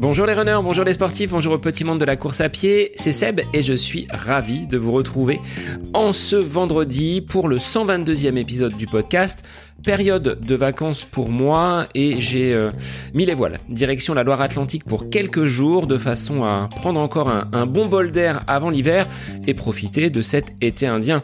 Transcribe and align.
Bonjour 0.00 0.26
les 0.26 0.34
runners, 0.34 0.60
bonjour 0.62 0.84
les 0.84 0.92
sportifs, 0.92 1.30
bonjour 1.30 1.54
au 1.54 1.58
petit 1.58 1.82
monde 1.82 1.98
de 1.98 2.04
la 2.04 2.16
course 2.16 2.40
à 2.40 2.48
pied, 2.48 2.92
c'est 2.94 3.12
Seb 3.12 3.40
et 3.52 3.62
je 3.62 3.74
suis 3.74 4.06
ravi 4.10 4.66
de 4.66 4.78
vous 4.78 4.92
retrouver 4.92 5.40
en 5.92 6.12
ce 6.12 6.36
vendredi 6.36 7.20
pour 7.20 7.48
le 7.48 7.58
122e 7.58 8.36
épisode 8.36 8.76
du 8.76 8.86
podcast 8.86 9.44
période 9.82 10.38
de 10.40 10.54
vacances 10.54 11.04
pour 11.04 11.30
moi 11.30 11.86
et 11.94 12.20
j'ai 12.20 12.52
euh, 12.52 12.70
mis 13.14 13.26
les 13.26 13.34
voiles. 13.34 13.58
Direction 13.68 14.14
la 14.14 14.24
Loire-Atlantique 14.24 14.84
pour 14.84 15.10
quelques 15.10 15.46
jours 15.46 15.86
de 15.86 15.98
façon 15.98 16.42
à 16.42 16.68
prendre 16.74 17.00
encore 17.00 17.28
un, 17.28 17.66
bon 17.66 17.86
bol 17.86 18.10
d'air 18.10 18.42
avant 18.46 18.70
l'hiver 18.70 19.08
et 19.46 19.54
profiter 19.54 20.10
de 20.10 20.22
cet 20.22 20.54
été 20.60 20.86
indien. 20.86 21.22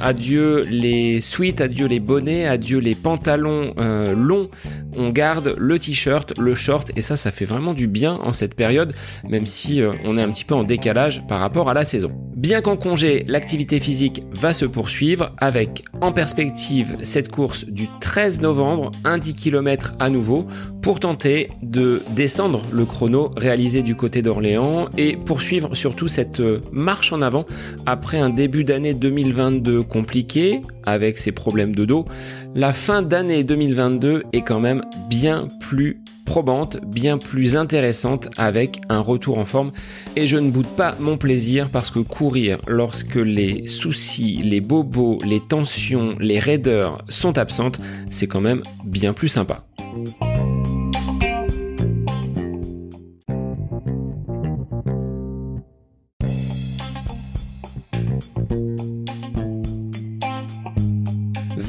Adieu 0.00 0.64
les 0.68 1.20
suites, 1.20 1.60
adieu 1.60 1.86
les 1.86 2.00
bonnets, 2.00 2.46
adieu 2.46 2.78
les 2.78 2.94
pantalons 2.94 3.74
euh, 3.78 4.14
longs. 4.14 4.48
On 4.96 5.10
garde 5.10 5.54
le 5.58 5.78
t-shirt, 5.78 6.38
le 6.38 6.54
short 6.54 6.92
et 6.96 7.02
ça, 7.02 7.16
ça 7.16 7.30
fait 7.30 7.44
vraiment 7.44 7.74
du 7.74 7.86
bien 7.86 8.14
en 8.22 8.32
cette 8.32 8.54
période, 8.54 8.94
même 9.28 9.46
si 9.46 9.82
euh, 9.82 9.92
on 10.04 10.16
est 10.16 10.22
un 10.22 10.30
petit 10.30 10.44
peu 10.44 10.54
en 10.54 10.64
décalage 10.64 11.22
par 11.28 11.40
rapport 11.40 11.68
à 11.68 11.74
la 11.74 11.84
saison. 11.84 12.12
Bien 12.40 12.62
qu'en 12.62 12.78
congé, 12.78 13.22
l'activité 13.28 13.80
physique 13.80 14.22
va 14.32 14.54
se 14.54 14.64
poursuivre 14.64 15.32
avec 15.36 15.84
en 16.00 16.10
perspective 16.10 16.96
cette 17.02 17.30
course 17.30 17.66
du 17.66 17.86
13 18.00 18.40
novembre, 18.40 18.92
un 19.04 19.18
10 19.18 19.34
km 19.34 19.94
à 19.98 20.08
nouveau, 20.08 20.46
pour 20.80 21.00
tenter 21.00 21.50
de 21.60 22.02
descendre 22.16 22.62
le 22.72 22.86
chrono 22.86 23.30
réalisé 23.36 23.82
du 23.82 23.94
côté 23.94 24.22
d'Orléans 24.22 24.88
et 24.96 25.18
poursuivre 25.18 25.74
surtout 25.74 26.08
cette 26.08 26.40
euh, 26.40 26.62
marche 26.72 27.12
en 27.12 27.20
avant 27.20 27.44
après 27.84 28.18
un 28.18 28.30
début 28.30 28.64
d'année 28.64 28.94
2022 28.94 29.82
compliqué 29.82 30.62
avec 30.84 31.18
ses 31.18 31.32
problèmes 31.32 31.76
de 31.76 31.84
dos. 31.84 32.06
La 32.54 32.72
fin 32.72 33.02
d'année 33.02 33.44
2022 33.44 34.22
est 34.32 34.40
quand 34.40 34.60
même 34.60 34.80
bien 35.10 35.46
plus 35.60 36.00
probante, 36.24 36.78
bien 36.84 37.18
plus 37.18 37.56
intéressante 37.56 38.28
avec 38.36 38.80
un 38.88 39.00
retour 39.00 39.38
en 39.38 39.44
forme. 39.44 39.72
Et 40.16 40.26
je 40.26 40.38
ne 40.38 40.50
boude 40.50 40.68
pas 40.68 40.96
mon 41.00 41.16
plaisir 41.16 41.68
parce 41.70 41.90
que 41.90 41.98
courir 41.98 42.58
lorsque 42.66 43.16
les 43.16 43.66
soucis, 43.66 44.40
les 44.42 44.60
bobos, 44.60 45.18
les 45.24 45.40
tensions, 45.40 46.16
les 46.18 46.38
raideurs 46.38 47.02
sont 47.08 47.38
absentes, 47.38 47.80
c'est 48.10 48.26
quand 48.26 48.40
même 48.40 48.62
bien 48.84 49.12
plus 49.12 49.28
sympa. 49.28 49.64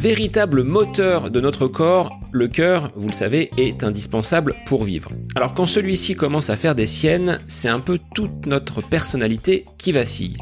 Véritable 0.02 0.64
moteur 0.64 1.30
de 1.30 1.40
notre 1.40 1.68
corps, 1.68 2.20
le 2.32 2.48
cœur, 2.48 2.92
vous 2.96 3.08
le 3.08 3.14
savez, 3.14 3.52
est 3.58 3.84
indispensable 3.84 4.56
pour 4.66 4.84
vivre. 4.84 5.12
Alors 5.36 5.54
quand 5.54 5.68
celui-ci 5.68 6.16
commence 6.16 6.50
à 6.50 6.58
faire 6.58 6.74
des 6.74 6.88
siennes, 6.88 7.40
c'est 7.48 7.70
un 7.70 7.80
peu 7.80 8.00
toute 8.16 8.48
notre 8.48 8.82
personnalité 8.82 9.64
qui 9.78 9.92
vacille. 9.92 10.38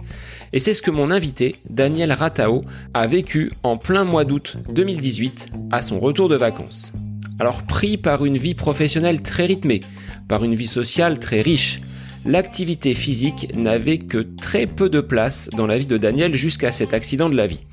Et 0.53 0.59
c'est 0.59 0.73
ce 0.73 0.81
que 0.81 0.91
mon 0.91 1.11
invité, 1.11 1.57
Daniel 1.69 2.13
Ratao, 2.13 2.63
a 2.93 3.05
vécu 3.05 3.51
en 3.63 3.75
plein 3.75 4.05
mois 4.05 4.23
d'août 4.23 4.55
2018 4.69 5.47
à 5.71 5.81
son 5.81 5.99
retour 5.99 6.29
de 6.29 6.37
vacances. 6.37 6.93
Alors 7.37 7.63
pris 7.63 7.97
par 7.97 8.23
une 8.23 8.37
vie 8.37 8.55
professionnelle 8.55 9.21
très 9.21 9.45
rythmée, 9.45 9.81
par 10.29 10.45
une 10.45 10.55
vie 10.55 10.67
sociale 10.67 11.19
très 11.19 11.41
riche, 11.41 11.81
l'activité 12.25 12.93
physique 12.93 13.53
n'avait 13.53 13.97
que 13.97 14.19
très 14.19 14.67
peu 14.67 14.89
de 14.89 15.01
place 15.01 15.49
dans 15.51 15.67
la 15.67 15.77
vie 15.77 15.87
de 15.87 15.97
Daniel 15.97 16.33
jusqu'à 16.33 16.71
cet 16.71 16.93
accident 16.93 17.29
de 17.29 17.35
la 17.35 17.47
vie. 17.47 17.65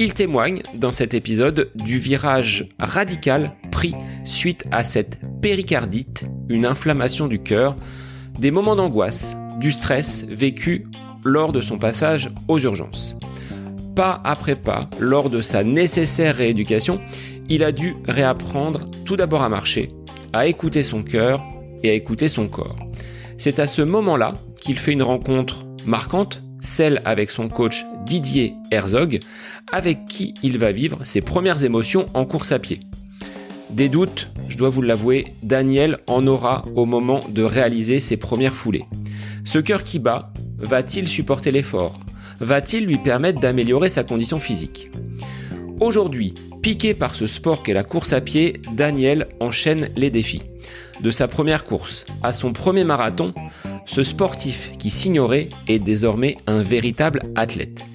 Il 0.00 0.14
témoigne 0.14 0.62
dans 0.74 0.92
cet 0.92 1.12
épisode 1.12 1.70
du 1.74 1.98
virage 1.98 2.68
radical 2.78 3.56
pris 3.72 3.94
suite 4.24 4.64
à 4.70 4.84
cette 4.84 5.18
péricardite, 5.42 6.24
une 6.48 6.66
inflammation 6.66 7.26
du 7.26 7.42
cœur, 7.42 7.74
des 8.38 8.52
moments 8.52 8.76
d'angoisse, 8.76 9.36
du 9.58 9.72
stress 9.72 10.24
vécu 10.28 10.84
lors 11.24 11.52
de 11.52 11.60
son 11.60 11.78
passage 11.78 12.30
aux 12.46 12.60
urgences. 12.60 13.16
Pas 13.96 14.20
après 14.22 14.54
pas, 14.54 14.88
lors 15.00 15.30
de 15.30 15.40
sa 15.40 15.64
nécessaire 15.64 16.36
rééducation, 16.36 17.00
il 17.48 17.64
a 17.64 17.72
dû 17.72 17.96
réapprendre 18.06 18.88
tout 19.04 19.16
d'abord 19.16 19.42
à 19.42 19.48
marcher, 19.48 19.90
à 20.32 20.46
écouter 20.46 20.84
son 20.84 21.02
cœur 21.02 21.44
et 21.82 21.90
à 21.90 21.94
écouter 21.94 22.28
son 22.28 22.46
corps. 22.46 22.78
C'est 23.36 23.58
à 23.58 23.66
ce 23.66 23.82
moment-là 23.82 24.34
qu'il 24.60 24.78
fait 24.78 24.92
une 24.92 25.02
rencontre 25.02 25.64
marquante 25.84 26.40
celle 26.60 27.00
avec 27.04 27.30
son 27.30 27.48
coach 27.48 27.84
Didier 28.04 28.54
Herzog, 28.70 29.20
avec 29.72 30.06
qui 30.06 30.34
il 30.42 30.58
va 30.58 30.72
vivre 30.72 31.04
ses 31.04 31.20
premières 31.20 31.64
émotions 31.64 32.06
en 32.14 32.24
course 32.24 32.52
à 32.52 32.58
pied. 32.58 32.80
Des 33.70 33.88
doutes, 33.88 34.30
je 34.48 34.56
dois 34.56 34.70
vous 34.70 34.82
l'avouer, 34.82 35.26
Daniel 35.42 35.98
en 36.06 36.26
aura 36.26 36.62
au 36.74 36.86
moment 36.86 37.20
de 37.28 37.42
réaliser 37.42 38.00
ses 38.00 38.16
premières 38.16 38.54
foulées. 38.54 38.86
Ce 39.44 39.58
cœur 39.58 39.84
qui 39.84 39.98
bat, 39.98 40.32
va-t-il 40.58 41.06
supporter 41.06 41.50
l'effort? 41.50 42.00
Va-t-il 42.40 42.86
lui 42.86 42.98
permettre 42.98 43.40
d'améliorer 43.40 43.88
sa 43.88 44.04
condition 44.04 44.40
physique? 44.40 44.90
Aujourd'hui, 45.80 46.34
piqué 46.62 46.94
par 46.94 47.14
ce 47.14 47.26
sport 47.26 47.62
qu'est 47.62 47.74
la 47.74 47.84
course 47.84 48.12
à 48.12 48.20
pied, 48.20 48.60
Daniel 48.72 49.26
enchaîne 49.40 49.88
les 49.96 50.10
défis. 50.10 50.42
De 51.00 51.10
sa 51.10 51.28
première 51.28 51.64
course 51.64 52.04
à 52.22 52.32
son 52.32 52.52
premier 52.52 52.84
marathon, 52.84 53.32
ce 53.88 54.02
sportif 54.02 54.70
qui 54.78 54.90
s'ignorait 54.90 55.48
est 55.66 55.78
désormais 55.78 56.36
un 56.46 56.62
véritable 56.62 57.22
athlète. 57.34 57.86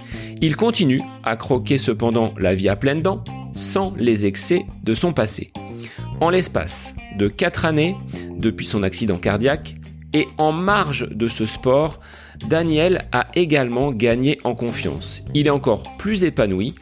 Il 0.42 0.56
continue 0.56 1.02
à 1.24 1.36
croquer 1.38 1.78
cependant 1.78 2.34
la 2.38 2.56
vie 2.56 2.68
à 2.68 2.76
pleines 2.76 3.04
dents, 3.04 3.24
sans 3.54 3.94
les 3.98 4.26
excès 4.26 4.66
de 4.84 4.96
son 4.96 5.14
passé. 5.14 5.54
En 6.20 6.32
l'espace 6.32 6.96
de 7.18 7.28
4 7.28 7.66
années, 7.66 7.96
depuis 8.36 8.66
son 8.66 8.82
accident 8.82 9.20
cardiaque, 9.20 9.76
et 10.14 10.28
en 10.38 10.52
marge 10.52 11.08
de 11.10 11.28
ce 11.28 11.46
sport, 11.46 12.00
Daniel 12.48 13.06
a 13.12 13.28
également 13.36 13.92
gagné 13.92 14.40
en 14.44 14.56
confiance. 14.56 15.24
Il 15.34 15.48
est 15.48 15.52
encore 15.52 15.96
plus 15.98 16.24
épanoui, 16.24 16.74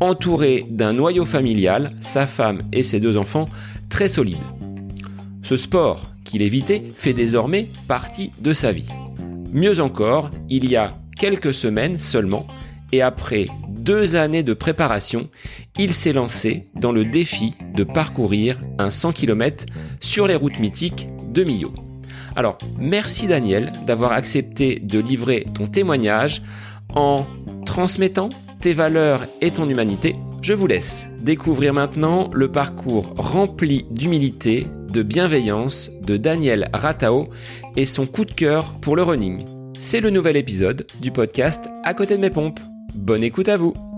entouré 0.00 0.64
d'un 0.70 0.92
noyau 0.92 1.24
familial, 1.24 1.90
sa 2.00 2.26
femme 2.26 2.62
et 2.72 2.84
ses 2.84 3.00
deux 3.00 3.16
enfants, 3.16 3.48
très 3.88 4.08
solides. 4.08 4.38
Ce 5.42 5.56
sport 5.56 6.09
qu'il 6.30 6.42
évitait 6.42 6.84
fait 6.96 7.12
désormais 7.12 7.66
partie 7.88 8.30
de 8.40 8.52
sa 8.52 8.70
vie. 8.70 8.88
Mieux 9.52 9.80
encore, 9.80 10.30
il 10.48 10.70
y 10.70 10.76
a 10.76 10.92
quelques 11.18 11.52
semaines 11.52 11.98
seulement, 11.98 12.46
et 12.92 13.02
après 13.02 13.46
deux 13.68 14.14
années 14.14 14.42
de 14.42 14.54
préparation, 14.54 15.28
il 15.76 15.92
s'est 15.92 16.12
lancé 16.12 16.68
dans 16.74 16.92
le 16.92 17.04
défi 17.04 17.54
de 17.74 17.82
parcourir 17.82 18.60
un 18.78 18.90
100 18.90 19.12
km 19.12 19.66
sur 20.00 20.26
les 20.26 20.36
routes 20.36 20.60
mythiques 20.60 21.08
de 21.32 21.42
Millau. 21.42 21.72
Alors, 22.36 22.58
merci 22.78 23.26
Daniel 23.26 23.72
d'avoir 23.86 24.12
accepté 24.12 24.78
de 24.78 25.00
livrer 25.00 25.46
ton 25.54 25.66
témoignage 25.66 26.42
en 26.94 27.26
transmettant 27.66 28.28
tes 28.60 28.72
valeurs 28.72 29.26
et 29.40 29.50
ton 29.50 29.68
humanité. 29.68 30.14
Je 30.42 30.52
vous 30.52 30.66
laisse 30.66 31.08
découvrir 31.20 31.74
maintenant 31.74 32.30
le 32.32 32.50
parcours 32.50 33.14
rempli 33.16 33.84
d'humilité, 33.90 34.66
de 34.90 35.02
bienveillance 35.02 35.90
de 36.02 36.16
Daniel 36.16 36.68
Ratao 36.72 37.30
et 37.76 37.86
son 37.86 38.06
coup 38.06 38.24
de 38.24 38.32
cœur 38.32 38.74
pour 38.80 38.96
le 38.96 39.02
running. 39.02 39.44
C'est 39.78 40.00
le 40.00 40.10
nouvel 40.10 40.36
épisode 40.36 40.86
du 41.00 41.10
podcast 41.10 41.68
À 41.84 41.94
côté 41.94 42.16
de 42.16 42.22
mes 42.22 42.30
pompes. 42.30 42.60
Bonne 42.94 43.22
écoute 43.22 43.48
à 43.48 43.56
vous 43.56 43.89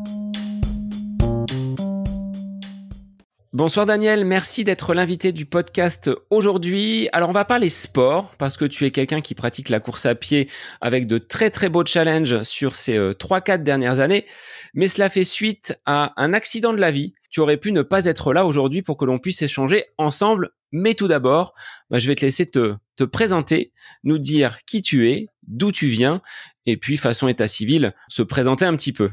Bonsoir 3.55 3.85
Daniel, 3.85 4.25
merci 4.25 4.65
d'être 4.65 4.95
l'invité 4.95 5.31
du 5.31 5.45
podcast 5.45 6.11
aujourd'hui. 6.31 7.11
Alors 7.13 7.29
on 7.29 7.35
va 7.35 7.45
parler 7.45 7.69
sport 7.69 8.35
parce 8.39 8.57
que 8.57 8.65
tu 8.65 8.87
es 8.87 8.91
quelqu'un 8.91 9.21
qui 9.21 9.35
pratique 9.35 9.69
la 9.69 9.79
course 9.79 10.07
à 10.07 10.15
pied 10.15 10.49
avec 10.81 11.07
de 11.07 11.19
très 11.19 11.51
très 11.51 11.69
beaux 11.69 11.85
challenges 11.85 12.45
sur 12.45 12.75
ces 12.75 12.99
3-4 12.99 13.51
euh, 13.51 13.59
dernières 13.59 14.01
années, 14.01 14.25
mais 14.73 14.89
cela 14.89 15.11
fait 15.11 15.25
suite 15.25 15.79
à 15.85 16.15
un 16.17 16.33
accident 16.33 16.73
de 16.73 16.79
la 16.79 16.91
vie. 16.91 17.13
Tu 17.31 17.41
aurais 17.41 17.59
pu 17.59 17.73
ne 17.73 17.83
pas 17.83 18.07
être 18.07 18.33
là 18.33 18.47
aujourd'hui 18.47 18.81
pour 18.81 18.97
que 18.97 19.05
l'on 19.05 19.19
puisse 19.19 19.43
échanger 19.43 19.85
ensemble, 19.99 20.53
mais 20.71 20.95
tout 20.95 21.07
d'abord, 21.07 21.53
bah, 21.91 21.99
je 21.99 22.09
vais 22.09 22.15
te 22.15 22.25
laisser 22.25 22.47
te, 22.47 22.77
te 22.97 23.05
présenter, 23.05 23.75
nous 24.03 24.17
dire 24.17 24.61
qui 24.65 24.81
tu 24.81 25.11
es, 25.11 25.27
d'où 25.47 25.73
tu 25.73 25.89
viens, 25.89 26.23
et 26.65 26.79
puis 26.79 26.97
façon 26.97 27.29
état 27.29 27.49
civil, 27.49 27.93
se 28.09 28.23
présenter 28.23 28.65
un 28.65 28.77
petit 28.77 28.95
peu. 28.95 29.11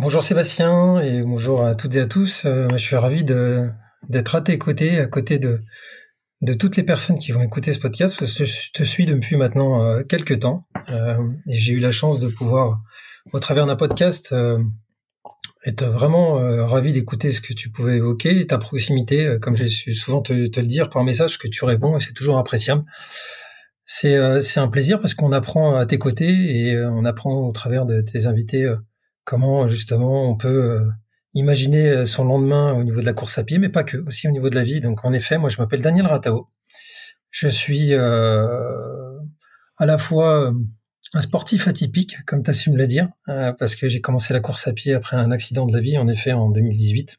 Bonjour 0.00 0.22
Sébastien 0.22 1.00
et 1.00 1.22
bonjour 1.22 1.64
à 1.64 1.74
toutes 1.74 1.96
et 1.96 2.00
à 2.00 2.06
tous. 2.06 2.44
Euh, 2.44 2.68
je 2.70 2.78
suis 2.78 2.94
ravi 2.94 3.24
d'être 3.24 4.34
à 4.36 4.40
tes 4.40 4.56
côtés, 4.56 5.00
à 5.00 5.06
côté 5.06 5.40
de, 5.40 5.60
toutes 6.54 6.76
les 6.76 6.84
personnes 6.84 7.18
qui 7.18 7.32
vont 7.32 7.42
écouter 7.42 7.72
ce 7.72 7.80
podcast, 7.80 8.24
je 8.24 8.70
te 8.72 8.84
suis 8.84 9.06
depuis 9.06 9.34
maintenant 9.34 9.82
euh, 9.82 10.04
quelques 10.04 10.38
temps 10.38 10.68
euh, 10.88 11.16
et 11.48 11.56
j'ai 11.56 11.72
eu 11.72 11.80
la 11.80 11.90
chance 11.90 12.20
de 12.20 12.28
pouvoir, 12.28 12.80
au 13.32 13.40
travers 13.40 13.66
d'un 13.66 13.74
podcast, 13.74 14.32
être 15.66 15.84
vraiment 15.84 16.34
ravi 16.66 16.92
d'écouter 16.92 17.32
ce 17.32 17.40
que 17.40 17.52
tu 17.52 17.68
pouvais 17.68 17.96
évoquer 17.96 18.46
ta 18.46 18.56
proximité, 18.56 19.36
comme 19.42 19.56
j'ai 19.56 19.66
su 19.66 19.94
souvent 19.94 20.22
te, 20.22 20.46
te, 20.46 20.60
le 20.60 20.66
dire 20.66 20.90
par 20.90 21.02
message, 21.02 21.38
que 21.38 21.48
tu 21.48 21.64
réponds 21.64 21.96
et 21.96 22.00
c'est 22.00 22.14
toujours 22.14 22.38
appréciable. 22.38 22.84
C'est 23.84 24.16
un 24.16 24.68
plaisir 24.68 25.00
parce 25.00 25.14
qu'on 25.14 25.32
apprend 25.32 25.74
à 25.74 25.86
tes 25.86 25.98
côtés 25.98 26.30
et 26.30 26.80
on 26.84 27.04
apprend 27.04 27.48
au 27.48 27.52
travers 27.52 27.84
de 27.84 28.00
tes 28.00 28.26
invités 28.26 28.72
comment 29.28 29.68
justement 29.68 30.30
on 30.30 30.36
peut 30.36 30.48
euh, 30.48 30.90
imaginer 31.34 32.06
son 32.06 32.24
lendemain 32.24 32.72
au 32.72 32.82
niveau 32.82 33.00
de 33.02 33.04
la 33.04 33.12
course 33.12 33.36
à 33.36 33.44
pied, 33.44 33.58
mais 33.58 33.68
pas 33.68 33.84
que, 33.84 33.98
aussi 34.06 34.26
au 34.26 34.30
niveau 34.30 34.48
de 34.48 34.54
la 34.54 34.64
vie. 34.64 34.80
Donc 34.80 35.04
en 35.04 35.12
effet, 35.12 35.36
moi 35.36 35.50
je 35.50 35.58
m'appelle 35.58 35.82
Daniel 35.82 36.06
Ratao. 36.06 36.48
Je 37.30 37.46
suis 37.48 37.92
euh, 37.92 39.18
à 39.76 39.84
la 39.84 39.98
fois 39.98 40.50
un 41.12 41.20
sportif 41.20 41.68
atypique, 41.68 42.24
comme 42.24 42.42
tu 42.42 42.48
as 42.48 42.54
su 42.54 42.70
me 42.70 42.78
le 42.78 42.86
dire, 42.86 43.10
euh, 43.28 43.52
parce 43.52 43.76
que 43.76 43.86
j'ai 43.86 44.00
commencé 44.00 44.32
la 44.32 44.40
course 44.40 44.66
à 44.66 44.72
pied 44.72 44.94
après 44.94 45.16
un 45.16 45.30
accident 45.30 45.66
de 45.66 45.74
la 45.74 45.80
vie, 45.80 45.98
en 45.98 46.08
effet, 46.08 46.32
en 46.32 46.48
2018. 46.48 47.18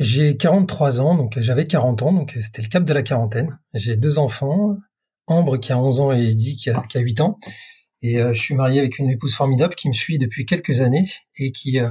J'ai 0.00 0.38
43 0.38 1.02
ans, 1.02 1.14
donc 1.14 1.38
j'avais 1.38 1.66
40 1.66 2.02
ans, 2.02 2.12
donc 2.12 2.38
c'était 2.40 2.62
le 2.62 2.68
cap 2.68 2.84
de 2.84 2.94
la 2.94 3.02
quarantaine. 3.02 3.58
J'ai 3.74 3.96
deux 3.96 4.18
enfants, 4.18 4.78
Ambre 5.26 5.58
qui 5.58 5.72
a 5.72 5.78
11 5.78 6.00
ans 6.00 6.12
et 6.12 6.30
Eddie 6.30 6.56
qui 6.56 6.70
a 6.70 6.82
8 6.94 7.20
ans. 7.20 7.38
Et 8.04 8.20
euh, 8.20 8.32
je 8.32 8.40
suis 8.40 8.54
marié 8.54 8.78
avec 8.78 8.98
une 8.98 9.08
épouse 9.08 9.34
formidable 9.34 9.74
qui 9.74 9.88
me 9.88 9.92
suit 9.92 10.18
depuis 10.18 10.46
quelques 10.46 10.80
années 10.80 11.08
et 11.36 11.52
qui 11.52 11.80
euh, 11.80 11.88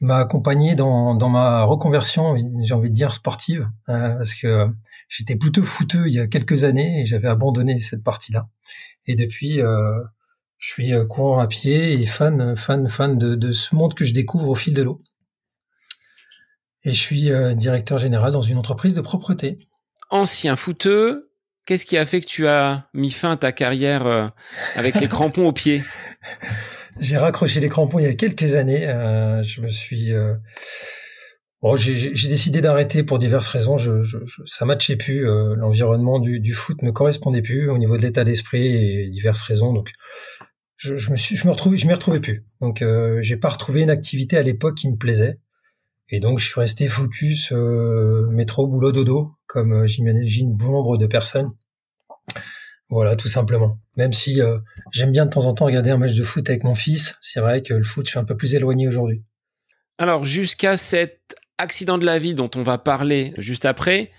m'a 0.00 0.18
accompagné 0.18 0.74
dans, 0.74 1.14
dans 1.14 1.28
ma 1.28 1.64
reconversion, 1.64 2.36
j'ai 2.62 2.74
envie 2.74 2.90
de 2.90 2.94
dire 2.94 3.12
sportive, 3.12 3.68
parce 3.86 4.34
que 4.34 4.68
j'étais 5.08 5.36
plutôt 5.36 5.62
fouteux 5.62 6.06
il 6.08 6.14
y 6.14 6.18
a 6.18 6.26
quelques 6.26 6.64
années 6.64 7.00
et 7.00 7.06
j'avais 7.06 7.28
abandonné 7.28 7.78
cette 7.78 8.04
partie-là. 8.04 8.48
Et 9.06 9.16
depuis, 9.16 9.60
euh, 9.60 10.02
je 10.58 10.70
suis 10.70 10.94
euh, 10.94 11.04
courant 11.04 11.38
à 11.38 11.46
pied 11.46 11.92
et 11.92 12.06
fan, 12.06 12.56
fan, 12.56 12.88
fan 12.88 13.18
de, 13.18 13.52
ce 13.52 13.74
monde 13.74 13.94
que 13.94 14.04
je 14.04 14.12
découvre 14.12 14.48
au 14.48 14.54
fil 14.54 14.74
de 14.74 14.82
l'eau. 14.82 15.02
Et 16.84 16.92
je 16.92 17.00
suis 17.00 17.30
euh, 17.30 17.54
directeur 17.54 17.98
général 17.98 18.32
dans 18.32 18.42
une 18.42 18.58
entreprise 18.58 18.94
de 18.94 19.00
propreté. 19.00 19.58
Ancien 20.10 20.56
fouteux, 20.56 21.23
qu'est-ce 21.66 21.86
qui 21.86 21.96
a 21.96 22.06
fait 22.06 22.20
que 22.20 22.26
tu 22.26 22.46
as 22.46 22.88
mis 22.94 23.10
fin 23.10 23.32
à 23.32 23.36
ta 23.36 23.52
carrière 23.52 24.32
avec 24.76 25.00
les 25.00 25.08
crampons 25.08 25.46
aux 25.46 25.52
pieds? 25.52 25.82
J'ai 27.00 27.16
raccroché 27.16 27.58
les 27.58 27.68
crampons 27.68 27.98
il 27.98 28.04
y 28.04 28.08
a 28.08 28.14
quelques 28.14 28.54
années. 28.54 28.82
je 29.42 29.60
me 29.60 29.68
suis 29.68 30.12
Bon, 31.64 31.76
j'ai 31.76 32.28
décidé 32.28 32.60
d'arrêter 32.60 33.04
pour 33.04 33.18
diverses 33.18 33.46
raisons. 33.46 33.78
Je, 33.78 34.02
je, 34.02 34.18
je 34.26 34.42
ça 34.44 34.66
matchait 34.66 34.96
plus. 34.96 35.26
Euh, 35.26 35.54
L'environnement 35.56 36.18
du, 36.18 36.38
du, 36.38 36.52
foot 36.52 36.82
me 36.82 36.92
correspondait 36.92 37.40
plus 37.40 37.70
au 37.70 37.78
niveau 37.78 37.96
de 37.96 38.02
l'état 38.02 38.22
d'esprit 38.22 38.66
et 38.66 39.08
diverses 39.08 39.40
raisons. 39.40 39.72
Donc, 39.72 39.88
je, 40.76 40.94
je 40.96 41.10
me 41.10 41.16
suis, 41.16 41.36
je 41.36 41.46
me 41.46 41.52
retrouvais, 41.52 41.78
je 41.78 41.86
m'y 41.86 41.94
retrouvais 41.94 42.20
plus. 42.20 42.44
Donc, 42.60 42.82
euh, 42.82 43.22
j'ai 43.22 43.38
pas 43.38 43.48
retrouvé 43.48 43.80
une 43.80 43.88
activité 43.88 44.36
à 44.36 44.42
l'époque 44.42 44.74
qui 44.74 44.90
me 44.90 44.96
plaisait. 44.98 45.38
Et 46.14 46.20
donc, 46.20 46.38
je 46.38 46.46
suis 46.46 46.60
resté 46.60 46.86
focus 46.86 47.50
euh, 47.50 48.28
métro, 48.30 48.68
boulot, 48.68 48.92
dodo, 48.92 49.32
comme 49.48 49.72
euh, 49.72 49.86
j'imagine 49.88 50.54
bon 50.54 50.70
nombre 50.70 50.96
de 50.96 51.08
personnes. 51.08 51.50
Voilà, 52.88 53.16
tout 53.16 53.26
simplement. 53.26 53.80
Même 53.96 54.12
si 54.12 54.40
euh, 54.40 54.60
j'aime 54.92 55.10
bien 55.10 55.24
de 55.24 55.30
temps 55.30 55.46
en 55.46 55.52
temps 55.52 55.64
regarder 55.64 55.90
un 55.90 55.96
match 55.96 56.14
de 56.14 56.22
foot 56.22 56.48
avec 56.48 56.62
mon 56.62 56.76
fils, 56.76 57.16
c'est 57.20 57.40
vrai 57.40 57.62
que 57.62 57.74
le 57.74 57.82
foot, 57.82 58.06
je 58.06 58.10
suis 58.10 58.20
un 58.20 58.24
peu 58.24 58.36
plus 58.36 58.54
éloigné 58.54 58.86
aujourd'hui. 58.86 59.24
Alors, 59.98 60.24
jusqu'à 60.24 60.76
cette 60.76 61.34
accident 61.58 61.98
de 61.98 62.06
la 62.06 62.20
vie 62.20 62.34
dont 62.34 62.50
on 62.54 62.62
va 62.62 62.78
parler 62.78 63.34
juste 63.36 63.64
après, 63.64 64.12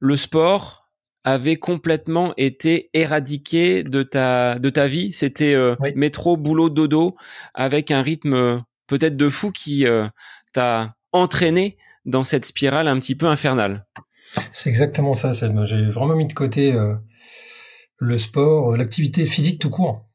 le 0.00 0.16
sport 0.16 0.90
avait 1.22 1.54
complètement 1.54 2.34
été 2.36 2.90
éradiqué 2.94 3.84
de 3.84 4.02
ta 4.02 4.58
de 4.58 4.70
ta 4.70 4.88
vie. 4.88 5.12
C'était 5.12 5.54
euh, 5.54 5.76
métro, 5.94 6.36
boulot, 6.36 6.68
dodo, 6.68 7.14
avec 7.54 7.92
un 7.92 8.02
rythme 8.02 8.64
peut-être 8.88 9.16
de 9.16 9.28
fou 9.28 9.52
qui 9.52 9.86
euh, 9.86 10.08
t'a 10.52 10.96
entraîné 11.12 11.76
dans 12.04 12.24
cette 12.24 12.44
spirale 12.44 12.88
un 12.88 12.98
petit 12.98 13.14
peu 13.14 13.26
infernale. 13.26 13.86
C'est 14.52 14.70
exactement 14.70 15.14
ça. 15.14 15.30
J'ai 15.32 15.88
vraiment 15.90 16.16
mis 16.16 16.26
de 16.26 16.32
côté 16.32 16.74
le 17.98 18.18
sport, 18.18 18.76
l'activité 18.76 19.24
physique 19.24 19.60
tout 19.60 19.70
court. 19.70 20.06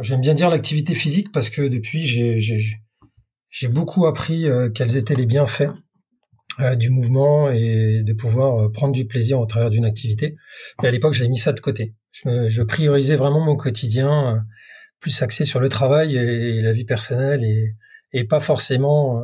J'aime 0.00 0.20
bien 0.20 0.34
dire 0.34 0.50
l'activité 0.50 0.94
physique 0.94 1.30
parce 1.32 1.50
que 1.50 1.62
depuis 1.62 2.06
j'ai 2.06 3.68
beaucoup 3.68 4.06
appris 4.06 4.46
quels 4.74 4.96
étaient 4.96 5.14
les 5.14 5.26
bienfaits 5.26 5.70
euh, 6.60 6.76
du 6.76 6.88
mouvement 6.88 7.50
et 7.50 8.04
de 8.04 8.12
pouvoir 8.12 8.60
euh, 8.66 8.70
prendre 8.70 8.92
du 8.92 9.06
plaisir 9.06 9.40
au 9.40 9.46
travers 9.46 9.70
d'une 9.70 9.84
activité. 9.84 10.36
Mais 10.80 10.88
à 10.88 10.92
l'époque, 10.92 11.12
j'avais 11.12 11.28
mis 11.28 11.38
ça 11.38 11.52
de 11.52 11.58
côté. 11.58 11.94
Je, 12.12 12.62
priorisais 12.62 13.16
vraiment 13.16 13.44
mon 13.44 13.56
quotidien, 13.56 14.36
euh, 14.36 14.38
plus 15.00 15.20
axé 15.22 15.44
sur 15.44 15.58
le 15.58 15.68
travail 15.68 16.14
et, 16.14 16.62
la 16.62 16.72
vie 16.72 16.84
personnelle 16.84 17.42
et 18.12 18.24
pas 18.24 18.38
forcément 18.38 19.20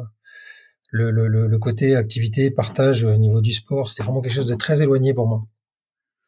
le, 0.91 1.11
le, 1.11 1.29
le, 1.29 1.59
côté 1.59 1.97
activité, 1.97 2.51
partage 2.51 3.05
au 3.05 3.17
niveau 3.17 3.41
du 3.41 3.53
sport. 3.53 3.89
C'était 3.89 4.03
vraiment 4.03 4.21
quelque 4.21 4.35
chose 4.35 4.47
de 4.47 4.55
très 4.55 4.83
éloigné 4.83 5.15
pour 5.15 5.29
moi. 5.29 5.43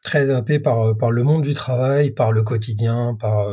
Très 0.03 0.31
happé 0.31 0.59
par, 0.59 0.97
par 0.97 1.11
le 1.11 1.23
monde 1.23 1.43
du 1.43 1.55
travail, 1.55 2.11
par 2.11 2.33
le 2.33 2.43
quotidien, 2.43 3.17
par, 3.21 3.47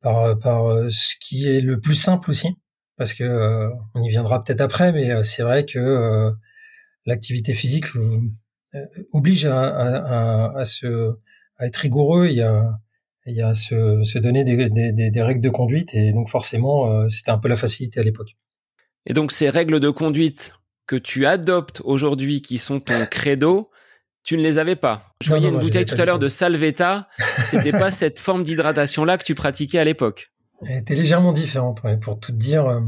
par, 0.00 0.38
par 0.38 0.90
ce 0.90 1.14
qui 1.20 1.48
est 1.48 1.60
le 1.60 1.80
plus 1.80 1.96
simple 1.96 2.30
aussi 2.30 2.56
parce 2.96 3.14
que 3.14 3.24
euh, 3.24 3.70
on 3.94 4.02
y 4.02 4.08
viendra 4.08 4.42
peut-être 4.42 4.60
après, 4.60 4.92
mais 4.92 5.10
euh, 5.10 5.22
c'est 5.22 5.42
vrai 5.42 5.64
que 5.64 5.78
euh, 5.78 6.30
l'activité 7.06 7.54
physique 7.54 7.86
oblige 9.12 9.44
à, 9.44 9.66
à, 9.66 10.58
à, 10.58 10.64
se, 10.64 11.14
à 11.58 11.66
être 11.66 11.76
rigoureux, 11.76 12.28
a, 12.40 12.80
il 13.26 13.36
y 13.36 13.42
a 13.42 13.54
se, 13.54 14.02
se 14.02 14.18
donner 14.18 14.44
des, 14.44 14.68
des, 14.70 15.10
des, 15.10 15.22
règles 15.22 15.40
de 15.40 15.50
conduite, 15.50 15.94
et 15.94 16.12
donc 16.12 16.28
forcément, 16.28 17.08
c'était 17.08 17.30
un 17.30 17.38
peu 17.38 17.48
la 17.48 17.56
facilité 17.56 18.00
à 18.00 18.02
l'époque. 18.02 18.36
Et 19.06 19.12
donc 19.12 19.32
ces 19.32 19.50
règles 19.50 19.80
de 19.80 19.90
conduite 19.90 20.54
que 20.86 20.96
tu 20.96 21.26
adoptes 21.26 21.80
aujourd'hui, 21.84 22.42
qui 22.42 22.58
sont 22.58 22.80
ton 22.80 23.06
credo, 23.10 23.70
tu 24.22 24.36
ne 24.36 24.42
les 24.42 24.58
avais 24.58 24.76
pas. 24.76 25.14
Je 25.20 25.28
voyais 25.28 25.48
une 25.48 25.58
bouteille 25.58 25.84
tout 25.84 26.00
à 26.00 26.04
l'heure 26.04 26.18
de 26.18 26.28
Salvetta. 26.28 27.08
C'était 27.18 27.72
pas 27.72 27.90
cette 27.90 28.18
forme 28.18 28.42
d'hydratation 28.42 29.04
là 29.04 29.18
que 29.18 29.24
tu 29.24 29.34
pratiquais 29.34 29.78
à 29.78 29.84
l'époque. 29.84 30.30
Elle 30.66 30.78
était 30.78 30.94
légèrement 30.94 31.32
différente, 31.32 31.82
pour 32.00 32.18
tout 32.18 32.32
dire. 32.32 32.66
Euh, 32.66 32.80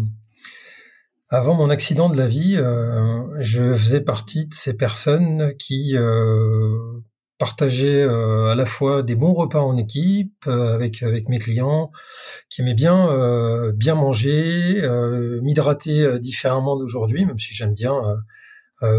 avant 1.29 1.55
mon 1.55 1.71
accident 1.71 2.09
de 2.09 2.17
la 2.17 2.29
vie, 2.29 2.57
euh, 2.57 3.23
je 3.41 3.75
faisais 3.75 4.01
partie 4.01 4.47
de 4.47 4.55
ces 4.55 4.75
personnes 4.75 5.55
qui 5.59 5.97
euh, 5.97 6.77
partageaient 7.39 8.03
à 8.03 8.55
la 8.55 8.67
fois 8.67 9.03
des 9.03 9.15
bons 9.15 9.35
repas 9.35 9.61
en 9.61 9.77
équipe 9.77 10.47
avec 10.47 11.03
avec 11.03 11.29
mes 11.29 11.39
clients, 11.39 11.91
qui 12.49 12.63
aimaient 12.63 12.75
bien 12.75 13.73
bien 13.75 13.95
manger, 13.95 14.83
m'hydrater 15.43 16.19
différemment 16.21 16.77
d'aujourd'hui, 16.77 17.25
même 17.25 17.39
si 17.39 17.55
j'aime 17.55 17.75
bien 17.75 17.95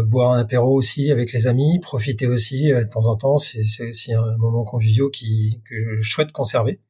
boire 0.04 0.32
un 0.32 0.40
apéro 0.40 0.74
aussi 0.76 1.10
avec 1.10 1.32
les 1.32 1.46
amis, 1.46 1.80
profiter 1.80 2.26
aussi 2.26 2.68
de 2.68 2.84
temps 2.84 3.06
en 3.06 3.16
temps. 3.16 3.38
C'est 3.38 3.88
aussi 3.88 4.12
un 4.14 4.36
moment 4.38 4.64
convivial 4.64 5.10
qui 5.10 5.60
que 5.64 5.98
je 5.98 6.10
souhaite 6.10 6.32
conserver 6.32 6.80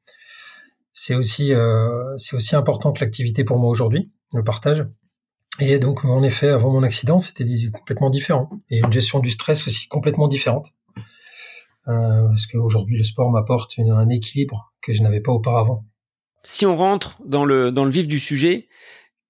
c'est 0.99 1.15
aussi 1.15 1.55
euh, 1.55 2.17
c'est 2.17 2.35
aussi 2.35 2.57
important 2.57 2.93
que 2.93 3.05
l'activité 3.05 3.45
pour 3.45 3.57
moi 3.59 3.71
aujourd'hui, 3.71 4.11
le 4.35 4.43
partage. 4.43 4.85
Et 5.61 5.79
donc 5.79 6.05
en 6.05 6.25
effet, 6.25 6.49
avant 6.49 6.73
mon 6.73 6.83
accident, 6.83 7.21
c'était 7.21 7.47
complètement 7.73 8.11
différent 8.11 8.51
et 8.69 8.79
une 8.79 8.93
gestion 8.93 9.21
du 9.21 9.31
stress 9.31 9.69
aussi 9.69 9.87
complètement 9.87 10.27
différente. 10.27 10.67
Euh, 11.89 12.29
parce 12.29 12.47
qu'aujourd'hui, 12.47 12.97
le 12.97 13.05
sport 13.05 13.31
m'apporte 13.31 13.79
un 13.79 14.09
équilibre 14.09 14.73
que 14.83 14.93
je 14.93 15.03
n'avais 15.03 15.21
pas 15.21 15.33
auparavant. 15.33 15.85
Si 16.45 16.67
on 16.67 16.77
rentre 16.77 17.19
dans 17.25 17.45
le 17.45 17.91
vif 17.91 18.07
du 18.07 18.21
sujet, 18.21 18.69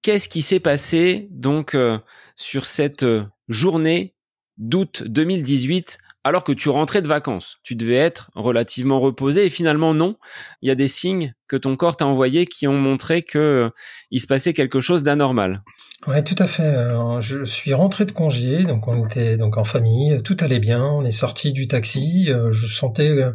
qu'est-ce 0.01 0.29
qui 0.29 0.41
s'est 0.41 0.59
passé 0.59 1.27
donc 1.31 1.75
euh, 1.75 1.99
sur 2.35 2.65
cette 2.65 3.05
journée 3.47 4.15
d'août 4.57 5.03
2018 5.05 5.97
alors 6.25 6.43
que 6.43 6.51
tu 6.51 6.69
rentrais 6.69 7.01
de 7.01 7.07
vacances? 7.07 7.57
Tu 7.63 7.75
devais 7.75 7.95
être 7.95 8.29
relativement 8.35 8.99
reposé 8.99 9.45
et 9.45 9.49
finalement 9.49 9.93
non. 9.93 10.17
Il 10.61 10.67
y 10.67 10.71
a 10.71 10.75
des 10.75 10.87
signes 10.87 11.33
que 11.47 11.55
ton 11.55 11.75
corps 11.77 11.97
t'a 11.97 12.05
envoyés 12.05 12.45
qui 12.45 12.67
ont 12.67 12.77
montré 12.77 13.23
que 13.23 13.39
euh, 13.39 13.69
il 14.11 14.19
se 14.19 14.27
passait 14.27 14.53
quelque 14.53 14.81
chose 14.81 15.03
d'anormal. 15.03 15.63
Ouais, 16.09 16.23
tout 16.23 16.35
à 16.39 16.47
fait. 16.47 16.73
je 17.21 17.45
suis 17.45 17.73
rentré 17.73 18.03
de 18.05 18.11
congé, 18.11 18.65
donc 18.65 18.87
on 18.87 19.05
était 19.05 19.37
en 19.41 19.63
famille, 19.63 20.21
tout 20.23 20.35
allait 20.41 20.59
bien. 20.59 20.83
On 20.83 21.05
est 21.05 21.11
sorti 21.11 21.53
du 21.53 21.67
taxi, 21.67 22.29
euh, 22.29 22.51
je 22.51 22.67
sentais 22.67 23.09
euh, 23.09 23.31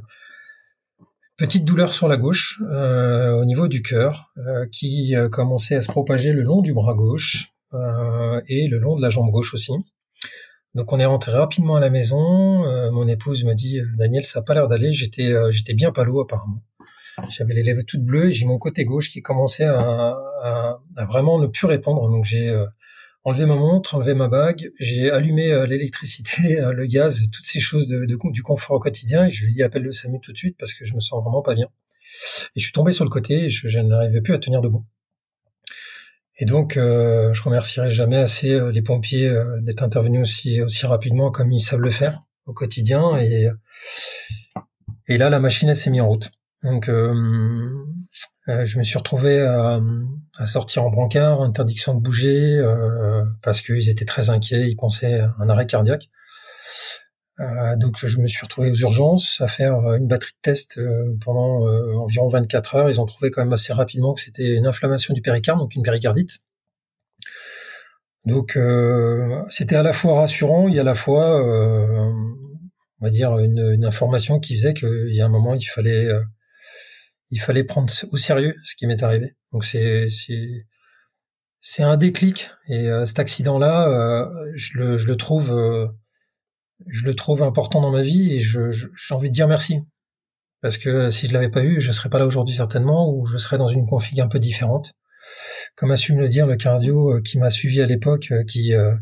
petite 1.36 1.64
douleur 1.64 1.92
sur 1.92 2.08
la 2.08 2.16
gauche, 2.16 2.60
au 2.60 3.44
niveau 3.44 3.68
du 3.68 3.80
cœur, 3.82 4.32
qui 4.72 5.14
commençait 5.32 5.76
à 5.76 5.82
se 5.82 5.88
propager 5.88 6.32
le 6.32 6.42
long 6.42 6.60
du 6.62 6.74
bras 6.74 6.94
gauche 6.94 7.48
et 8.48 8.68
le 8.68 8.78
long 8.78 8.96
de 8.96 9.02
la 9.02 9.08
jambe 9.08 9.30
gauche 9.30 9.54
aussi. 9.54 9.72
Donc 10.74 10.92
on 10.92 10.98
est 10.98 11.04
rentré 11.04 11.32
rapidement 11.32 11.76
à 11.76 11.80
la 11.80 11.90
maison. 11.90 12.64
Euh, 12.64 12.90
mon 12.90 13.06
épouse 13.06 13.44
me 13.44 13.54
dit 13.54 13.80
Daniel, 13.96 14.24
ça 14.24 14.40
a 14.40 14.42
pas 14.42 14.54
l'air 14.54 14.66
d'aller. 14.66 14.92
J'étais 14.92 15.32
euh, 15.32 15.50
j'étais 15.50 15.74
bien 15.74 15.92
palo 15.92 16.20
apparemment. 16.20 16.62
J'avais 17.28 17.54
les 17.54 17.62
lèvres 17.62 17.82
toutes 17.86 18.04
bleues. 18.04 18.30
J'ai 18.30 18.46
mon 18.46 18.58
côté 18.58 18.84
gauche 18.84 19.10
qui 19.10 19.22
commençait 19.22 19.64
à, 19.64 20.14
à, 20.42 20.80
à 20.96 21.04
vraiment 21.06 21.38
ne 21.38 21.46
plus 21.46 21.66
répondre. 21.66 22.08
Donc 22.10 22.24
j'ai 22.24 22.48
euh, 22.48 22.66
enlevé 23.24 23.46
ma 23.46 23.56
montre, 23.56 23.94
enlevé 23.94 24.14
ma 24.14 24.28
bague. 24.28 24.70
J'ai 24.80 25.10
allumé 25.10 25.66
l'électricité, 25.66 26.60
le 26.72 26.86
gaz, 26.86 27.22
toutes 27.32 27.46
ces 27.46 27.60
choses 27.60 27.86
de, 27.86 28.04
de, 28.04 28.18
du 28.30 28.42
confort 28.42 28.76
au 28.76 28.80
quotidien. 28.80 29.26
Et 29.26 29.30
je 29.30 29.44
lui 29.44 29.52
ai 29.52 29.54
dit 29.54 29.62
appelle 29.62 29.82
le 29.82 29.92
SAMU 29.92 30.20
tout 30.20 30.32
de 30.32 30.38
suite 30.38 30.56
parce 30.58 30.74
que 30.74 30.84
je 30.84 30.94
me 30.94 31.00
sens 31.00 31.22
vraiment 31.22 31.42
pas 31.42 31.54
bien. 31.54 31.68
Et 32.56 32.60
je 32.60 32.64
suis 32.64 32.72
tombé 32.72 32.92
sur 32.92 33.04
le 33.04 33.10
côté. 33.10 33.44
Et 33.44 33.48
je, 33.48 33.68
je 33.68 33.78
n'arrivais 33.78 34.20
plus 34.20 34.34
à 34.34 34.38
tenir 34.38 34.60
debout. 34.60 34.84
Et 36.36 36.46
donc, 36.46 36.76
euh, 36.76 37.32
je 37.32 37.42
remercierai 37.42 37.90
jamais 37.90 38.16
assez 38.16 38.50
euh, 38.50 38.72
les 38.72 38.82
pompiers 38.82 39.28
euh, 39.28 39.60
d'être 39.60 39.82
intervenus 39.82 40.20
aussi 40.20 40.60
aussi 40.60 40.84
rapidement 40.84 41.30
comme 41.30 41.52
ils 41.52 41.60
savent 41.60 41.80
le 41.80 41.90
faire 41.90 42.22
au 42.46 42.52
quotidien. 42.52 43.18
Et 43.18 43.48
et 45.06 45.18
là, 45.18 45.30
la 45.30 45.38
machine 45.38 45.68
elle 45.68 45.76
s'est 45.76 45.90
mise 45.90 46.00
en 46.00 46.08
route. 46.08 46.30
Donc, 46.64 46.86
je 46.86 48.78
me 48.78 48.82
suis 48.82 48.98
retrouvé 48.98 49.40
à, 49.40 49.80
sortir 50.46 50.84
en 50.84 50.90
brancard, 50.90 51.42
interdiction 51.42 51.94
de 51.94 52.00
bouger, 52.00 52.60
parce 53.42 53.60
qu'ils 53.60 53.88
étaient 53.88 54.04
très 54.04 54.30
inquiets, 54.30 54.68
ils 54.68 54.76
pensaient 54.76 55.20
à 55.20 55.34
un 55.38 55.48
arrêt 55.48 55.66
cardiaque. 55.66 56.08
Euh, 57.40 57.74
donc 57.76 57.96
je 57.96 58.18
me 58.18 58.28
suis 58.28 58.44
retrouvé 58.44 58.70
aux 58.70 58.76
urgences 58.76 59.40
à 59.40 59.48
faire 59.48 59.76
euh, 59.78 59.96
une 59.96 60.06
batterie 60.06 60.32
de 60.34 60.40
tests 60.42 60.78
euh, 60.78 61.16
pendant 61.24 61.66
environ 61.98 62.28
24 62.28 62.76
heures. 62.76 62.90
Ils 62.90 63.00
ont 63.00 63.06
trouvé 63.06 63.30
quand 63.30 63.42
même 63.42 63.52
assez 63.52 63.72
rapidement 63.72 64.14
que 64.14 64.20
c'était 64.20 64.54
une 64.54 64.66
inflammation 64.66 65.14
du 65.14 65.20
péricarde, 65.20 65.58
donc 65.58 65.74
une 65.74 65.82
péricardite. 65.82 66.38
Donc 68.24 68.58
c'était 69.50 69.76
à 69.76 69.82
la 69.82 69.92
fois 69.92 70.20
rassurant 70.20 70.66
et 70.68 70.78
à 70.78 70.82
la 70.82 70.94
fois, 70.94 71.42
on 71.44 73.04
va 73.04 73.10
dire, 73.10 73.38
une, 73.38 73.84
information 73.84 74.40
qui 74.40 74.56
faisait 74.56 74.72
qu'il 74.72 75.12
y 75.12 75.20
a 75.20 75.26
un 75.26 75.28
moment 75.28 75.54
il 75.54 75.62
fallait, 75.62 76.08
il 77.34 77.40
fallait 77.40 77.64
prendre 77.64 77.92
au 78.10 78.16
sérieux 78.16 78.54
ce 78.64 78.74
qui 78.76 78.86
m'est 78.86 79.02
arrivé. 79.02 79.36
Donc 79.52 79.64
c'est 79.64 80.08
un 81.82 81.96
déclic 81.96 82.50
et 82.68 82.88
cet 83.06 83.18
accident-là, 83.18 84.28
je 84.54 84.78
le, 84.78 84.98
je 84.98 85.08
le 85.08 85.16
trouve 87.14 87.42
important 87.42 87.80
dans 87.80 87.90
ma 87.90 88.02
vie 88.02 88.34
et 88.34 88.40
j'ai 88.40 89.14
envie 89.14 89.28
de 89.28 89.34
dire 89.34 89.48
merci. 89.48 89.80
Parce 90.64 90.78
que 90.78 91.10
si 91.10 91.26
je 91.26 91.34
l'avais 91.34 91.50
pas 91.50 91.62
eu, 91.62 91.78
je 91.78 91.92
serais 91.92 92.08
pas 92.08 92.18
là 92.18 92.24
aujourd'hui 92.24 92.54
certainement, 92.54 93.12
ou 93.12 93.26
je 93.26 93.36
serais 93.36 93.58
dans 93.58 93.68
une 93.68 93.86
config 93.86 94.18
un 94.20 94.28
peu 94.28 94.38
différente. 94.38 94.94
Comme 95.76 95.90
a 95.90 95.96
su 95.98 96.14
me 96.14 96.22
le 96.22 96.28
dire 96.30 96.46
le 96.46 96.56
cardio 96.56 97.16
euh, 97.16 97.20
qui 97.20 97.38
m'a 97.38 97.50
suivi 97.50 97.82
à 97.82 97.86
l'époque, 97.86 98.28
euh, 98.30 98.44
euh, 98.72 98.96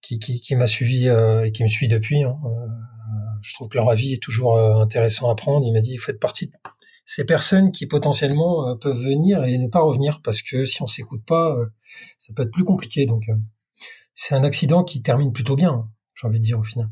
qui, 0.00 0.54
m'a 0.54 0.66
suivi 0.66 1.08
et 1.08 1.52
qui 1.52 1.62
me 1.62 1.68
suit 1.68 1.88
depuis. 1.88 2.22
Hein. 2.22 2.38
Je 3.42 3.52
trouve 3.52 3.68
que 3.68 3.76
leur 3.76 3.90
avis 3.90 4.14
est 4.14 4.22
toujours 4.22 4.58
intéressant 4.58 5.30
à 5.30 5.34
prendre. 5.34 5.66
Il 5.66 5.72
m'a 5.72 5.80
dit, 5.80 5.98
vous 5.98 6.02
faites 6.02 6.18
partie 6.18 6.50
ces 7.06 7.24
personnes 7.24 7.72
qui 7.72 7.86
potentiellement 7.86 8.76
peuvent 8.76 9.02
venir 9.02 9.44
et 9.44 9.56
ne 9.56 9.68
pas 9.68 9.80
revenir 9.80 10.20
parce 10.22 10.42
que 10.42 10.64
si 10.64 10.82
on 10.82 10.86
s'écoute 10.86 11.24
pas, 11.24 11.56
ça 12.18 12.34
peut 12.34 12.42
être 12.42 12.50
plus 12.50 12.64
compliqué. 12.64 13.06
Donc, 13.06 13.24
c'est 14.14 14.34
un 14.34 14.44
accident 14.44 14.84
qui 14.84 15.02
termine 15.02 15.32
plutôt 15.32 15.56
bien 15.56 15.88
j'ai 16.16 16.26
envie 16.26 16.40
de 16.40 16.44
dire 16.44 16.58
au 16.58 16.62
final. 16.62 16.88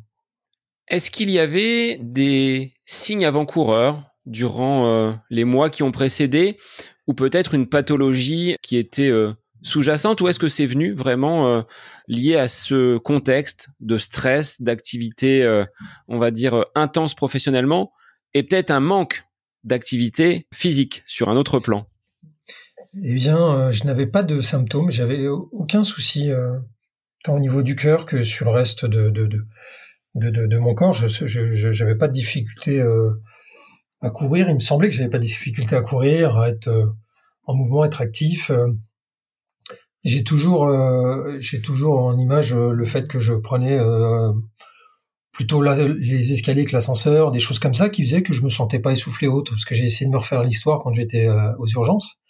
Est-ce 0.88 1.11
qu'il 1.11 1.30
y 1.30 1.38
avait 1.38 1.99
des 2.00 2.75
signes 2.85 3.25
avant-coureurs 3.25 4.02
durant 4.26 4.87
euh, 4.87 5.12
les 5.30 5.44
mois 5.44 5.71
qui 5.71 5.83
ont 5.83 5.92
précédé, 5.92 6.59
ou 7.06 7.14
peut-être 7.14 7.54
une 7.54 7.68
pathologie 7.68 8.56
qui 8.62 8.76
était 8.76 9.09
euh, 9.09 9.33
sous-jacente, 9.62 10.21
ou 10.21 10.28
est-ce 10.28 10.38
que 10.38 10.49
c'est 10.49 10.66
venu 10.66 10.92
vraiment 10.92 11.47
euh, 11.47 11.62
lié 12.06 12.37
à 12.37 12.49
ce 12.49 12.99
contexte 12.99 13.71
de 13.80 13.97
stress, 13.97 14.61
d'activité, 14.61 15.64
on 16.09 16.18
va 16.18 16.30
dire, 16.30 16.66
intense 16.75 17.14
professionnellement, 17.14 17.92
et 18.35 18.42
peut-être 18.42 18.71
un 18.71 18.80
manque 18.80 19.25
d'activité 19.64 20.47
physique 20.52 21.02
sur 21.06 21.28
un 21.28 21.37
autre 21.37 21.59
plan 21.59 21.87
Eh 23.02 23.14
bien, 23.14 23.71
je 23.71 23.85
n'avais 23.85 24.06
pas 24.06 24.23
de 24.23 24.40
symptômes, 24.40 24.90
j'avais 24.90 25.26
aucun 25.26 25.83
souci 25.83 26.30
tant 27.25 27.35
au 27.35 27.40
niveau 27.40 27.62
du 27.62 27.75
cœur 27.75 28.04
que 28.04 28.23
sur 28.23 28.47
le 28.47 28.52
reste 28.52 28.85
de, 28.85 29.11
de, 29.11 29.26
de, 30.14 30.59
mon 30.59 30.75
corps. 30.75 30.92
Je 30.92 31.83
n'avais 31.83 31.97
pas 31.97 32.06
de 32.06 32.12
difficulté 32.12 32.80
euh, 32.80 33.11
à 34.00 34.11
courir. 34.11 34.49
Il 34.49 34.54
me 34.54 34.61
semblait 34.61 34.88
que 34.88 34.94
j'avais 34.94 35.11
pas 35.11 35.18
de 35.18 35.25
difficulté 35.25 35.75
à 35.75 35.80
courir, 35.80 36.38
à 36.38 36.49
être 36.49 36.68
euh, 36.68 36.87
en 37.44 37.54
mouvement, 37.54 37.85
être 37.85 38.00
actif. 38.00 38.50
Euh. 38.50 38.68
J'ai 40.04 40.23
toujours, 40.23 40.71
j'ai 41.40 41.62
toujours 41.62 41.99
en 42.00 42.18
image 42.18 42.54
le 42.54 42.85
fait 42.85 43.09
que 43.09 43.18
je 43.18 43.33
prenais 43.33 43.78
plutôt 45.35 45.61
les 45.62 46.33
escaliers 46.33 46.64
que 46.64 46.73
l'ascenseur, 46.73 47.31
des 47.31 47.41
choses 47.41 47.59
comme 47.59 47.75
ça 47.75 47.91
qui 47.91 48.03
faisaient 48.03 48.23
que 48.23 48.33
je 48.33 48.43
me 48.43 48.49
sentais 48.49 48.79
pas 48.79 48.93
essoufflé 48.93 49.29
haute, 49.29 49.50
parce 49.50 49.67
que 49.67 49.75
j'ai 49.75 49.85
essayé 49.85 50.07
de 50.07 50.12
me 50.12 50.19
refaire 50.19 50.43
l'histoire 50.43 50.79
quand 50.79 50.95
j'étais 50.95 51.29
aux 51.59 51.67
urgences 51.67 52.23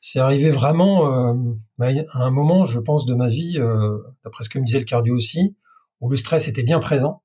c'est 0.00 0.18
arrivé 0.18 0.50
vraiment 0.50 1.06
euh, 1.06 1.34
bah, 1.78 1.88
à 2.12 2.22
un 2.22 2.30
moment, 2.30 2.64
je 2.64 2.78
pense, 2.78 3.06
de 3.06 3.14
ma 3.14 3.28
vie, 3.28 3.58
euh, 3.58 3.98
d'après 4.24 4.44
ce 4.44 4.48
que 4.48 4.58
me 4.58 4.64
disait 4.64 4.78
le 4.78 4.84
cardio 4.84 5.14
aussi, 5.14 5.56
où 6.00 6.10
le 6.10 6.16
stress 6.16 6.48
était 6.48 6.62
bien 6.62 6.78
présent, 6.78 7.22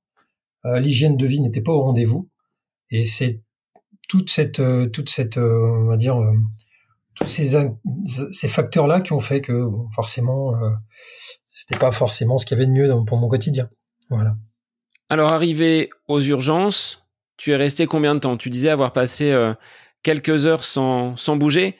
euh, 0.64 0.78
l'hygiène 0.78 1.16
de 1.16 1.26
vie 1.26 1.40
n'était 1.40 1.62
pas 1.62 1.72
au 1.72 1.82
rendez-vous, 1.82 2.30
et 2.90 3.04
c'est 3.04 3.42
toute 4.08 4.30
cette, 4.30 4.62
toute 4.92 5.08
cette, 5.08 5.36
on 5.36 5.86
va 5.86 5.96
dire, 5.96 6.16
tous 7.16 7.26
ces, 7.26 7.58
ces 8.30 8.48
facteurs-là 8.48 9.00
qui 9.00 9.12
ont 9.12 9.20
fait 9.20 9.40
que 9.40 9.68
forcément, 9.96 10.52
c'était 11.52 11.76
pas 11.76 11.90
forcément 11.90 12.38
ce 12.38 12.46
qu'il 12.46 12.56
y 12.56 12.60
avait 12.60 12.68
de 12.68 12.72
mieux 12.72 12.88
pour 13.04 13.18
mon 13.18 13.26
quotidien. 13.26 13.68
Voilà. 14.08 14.36
Alors, 15.08 15.30
arrivé 15.32 15.90
aux 16.08 16.20
urgences, 16.20 17.04
tu 17.36 17.52
es 17.52 17.56
resté 17.56 17.86
combien 17.86 18.14
de 18.14 18.20
temps? 18.20 18.36
Tu 18.36 18.50
disais 18.50 18.70
avoir 18.70 18.92
passé 18.92 19.34
quelques 20.02 20.46
heures 20.46 20.64
sans, 20.64 21.16
sans 21.16 21.36
bouger. 21.36 21.76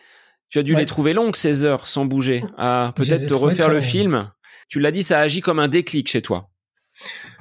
Tu 0.49 0.59
as 0.59 0.63
dû 0.63 0.77
les 0.77 0.87
trouver 0.87 1.13
longues, 1.13 1.37
ces 1.37 1.65
heures, 1.65 1.89
sans 1.89 2.05
bouger, 2.05 2.45
à 2.57 2.93
peut-être 2.95 3.27
te 3.27 3.35
refaire 3.35 3.69
le 3.69 3.81
film. 3.81 4.31
Tu 4.69 4.81
l'as 4.81 4.93
dit, 4.93 5.03
ça 5.03 5.21
agit 5.21 5.41
comme 5.41 5.59
un 5.59 5.69
déclic 5.69 6.09
chez 6.09 6.23
toi. 6.23 6.49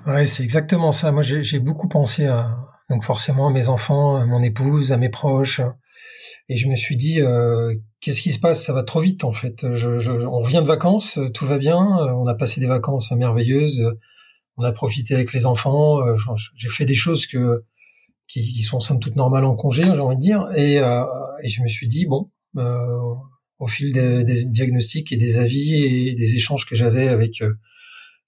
Ouais, 0.05 0.27
c'est 0.27 0.43
exactement 0.43 0.91
ça. 0.91 1.11
Moi, 1.11 1.21
j'ai 1.21 1.59
beaucoup 1.59 1.87
pensé 1.87 2.25
à, 2.25 2.57
donc 2.89 3.03
forcément 3.03 3.47
à 3.47 3.51
mes 3.51 3.69
enfants, 3.69 4.15
à 4.15 4.25
mon 4.25 4.41
épouse, 4.41 4.91
à 4.91 4.97
mes 4.97 5.09
proches. 5.09 5.61
Et 6.49 6.55
je 6.55 6.67
me 6.67 6.75
suis 6.75 6.95
dit, 6.95 7.21
euh, 7.21 7.73
qu'est-ce 8.01 8.21
qui 8.21 8.31
se 8.31 8.39
passe? 8.39 8.63
Ça 8.63 8.73
va 8.73 8.83
trop 8.83 9.01
vite, 9.01 9.23
en 9.23 9.31
fait. 9.31 9.63
on 9.63 10.39
revient 10.39 10.61
de 10.61 10.67
vacances, 10.67 11.19
tout 11.33 11.45
va 11.45 11.57
bien. 11.57 11.79
On 11.79 12.27
a 12.27 12.35
passé 12.35 12.59
des 12.59 12.67
vacances 12.67 13.11
merveilleuses. 13.11 13.87
On 14.57 14.63
a 14.63 14.71
profité 14.71 15.15
avec 15.15 15.33
les 15.33 15.45
enfants. 15.45 15.99
J'ai 16.55 16.69
fait 16.69 16.85
des 16.85 16.95
choses 16.95 17.27
qui, 17.27 18.63
sont 18.63 18.79
somme 18.79 18.99
toute 18.99 19.15
normales 19.15 19.45
en 19.45 19.55
congé, 19.55 19.83
j'ai 19.83 19.99
envie 19.99 20.15
de 20.15 20.21
dire. 20.21 20.47
Et, 20.55 20.79
euh, 20.79 21.03
et 21.43 21.49
je 21.49 21.61
me 21.61 21.67
suis 21.67 21.87
dit, 21.87 22.05
bon, 22.05 22.31
euh, 22.57 23.15
au 23.59 23.67
fil 23.67 23.93
des, 23.93 24.45
diagnostics 24.45 25.11
et 25.13 25.17
des 25.17 25.39
avis 25.39 25.83
et 25.83 26.13
des 26.13 26.35
échanges 26.35 26.65
que 26.65 26.75
j'avais 26.75 27.07
avec 27.07 27.41
euh, 27.41 27.53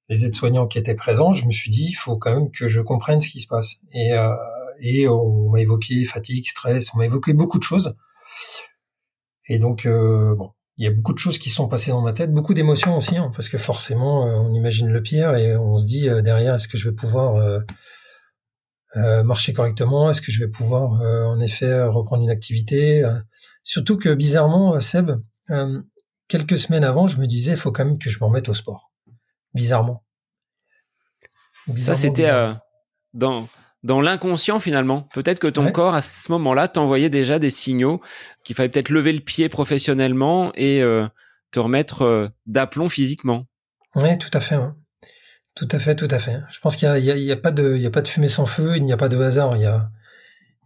les 0.07 0.25
aides-soignants 0.25 0.67
qui 0.67 0.77
étaient 0.77 0.95
présents, 0.95 1.33
je 1.33 1.45
me 1.45 1.51
suis 1.51 1.69
dit, 1.69 1.87
il 1.89 1.95
faut 1.95 2.17
quand 2.17 2.33
même 2.33 2.51
que 2.51 2.67
je 2.69 2.79
comprenne 2.79 3.19
ce 3.19 3.29
qui 3.29 3.41
se 3.41 3.47
passe. 3.47 3.81
Et, 3.93 4.13
euh, 4.13 4.33
et 4.79 5.07
on 5.07 5.49
m'a 5.49 5.59
évoqué 5.59 6.05
fatigue, 6.05 6.47
stress, 6.47 6.93
on 6.93 6.97
m'a 6.97 7.05
évoqué 7.05 7.33
beaucoup 7.33 7.57
de 7.57 7.63
choses. 7.63 7.97
Et 9.49 9.59
donc, 9.59 9.85
bon, 9.85 10.51
il 10.77 10.85
y 10.85 10.87
a 10.87 10.91
beaucoup 10.91 11.13
de 11.13 11.19
choses 11.19 11.37
qui 11.37 11.49
sont 11.49 11.67
passées 11.67 11.91
dans 11.91 12.01
ma 12.01 12.13
tête, 12.13 12.31
beaucoup 12.31 12.53
d'émotions 12.53 12.97
aussi, 12.97 13.17
hein, 13.17 13.31
parce 13.35 13.49
que 13.49 13.57
forcément, 13.57 14.23
on 14.23 14.53
imagine 14.53 14.89
le 14.89 15.01
pire 15.01 15.35
et 15.35 15.57
on 15.57 15.77
se 15.77 15.85
dit 15.85 16.07
derrière, 16.23 16.55
est-ce 16.55 16.67
que 16.67 16.77
je 16.77 16.89
vais 16.89 16.95
pouvoir 16.95 17.63
euh, 18.95 19.23
marcher 19.23 19.53
correctement? 19.53 20.09
Est-ce 20.09 20.21
que 20.21 20.31
je 20.31 20.39
vais 20.39 20.49
pouvoir 20.49 21.01
euh, 21.01 21.25
en 21.25 21.39
effet 21.39 21.83
reprendre 21.83 22.23
une 22.23 22.29
activité? 22.29 23.03
Euh, 23.03 23.19
Surtout 23.61 23.97
que 23.97 24.13
bizarrement, 24.13 24.79
Seb, 24.79 25.11
quelques 26.29 26.57
semaines 26.57 26.85
avant, 26.85 27.05
je 27.07 27.17
me 27.17 27.27
disais, 27.27 27.51
il 27.51 27.57
faut 27.57 27.73
quand 27.73 27.83
même 27.83 27.99
que 27.99 28.09
je 28.09 28.17
me 28.19 28.23
remette 28.23 28.47
au 28.47 28.53
sport. 28.53 28.93
Bizarrement. 29.53 30.05
Ça, 31.75 31.93
c'était 31.93 32.29
dans, 33.13 33.49
dans 33.87 34.01
l'inconscient 34.01 34.59
finalement. 34.59 35.07
Peut-être 35.13 35.39
que 35.39 35.47
ton 35.47 35.71
corps, 35.71 35.95
à 35.95 36.01
ce 36.01 36.31
moment-là, 36.33 36.67
t'envoyait 36.67 37.09
déjà 37.09 37.39
des 37.39 37.49
signaux 37.49 38.01
qu'il 38.43 38.55
fallait 38.55 38.69
peut-être 38.69 38.89
lever 38.89 39.13
le 39.13 39.21
pied 39.21 39.49
professionnellement 39.49 40.51
et 40.55 40.83
te 41.51 41.59
remettre 41.59 42.31
d'aplomb 42.45 42.89
physiquement. 42.89 43.45
Oui, 43.95 44.17
tout 44.19 44.29
à 44.33 44.39
fait. 44.39 44.57
Tout 45.55 45.67
à 45.71 45.79
fait, 45.79 45.95
tout 45.95 46.07
à 46.11 46.19
fait. 46.19 46.39
Je 46.49 46.59
pense 46.59 46.75
qu'il 46.75 46.87
n'y 46.87 47.09
a, 47.09 47.17
y 47.17 47.31
a, 47.31 47.33
a 47.33 47.37
pas 47.37 47.51
de 47.51 48.07
fumée 48.07 48.27
sans 48.27 48.45
feu, 48.45 48.77
il 48.77 48.83
n'y 48.83 48.93
a 48.93 48.97
pas 48.97 49.09
de 49.09 49.17
hasard. 49.19 49.55
Il 49.55 49.63
y 49.63 49.65
a, 49.65 49.89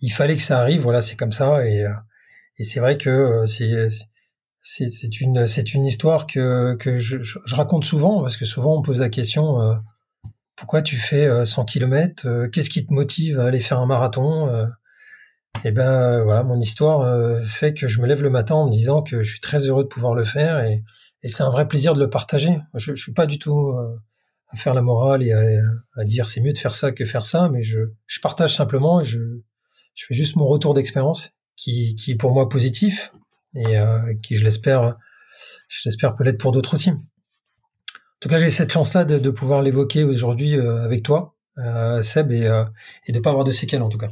il 0.01 0.09
fallait 0.11 0.35
que 0.35 0.41
ça 0.41 0.59
arrive. 0.59 0.81
Voilà, 0.81 1.01
c'est 1.01 1.15
comme 1.15 1.31
ça. 1.31 1.65
Et, 1.65 1.85
euh, 1.85 1.93
et 2.57 2.63
c'est 2.63 2.79
vrai 2.79 2.97
que 2.97 3.09
euh, 3.09 3.45
c'est, 3.45 3.87
c'est, 4.61 5.21
une, 5.21 5.47
c'est 5.47 5.73
une 5.73 5.85
histoire 5.85 6.27
que, 6.27 6.75
que 6.75 6.97
je, 6.97 7.19
je, 7.19 7.55
raconte 7.55 7.85
souvent 7.85 8.21
parce 8.21 8.37
que 8.37 8.45
souvent 8.45 8.77
on 8.77 8.81
pose 8.81 8.99
la 8.99 9.09
question 9.09 9.61
euh, 9.61 9.75
pourquoi 10.61 10.83
tu 10.83 10.97
fais 10.97 11.27
100 11.43 11.65
km 11.65 12.47
Qu'est-ce 12.51 12.69
qui 12.69 12.85
te 12.85 12.93
motive 12.93 13.39
à 13.39 13.47
aller 13.47 13.59
faire 13.59 13.79
un 13.79 13.87
marathon 13.87 14.47
Et 15.63 15.69
eh 15.69 15.71
ben 15.71 16.23
voilà, 16.23 16.43
mon 16.43 16.59
histoire 16.59 17.43
fait 17.43 17.73
que 17.73 17.87
je 17.87 17.99
me 17.99 18.05
lève 18.05 18.21
le 18.21 18.29
matin 18.29 18.53
en 18.53 18.67
me 18.67 18.71
disant 18.71 19.01
que 19.01 19.23
je 19.23 19.29
suis 19.31 19.39
très 19.39 19.67
heureux 19.67 19.83
de 19.83 19.87
pouvoir 19.87 20.13
le 20.13 20.23
faire 20.23 20.63
et, 20.63 20.83
c'est 21.23 21.43
un 21.43 21.49
vrai 21.49 21.67
plaisir 21.67 21.93
de 21.93 21.99
le 21.99 22.09
partager. 22.09 22.59
Je, 22.75 22.95
je 22.95 23.01
suis 23.01 23.13
pas 23.13 23.25
du 23.27 23.37
tout 23.37 23.75
à 24.51 24.57
faire 24.57 24.73
la 24.73 24.81
morale 24.81 25.23
et 25.23 25.31
à, 25.31 26.03
dire 26.03 26.27
c'est 26.27 26.41
mieux 26.41 26.53
de 26.53 26.57
faire 26.57 26.75
ça 26.75 26.91
que 26.91 27.05
faire 27.05 27.25
ça, 27.25 27.49
mais 27.49 27.63
je, 27.63 27.79
partage 28.21 28.55
simplement 28.55 29.01
et 29.01 29.05
je, 29.05 29.19
fais 29.95 30.13
juste 30.13 30.35
mon 30.35 30.45
retour 30.45 30.73
d'expérience 30.73 31.31
qui, 31.55 31.95
est 32.07 32.15
pour 32.15 32.33
moi 32.33 32.49
positif 32.49 33.11
et 33.55 33.77
euh, 33.77 34.13
qui 34.21 34.35
je 34.35 34.43
je 34.43 35.81
l'espère 35.85 36.15
peut 36.15 36.23
l'être 36.23 36.39
pour 36.39 36.51
d'autres 36.51 36.75
aussi. 36.75 36.91
En 38.21 38.29
tout 38.29 38.35
cas, 38.35 38.37
j'ai 38.37 38.51
cette 38.51 38.71
chance-là 38.71 39.03
de, 39.03 39.29
pouvoir 39.31 39.63
l'évoquer 39.63 40.03
aujourd'hui 40.03 40.55
euh, 40.55 40.85
avec 40.85 41.01
toi, 41.01 41.33
euh, 41.57 42.03
Seb, 42.03 42.31
et, 42.31 42.45
euh, 42.45 42.63
de 43.09 43.19
pas 43.19 43.31
avoir 43.31 43.45
de 43.45 43.51
séquelles 43.51 43.81
en 43.81 43.89
tout 43.89 43.97
cas. 43.97 44.11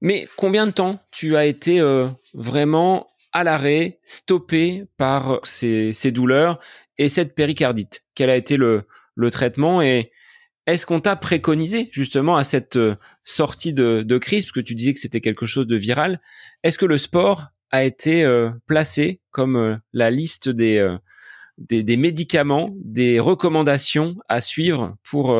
Mais 0.00 0.28
combien 0.36 0.68
de 0.68 0.70
temps 0.70 1.00
tu 1.10 1.34
as 1.34 1.46
été 1.46 1.82
vraiment 2.32 3.08
à 3.32 3.42
l'arrêt, 3.42 3.98
stoppé 4.04 4.84
par 4.96 5.40
ces, 5.42 5.92
douleurs 6.12 6.60
et 6.96 7.08
cette 7.08 7.34
péricardite? 7.34 8.04
Quel 8.14 8.30
a 8.30 8.36
été 8.36 8.56
le, 8.56 8.86
traitement 9.32 9.82
et 9.82 10.12
est-ce 10.68 10.86
qu'on 10.86 11.00
t'a 11.00 11.16
préconisé 11.16 11.88
justement 11.90 12.36
à 12.36 12.44
cette 12.44 12.78
sortie 13.24 13.74
de, 13.74 14.18
crise, 14.18 14.44
parce 14.44 14.52
que 14.52 14.60
tu 14.60 14.76
disais 14.76 14.94
que 14.94 15.00
c'était 15.00 15.20
quelque 15.20 15.46
chose 15.46 15.66
de 15.66 15.76
viral, 15.76 16.20
est-ce 16.62 16.78
que 16.78 16.86
le 16.86 16.98
sport 16.98 17.48
a 17.72 17.82
été 17.82 18.24
placé 18.68 19.20
comme 19.32 19.80
la 19.92 20.10
liste 20.10 20.48
des, 20.48 20.96
des, 21.60 21.82
des 21.82 21.96
médicaments, 21.96 22.74
des 22.82 23.20
recommandations 23.20 24.16
à 24.28 24.40
suivre 24.40 24.96
pour 25.04 25.34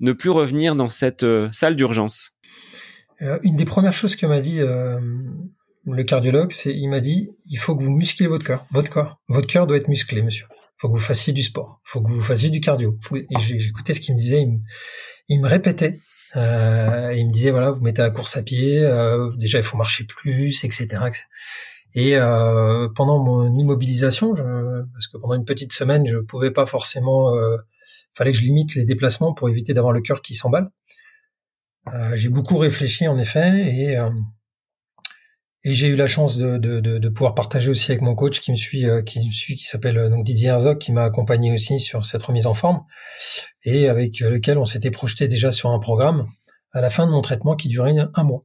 ne 0.00 0.12
plus 0.12 0.30
revenir 0.30 0.74
dans 0.74 0.88
cette 0.88 1.26
salle 1.52 1.76
d'urgence 1.76 2.32
Une 3.20 3.56
des 3.56 3.64
premières 3.64 3.92
choses 3.92 4.16
que 4.16 4.26
m'a 4.26 4.40
dit 4.40 4.60
le 5.92 6.04
cardiologue, 6.04 6.52
c'est 6.52 6.72
il 6.74 6.88
m'a 6.88 7.00
dit 7.00 7.30
il 7.50 7.56
faut 7.56 7.76
que 7.76 7.82
vous 7.82 7.90
musclez 7.90 8.26
votre 8.26 8.44
cœur, 8.44 8.66
votre 8.70 8.90
corps, 8.90 9.20
votre 9.28 9.46
cœur 9.46 9.66
doit 9.66 9.76
être 9.76 9.88
musclé, 9.88 10.22
monsieur. 10.22 10.46
Il 10.50 10.80
faut 10.80 10.88
que 10.88 10.94
vous 10.94 11.02
fassiez 11.04 11.32
du 11.32 11.42
sport, 11.42 11.80
il 11.86 11.90
faut 11.90 12.02
que 12.02 12.10
vous 12.10 12.20
fassiez 12.20 12.50
du 12.50 12.60
cardio. 12.60 12.98
J'écoutais 13.38 13.94
ce 13.94 14.00
qu'il 14.00 14.14
me 14.14 14.18
disait, 14.18 14.46
il 15.28 15.40
me, 15.40 15.48
répétait. 15.48 16.00
Euh, 16.36 17.12
il 17.16 17.26
me 17.26 17.32
disait 17.32 17.50
voilà, 17.50 17.70
vous 17.72 17.80
mettez 17.80 18.02
la 18.02 18.10
course 18.10 18.36
à 18.36 18.42
pied, 18.42 18.78
euh, 18.78 19.30
déjà 19.36 19.58
il 19.58 19.64
faut 19.64 19.76
marcher 19.76 20.04
plus, 20.04 20.64
etc. 20.64 20.86
Et 21.94 22.16
euh, 22.16 22.88
pendant 22.94 23.22
mon 23.22 23.56
immobilisation, 23.56 24.34
je, 24.34 24.42
parce 24.92 25.08
que 25.08 25.16
pendant 25.16 25.34
une 25.34 25.44
petite 25.44 25.72
semaine, 25.72 26.06
je 26.06 26.18
pouvais 26.18 26.50
pas 26.50 26.66
forcément, 26.66 27.34
euh, 27.34 27.56
fallait 28.14 28.32
que 28.32 28.38
je 28.38 28.42
limite 28.42 28.74
les 28.74 28.84
déplacements 28.84 29.32
pour 29.32 29.48
éviter 29.48 29.74
d'avoir 29.74 29.92
le 29.92 30.00
cœur 30.00 30.22
qui 30.22 30.34
s'emballe. 30.34 30.70
Euh, 31.94 32.14
j'ai 32.14 32.28
beaucoup 32.28 32.58
réfléchi 32.58 33.08
en 33.08 33.18
effet 33.18 33.74
et 33.74 33.96
euh, 33.96 34.10
et 35.64 35.74
j'ai 35.74 35.88
eu 35.88 35.96
la 35.96 36.06
chance 36.06 36.36
de, 36.36 36.56
de, 36.56 36.80
de, 36.80 36.98
de, 36.98 37.08
pouvoir 37.08 37.34
partager 37.34 37.68
aussi 37.68 37.90
avec 37.90 38.00
mon 38.00 38.14
coach 38.14 38.40
qui 38.40 38.52
me 38.52 38.56
suit, 38.56 38.86
euh, 38.86 39.02
qui 39.02 39.18
me 39.26 39.32
suit, 39.32 39.56
qui 39.56 39.64
s'appelle 39.64 39.98
euh, 39.98 40.08
donc 40.08 40.24
Didier 40.24 40.48
Herzog, 40.48 40.78
qui 40.78 40.92
m'a 40.92 41.02
accompagné 41.02 41.52
aussi 41.52 41.80
sur 41.80 42.06
cette 42.06 42.22
remise 42.22 42.46
en 42.46 42.54
forme 42.54 42.84
et 43.64 43.88
avec 43.88 44.20
lequel 44.20 44.56
on 44.56 44.64
s'était 44.64 44.90
projeté 44.90 45.26
déjà 45.26 45.50
sur 45.50 45.70
un 45.70 45.78
programme 45.80 46.26
à 46.72 46.80
la 46.80 46.90
fin 46.90 47.06
de 47.06 47.10
mon 47.10 47.22
traitement 47.22 47.56
qui 47.56 47.68
durait 47.68 47.94
un 48.14 48.24
mois 48.24 48.44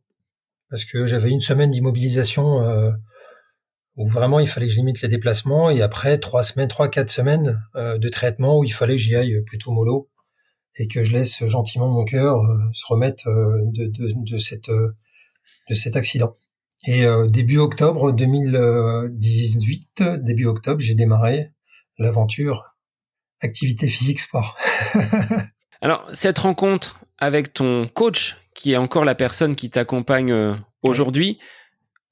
parce 0.70 0.86
que 0.86 1.06
j'avais 1.06 1.30
une 1.30 1.42
semaine 1.42 1.70
d'immobilisation 1.70 2.94
où 3.96 4.08
vraiment 4.08 4.40
il 4.40 4.48
fallait 4.48 4.68
que 4.68 4.72
je 4.72 4.78
limite 4.78 5.02
les 5.02 5.08
déplacements 5.08 5.70
et 5.70 5.82
après 5.82 6.18
trois 6.18 6.44
semaines, 6.44 6.68
trois 6.68 6.90
quatre 6.90 7.10
semaines 7.10 7.62
euh, 7.76 7.98
de 7.98 8.10
traitement 8.10 8.60
où 8.60 8.64
il 8.64 8.74
fallait 8.74 8.96
que 8.96 9.02
j'y 9.02 9.16
aille 9.16 9.42
plutôt 9.46 9.72
mollo 9.72 10.10
et 10.76 10.88
que 10.88 11.04
je 11.04 11.14
laisse 11.14 11.46
gentiment 11.46 11.88
mon 11.88 12.04
cœur 12.04 12.42
se 12.74 12.84
remettre 12.88 13.26
de, 13.28 13.86
de, 13.86 14.12
de, 14.16 14.38
cette 14.40 14.72
de 15.70 15.76
cet 15.76 15.96
accident. 15.96 16.36
Et 16.86 17.06
euh, 17.06 17.28
début 17.28 17.60
octobre 17.60 18.12
2018, 18.12 20.04
début 20.20 20.46
octobre, 20.46 20.82
j'ai 20.82 20.96
démarré 20.96 21.52
l'aventure 21.98 22.76
activité 23.42 23.88
physique 23.88 24.20
sport. 24.20 24.58
Alors, 25.82 26.06
cette 26.14 26.40
rencontre 26.40 27.00
avec 27.20 27.54
ton 27.54 27.88
coach, 27.88 28.38
qui 28.54 28.74
est 28.74 28.78
encore 28.78 29.06
la 29.06 29.16
personne 29.16 29.56
qui 29.56 29.70
t'accompagne 29.70 30.32
euh, 30.32 30.56
aujourd'hui, 30.82 31.40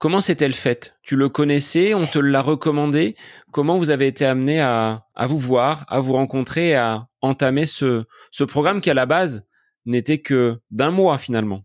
comment 0.01 0.19
s'est-elle 0.19 0.53
faite? 0.53 0.95
Tu 1.03 1.15
le 1.15 1.29
connaissais? 1.29 1.93
On 1.93 2.07
te 2.07 2.17
l'a 2.17 2.41
recommandé? 2.41 3.15
Comment 3.51 3.77
vous 3.77 3.91
avez 3.91 4.07
été 4.07 4.25
amené 4.25 4.59
à, 4.59 5.05
vous 5.27 5.37
voir, 5.37 5.85
à 5.87 5.99
vous 5.99 6.13
rencontrer, 6.13 6.75
à 6.75 7.07
entamer 7.21 7.67
ce, 7.67 8.03
ce 8.31 8.43
programme 8.43 8.81
qui, 8.81 8.89
à 8.89 8.95
la 8.95 9.05
base, 9.05 9.45
n'était 9.85 10.17
que 10.17 10.59
d'un 10.71 10.89
mois 10.89 11.19
finalement? 11.19 11.61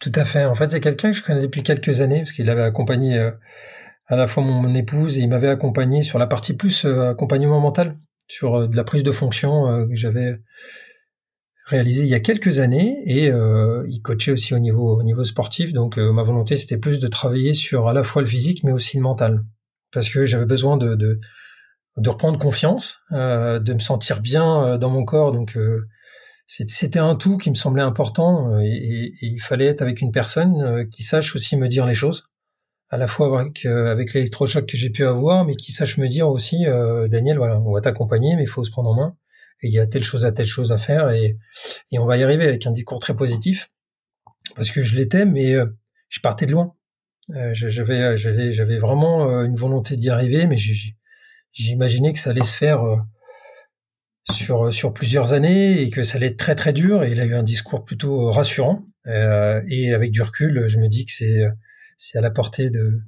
Tout 0.00 0.12
à 0.14 0.24
fait. 0.24 0.46
En 0.46 0.54
fait, 0.54 0.70
c'est 0.70 0.80
quelqu'un 0.80 1.12
que 1.12 1.18
je 1.18 1.22
connais 1.22 1.42
depuis 1.42 1.62
quelques 1.62 2.00
années, 2.00 2.20
parce 2.20 2.32
qu'il 2.32 2.48
avait 2.48 2.62
accompagné 2.62 3.18
euh, 3.18 3.30
à 4.06 4.16
la 4.16 4.26
fois 4.26 4.42
mon, 4.42 4.74
épouse 4.74 5.18
et 5.18 5.20
il 5.20 5.28
m'avait 5.28 5.48
accompagné 5.48 6.02
sur 6.02 6.18
la 6.18 6.26
partie 6.26 6.54
plus 6.54 6.86
euh, 6.86 7.10
accompagnement 7.10 7.60
mental, 7.60 7.98
sur 8.26 8.54
euh, 8.54 8.68
de 8.68 8.76
la 8.76 8.84
prise 8.84 9.02
de 9.02 9.12
fonction 9.12 9.86
que 9.86 9.96
j'avais 9.96 10.38
réalisé 11.66 12.02
il 12.02 12.08
y 12.08 12.14
a 12.14 12.20
quelques 12.20 12.58
années 12.58 13.02
et 13.06 13.26
il 13.26 14.00
coachait 14.02 14.32
aussi 14.32 14.54
au 14.54 14.58
niveau 14.58 14.98
au 14.98 15.02
niveau 15.02 15.24
sportif. 15.24 15.72
Donc 15.72 15.98
ma 15.98 16.22
volonté 16.22 16.56
c'était 16.56 16.78
plus 16.78 17.00
de 17.00 17.08
travailler 17.08 17.54
sur 17.54 17.88
à 17.88 17.92
la 17.92 18.02
fois 18.02 18.22
le 18.22 18.28
physique 18.28 18.62
mais 18.64 18.72
aussi 18.72 18.96
le 18.96 19.02
mental, 19.02 19.44
parce 19.92 20.08
que 20.08 20.24
j'avais 20.24 20.46
besoin 20.46 20.76
de, 20.76 20.94
de, 20.94 21.20
de 21.96 22.08
reprendre 22.08 22.38
confiance, 22.38 23.00
de 23.10 23.72
me 23.72 23.80
sentir 23.80 24.20
bien 24.20 24.78
dans 24.78 24.90
mon 24.90 25.04
corps. 25.04 25.32
Donc 25.32 25.56
c'était 26.46 26.98
un 26.98 27.16
tout 27.16 27.38
qui 27.38 27.50
me 27.50 27.54
semblait 27.54 27.82
important 27.82 28.52
euh, 28.52 28.60
et, 28.62 29.12
il 29.20 29.40
fallait 29.40 29.66
être 29.66 29.82
avec 29.82 30.00
une 30.00 30.12
personne 30.12 30.62
euh, 30.62 30.84
qui 30.84 31.02
sache 31.02 31.34
aussi 31.34 31.56
me 31.56 31.68
dire 31.68 31.86
les 31.86 31.94
choses, 31.94 32.28
à 32.88 32.96
la 32.96 33.08
fois 33.08 33.40
avec, 33.40 33.66
euh, 33.66 33.90
avec 33.90 34.14
l'électrochoc 34.14 34.66
que 34.66 34.76
j'ai 34.76 34.90
pu 34.90 35.04
avoir, 35.04 35.44
mais 35.44 35.56
qui 35.56 35.72
sache 35.72 35.98
me 35.98 36.06
dire 36.06 36.28
aussi, 36.28 36.64
Daniel, 37.08 37.38
voilà, 37.38 37.60
on 37.60 37.72
va 37.72 37.80
t'accompagner, 37.80 38.36
mais 38.36 38.44
il 38.44 38.48
faut 38.48 38.64
se 38.64 38.70
prendre 38.70 38.90
en 38.90 38.94
main. 38.94 39.16
Il 39.62 39.72
y 39.72 39.78
a 39.78 39.86
telle 39.86 40.04
chose 40.04 40.24
à 40.24 40.32
telle 40.32 40.46
chose 40.46 40.72
à 40.72 40.78
faire 40.78 41.10
et, 41.10 41.38
et 41.90 41.98
on 41.98 42.06
va 42.06 42.16
y 42.16 42.22
arriver 42.22 42.44
avec 42.44 42.66
un 42.66 42.72
discours 42.72 42.98
très 42.98 43.14
positif 43.14 43.70
parce 44.54 44.70
que 44.70 44.82
je 44.82 44.96
l'étais, 44.96 45.24
mais 45.24 45.54
je 46.08 46.20
partais 46.20 46.46
de 46.46 46.52
loin. 46.52 46.74
j'avais, 47.52 48.16
j'avais, 48.16 48.52
j'avais 48.52 48.78
vraiment 48.78 49.42
une 49.42 49.56
volonté 49.56 49.96
d'y 49.96 50.08
arriver, 50.08 50.46
mais 50.46 50.56
j'imaginais 51.52 52.12
que 52.12 52.18
ça 52.18 52.30
allait 52.30 52.44
se 52.44 52.54
faire 52.54 52.80
sur 54.30 54.72
sur 54.72 54.92
plusieurs 54.92 55.32
années 55.32 55.80
et 55.80 55.90
que 55.90 56.02
ça 56.02 56.16
allait 56.16 56.28
être 56.28 56.36
très 56.36 56.54
très 56.54 56.72
dur. 56.72 57.04
Et 57.04 57.12
il 57.12 57.20
a 57.20 57.24
eu 57.24 57.34
un 57.34 57.42
discours 57.42 57.84
plutôt 57.84 58.30
rassurant. 58.30 58.84
Euh, 59.06 59.62
et 59.68 59.92
avec 59.92 60.10
du 60.10 60.22
recul, 60.22 60.66
je 60.68 60.78
me 60.78 60.88
dis 60.88 61.06
que 61.06 61.12
c'est 61.12 61.44
c'est 61.96 62.18
à 62.18 62.20
la 62.20 62.30
portée 62.30 62.70
de 62.70 63.00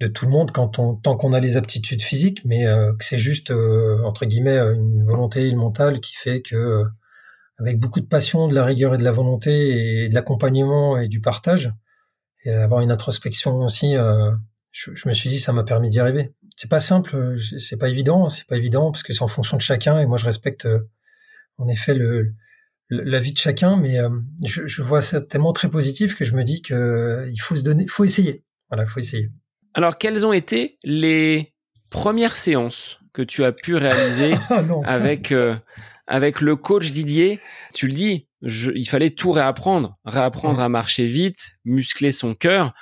de 0.00 0.06
tout 0.06 0.26
le 0.26 0.30
monde 0.32 0.50
quand 0.50 0.78
on 0.78 0.94
tant 0.96 1.16
qu'on 1.16 1.32
a 1.32 1.40
les 1.40 1.56
aptitudes 1.56 2.02
physiques, 2.02 2.42
mais 2.44 2.66
euh, 2.66 2.92
que 2.98 3.04
c'est 3.04 3.18
juste 3.18 3.50
euh, 3.50 4.02
entre 4.04 4.26
guillemets 4.26 4.58
une 4.58 5.04
volonté 5.04 5.52
mentale 5.54 6.00
qui 6.00 6.14
fait 6.16 6.42
que 6.42 6.56
euh, 6.56 6.84
avec 7.58 7.78
beaucoup 7.78 8.00
de 8.00 8.06
passion, 8.06 8.48
de 8.48 8.54
la 8.54 8.64
rigueur 8.64 8.94
et 8.94 8.98
de 8.98 9.04
la 9.04 9.12
volonté 9.12 10.04
et 10.04 10.08
de 10.08 10.14
l'accompagnement 10.14 10.98
et 10.98 11.08
du 11.08 11.20
partage 11.20 11.72
et 12.44 12.50
avoir 12.50 12.80
une 12.80 12.90
introspection 12.90 13.58
aussi, 13.60 13.94
je, 14.70 14.90
je, 14.94 15.08
me 15.08 15.14
suis 15.14 15.30
dit 15.30 15.40
ça 15.40 15.52
m'a 15.52 15.64
permis 15.64 15.88
d'y 15.88 15.98
arriver 15.98 16.34
c'est 16.56 16.70
pas 16.70 16.80
simple, 16.80 17.16
euh, 17.16 17.38
c'est 17.58 17.76
pas 17.76 17.88
évident, 17.88 18.28
c'est 18.28 18.46
pas 18.46 18.56
évident 18.56 18.90
parce 18.90 19.02
que 19.02 19.12
c'est 19.12 19.22
en 19.22 19.28
fonction 19.28 19.56
de 19.56 19.62
chacun 19.62 19.98
et 19.98 20.06
moi 20.06 20.16
je 20.16 20.26
respecte 20.26 20.66
euh, 20.66 20.88
en 21.58 21.68
effet 21.68 21.94
le, 21.94 22.34
la 22.90 23.20
vie 23.20 23.32
de 23.32 23.38
chacun, 23.38 23.76
mais 23.76 23.98
euh, 23.98 24.10
je, 24.44 24.66
je, 24.66 24.82
vois 24.82 25.02
ça 25.02 25.20
tellement 25.20 25.52
très 25.52 25.68
positif 25.68 26.14
que 26.16 26.24
je 26.24 26.34
me 26.34 26.44
dis 26.44 26.62
que 26.62 27.28
il 27.30 27.38
faut 27.38 27.56
se 27.56 27.62
donner, 27.62 27.86
faut 27.88 28.04
essayer. 28.04 28.44
Voilà, 28.70 28.86
faut 28.86 29.00
essayer. 29.00 29.30
Alors, 29.74 29.98
quelles 29.98 30.26
ont 30.26 30.32
été 30.32 30.78
les 30.82 31.52
premières 31.90 32.36
séances 32.36 33.00
que 33.12 33.22
tu 33.22 33.44
as 33.44 33.52
pu 33.52 33.76
réaliser 33.76 34.34
ah, 34.50 34.62
avec 34.84 35.34
avec 36.06 36.40
le 36.40 36.56
coach 36.56 36.92
Didier? 36.92 37.40
Tu 37.74 37.86
le 37.86 37.92
dis, 37.92 38.28
je, 38.42 38.70
il 38.74 38.88
fallait 38.88 39.10
tout 39.10 39.32
réapprendre, 39.32 39.96
réapprendre 40.04 40.60
à 40.60 40.68
marcher 40.68 41.06
vite, 41.06 41.56
muscler 41.64 42.12
son 42.12 42.34
cœur, 42.34 42.72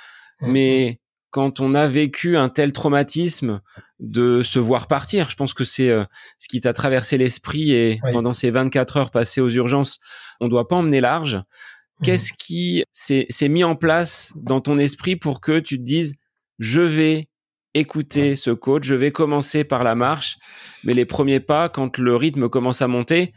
mais 0.41 0.99
quand 1.33 1.59
on 1.59 1.73
a 1.73 1.87
vécu 1.87 2.37
un 2.37 2.47
tel 2.47 2.73
traumatisme 2.73 3.59
de 3.99 4.43
se 4.43 4.59
voir 4.59 4.87
partir. 4.87 5.31
Je 5.31 5.35
pense 5.35 5.55
que 5.55 5.63
c'est 5.63 5.89
euh, 5.89 6.05
ce 6.37 6.47
qui 6.47 6.61
t'a 6.61 6.73
traversé 6.73 7.17
l'esprit 7.17 7.71
et 7.71 7.99
pendant 8.11 8.33
ces 8.33 8.51
24 8.51 8.97
heures 8.97 9.11
passées 9.11 9.41
aux 9.41 9.49
urgences, 9.49 9.99
on 10.39 10.47
doit 10.47 10.67
pas 10.67 10.75
emmener 10.75 11.01
large. 11.01 11.37
Mmh. 11.37 12.05
Qu'est-ce 12.05 12.33
qui 12.33 12.83
s'est 12.91 13.49
mis 13.49 13.63
en 13.63 13.75
place 13.75 14.31
dans 14.35 14.61
ton 14.61 14.77
esprit 14.77 15.15
pour 15.15 15.41
que 15.41 15.59
tu 15.59 15.79
te 15.79 15.83
dises 15.83 16.13
je 16.59 16.81
vais 16.81 17.27
écouter 17.73 18.35
ce 18.35 18.51
coach, 18.51 18.83
je 18.83 18.95
vais 18.95 19.11
commencer 19.11 19.63
par 19.63 19.83
la 19.83 19.95
marche, 19.95 20.37
mais 20.83 20.93
les 20.93 21.05
premiers 21.05 21.39
pas, 21.39 21.69
quand 21.69 21.97
le 21.97 22.15
rythme 22.15 22.49
commence 22.49 22.81
à 22.81 22.87
monter, 22.87 23.33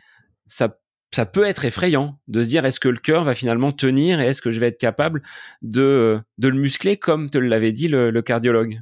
ça 0.46 0.76
ça 1.12 1.24
peut 1.24 1.44
être 1.44 1.64
effrayant 1.64 2.18
de 2.28 2.42
se 2.42 2.48
dire 2.48 2.64
est-ce 2.64 2.80
que 2.80 2.88
le 2.88 2.98
cœur 2.98 3.24
va 3.24 3.34
finalement 3.34 3.72
tenir 3.72 4.20
et 4.20 4.26
est-ce 4.26 4.42
que 4.42 4.50
je 4.50 4.60
vais 4.60 4.68
être 4.68 4.78
capable 4.78 5.22
de, 5.62 6.20
de 6.38 6.48
le 6.48 6.58
muscler 6.58 6.96
comme 6.96 7.30
te 7.30 7.38
l'avait 7.38 7.72
dit 7.72 7.88
le, 7.88 8.20
cardiologue? 8.20 8.80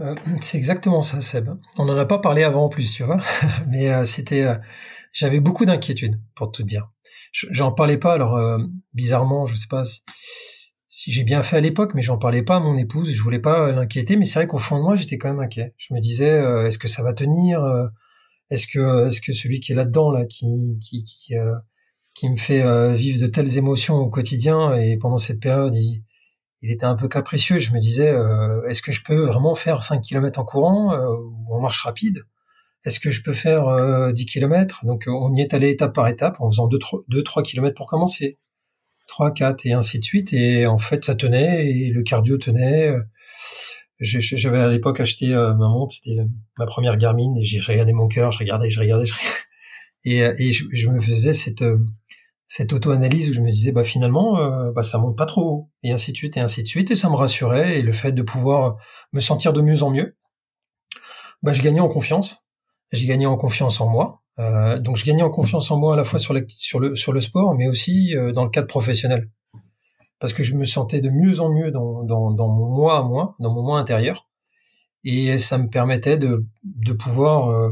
Euh, 0.00 0.14
C'est 0.40 0.56
exactement 0.56 1.02
ça, 1.02 1.20
Seb. 1.20 1.50
On 1.76 1.84
n'en 1.84 1.96
a 1.96 2.06
pas 2.06 2.18
parlé 2.18 2.44
avant 2.44 2.64
en 2.64 2.68
plus, 2.68 2.92
tu 2.92 3.02
vois, 3.02 3.20
mais 3.68 3.92
euh, 3.92 4.04
c'était, 4.04 4.44
euh, 4.44 4.56
j'avais 5.12 5.40
beaucoup 5.40 5.66
d'inquiétudes 5.66 6.20
pour 6.34 6.50
tout 6.50 6.62
dire. 6.62 6.88
J'en 7.32 7.72
parlais 7.72 7.98
pas, 7.98 8.14
alors 8.14 8.38
bizarrement, 8.92 9.46
je 9.46 9.56
sais 9.56 9.66
pas 9.68 9.84
si, 9.84 10.02
si 10.96 11.10
j'ai 11.10 11.24
bien 11.24 11.42
fait 11.42 11.56
à 11.56 11.60
l'époque, 11.60 11.92
mais 11.94 12.02
j'en 12.02 12.18
parlais 12.18 12.42
pas 12.42 12.56
à 12.56 12.60
mon 12.60 12.76
épouse, 12.76 13.10
je 13.12 13.22
voulais 13.22 13.40
pas 13.40 13.72
l'inquiéter, 13.72 14.16
mais 14.16 14.24
c'est 14.24 14.38
vrai 14.38 14.46
qu'au 14.46 14.58
fond 14.58 14.78
de 14.78 14.82
moi, 14.82 14.94
j'étais 14.94 15.18
quand 15.18 15.28
même 15.28 15.40
inquiet. 15.40 15.74
Je 15.76 15.92
me 15.92 16.00
disais, 16.00 16.42
est-ce 16.66 16.78
que 16.78 16.88
ça 16.88 17.02
va 17.02 17.12
tenir 17.12 17.60
est-ce 18.50 18.66
que 18.66 19.06
est-ce 19.06 19.20
que 19.20 19.32
celui 19.32 19.60
qui 19.60 19.72
est 19.72 19.74
là-dedans 19.74 20.10
là, 20.10 20.26
qui 20.26 20.78
qui 20.80 21.02
qui, 21.04 21.36
euh, 21.36 21.54
qui 22.14 22.28
me 22.30 22.36
fait 22.36 22.62
euh, 22.62 22.94
vivre 22.94 23.20
de 23.20 23.26
telles 23.26 23.56
émotions 23.58 23.96
au 23.96 24.08
quotidien 24.10 24.74
et 24.76 24.96
pendant 24.98 25.18
cette 25.18 25.40
période, 25.40 25.74
il, 25.76 26.04
il 26.62 26.70
était 26.70 26.86
un 26.86 26.96
peu 26.96 27.08
capricieux. 27.08 27.58
Je 27.58 27.72
me 27.72 27.80
disais, 27.80 28.08
euh, 28.10 28.66
est-ce 28.68 28.82
que 28.82 28.92
je 28.92 29.02
peux 29.04 29.26
vraiment 29.26 29.54
faire 29.54 29.82
5 29.82 30.02
km 30.02 30.40
en 30.40 30.44
courant 30.44 30.94
ou 30.96 31.54
en 31.54 31.60
marche 31.60 31.80
rapide? 31.82 32.24
Est-ce 32.84 33.00
que 33.00 33.10
je 33.10 33.22
peux 33.22 33.32
faire 33.32 34.12
10 34.12 34.26
km 34.26 34.84
Donc 34.84 35.04
on 35.08 35.34
y 35.34 35.40
est 35.40 35.54
allé 35.54 35.70
étape 35.70 35.94
par 35.94 36.08
étape 36.08 36.36
en 36.40 36.50
faisant 36.50 36.68
2 36.68 36.78
3, 36.78 37.00
2, 37.08 37.22
3 37.22 37.42
km 37.42 37.74
pour 37.74 37.86
commencer. 37.86 38.38
3, 39.06 39.32
4 39.32 39.66
et 39.66 39.72
ainsi 39.72 39.98
de 39.98 40.04
suite. 40.04 40.32
Et 40.32 40.66
en 40.66 40.78
fait, 40.78 41.04
ça 41.04 41.14
tenait 41.14 41.70
et 41.70 41.90
le 41.90 42.02
cardio 42.02 42.38
tenait. 42.38 42.94
J'avais 44.00 44.58
à 44.58 44.68
l'époque 44.68 45.00
acheté 45.00 45.34
euh, 45.34 45.54
ma 45.54 45.68
montre, 45.68 45.94
c'était 45.94 46.16
ma 46.58 46.66
première 46.66 46.96
Garmin, 46.96 47.34
et 47.38 47.44
j'ai 47.44 47.60
regardé 47.60 47.92
mon 47.92 48.08
cœur, 48.08 48.32
je 48.32 48.38
regardais, 48.38 48.68
je 48.68 48.80
regardais, 48.80 49.06
je 49.06 49.14
regardais. 49.14 49.38
Et, 50.04 50.22
euh, 50.22 50.34
je, 50.38 50.88
me 50.88 51.00
faisais 51.00 51.32
cette 51.32 51.62
euh, 51.62 51.78
cette 52.46 52.74
auto-analyse 52.74 53.30
où 53.30 53.32
je 53.32 53.40
me 53.40 53.50
disais 53.50 53.72
bah 53.72 53.84
finalement 53.84 54.38
euh, 54.38 54.70
bah 54.70 54.82
ça 54.82 54.98
monte 54.98 55.16
pas 55.16 55.24
trop 55.24 55.70
et 55.82 55.92
ainsi 55.92 56.12
de 56.12 56.16
suite 56.16 56.36
et 56.36 56.40
ainsi 56.40 56.62
de 56.62 56.68
suite. 56.68 56.90
Et 56.90 56.94
ça 56.94 57.08
me 57.08 57.14
rassurait 57.14 57.78
et 57.78 57.82
le 57.82 57.92
fait 57.92 58.12
de 58.12 58.22
pouvoir 58.22 58.76
me 59.12 59.20
sentir 59.20 59.54
de 59.54 59.62
mieux 59.62 59.82
en 59.82 59.90
mieux 59.90 60.18
bah 61.42 61.54
je 61.54 61.62
gagnais 61.62 61.80
en 61.80 61.88
confiance. 61.88 62.44
J'ai 62.92 63.06
gagné 63.06 63.26
en 63.26 63.36
confiance 63.36 63.80
en 63.80 63.88
moi 63.88 64.23
euh, 64.38 64.78
donc 64.78 64.96
je 64.96 65.04
gagnais 65.04 65.22
en 65.22 65.30
confiance 65.30 65.70
en 65.70 65.78
moi 65.78 65.94
à 65.94 65.96
la 65.96 66.04
fois 66.04 66.18
sur, 66.18 66.32
le 66.34 66.46
sur 66.94 67.12
le 67.12 67.20
sport 67.20 67.54
mais 67.54 67.68
aussi 67.68 68.16
euh, 68.16 68.32
dans 68.32 68.44
le 68.44 68.50
cadre 68.50 68.66
professionnel. 68.66 69.30
Parce 70.20 70.32
que 70.32 70.42
je 70.42 70.54
me 70.54 70.64
sentais 70.64 71.00
de 71.00 71.10
mieux 71.10 71.40
en 71.40 71.52
mieux 71.52 71.70
dans, 71.70 72.02
dans, 72.04 72.30
dans 72.30 72.48
mon 72.48 72.74
moi 72.74 72.98
à 72.98 73.02
moi 73.02 73.36
dans 73.40 73.52
mon 73.52 73.62
moi 73.62 73.78
intérieur. 73.78 74.28
Et 75.04 75.36
ça 75.38 75.58
me 75.58 75.68
permettait 75.68 76.16
de 76.16 76.46
de 76.64 76.92
pouvoir 76.92 77.50
euh, 77.50 77.70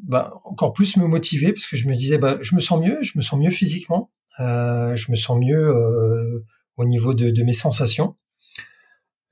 bah, 0.00 0.34
encore 0.44 0.72
plus 0.72 0.96
me 0.96 1.06
motiver 1.06 1.52
parce 1.52 1.66
que 1.66 1.76
je 1.76 1.88
me 1.88 1.94
disais 1.94 2.18
bah 2.18 2.38
je 2.42 2.54
me 2.54 2.60
sens 2.60 2.80
mieux, 2.80 3.02
je 3.02 3.12
me 3.16 3.22
sens 3.22 3.40
mieux 3.40 3.50
physiquement, 3.50 4.10
euh, 4.40 4.94
je 4.96 5.10
me 5.10 5.16
sens 5.16 5.38
mieux 5.38 5.68
euh, 5.68 6.44
au 6.76 6.84
niveau 6.84 7.14
de, 7.14 7.30
de, 7.30 7.42
mes 7.42 7.52
sensations. 7.52 8.16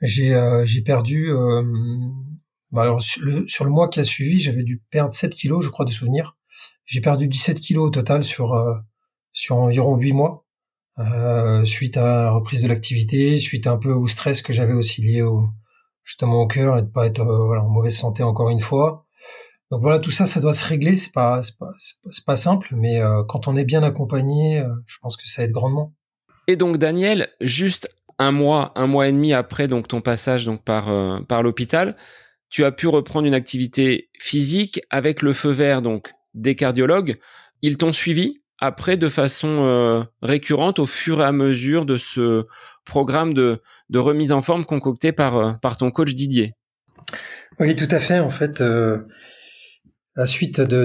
J'ai 0.00 0.35
euh, 0.35 0.64
perdu 0.85 1.30
bah, 2.72 2.83
alors, 2.83 3.02
sur, 3.02 3.22
le, 3.22 3.46
sur 3.46 3.64
le 3.64 3.70
mois 3.70 3.88
qui 3.88 4.00
a 4.00 4.04
suivi, 4.04 4.38
j'avais 4.38 4.62
dû 4.62 4.83
perdre 4.90 5.12
7 5.12 5.33
kilos, 5.33 5.64
je 5.64 5.70
crois 5.70 5.85
de 5.85 5.90
souvenir. 5.90 6.37
J'ai 6.87 7.00
perdu 7.00 7.28
17 7.28 7.61
kilos 7.61 7.88
au 7.88 7.90
total 7.90 8.24
sur 8.24 8.54
euh, 8.54 8.74
sur 9.33 9.56
environ 9.56 9.96
8 9.96 10.12
mois. 10.12 10.44
suite 11.64 11.96
à 11.96 12.24
la 12.24 12.30
reprise 12.33 12.62
de 12.62 12.68
l'activité, 12.68 13.38
suite 13.38 13.66
un 13.66 13.76
peu 13.78 13.92
au 13.92 14.06
stress 14.06 14.42
que 14.42 14.52
j'avais 14.52 14.74
aussi 14.74 15.00
lié 15.02 15.22
au, 15.22 15.48
justement 16.04 16.40
au 16.40 16.46
cœur 16.46 16.78
et 16.78 16.83
de 16.83 16.88
pas 16.88 17.06
être 17.06 17.22
voilà, 17.22 17.62
en 17.62 17.68
mauvaise 17.68 17.96
santé 17.96 18.22
encore 18.22 18.50
une 18.50 18.61
fois. 18.61 19.06
Donc 19.70 19.83
voilà, 19.83 20.00
tout 20.00 20.11
ça, 20.11 20.26
ça 20.26 20.40
doit 20.40 20.52
se 20.52 20.64
régler. 20.64 20.96
C'est 20.96 21.12
pas, 21.12 21.42
c'est 21.42 21.56
pas, 21.56 21.70
c'est 21.78 22.24
pas, 22.24 22.37
simple, 22.37 22.74
mais 22.74 23.00
euh, 23.00 23.22
quand 23.28 23.46
on 23.46 23.54
est 23.54 23.64
bien 23.64 23.83
accompagné, 23.83 24.59
euh, 24.59 24.68
je 24.87 24.96
pense 25.00 25.16
que 25.16 25.28
ça 25.28 25.44
aide 25.44 25.52
grandement. 25.52 25.94
Et 26.48 26.56
donc 26.56 26.78
Daniel, 26.78 27.28
juste 27.40 27.88
un 28.18 28.33
mois, 28.33 28.72
un 28.74 28.88
mois 28.88 29.06
et 29.09 29.12
demi 29.12 29.33
après 29.33 29.68
donc 29.68 29.87
ton 29.87 30.00
passage 30.00 30.44
donc 30.44 30.64
par 30.64 30.90
euh, 30.90 31.20
par 31.20 31.44
l'hôpital, 31.44 31.96
tu 32.50 32.64
as 32.64 32.72
pu 32.72 32.86
reprendre 32.88 33.26
une 33.26 33.34
activité 33.34 34.10
physique 34.18 34.80
avec 34.90 35.22
le 35.22 35.32
feu 35.32 35.50
vert 35.50 35.82
donc 35.82 36.12
des 36.34 36.54
cardiologues. 36.54 37.18
Ils 37.62 37.76
t'ont 37.76 37.92
suivi 37.92 38.42
après 38.58 38.96
de 38.96 39.08
façon 39.08 40.06
récurrente 40.20 40.78
au 40.78 40.86
fur 40.86 41.20
et 41.20 41.24
à 41.24 41.32
mesure 41.32 41.86
de 41.86 41.96
ce 41.96 42.46
programme 42.84 43.32
de, 43.32 43.60
remise 43.94 44.32
en 44.32 44.42
forme 44.42 44.64
concocté 44.64 45.12
par 45.12 45.58
par 45.60 45.76
ton 45.76 45.90
coach 45.90 46.14
Didier. 46.14 46.54
Oui, 47.58 47.74
tout 47.74 47.88
à 47.90 48.00
fait. 48.00 48.18
En 48.18 48.30
fait, 48.30 48.62
suite 50.26 50.60
de, 50.60 50.84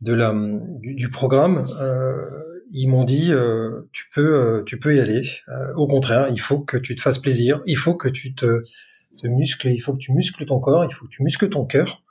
de 0.00 0.12
la, 0.12 0.34
du, 0.80 1.10
programme, 1.10 1.66
euh, 1.80 2.22
ils 2.70 2.88
m'ont 2.88 3.04
dit 3.04 3.32
euh, 3.32 3.82
tu 3.92 4.04
peux 4.14 4.34
euh, 4.34 4.62
tu 4.64 4.78
peux 4.78 4.94
y 4.94 5.00
aller. 5.00 5.22
Euh, 5.48 5.74
au 5.74 5.86
contraire, 5.86 6.28
il 6.30 6.40
faut 6.40 6.60
que 6.60 6.76
tu 6.76 6.94
te 6.94 7.00
fasses 7.00 7.18
plaisir, 7.18 7.60
il 7.66 7.76
faut 7.76 7.94
que 7.94 8.08
tu 8.08 8.34
te, 8.34 8.62
te 9.18 9.26
muscles, 9.26 9.68
il 9.68 9.80
faut 9.80 9.92
que 9.92 9.98
tu 9.98 10.12
muscles 10.12 10.44
ton 10.46 10.60
corps, 10.60 10.84
il 10.84 10.92
faut 10.92 11.06
que 11.06 11.10
tu 11.10 11.22
muscles 11.22 11.48
ton 11.48 11.64
cœur 11.64 12.02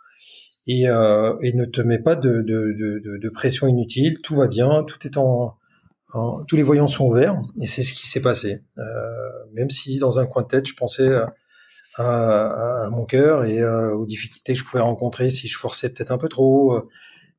et, 0.67 0.88
euh, 0.88 1.36
et 1.41 1.54
ne 1.54 1.65
te 1.65 1.82
mets 1.82 2.00
pas 2.00 2.15
de, 2.15 2.41
de, 2.41 2.74
de, 2.78 3.17
de, 3.17 3.30
pression 3.30 3.67
inutile. 3.67 4.22
Tout 4.22 4.36
va 4.36 4.48
bien, 4.48 4.84
tout 4.84 5.06
est 5.08 5.17
en, 5.17 5.56
en 6.13 6.43
tous 6.46 6.56
les 6.56 6.63
voyants 6.63 6.88
sont 6.88 7.06
ouverts 7.06 7.39
et 7.62 7.67
c'est 7.67 7.84
ce 7.84 7.93
qui 7.93 8.08
s'est 8.08 8.22
passé. 8.22 8.63
Euh, 8.78 8.84
même 9.54 9.70
si 9.70 9.98
dans 10.00 10.20
un 10.20 10.26
coin 10.26 10.43
de 10.43 10.48
tête, 10.48 10.67
je 10.67 10.76
pensais 10.76 11.10
à, 11.10 12.86
à 12.86 12.89
mon 12.89 13.06
cœur 13.06 13.46
et 13.46 13.60
euh, 13.60 13.93
aux 13.96 14.06
difficultés 14.06 14.54
que 14.54 14.60
je 14.60 14.63
pouvais 14.63 14.84
rencontrer 14.84 15.30
si 15.30 15.48
je 15.48 15.58
forçais 15.58 15.89
peut-être 15.89 16.12
un 16.12 16.17
peu 16.17 16.30
trop. 16.30 16.76
Euh, 16.76 16.89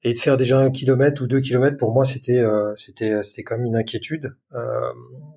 et 0.05 0.13
de 0.15 0.19
faire 0.19 0.37
déjà 0.37 0.61
un 0.61 0.71
kilomètre 0.71 1.23
ou 1.23 1.27
deux 1.27 1.41
kilomètres 1.41 1.77
pour 1.77 1.93
moi 1.93 2.05
c'était 2.05 2.39
euh, 2.39 2.73
c'était 2.77 3.21
c'était 3.25 3.43
comme 3.43 3.65
une 3.65 3.75
inquiétude. 3.75 4.37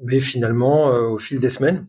mais 0.04 0.20
finalement, 0.20 0.88
au 0.90 1.18
fil 1.18 1.40
des 1.40 1.50
semaines 1.50 1.88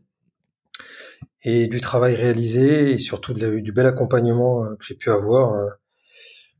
et 1.44 1.66
du 1.66 1.80
travail 1.80 2.14
réalisé 2.14 2.92
et 2.92 2.98
surtout 2.98 3.34
du 3.34 3.72
bel 3.72 3.86
accompagnement 3.86 4.76
que 4.76 4.84
j'ai 4.84 4.94
pu 4.94 5.10
avoir, 5.10 5.76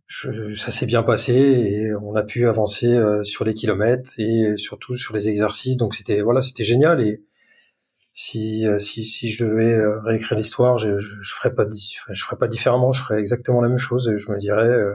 je, 0.07 0.55
ça 0.55 0.71
s'est 0.71 0.87
bien 0.87 1.03
passé 1.03 1.33
et 1.33 1.95
on 1.95 2.15
a 2.17 2.23
pu 2.23 2.47
avancer 2.47 3.01
sur 3.23 3.45
les 3.45 3.55
kilomètres 3.55 4.13
et 4.19 4.57
surtout 4.57 4.95
sur 4.97 5.15
les 5.15 5.29
exercices. 5.29 5.77
Donc 5.77 5.95
c'était 5.95 6.21
voilà, 6.23 6.43
c'était 6.43 6.65
génial 6.65 7.01
et 7.01 7.23
si, 8.13 8.67
euh, 8.67 8.79
si, 8.79 9.05
si 9.05 9.31
je 9.31 9.45
devais 9.45 9.73
euh, 9.73 10.01
réécrire 10.01 10.37
l'histoire, 10.37 10.79
je, 10.79 10.99
je, 10.99 11.15
je 11.23 11.35
ferais 11.35 11.55
pas, 11.55 11.67
je 11.71 12.25
ferais 12.25 12.37
pas 12.37 12.49
différemment, 12.49 12.93
je 12.93 13.03
ferais 13.03 13.19
exactement 13.19 13.61
la 13.61 13.69
même 13.69 13.79
chose. 13.79 14.13
Je 14.15 14.31
me 14.31 14.39
dirais, 14.39 14.69
euh, 14.69 14.95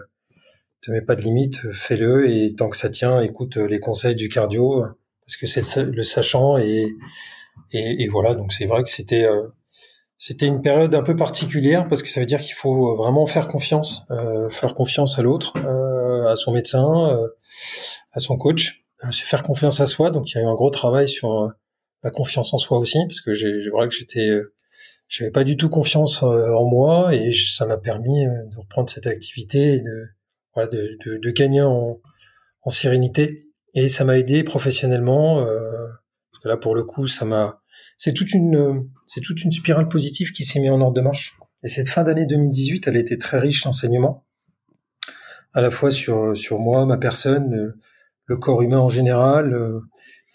te 0.82 0.91
mets 0.91 1.02
pas 1.02 1.15
de 1.15 1.21
limite, 1.23 1.71
fais-le 1.73 2.30
et 2.30 2.54
tant 2.56 2.69
que 2.69 2.78
ça 2.78 2.89
tient, 2.89 3.21
écoute 3.21 3.58
les 3.58 3.80
conseils 3.80 4.15
du 4.15 4.30
cardio 4.30 4.86
parce 5.26 5.38
que 5.38 5.47
c'est 5.47 5.84
le, 5.84 6.04
sachant 6.04 6.58
et, 6.58 6.88
et, 7.71 8.04
et, 8.04 8.08
voilà. 8.10 8.36
Donc 8.36 8.54
c'est 8.54 8.65
vrai 8.65 8.84
que 8.84 8.89
c'était 8.89 9.28
c'était 10.17 10.47
une 10.47 10.62
période 10.62 10.93
un 10.95 11.03
peu 11.03 11.15
particulière 11.15 11.88
parce 11.88 12.01
que 12.01 12.10
ça 12.10 12.19
veut 12.19 12.25
dire 12.25 12.39
qu'il 12.39 12.56
faut 12.56 12.95
vraiment 12.95 13.25
faire 13.27 13.47
confiance, 13.47 14.08
faire 14.49 14.73
confiance 14.73 15.19
à 15.19 15.21
l'autre, 15.21 15.53
à 16.27 16.36
son 16.36 16.53
médecin, 16.53 17.19
à 18.13 18.19
son 18.19 18.38
coach, 18.38 18.84
c'est 19.12 19.25
faire 19.25 19.43
confiance 19.43 19.80
à 19.80 19.86
soi. 19.86 20.10
Donc 20.10 20.32
il 20.32 20.36
y 20.36 20.38
a 20.39 20.43
eu 20.43 20.47
un 20.47 20.56
gros 20.56 20.71
travail 20.71 21.08
sur 21.08 21.51
la 22.03 22.12
confiance 22.12 22.53
en 22.53 22.58
soi 22.58 22.77
aussi, 22.77 22.99
parce 23.08 23.21
que 23.21 23.34
j'ai 23.34 23.69
vrai 23.69 23.88
que 23.88 23.93
j'étais, 23.93 24.32
j'avais 25.08 25.32
pas 25.32 25.43
du 25.43 25.58
tout 25.58 25.69
confiance 25.69 26.21
euh, 26.23 26.53
en 26.53 26.65
moi 26.65 27.15
et 27.15 27.32
ça 27.32 27.65
m'a 27.65 27.77
permis 27.77 28.25
euh, 28.25 28.43
de 28.51 28.58
reprendre 28.58 28.89
cette 28.89 29.08
activité 29.08 29.75
et 29.75 29.82
de, 29.82 30.08
voilà, 30.53 30.69
de, 30.69 30.97
de, 31.06 31.17
de 31.17 31.32
gagner 31.32 31.62
en, 31.62 31.99
en, 32.63 32.69
sérénité. 32.69 33.47
Et 33.73 33.88
ça 33.88 34.03
m'a 34.03 34.17
aidé 34.17 34.43
professionnellement. 34.43 35.39
Euh, 35.39 35.88
parce 36.32 36.43
que 36.43 36.49
là, 36.49 36.58
pour 36.58 36.75
le 36.75 36.84
coup, 36.84 37.08
ça 37.08 37.25
m'a, 37.25 37.62
c'est 37.98 38.14
toute 38.14 38.34
une, 38.34 38.90
c'est 39.06 39.22
toute 39.22 39.44
une 39.44 39.52
spirale 39.52 39.88
positive 39.88 40.32
qui 40.32 40.46
s'est 40.46 40.60
mise 40.60 40.72
en 40.72 40.82
ordre 40.82 40.94
de 40.94 41.02
marche. 41.02 41.38
Et 41.64 41.68
cette 41.68 41.90
fin 41.90 42.04
d'année 42.04 42.26
2018, 42.26 42.88
elle 42.88 42.98
a 42.98 43.00
été 43.00 43.18
très 43.18 43.40
riche 43.40 43.64
d'enseignements, 43.64 44.26
à 45.54 45.62
la 45.62 45.72
fois 45.72 45.92
sur 45.92 46.38
sur 46.38 46.60
moi, 46.60 46.86
ma 46.86 46.98
personne, 46.98 47.74
le 48.26 48.38
corps 48.38 48.62
humain 48.62 48.80
en 48.80 48.90
général, 48.90 49.82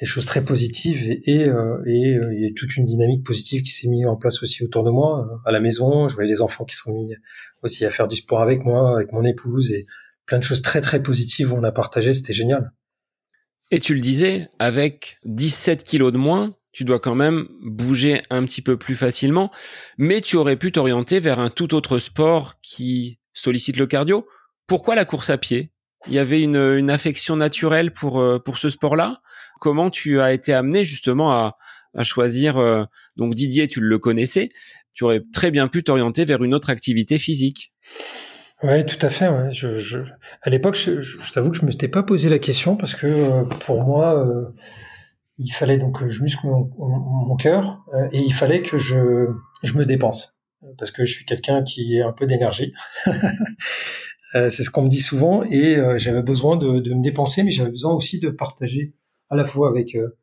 des 0.02 0.06
choses 0.06 0.26
très 0.26 0.44
positives 0.44 1.08
et, 1.08 1.22
et, 1.30 1.48
euh, 1.48 1.78
euh, 1.86 2.34
il 2.34 2.42
y 2.42 2.46
a 2.46 2.50
toute 2.56 2.76
une 2.76 2.86
dynamique 2.86 3.24
positive 3.24 3.62
qui 3.62 3.70
s'est 3.70 3.86
mise 3.86 4.04
en 4.04 4.16
place 4.16 4.42
aussi 4.42 4.64
autour 4.64 4.82
de 4.82 4.90
moi 4.90 5.20
euh, 5.20 5.36
à 5.46 5.52
la 5.52 5.60
maison. 5.60 6.08
Je 6.08 6.14
voyais 6.14 6.28
les 6.28 6.40
enfants 6.40 6.64
qui 6.64 6.74
sont 6.74 6.92
mis 6.92 7.14
aussi 7.62 7.84
à 7.84 7.90
faire 7.92 8.08
du 8.08 8.16
sport 8.16 8.42
avec 8.42 8.64
moi 8.64 8.96
avec 8.96 9.12
mon 9.12 9.24
épouse 9.24 9.70
et 9.70 9.86
plein 10.26 10.40
de 10.40 10.42
choses 10.42 10.60
très 10.60 10.80
très 10.80 11.00
positives 11.00 11.52
on 11.52 11.62
a 11.62 11.70
partagé. 11.70 12.12
C'était 12.14 12.32
génial. 12.32 12.72
Et 13.70 13.78
tu 13.78 13.94
le 13.94 14.00
disais 14.00 14.48
avec 14.58 15.18
17 15.24 15.84
kilos 15.84 16.12
de 16.12 16.18
moins 16.18 16.56
tu 16.72 16.84
dois 16.84 17.00
quand 17.00 17.14
même 17.14 17.46
bouger 17.62 18.22
un 18.30 18.44
petit 18.44 18.62
peu 18.62 18.76
plus 18.76 18.94
facilement 18.94 19.50
mais 19.98 20.20
tu 20.20 20.36
aurais 20.36 20.56
pu 20.56 20.72
t'orienter 20.72 21.20
vers 21.20 21.38
un 21.38 21.50
tout 21.50 21.74
autre 21.74 21.98
sport 21.98 22.54
qui 22.62 23.18
sollicite 23.34 23.76
le 23.76 23.86
cardio. 23.86 24.26
Pourquoi 24.66 24.94
la 24.94 25.04
course 25.04 25.30
à 25.30 25.38
pied? 25.38 25.72
Il 26.06 26.12
y 26.12 26.18
avait 26.18 26.42
une, 26.42 26.90
affection 26.90 27.36
naturelle 27.36 27.92
pour 27.92 28.22
pour 28.44 28.58
ce 28.58 28.70
sport-là? 28.70 29.22
Comment 29.60 29.90
tu 29.90 30.20
as 30.20 30.32
été 30.32 30.52
amené 30.52 30.84
justement 30.84 31.30
à, 31.30 31.56
choisir 32.02 32.56
euh, 32.58 32.84
donc 33.16 33.34
Didier 33.34 33.68
tu 33.68 33.80
le 33.80 33.98
connaissais 33.98 34.48
tu 34.94 35.04
aurais 35.04 35.22
très 35.32 35.50
bien 35.50 35.68
pu 35.68 35.84
t'orienter 35.84 36.24
vers 36.24 36.42
une 36.42 36.54
autre 36.54 36.70
activité 36.70 37.18
physique? 37.18 37.72
Ouais 38.62 38.84
tout 38.84 38.98
à 39.04 39.10
fait 39.10 39.28
je, 39.52 39.98
à 40.42 40.50
l'époque 40.50 40.74
je, 40.74 41.32
t'avoue 41.32 41.50
que 41.50 41.58
je 41.58 41.62
me 41.62 41.66
m'étais 41.66 41.88
pas 41.88 42.02
posé 42.02 42.28
la 42.28 42.38
question 42.38 42.76
parce 42.76 42.94
que 42.94 43.06
euh, 43.06 43.44
pour 43.44 43.84
moi 43.84 44.26
euh, 44.26 44.46
il 45.44 45.50
fallait 45.50 45.78
donc 45.78 46.00
que 46.00 46.08
je 46.08 46.22
muscle 46.22 46.46
mon, 46.46 47.36
cœur 47.36 47.84
et 48.12 48.18
il 48.18 48.32
fallait 48.32 48.62
que 48.62 48.78
je 48.78 49.26
je 49.62 49.78
me 49.78 49.84
dépense 49.84 50.40
parce 50.78 50.90
que 50.90 51.04
je 51.04 51.12
suis 51.14 51.24
quelqu'un 51.24 51.62
qui 51.62 51.96
est 51.96 52.02
un 52.02 52.12
peu 52.12 52.26
d'énergie. 52.26 52.72
C'est 54.34 54.50
ce 54.50 54.70
qu'on 54.70 54.82
me 54.82 54.88
dit 54.88 55.00
souvent 55.00 55.42
et 55.44 55.76
j'avais 55.98 56.22
besoin 56.22 56.56
de, 56.56 56.78
de, 56.78 56.94
me 56.94 57.02
dépenser 57.02 57.42
mais 57.42 57.50
j'avais 57.50 57.70
besoin 57.70 57.92
aussi 57.92 58.18
de 58.18 58.30
partager 58.30 58.94
à 59.32 59.36
la 59.36 59.46
fois 59.46 59.70
avec 59.70 59.94
euh, 59.94 60.16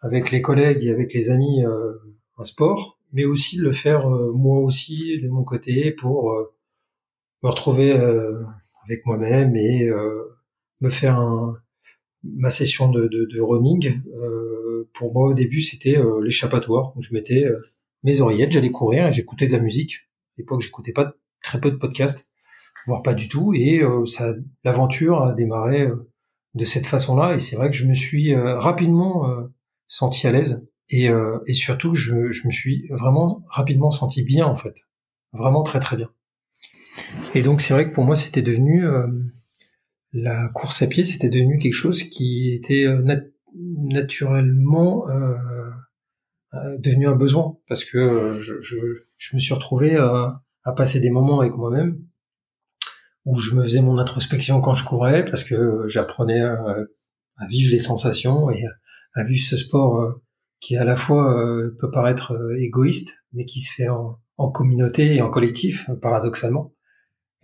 avec 0.00 0.32
les 0.32 0.42
collègues 0.42 0.84
et 0.84 0.90
avec 0.90 1.14
les 1.14 1.30
amis 1.30 1.64
euh, 1.64 1.92
un 2.36 2.44
sport, 2.44 2.98
mais 3.12 3.24
aussi 3.24 3.58
de 3.58 3.62
le 3.62 3.72
faire 3.72 4.12
euh, 4.12 4.32
moi 4.34 4.58
aussi 4.58 5.20
de 5.22 5.28
mon 5.28 5.44
côté 5.44 5.92
pour 5.92 6.34
me 7.42 7.48
retrouver 7.48 7.92
avec 7.92 9.06
moi-même 9.06 9.56
et 9.56 9.88
me 10.80 10.90
faire 10.90 11.18
un, 11.18 11.56
ma 12.24 12.50
session 12.50 12.90
de, 12.90 13.08
de, 13.08 13.26
de 13.32 13.40
running. 13.40 14.00
pour 14.94 15.12
moi, 15.12 15.28
au 15.28 15.34
début, 15.34 15.62
c'était 15.62 15.96
l'échappatoire. 16.22 16.92
je 17.00 17.12
mettais 17.12 17.46
mes 18.02 18.20
oreillettes, 18.20 18.52
j'allais 18.52 18.70
courir 18.70 19.06
et 19.06 19.12
j'écoutais 19.12 19.46
de 19.46 19.52
la 19.52 19.58
musique. 19.58 20.08
À 20.32 20.34
l'époque, 20.38 20.60
j'écoutais 20.60 20.92
pas 20.92 21.14
très 21.42 21.60
peu 21.60 21.70
de 21.70 21.76
podcasts, 21.76 22.30
voire 22.86 23.02
pas 23.02 23.14
du 23.14 23.28
tout. 23.28 23.52
Et 23.54 23.82
ça, 24.06 24.34
l'aventure 24.64 25.22
a 25.22 25.32
démarré 25.32 25.88
de 26.54 26.64
cette 26.64 26.86
façon-là. 26.86 27.34
Et 27.34 27.38
c'est 27.38 27.56
vrai 27.56 27.70
que 27.70 27.76
je 27.76 27.86
me 27.86 27.94
suis 27.94 28.34
euh, 28.34 28.58
rapidement 28.58 29.28
euh, 29.28 29.42
senti 29.86 30.26
à 30.26 30.32
l'aise 30.32 30.68
et, 30.88 31.08
euh, 31.08 31.38
et 31.46 31.52
surtout 31.52 31.94
je, 31.94 32.30
je 32.30 32.46
me 32.46 32.52
suis 32.52 32.88
vraiment 32.88 33.44
rapidement 33.48 33.90
senti 33.90 34.22
bien 34.24 34.46
en 34.46 34.56
fait, 34.56 34.74
vraiment 35.32 35.62
très 35.62 35.80
très 35.80 35.96
bien. 35.96 36.10
Et 37.34 37.42
donc 37.42 37.60
c'est 37.60 37.74
vrai 37.74 37.88
que 37.88 37.94
pour 37.94 38.04
moi 38.04 38.16
c'était 38.16 38.42
devenu 38.42 38.84
la 40.12 40.48
course 40.48 40.82
à 40.82 40.86
pied, 40.86 41.04
c'était 41.04 41.28
devenu 41.28 41.58
quelque 41.58 41.74
chose 41.74 42.04
qui 42.04 42.52
était 42.52 42.86
naturellement 43.54 45.06
devenu 46.78 47.06
un 47.06 47.16
besoin. 47.16 47.56
Parce 47.68 47.84
que 47.84 48.38
je, 48.40 49.34
me 49.34 49.40
suis 49.40 49.54
retrouvé 49.54 49.96
à, 49.96 50.42
passer 50.76 51.00
des 51.00 51.10
moments 51.10 51.40
avec 51.40 51.54
moi-même 51.54 51.98
où 53.24 53.38
je 53.38 53.54
me 53.54 53.62
faisais 53.62 53.82
mon 53.82 53.98
introspection 53.98 54.60
quand 54.60 54.74
je 54.74 54.84
courais 54.84 55.24
parce 55.24 55.42
que 55.44 55.84
j'apprenais 55.88 56.40
à, 56.42 56.86
vivre 57.48 57.70
les 57.72 57.78
sensations 57.78 58.50
et 58.50 58.64
à 59.14 59.24
vivre 59.24 59.44
ce 59.44 59.56
sport 59.56 60.20
qui 60.60 60.76
à 60.76 60.84
la 60.84 60.96
fois 60.96 61.34
peut 61.78 61.90
paraître 61.90 62.34
égoïste 62.58 63.24
mais 63.32 63.46
qui 63.46 63.60
se 63.60 63.74
fait 63.74 63.88
en 63.88 64.50
communauté 64.52 65.16
et 65.16 65.22
en 65.22 65.30
collectif 65.30 65.90
paradoxalement 66.00 66.72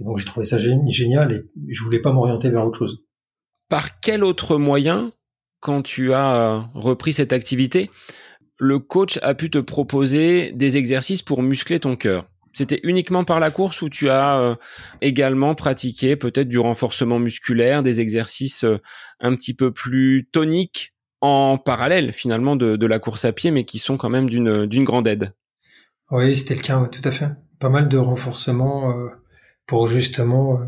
et 0.00 0.04
donc 0.04 0.18
j'ai 0.18 0.24
trouvé 0.24 0.44
ça 0.44 0.59
génial 0.59 1.32
et 1.32 1.44
je 1.68 1.82
voulais 1.82 2.00
pas 2.00 2.12
m'orienter 2.12 2.50
vers 2.50 2.66
autre 2.66 2.78
chose. 2.78 3.04
Par 3.68 4.00
quel 4.00 4.22
autre 4.22 4.59
moyen, 4.59 5.12
quand 5.61 5.82
tu 5.82 6.12
as 6.12 6.37
euh, 6.37 6.61
repris 6.74 7.12
cette 7.12 7.32
activité, 7.32 7.90
le 8.59 8.78
coach 8.78 9.18
a 9.22 9.35
pu 9.35 9.50
te 9.50 9.59
proposer 9.59 10.52
des 10.52 10.76
exercices 10.76 11.22
pour 11.22 11.42
muscler 11.42 11.80
ton 11.80 11.96
cœur? 11.96 12.26
C'était 12.52 12.80
uniquement 12.85 13.24
par 13.24 13.38
la 13.38 13.50
course 13.50 13.82
ou 13.82 13.90
tu 13.90 14.09
as 14.09 14.38
euh, 14.38 14.54
également 15.02 15.54
pratiqué 15.54 16.16
peut-être 16.16 16.48
du 16.48 16.59
renforcement 16.59 17.18
musculaire, 17.18 17.82
des 17.82 18.00
exercices 18.00 18.64
euh, 18.64 18.78
un 19.20 19.35
petit 19.35 19.52
peu 19.52 19.72
plus 19.72 20.28
toniques 20.30 20.94
en 21.20 21.59
parallèle 21.59 22.12
finalement 22.12 22.56
de, 22.56 22.76
de 22.76 22.87
la 22.87 22.98
course 22.98 23.24
à 23.24 23.32
pied, 23.32 23.50
mais 23.50 23.64
qui 23.64 23.78
sont 23.78 23.96
quand 23.96 24.11
même 24.11 24.28
d'une 24.30 24.85
grande 24.85 25.06
aide? 25.06 25.32
Oui, 26.11 26.35
c'était 26.35 26.54
le 26.54 26.61
cas, 26.61 26.88
tout 26.92 27.06
à 27.06 27.11
fait. 27.11 27.30
Pas 27.59 27.68
mal 27.68 27.88
de 27.88 27.98
renforcement 27.98 28.94
pour 29.66 29.87
justement 29.87 30.61
euh, 30.61 30.64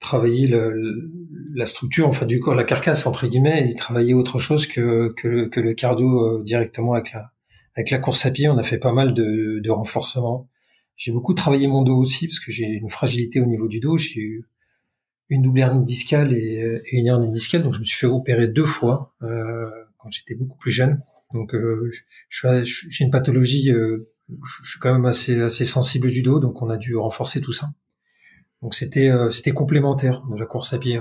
travailler 0.00 0.46
le, 0.46 1.10
la 1.54 1.66
structure, 1.66 2.08
enfin 2.08 2.26
du 2.26 2.40
corps, 2.40 2.54
la 2.54 2.64
carcasse 2.64 3.06
entre 3.06 3.26
guillemets, 3.26 3.70
et 3.70 3.74
travailler 3.74 4.14
autre 4.14 4.38
chose 4.38 4.66
que, 4.66 5.12
que, 5.16 5.46
que 5.48 5.60
le 5.60 5.74
cardio 5.74 6.38
euh, 6.38 6.42
directement 6.42 6.94
avec 6.94 7.12
la, 7.12 7.32
avec 7.74 7.90
la 7.90 7.98
course 7.98 8.26
à 8.26 8.30
pied. 8.30 8.48
On 8.48 8.58
a 8.58 8.62
fait 8.62 8.78
pas 8.78 8.92
mal 8.92 9.14
de, 9.14 9.60
de 9.60 9.70
renforcement. 9.70 10.48
J'ai 10.96 11.10
beaucoup 11.12 11.34
travaillé 11.34 11.66
mon 11.66 11.82
dos 11.82 11.96
aussi 11.96 12.28
parce 12.28 12.38
que 12.38 12.52
j'ai 12.52 12.66
une 12.66 12.90
fragilité 12.90 13.40
au 13.40 13.46
niveau 13.46 13.68
du 13.68 13.80
dos. 13.80 13.96
J'ai 13.96 14.20
eu 14.20 14.44
une 15.28 15.42
double 15.42 15.60
hernie 15.60 15.84
discale 15.84 16.34
et, 16.34 16.82
et, 16.86 16.98
une 16.98 17.06
hernie 17.06 17.30
discale, 17.30 17.62
donc 17.62 17.72
je 17.74 17.80
me 17.80 17.84
suis 17.84 17.98
fait 17.98 18.06
opérer 18.06 18.46
deux 18.48 18.66
fois 18.66 19.14
euh, 19.22 19.70
quand 19.98 20.10
j'étais 20.10 20.34
beaucoup 20.34 20.58
plus 20.58 20.70
jeune. 20.70 21.00
Donc 21.32 21.54
euh, 21.54 21.90
j'ai 22.28 23.04
une 23.04 23.10
pathologie, 23.10 23.72
euh, 23.72 24.06
je 24.28 24.70
suis 24.70 24.78
quand 24.78 24.92
même 24.92 25.06
assez 25.06 25.40
assez 25.40 25.64
sensible 25.64 26.10
du 26.10 26.22
dos, 26.22 26.38
donc 26.38 26.62
on 26.62 26.70
a 26.70 26.76
dû 26.76 26.96
renforcer 26.96 27.40
tout 27.40 27.52
ça. 27.52 27.68
Donc 28.64 28.74
c'était 28.74 29.10
euh, 29.10 29.28
c'était 29.28 29.52
complémentaire 29.52 30.22
de 30.22 30.40
la 30.40 30.46
course 30.46 30.72
à 30.72 30.78
pied. 30.78 31.00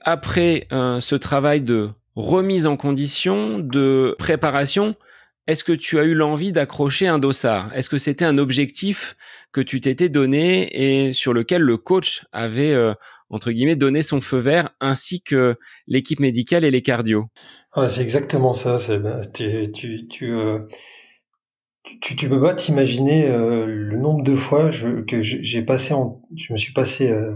Après 0.00 0.66
euh, 0.72 1.00
ce 1.00 1.14
travail 1.14 1.62
de 1.62 1.90
remise 2.16 2.66
en 2.66 2.76
condition, 2.76 3.60
de 3.60 4.16
préparation, 4.18 4.96
est-ce 5.46 5.62
que 5.62 5.72
tu 5.72 6.00
as 6.00 6.02
eu 6.02 6.14
l'envie 6.14 6.50
d'accrocher 6.50 7.06
un 7.06 7.20
dossard? 7.20 7.72
Est-ce 7.72 7.88
que 7.88 7.98
c'était 7.98 8.24
un 8.24 8.36
objectif 8.36 9.14
que 9.52 9.60
tu 9.60 9.80
t'étais 9.80 10.08
donné 10.08 10.68
et 11.06 11.12
sur 11.12 11.32
lequel 11.32 11.62
le 11.62 11.76
coach 11.76 12.24
avait 12.32 12.72
euh, 12.72 12.94
entre 13.30 13.52
guillemets 13.52 13.76
donné 13.76 14.02
son 14.02 14.20
feu 14.20 14.38
vert 14.38 14.70
ainsi 14.80 15.22
que 15.22 15.54
l'équipe 15.86 16.18
médicale 16.18 16.64
et 16.64 16.72
les 16.72 16.82
cardio 16.82 17.26
ah, 17.74 17.86
C'est 17.86 18.02
exactement 18.02 18.52
ça. 18.52 18.78
C'est, 18.78 19.00
tu, 19.32 19.70
tu, 19.70 20.08
tu 20.08 20.34
tu, 22.00 22.28
peux 22.28 22.40
pas 22.40 22.54
t'imaginer 22.54 23.28
euh, 23.28 23.66
le 23.66 23.96
nombre 23.96 24.24
de 24.24 24.34
fois 24.34 24.70
que 25.08 25.22
j'ai 25.22 25.62
passé 25.62 25.94
en, 25.94 26.22
je 26.36 26.52
me 26.52 26.58
suis 26.58 26.72
passé, 26.72 27.10
euh, 27.10 27.34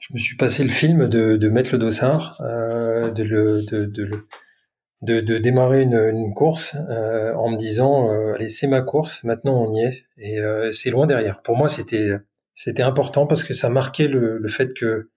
je 0.00 0.12
me 0.12 0.18
suis 0.18 0.36
passé 0.36 0.64
le 0.64 0.70
film 0.70 1.08
de, 1.08 1.48
mettre 1.48 1.72
le 1.72 1.78
dossard, 1.78 2.40
euh, 2.40 3.10
de, 3.10 3.22
le, 3.22 3.62
de, 3.62 3.84
de, 3.84 5.20
de, 5.20 5.38
démarrer 5.38 5.82
une, 5.82 6.32
course 6.34 6.76
en 6.76 7.50
me 7.50 7.56
disant, 7.56 8.08
allez 8.34 8.48
c'est 8.48 8.66
ma 8.66 8.82
course, 8.82 9.24
maintenant 9.24 9.62
on 9.62 9.72
y 9.72 9.80
est 9.80 10.04
et 10.18 10.40
c'est 10.72 10.90
loin 10.90 11.06
derrière. 11.06 11.42
Pour 11.42 11.56
moi 11.56 11.68
c'était 11.68 12.12
c'était 12.54 12.82
important 12.82 13.26
parce 13.26 13.44
que 13.44 13.54
ça 13.54 13.68
marquait 13.68 14.08
le, 14.08 14.46
fait 14.48 14.74
que, 14.74 15.10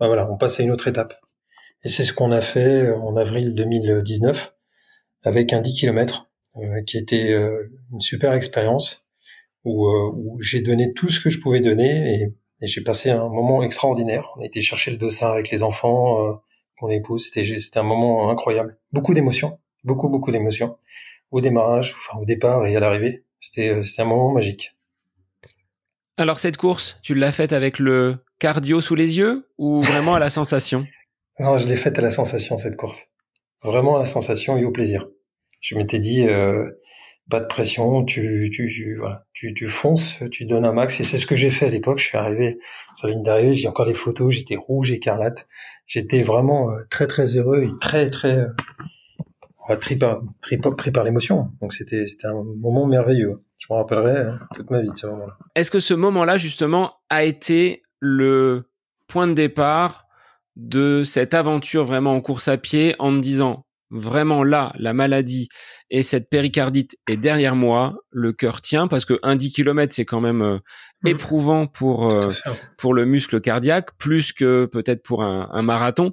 ben 0.00 0.06
voilà, 0.06 0.30
on 0.30 0.38
passe 0.38 0.58
à 0.60 0.62
une 0.62 0.70
autre 0.70 0.88
étape. 0.88 1.20
Et 1.84 1.88
c'est 1.88 2.04
ce 2.04 2.12
qu'on 2.12 2.32
a 2.32 2.40
fait 2.40 2.90
en 2.90 3.14
avril 3.16 3.54
2019 3.54 4.54
avec 5.24 5.52
un 5.52 5.60
10 5.60 5.74
km 5.74 6.27
qui 6.86 6.98
était 6.98 7.32
euh, 7.32 7.70
une 7.92 8.00
super 8.00 8.32
expérience 8.32 9.08
où, 9.64 9.86
euh, 9.86 10.10
où 10.14 10.40
j'ai 10.40 10.60
donné 10.60 10.92
tout 10.94 11.08
ce 11.08 11.20
que 11.20 11.30
je 11.30 11.40
pouvais 11.40 11.60
donner 11.60 12.14
et, 12.14 12.34
et 12.60 12.66
j'ai 12.66 12.82
passé 12.82 13.10
un 13.10 13.28
moment 13.28 13.62
extraordinaire. 13.62 14.32
On 14.36 14.42
a 14.42 14.46
été 14.46 14.60
chercher 14.60 14.90
le 14.90 14.96
dessin 14.96 15.30
avec 15.30 15.50
les 15.50 15.62
enfants, 15.62 16.40
mon 16.80 16.90
épouse. 16.90 17.26
C'était 17.26 17.60
c'était 17.60 17.78
un 17.78 17.84
moment 17.84 18.30
incroyable. 18.30 18.76
Beaucoup 18.92 19.14
d'émotions, 19.14 19.58
beaucoup 19.84 20.08
beaucoup 20.08 20.32
d'émotions 20.32 20.76
au 21.30 21.40
démarrage, 21.40 21.94
enfin 21.96 22.18
au 22.18 22.24
départ 22.24 22.66
et 22.66 22.74
à 22.74 22.80
l'arrivée. 22.80 23.24
C'était 23.40 23.84
c'était 23.84 24.02
un 24.02 24.06
moment 24.06 24.32
magique. 24.32 24.76
Alors 26.16 26.40
cette 26.40 26.56
course, 26.56 26.98
tu 27.04 27.14
l'as 27.14 27.30
faite 27.30 27.52
avec 27.52 27.78
le 27.78 28.16
cardio 28.40 28.80
sous 28.80 28.96
les 28.96 29.18
yeux 29.18 29.48
ou 29.56 29.80
vraiment 29.80 30.14
à 30.14 30.18
la 30.18 30.30
sensation? 30.30 30.86
Non, 31.40 31.56
je 31.56 31.68
l'ai 31.68 31.76
faite 31.76 31.96
à 32.00 32.02
la 32.02 32.10
sensation 32.10 32.56
cette 32.56 32.74
course. 32.74 33.06
Vraiment 33.62 33.94
à 33.94 34.00
la 34.00 34.06
sensation 34.06 34.56
et 34.56 34.64
au 34.64 34.72
plaisir 34.72 35.06
je 35.60 35.76
m'étais 35.76 35.98
dit 35.98 36.26
euh, 36.28 36.70
pas 37.28 37.40
de 37.40 37.46
pression, 37.46 38.04
tu 38.04 38.50
tu 38.52 38.68
tu, 38.68 38.96
voilà, 38.96 39.26
tu 39.32 39.54
tu 39.54 39.68
fonces, 39.68 40.22
tu 40.30 40.46
donnes 40.46 40.64
un 40.64 40.72
max 40.72 41.00
et 41.00 41.04
c'est 41.04 41.18
ce 41.18 41.26
que 41.26 41.36
j'ai 41.36 41.50
fait 41.50 41.66
à 41.66 41.70
l'époque. 41.70 41.98
Je 41.98 42.04
suis 42.04 42.18
arrivé 42.18 42.58
sur 42.94 43.08
la 43.08 43.14
ligne 43.14 43.22
d'arrivée, 43.22 43.54
j'ai 43.54 43.68
encore 43.68 43.86
les 43.86 43.94
photos, 43.94 44.34
j'étais 44.34 44.56
rouge 44.56 44.92
écarlate. 44.92 45.46
J'étais 45.86 46.22
vraiment 46.22 46.70
euh, 46.70 46.82
très 46.90 47.06
très 47.06 47.36
heureux 47.36 47.62
et 47.64 47.70
très 47.80 48.10
très 48.10 48.46
pris 49.76 49.96
par 49.96 50.22
pris, 50.40 50.90
par 50.90 51.04
l'émotion. 51.04 51.50
Donc 51.60 51.74
c'était 51.74 52.06
c'était 52.06 52.28
un 52.28 52.42
moment 52.56 52.86
merveilleux. 52.86 53.42
Je 53.58 53.66
me 53.70 53.76
rappellerai 53.76 54.20
hein, 54.20 54.38
toute 54.54 54.70
ma 54.70 54.80
vie 54.80 54.90
de 54.90 54.96
ce 54.96 55.06
moment-là. 55.08 55.36
Est-ce 55.54 55.70
que 55.70 55.80
ce 55.80 55.94
moment-là 55.94 56.36
justement 56.38 56.94
a 57.10 57.24
été 57.24 57.82
le 58.00 58.70
point 59.06 59.26
de 59.26 59.34
départ 59.34 60.06
de 60.56 61.02
cette 61.04 61.34
aventure 61.34 61.84
vraiment 61.84 62.14
en 62.14 62.20
course 62.20 62.48
à 62.48 62.56
pied 62.56 62.94
en 62.98 63.10
me 63.10 63.20
disant 63.20 63.64
vraiment 63.90 64.44
là, 64.44 64.72
la 64.78 64.92
maladie 64.92 65.48
et 65.90 66.02
cette 66.02 66.28
péricardite 66.28 66.96
est 67.08 67.16
derrière 67.16 67.56
moi, 67.56 67.96
le 68.10 68.32
cœur 68.32 68.60
tient 68.60 68.88
parce 68.88 69.04
que 69.04 69.18
un 69.22 69.36
10 69.36 69.50
km 69.50 69.94
c'est 69.94 70.04
quand 70.04 70.20
même 70.20 70.42
euh, 70.42 70.58
mmh. 71.02 71.08
éprouvant 71.08 71.66
pour 71.66 72.10
euh, 72.10 72.30
pour 72.76 72.94
le 72.94 73.04
muscle 73.04 73.40
cardiaque 73.40 73.90
plus 73.98 74.32
que 74.32 74.66
peut-être 74.66 75.02
pour 75.02 75.22
un, 75.22 75.48
un, 75.52 75.62
marathon. 75.62 76.12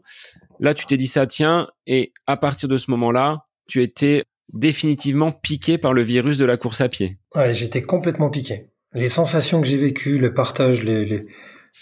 Là, 0.60 0.74
tu 0.74 0.86
t'es 0.86 0.98
dit 0.98 1.08
ça 1.08 1.28
tient 1.28 1.68
et 1.86 2.14
à 2.28 2.38
partir 2.38 2.70
de 2.70 2.78
ce 2.78 2.90
moment-là, 2.92 3.46
tu 3.68 3.84
étais 3.84 4.24
définitivement 4.54 5.32
piqué 5.32 5.78
par 5.78 5.94
le 5.94 6.02
virus 6.02 6.38
de 6.38 6.46
la 6.46 6.56
course 6.56 6.82
à 6.82 6.90
pied. 6.90 7.18
Ouais, 7.36 7.54
j'étais 7.54 7.82
complètement 7.82 8.30
piqué. 8.30 8.70
Les 8.94 9.10
sensations 9.10 9.62
que 9.62 9.68
j'ai 9.68 9.78
vécues, 9.78 10.18
le 10.18 10.34
partage, 10.34 10.84
les 10.84 11.26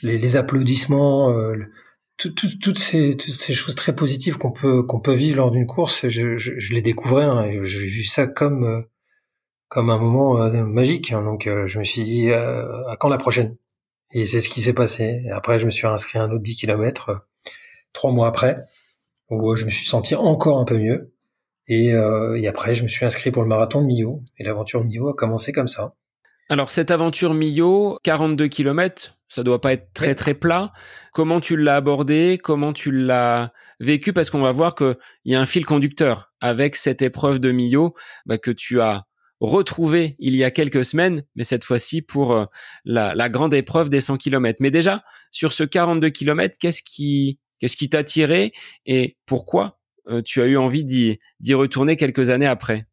les, 0.02 0.18
les, 0.18 0.38
applaudissements, 0.38 1.38
euh, 1.38 1.56
toutes 2.18 2.78
ces, 2.78 3.16
toutes 3.18 3.34
ces 3.34 3.54
choses 3.54 3.76
très 3.76 3.96
positives 3.96 4.38
qu'on 4.38 4.52
peut 4.52 4.84
qu'on 4.84 5.00
peut 5.00 5.14
vivre 5.14 5.38
lors 5.38 5.52
d'une 5.52 5.66
course, 5.68 6.08
je, 6.08 6.38
je, 6.38 6.54
je 6.58 6.74
les 6.74 6.82
découvrais 6.82 7.24
hein, 7.26 7.44
et 7.44 7.64
j'ai 7.66 7.88
vu 7.88 8.04
ça 8.04 8.28
comme 8.28 8.64
euh, 8.64 8.82
comme 9.68 9.90
un 9.90 9.98
moment 9.98 10.42
euh, 10.42 10.64
magique. 10.66 11.12
Hein, 11.12 11.24
donc 11.24 11.48
euh, 11.48 11.68
je 11.68 11.80
me 11.80 11.84
suis 11.84 12.04
dit 12.04 12.32
à 12.32 12.96
quand 13.00 13.10
la 13.10 13.18
prochaine? 13.18 13.58
Et 14.12 14.26
c'est 14.26 14.40
ce 14.40 14.50
qui 14.50 14.62
s'est 14.62 14.74
passé. 14.74 15.24
Et 15.26 15.32
après 15.32 15.60
je 15.60 15.66
me 15.66 15.72
suis 15.72 15.88
inscrit 15.88 16.20
à 16.20 16.24
un 16.24 16.32
autre 16.32 16.44
10 16.44 16.56
km 16.56 17.28
trois 17.94 18.12
mois 18.12 18.28
après 18.28 18.58
où 19.30 19.56
je 19.56 19.66
me 19.66 19.72
suis 19.72 19.88
senti 19.88 20.16
encore 20.16 20.60
un 20.60 20.66
peu 20.66 20.78
mieux. 20.78 21.14
Et, 21.68 21.88
et 21.88 22.48
après 22.48 22.76
je 22.76 22.84
me 22.84 22.88
suis 22.88 23.06
inscrit 23.06 23.32
pour 23.32 23.42
le 23.42 23.48
marathon 23.48 23.82
de 23.82 23.88
Millau 23.88 24.24
et 24.38 24.44
l'aventure 24.44 24.84
Millau 24.84 25.10
a 25.10 25.16
commencé 25.16 25.52
comme 25.52 25.68
ça. 25.68 25.96
Alors 26.54 26.70
cette 26.70 26.92
aventure 26.92 27.34
Millau, 27.34 27.98
42 28.04 28.48
km, 28.48 29.18
ça 29.28 29.42
doit 29.42 29.60
pas 29.60 29.74
être 29.74 29.92
très 29.96 30.14
très 30.14 30.36
plat. 30.36 30.72
Comment 31.12 31.40
tu 31.40 31.58
l'as 31.58 31.78
abordé? 31.78 32.38
Comment 32.40 32.74
tu 32.74 32.92
l'as 32.92 33.52
vécu? 33.80 34.14
Parce 34.14 34.30
qu'on 34.30 34.42
va 34.42 34.52
voir 34.52 34.76
qu'il 34.76 34.96
y 35.26 35.34
a 35.34 35.42
un 35.42 35.48
fil 35.48 35.66
conducteur 35.66 36.32
avec 36.42 36.76
cette 36.76 37.02
épreuve 37.02 37.40
de 37.40 37.52
Millau 37.52 37.96
bah, 38.28 38.38
que 38.38 38.52
tu 38.52 38.82
as 38.82 39.06
retrouvé 39.40 40.16
il 40.20 40.36
y 40.36 40.44
a 40.44 40.52
quelques 40.52 40.86
semaines, 40.86 41.24
mais 41.36 41.44
cette 41.44 41.64
fois-ci 41.64 42.04
pour 42.04 42.34
euh, 42.34 42.46
la, 42.86 43.30
grande 43.30 43.56
épreuve 43.56 43.90
des 43.90 44.00
100 44.00 44.18
km. 44.18 44.58
Mais 44.60 44.70
déjà, 44.70 45.04
sur 45.32 45.54
ce 45.54 45.64
42 45.64 46.12
km, 46.12 46.56
qu'est-ce 46.60 46.84
qui 46.84 47.40
t'a 47.90 48.04
tiré 48.04 48.54
et 48.86 49.18
pourquoi 49.26 49.80
euh, 50.08 50.22
tu 50.22 50.40
as 50.40 50.46
eu 50.46 50.58
envie 50.58 50.86
d'y 50.86 51.54
retourner 51.56 51.98
quelques 51.98 52.30
années 52.30 52.46
après? 52.46 52.86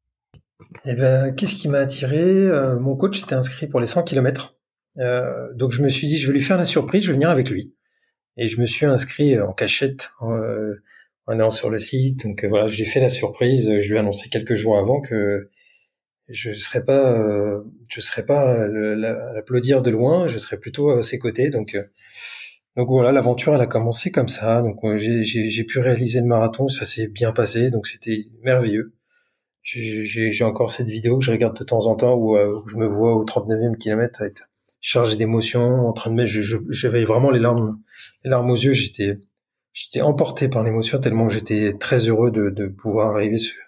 Eh 0.84 0.94
ben, 0.94 1.34
qu'est-ce 1.34 1.54
qui 1.54 1.68
m'a 1.68 1.78
attiré 1.78 2.20
euh, 2.20 2.78
Mon 2.78 2.96
coach 2.96 3.22
était 3.22 3.34
inscrit 3.34 3.66
pour 3.66 3.80
les 3.80 3.86
100 3.86 4.04
km. 4.04 4.56
Euh, 4.98 5.52
donc 5.54 5.72
je 5.72 5.82
me 5.82 5.88
suis 5.88 6.06
dit, 6.06 6.16
je 6.16 6.26
vais 6.26 6.32
lui 6.32 6.40
faire 6.40 6.58
la 6.58 6.64
surprise, 6.64 7.02
je 7.04 7.08
vais 7.08 7.14
venir 7.14 7.30
avec 7.30 7.50
lui. 7.50 7.74
Et 8.36 8.48
je 8.48 8.60
me 8.60 8.66
suis 8.66 8.86
inscrit 8.86 9.38
en 9.38 9.52
cachette 9.52 10.10
en, 10.20 10.34
euh, 10.36 10.82
allant 11.26 11.50
sur 11.50 11.70
le 11.70 11.78
site. 11.78 12.26
Donc 12.26 12.44
voilà, 12.44 12.66
j'ai 12.66 12.84
fait 12.84 13.00
la 13.00 13.10
surprise. 13.10 13.70
Je 13.80 13.88
lui 13.88 13.96
ai 13.96 13.98
annoncé 13.98 14.28
quelques 14.28 14.54
jours 14.54 14.78
avant 14.78 15.00
que 15.00 15.50
je 16.28 16.52
serais 16.52 16.84
pas, 16.84 17.60
je 17.88 18.00
serais 18.00 18.24
pas 18.24 18.66
l'applaudir 18.68 19.82
de 19.82 19.90
loin, 19.90 20.28
je 20.28 20.38
serais 20.38 20.58
plutôt 20.58 20.90
à 20.90 21.02
ses 21.02 21.18
côtés. 21.18 21.50
Donc 21.50 21.76
donc 22.76 22.88
voilà, 22.88 23.10
l'aventure 23.10 23.54
elle 23.54 23.60
a 23.60 23.66
commencé 23.66 24.12
comme 24.12 24.28
ça. 24.28 24.62
Donc 24.62 24.78
j'ai 24.96 25.64
pu 25.64 25.80
réaliser 25.80 26.20
le 26.20 26.26
marathon, 26.26 26.68
ça 26.68 26.84
s'est 26.84 27.08
bien 27.08 27.32
passé, 27.32 27.70
donc 27.70 27.88
c'était 27.88 28.26
merveilleux. 28.42 28.94
J'ai 29.78 30.44
encore 30.44 30.70
cette 30.70 30.88
vidéo 30.88 31.18
que 31.18 31.24
je 31.24 31.30
regarde 31.30 31.56
de 31.56 31.64
temps 31.64 31.87
en 31.87 31.94
temps 31.94 32.14
où, 32.14 32.37
où 32.37 32.68
je 32.68 32.76
me 32.76 32.87
vois 32.87 33.14
au 33.14 33.24
39e 33.24 33.76
kilomètre 33.76 34.22
être 34.22 34.50
chargé 34.80 35.16
d'émotions, 35.16 35.87
en 35.87 35.92
train 35.92 36.11
de 36.11 36.16
mettre, 36.16 36.33
j'avais 36.70 37.04
vraiment 37.04 37.30
les 37.30 37.40
larmes, 37.40 37.78
les 38.24 38.30
larmes 38.30 38.50
aux 38.50 38.56
yeux. 38.56 38.72
J'étais, 38.72 39.18
j'étais 39.72 40.00
emporté 40.00 40.48
par 40.48 40.64
l'émotion 40.64 40.98
tellement 40.98 41.26
que 41.28 41.35
j'étais 41.35 41.74
très 41.78 42.09
heureux 42.09 42.30
de, 42.30 42.50
de 42.50 42.66
pouvoir 42.66 43.14
arriver 43.14 43.38
sur, 43.38 43.61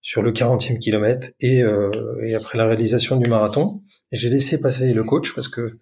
sur 0.00 0.22
le 0.22 0.32
40e 0.32 0.78
kilomètre 0.78 1.28
et, 1.40 1.62
euh, 1.62 1.90
et 2.22 2.34
après 2.34 2.58
la 2.58 2.66
réalisation 2.66 3.16
du 3.16 3.28
marathon, 3.28 3.82
j'ai 4.12 4.30
laissé 4.30 4.60
passer 4.60 4.92
le 4.92 5.04
coach 5.04 5.34
parce 5.34 5.48
que 5.48 5.60
le 5.60 5.78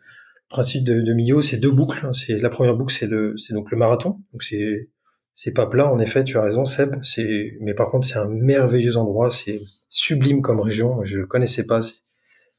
principe 0.48 0.84
de, 0.84 1.00
de 1.00 1.12
Millau, 1.12 1.42
c'est 1.42 1.58
deux 1.58 1.70
boucles. 1.70 2.08
C'est 2.12 2.38
la 2.38 2.48
première 2.48 2.74
boucle, 2.74 2.92
c'est 2.92 3.06
le, 3.06 3.36
c'est 3.36 3.54
donc 3.54 3.70
le 3.70 3.76
marathon. 3.76 4.20
Donc 4.32 4.42
c'est, 4.42 4.88
c'est 5.34 5.52
pas 5.52 5.66
plat, 5.66 5.92
en 5.92 5.98
effet, 5.98 6.22
tu 6.24 6.38
as 6.38 6.42
raison, 6.42 6.64
Seb. 6.64 6.96
C'est, 7.02 7.56
mais 7.60 7.74
par 7.74 7.88
contre, 7.88 8.06
c'est 8.06 8.18
un 8.18 8.28
merveilleux 8.28 8.96
endroit. 8.96 9.30
C'est 9.30 9.60
sublime 9.88 10.42
comme 10.42 10.60
région. 10.60 11.04
Je 11.04 11.18
le 11.18 11.26
connaissais 11.26 11.66
pas. 11.66 11.80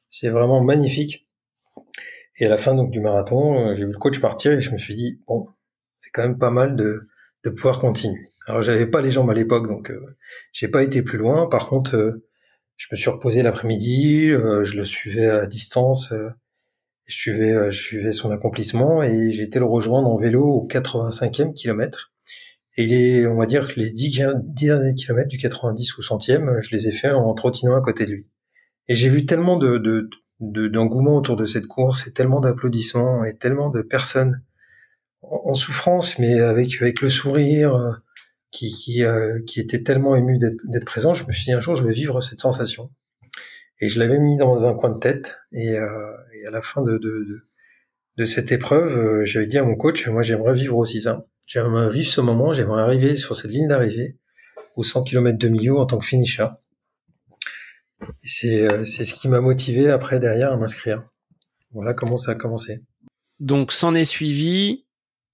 C'est 0.10 0.30
vraiment 0.30 0.62
magnifique. 0.62 1.26
Et 2.38 2.46
à 2.46 2.50
la 2.50 2.58
fin 2.58 2.76
donc 2.76 2.92
du 2.92 3.00
marathon, 3.00 3.70
euh, 3.70 3.76
j'ai 3.76 3.86
vu 3.86 3.92
le 3.92 3.98
coach 3.98 4.20
partir 4.20 4.52
et 4.52 4.62
je 4.62 4.72
me 4.72 4.78
suis 4.78 4.94
dit 4.94 5.22
bon, 5.26 5.48
c'est 6.00 6.10
quand 6.10 6.24
même 6.24 6.38
pas 6.38 6.52
mal 6.52 6.76
de, 6.76 7.08
de 7.46 7.50
pouvoir 7.50 7.80
continuer. 7.80 8.30
Alors 8.46 8.62
j'avais 8.62 8.88
pas 8.88 9.02
les 9.02 9.12
jambes 9.12 9.30
à 9.30 9.34
l'époque, 9.34 9.68
donc 9.68 9.90
euh, 9.90 10.18
j'ai 10.52 10.68
pas 10.68 10.84
été 10.84 11.02
plus 11.02 11.18
loin. 11.18 11.48
Par 11.48 11.70
contre, 11.70 11.96
euh, 11.96 12.26
je 12.76 12.88
me 12.92 12.98
suis 12.98 13.10
reposé 13.10 13.42
l'après-midi, 13.42 14.28
je 14.28 14.76
le 14.76 14.84
suivais 14.84 15.30
à 15.30 15.46
distance, 15.46 16.14
je 17.06 17.16
suivais, 17.16 17.72
je 17.72 17.82
suivais 17.82 18.12
son 18.12 18.32
accomplissement 18.32 19.02
et 19.02 19.32
j'ai 19.32 19.44
été 19.44 19.60
le 19.60 19.66
rejoindre 19.66 20.10
en 20.10 20.18
vélo 20.18 20.44
au 20.44 20.68
85e 20.68 21.54
kilomètre. 21.54 22.12
Et 22.78 22.86
les, 22.86 23.26
on 23.26 23.36
va 23.36 23.46
dire 23.46 23.68
que 23.68 23.80
les 23.80 23.92
10, 23.92 24.24
10 24.44 24.68
derniers 24.68 24.94
kilomètres 24.94 25.30
du 25.30 25.38
90 25.38 25.98
ou 25.98 26.02
centième, 26.02 26.60
je 26.62 26.76
les 26.76 26.88
ai 26.88 26.92
fait 26.92 27.12
en 27.12 27.34
trottinant 27.34 27.76
à 27.76 27.82
côté 27.82 28.06
de 28.06 28.12
lui. 28.12 28.28
Et 28.88 28.96
j'ai 28.96 29.10
vu 29.10 29.26
tellement 29.26 29.58
de, 29.58 29.78
de, 29.78 30.68
d'engouement 30.68 31.16
autour 31.16 31.38
de 31.38 31.46
cette 31.46 31.68
course 31.68 32.08
et 32.08 32.12
tellement 32.12 32.42
d'applaudissements 32.42 33.24
et 33.24 33.36
tellement 33.38 33.70
de 33.70 33.82
personnes 33.82 34.44
en, 35.22 35.56
souffrance, 35.56 36.20
mais 36.20 36.40
avec 36.40 36.80
avec 36.82 37.02
le 37.02 37.10
sourire 37.10 37.76
euh, 37.76 37.94
qui 38.52 38.72
qui, 38.72 39.04
euh, 39.04 39.40
qui 39.48 39.60
était 39.60 39.82
tellement 39.82 40.16
ému 40.16 40.38
d'être 40.38 40.86
présent. 40.86 41.14
Je 41.14 41.26
me 41.26 41.32
suis 41.32 41.46
dit 41.46 41.54
un 41.54 41.60
jour 41.60 41.76
je 41.76 41.84
vais 41.84 41.94
vivre 41.94 42.22
cette 42.22 42.42
sensation. 42.42 42.92
Et 43.80 43.88
je 43.88 44.00
l'avais 44.00 44.20
mis 44.20 44.38
dans 44.38 44.66
un 44.66 44.74
coin 44.76 44.92
de 44.92 45.00
tête. 45.00 45.40
Et, 45.52 45.72
euh, 45.72 46.12
et 46.34 46.46
à 46.46 46.52
la 46.52 46.62
fin 46.62 46.82
de, 46.82 46.98
de, 46.98 47.44
de, 48.18 48.26
cette 48.26 48.52
épreuve, 48.52 49.26
j'avais 49.26 49.48
dit 49.48 49.58
à 49.58 49.64
mon 49.64 49.76
coach, 49.76 50.08
moi 50.08 50.22
j'aimerais 50.22 50.54
vivre 50.54 50.78
aussi 50.78 51.02
ça. 51.02 51.26
J'aimerais 51.46 51.90
vivre 51.92 52.10
ce 52.10 52.22
moment, 52.22 52.54
j'aimerais 52.54 52.82
arriver 52.82 53.16
sur 53.16 53.36
cette 53.36 53.52
ligne 53.52 53.68
d'arrivée 53.68 54.18
aux 54.76 54.84
100 54.84 55.04
km 55.04 55.38
de 55.38 55.48
milieu 55.48 55.78
en 55.78 55.86
tant 55.86 55.98
que 55.98 56.06
finisher. 56.06 56.48
Et 58.44 58.62
euh, 58.62 58.86
c'est, 58.86 59.06
ce 59.06 59.14
qui 59.14 59.28
m'a 59.28 59.42
motivé 59.42 59.90
après 59.90 60.20
derrière 60.20 60.52
à 60.52 60.58
m'inscrire. 60.58 61.04
Voilà 61.72 61.94
comment 61.94 62.18
ça 62.18 62.32
a 62.32 62.36
commencé. 62.36 62.82
Donc 63.40 63.72
s'en 63.72 63.94
est 63.94 64.06
suivi 64.06 64.86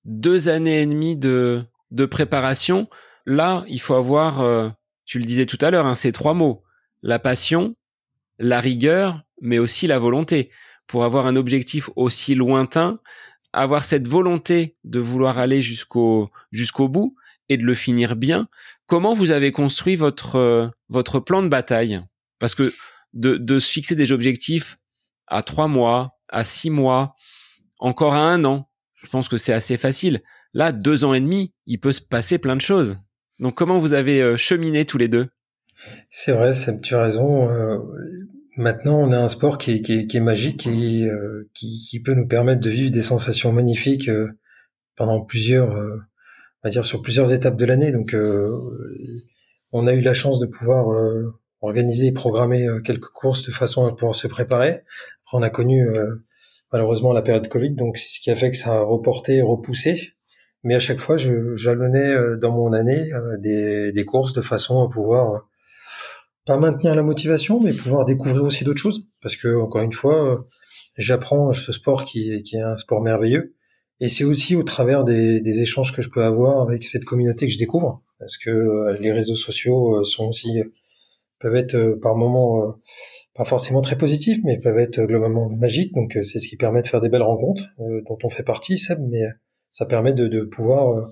deux 0.06 0.50
années 0.50 0.82
et 0.82 0.86
demie 0.86 1.16
de, 1.16 1.64
de 1.92 2.06
préparation. 2.06 2.88
Là, 3.26 3.66
il 3.68 3.80
faut 3.80 3.94
avoir, 3.94 4.42
euh, 4.42 4.70
tu 5.06 5.20
le 5.20 5.26
disais 5.26 5.46
tout 5.46 5.58
à 5.62 5.72
l'heure, 5.72 5.86
hein, 5.86 5.96
ces 5.96 6.12
trois 6.12 6.34
mots. 6.34 6.64
La 7.02 7.20
passion, 7.20 7.76
la 8.38 8.60
rigueur, 8.60 9.24
mais 9.42 9.60
aussi 9.60 9.88
la 9.88 10.00
volonté. 10.00 10.50
Pour 10.88 11.04
avoir 11.04 11.26
un 11.26 11.36
objectif 11.36 11.90
aussi 11.96 12.36
lointain, 12.36 13.00
avoir 13.54 13.84
cette 13.84 14.08
volonté 14.08 14.76
de 14.84 15.00
vouloir 15.00 15.38
aller 15.38 15.62
jusqu'au 15.62 16.30
jusqu'au 16.52 16.88
bout 16.88 17.16
et 17.50 17.58
de 17.58 17.64
le 17.64 17.74
finir 17.74 18.16
bien. 18.16 18.48
Comment 18.86 19.14
vous 19.14 19.32
avez 19.32 19.52
construit 19.52 19.96
votre 19.96 20.36
euh, 20.36 20.68
votre 20.90 21.20
plan 21.20 21.44
de 21.44 21.50
bataille? 21.50 22.02
Parce 22.40 22.56
que 22.56 22.74
de, 23.14 23.38
de 23.38 23.60
se 23.60 23.72
fixer 23.72 23.96
des 23.96 24.12
objectifs 24.12 24.78
à 25.28 25.44
trois 25.44 25.68
mois, 25.68 26.18
à 26.30 26.44
six 26.44 26.70
mois, 26.70 27.16
encore 27.80 28.14
à 28.14 28.32
un 28.32 28.44
an, 28.46 28.70
je 29.02 29.10
pense 29.10 29.28
que 29.28 29.38
c'est 29.38 29.54
assez 29.54 29.78
facile. 29.78 30.22
Là, 30.54 30.72
deux 30.72 31.04
ans 31.06 31.14
et 31.14 31.22
demi, 31.22 31.54
il 31.66 31.80
peut 31.80 31.92
se 31.92 32.02
passer 32.02 32.38
plein 32.38 32.56
de 32.56 32.62
choses. 32.62 33.00
Donc, 33.40 33.56
comment 33.56 33.80
vous 33.80 33.94
avez 33.94 34.22
euh, 34.22 34.38
cheminé 34.38 34.86
tous 34.86 34.98
les 34.98 35.08
deux? 35.08 35.30
C'est 36.10 36.34
vrai, 36.34 36.54
tu 36.82 36.96
as 36.96 37.02
raison. 37.02 37.50
Euh, 37.50 37.80
maintenant, 38.58 39.00
on 39.00 39.12
a 39.12 39.18
un 39.18 39.28
sport 39.28 39.58
qui 39.58 39.72
est, 39.72 39.82
qui 39.82 40.18
est, 40.18 40.20
magique 40.20 40.68
et 40.68 41.06
euh, 41.08 41.50
qui, 41.54 41.88
qui, 41.90 42.00
peut 42.02 42.14
nous 42.14 42.28
permettre 42.28 42.62
de 42.62 42.70
vivre 42.70 42.92
des 42.92 43.02
sensations 43.02 43.52
magnifiques 43.52 44.10
pendant 44.96 45.22
plusieurs, 45.22 45.70
on 45.72 46.00
va 46.64 46.70
dire 46.70 46.86
sur 46.86 47.02
plusieurs 47.02 47.34
étapes 47.34 47.58
de 47.58 47.66
l'année. 47.66 47.92
Donc, 47.92 48.16
on 49.72 49.88
a 49.88 49.94
eu 49.94 50.02
la 50.02 50.14
chance 50.14 50.40
de 50.40 50.46
pouvoir 50.46 50.88
organiser 51.62 52.08
et 52.08 52.12
programmer 52.12 52.68
euh, 52.68 52.80
quelques 52.80 53.10
courses 53.10 53.46
de 53.46 53.52
façon 53.52 53.88
à 53.88 53.92
pouvoir 53.92 54.16
se 54.16 54.28
préparer. 54.28 54.82
On 55.34 55.42
a 55.42 55.50
connu 55.50 55.88
euh, 55.88 56.16
malheureusement 56.72 57.14
la 57.14 57.22
période 57.22 57.48
Covid, 57.48 57.72
donc 57.72 57.98
c'est 57.98 58.16
ce 58.16 58.20
qui 58.20 58.32
a 58.32 58.36
fait 58.36 58.50
que 58.50 58.58
ça 58.58 58.74
a 58.74 58.82
reporté 58.82 59.42
repoussé. 59.42 60.14
Mais 60.64 60.76
à 60.76 60.80
chaque 60.80 61.00
fois, 61.00 61.18
je 61.18 61.56
jalonnais 61.56 62.10
euh, 62.10 62.38
dans 62.38 62.52
mon 62.52 62.74
année 62.74 63.10
des, 63.40 63.92
des 63.92 64.06
courses 64.06 64.34
de 64.34 64.42
façon 64.42 64.84
à 64.84 64.90
pouvoir 64.90 65.48
maintenir 66.58 66.96
la 66.96 67.04
motivation, 67.04 67.60
mais 67.60 67.74
pouvoir 67.74 68.06
découvrir 68.06 68.44
aussi 68.44 68.64
d'autres 68.64 68.80
choses. 68.80 69.08
Parce 69.22 69.36
que 69.36 69.60
encore 69.60 69.82
une 69.82 69.94
fois, 69.94 70.44
j'apprends 70.98 71.54
ce 71.54 71.72
sport 71.72 72.06
qui, 72.06 72.32
est 72.32 72.60
un 72.60 72.78
sport 72.78 73.02
merveilleux. 73.02 73.56
Et 74.00 74.08
c'est 74.08 74.24
aussi 74.24 74.56
au 74.56 74.64
travers 74.64 75.04
des, 75.04 75.62
échanges 75.62 75.96
que 75.96 76.02
je 76.02 76.10
peux 76.10 76.24
avoir 76.24 76.62
avec 76.62 76.84
cette 76.84 77.06
communauté 77.06 77.46
que 77.46 77.54
je 77.54 77.58
découvre, 77.58 78.02
parce 78.20 78.38
que 78.38 78.98
les 79.00 79.12
réseaux 79.12 79.36
sociaux 79.36 80.04
sont 80.04 80.30
aussi 80.30 80.62
peuvent 81.42 81.56
être 81.56 81.76
euh, 81.76 82.00
par 82.02 82.16
moments 82.16 82.64
euh, 82.64 82.72
pas 83.36 83.44
forcément 83.44 83.82
très 83.82 83.98
positifs, 83.98 84.40
mais 84.44 84.60
peuvent 84.60 84.78
être 84.78 85.00
euh, 85.00 85.08
globalement 85.08 85.50
magiques. 85.50 85.94
Donc 85.94 86.18
c'est 86.22 86.40
ce 86.40 86.48
qui 86.48 86.56
permet 86.56 86.82
de 86.82 86.88
faire 86.88 87.02
des 87.02 87.10
belles 87.10 87.22
rencontres 87.24 87.64
dont 87.78 88.18
on 88.24 88.30
fait 88.30 88.44
partie, 88.44 88.78
Seb, 88.78 89.00
mais 89.10 89.24
ça 89.72 89.86
permet 89.86 90.14
de, 90.14 90.28
de 90.28 90.44
pouvoir 90.44 91.12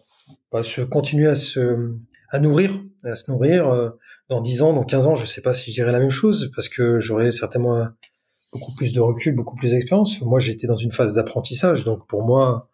bah, 0.51 0.63
se 0.63 0.81
continuer 0.81 1.27
à 1.27 1.35
se 1.35 1.91
à 2.31 2.39
nourrir, 2.39 2.79
à 3.03 3.15
se 3.15 3.29
nourrir 3.31 3.93
dans 4.29 4.41
10 4.41 4.61
ans, 4.61 4.73
dans 4.73 4.83
15 4.83 5.07
ans, 5.07 5.15
je 5.15 5.25
sais 5.25 5.41
pas 5.41 5.53
si 5.53 5.71
je 5.71 5.75
dirais 5.75 5.91
la 5.91 5.99
même 5.99 6.11
chose 6.11 6.51
parce 6.55 6.69
que 6.69 6.99
j'aurais 6.99 7.31
certainement 7.31 7.87
beaucoup 8.53 8.73
plus 8.75 8.93
de 8.93 8.99
recul, 8.99 9.35
beaucoup 9.35 9.55
plus 9.55 9.71
d'expérience. 9.71 10.21
Moi, 10.21 10.39
j'étais 10.39 10.67
dans 10.67 10.75
une 10.75 10.91
phase 10.91 11.15
d'apprentissage, 11.15 11.83
donc 11.85 12.07
pour 12.07 12.23
moi, 12.23 12.69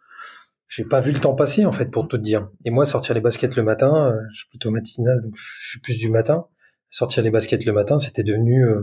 j'ai 0.68 0.86
pas 0.86 1.02
vu 1.02 1.12
le 1.12 1.20
temps 1.20 1.36
passer 1.36 1.66
en 1.66 1.72
fait 1.72 1.92
pour 1.92 2.08
tout 2.08 2.18
te 2.18 2.22
dire. 2.22 2.50
Et 2.66 2.72
moi, 2.72 2.86
sortir 2.86 3.16
les 3.16 3.22
baskets 3.22 3.56
le 3.56 3.64
matin, 3.64 4.14
je 4.32 4.40
suis 4.40 4.50
plutôt 4.50 4.72
matinal, 4.72 5.22
donc 5.22 5.34
je 5.36 5.70
suis 5.70 5.80
plus 5.80 5.98
du 5.98 6.10
matin 6.10 6.46
sortir 6.96 7.24
les 7.24 7.30
baskets 7.30 7.66
le 7.66 7.74
matin, 7.74 7.98
c'était 7.98 8.24
devenu 8.24 8.64
euh, 8.64 8.82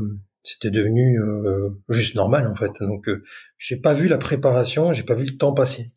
devenu 0.64 1.18
euh, 1.18 1.70
juste 1.88 2.14
normal 2.14 2.46
en 2.46 2.54
fait. 2.54 2.72
Donc 2.80 3.08
euh, 3.08 3.22
j'ai 3.58 3.76
pas 3.76 3.94
vu 3.94 4.08
la 4.08 4.18
préparation, 4.18 4.92
j'ai 4.92 5.02
pas 5.02 5.14
vu 5.14 5.24
le 5.24 5.36
temps 5.36 5.54
passer. 5.54 5.92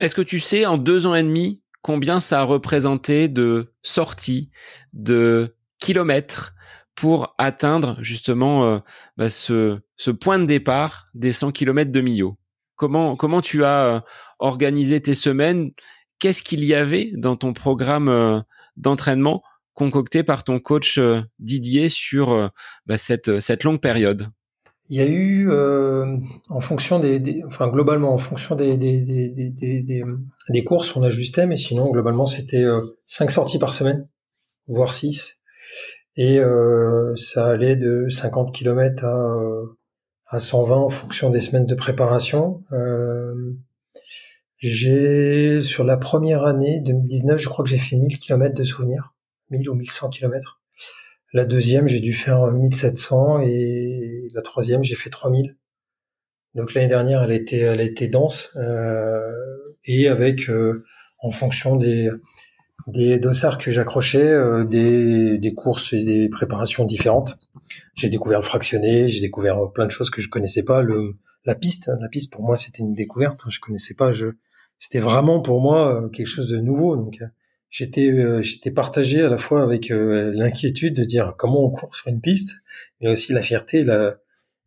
Est-ce 0.00 0.14
que 0.14 0.22
tu 0.22 0.40
sais 0.40 0.66
en 0.66 0.78
deux 0.78 1.06
ans 1.06 1.14
et 1.14 1.22
demi 1.22 1.62
combien 1.80 2.20
ça 2.20 2.40
a 2.40 2.42
représenté 2.42 3.28
de 3.28 3.72
sorties, 3.82 4.50
de 4.92 5.54
kilomètres 5.78 6.54
pour 6.94 7.34
atteindre 7.38 7.96
justement 8.00 8.82
bah, 9.16 9.30
ce, 9.30 9.80
point 10.20 10.38
de 10.38 10.46
départ 10.46 11.06
des 11.14 11.32
100 11.32 11.52
kilomètres 11.52 11.92
de 11.92 12.00
Millau. 12.00 12.36
Comment 12.74 13.16
comment 13.16 13.40
tu 13.40 13.64
as 13.64 14.04
organisé 14.40 15.00
tes 15.00 15.14
semaines? 15.14 15.70
Qu'est-ce 16.18 16.42
qu'il 16.42 16.64
y 16.64 16.74
avait 16.74 17.12
dans 17.14 17.36
ton 17.36 17.52
programme 17.52 18.42
d'entraînement 18.76 19.42
concocté 19.78 20.24
par 20.24 20.42
ton 20.42 20.58
coach 20.58 20.98
euh, 20.98 21.20
Didier 21.38 21.88
sur 21.88 22.32
euh, 22.32 22.48
bah, 22.86 22.98
cette, 22.98 23.38
cette 23.38 23.62
longue 23.62 23.80
période? 23.80 24.28
Il 24.90 24.96
y 24.96 25.00
a 25.00 25.06
eu, 25.06 25.48
euh, 25.50 26.16
en 26.48 26.60
fonction 26.60 26.98
des, 26.98 27.42
enfin 27.46 27.68
globalement 27.68 28.12
en 28.12 28.18
fonction 28.18 28.56
des, 28.56 28.76
des, 28.76 30.64
courses, 30.64 30.96
on 30.96 31.02
ajustait, 31.02 31.46
mais 31.46 31.58
sinon 31.58 31.92
globalement 31.92 32.26
c'était 32.26 32.64
cinq 33.04 33.30
sorties 33.30 33.58
par 33.58 33.74
semaine, 33.74 34.08
voire 34.66 34.94
six, 34.94 35.37
et 36.18 36.40
ça 37.16 37.46
allait 37.46 37.76
de 37.76 38.08
50 38.10 38.54
km 38.54 39.04
à 39.04 39.38
à 40.28 40.38
120 40.38 40.76
en 40.76 40.90
fonction 40.90 41.30
des 41.30 41.40
semaines 41.40 41.66
de 41.66 41.74
préparation. 41.74 42.62
j'ai 44.58 45.62
sur 45.62 45.84
la 45.84 45.96
première 45.96 46.44
année 46.44 46.80
2019, 46.80 47.40
je 47.40 47.48
crois 47.48 47.64
que 47.64 47.70
j'ai 47.70 47.78
fait 47.78 47.96
1000 47.96 48.18
km 48.18 48.54
de 48.54 48.64
souvenirs. 48.64 49.14
1000 49.50 49.70
ou 49.70 49.74
1100 49.74 50.10
km. 50.10 50.60
La 51.32 51.44
deuxième, 51.44 51.88
j'ai 51.88 52.00
dû 52.00 52.12
faire 52.12 52.52
1700 52.52 53.40
et 53.40 54.30
la 54.34 54.42
troisième, 54.42 54.82
j'ai 54.82 54.94
fait 54.94 55.10
3000. 55.10 55.56
Donc 56.54 56.74
l'année 56.74 56.88
dernière, 56.88 57.22
elle 57.22 57.32
était, 57.32 57.60
elle 57.60 57.80
été 57.80 58.08
dense 58.08 58.50
euh, 58.56 59.30
et 59.84 60.08
avec, 60.08 60.50
euh, 60.50 60.84
en 61.20 61.30
fonction 61.30 61.76
des 61.76 62.10
des 62.88 63.18
dossards 63.18 63.58
que 63.58 63.70
j'accrochais, 63.70 64.30
euh, 64.30 64.64
des, 64.64 65.38
des 65.38 65.54
courses 65.54 65.92
et 65.92 66.02
des 66.02 66.28
préparations 66.28 66.84
différentes. 66.84 67.38
J'ai 67.94 68.08
découvert 68.08 68.38
le 68.38 68.44
fractionné, 68.44 69.08
j'ai 69.08 69.20
découvert 69.20 69.70
plein 69.72 69.86
de 69.86 69.90
choses 69.90 70.10
que 70.10 70.22
je 70.22 70.28
connaissais 70.28 70.64
pas. 70.64 70.82
Le, 70.82 71.16
la 71.44 71.54
piste, 71.54 71.90
la 72.00 72.08
piste 72.08 72.32
pour 72.32 72.42
moi 72.42 72.56
c'était 72.56 72.82
une 72.82 72.94
découverte. 72.94 73.42
Je 73.48 73.60
connaissais 73.60 73.94
pas. 73.94 74.12
Je 74.12 74.28
c'était 74.78 75.00
vraiment 75.00 75.40
pour 75.40 75.60
moi 75.60 76.08
quelque 76.12 76.26
chose 76.26 76.48
de 76.48 76.56
nouveau. 76.56 76.96
Donc 76.96 77.22
j'étais 77.68 78.42
j'étais 78.42 78.70
partagé 78.70 79.22
à 79.22 79.28
la 79.28 79.38
fois 79.38 79.62
avec 79.62 79.90
l'inquiétude 79.90 80.94
de 80.94 81.04
dire 81.04 81.34
comment 81.36 81.64
on 81.64 81.70
court 81.70 81.94
sur 81.94 82.08
une 82.08 82.22
piste, 82.22 82.62
mais 83.00 83.10
aussi 83.10 83.34
la 83.34 83.42
fierté 83.42 83.84
la, 83.84 84.16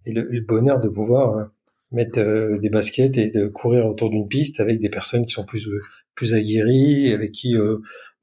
et, 0.06 0.14
le, 0.14 0.28
le, 0.30 0.42
bonheur 0.42 0.80
de 0.80 0.90
pouvoir 0.90 1.50
mettre 1.92 2.58
des 2.60 2.70
baskets 2.70 3.18
et 3.18 3.32
de 3.32 3.48
courir 3.48 3.86
autour 3.86 4.10
d'une 4.10 4.28
piste 4.28 4.60
avec 4.60 4.80
des 4.80 4.90
personnes 4.90 5.26
qui 5.26 5.34
sont 5.34 5.46
plus 5.46 5.68
plus 6.16 6.34
aguerries, 6.34 7.14
avec 7.14 7.32
qui 7.32 7.56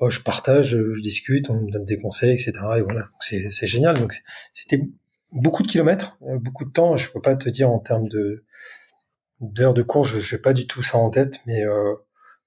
bah, 0.01 0.09
je 0.09 0.21
partage, 0.21 0.71
je 0.71 1.01
discute, 1.01 1.51
on 1.51 1.61
me 1.61 1.71
donne 1.71 1.85
des 1.85 1.99
conseils, 1.99 2.33
etc. 2.33 2.53
Et 2.77 2.81
voilà, 2.83 3.09
c'est 3.21 3.66
génial. 3.66 3.99
Donc 3.99 4.14
c'était 4.53 4.83
beaucoup 5.33 5.62
de 5.62 5.69
kilomètres, 5.69 6.16
euh, 6.23 6.39
beaucoup 6.39 6.64
de 6.64 6.71
temps. 6.71 6.97
Je 6.97 7.11
peux 7.11 7.21
pas 7.21 7.37
te 7.37 7.49
dire 7.49 7.71
en 7.71 7.79
termes 7.79 8.09
de 8.09 8.45
d'heures 9.41 9.75
de 9.75 9.83
course, 9.83 10.19
je 10.19 10.35
n'ai 10.35 10.43
pas 10.43 10.53
du 10.53 10.66
tout 10.66 10.83
ça 10.83 10.99
en 10.99 11.11
tête, 11.11 11.41
mais 11.47 11.64
euh, 11.64 11.95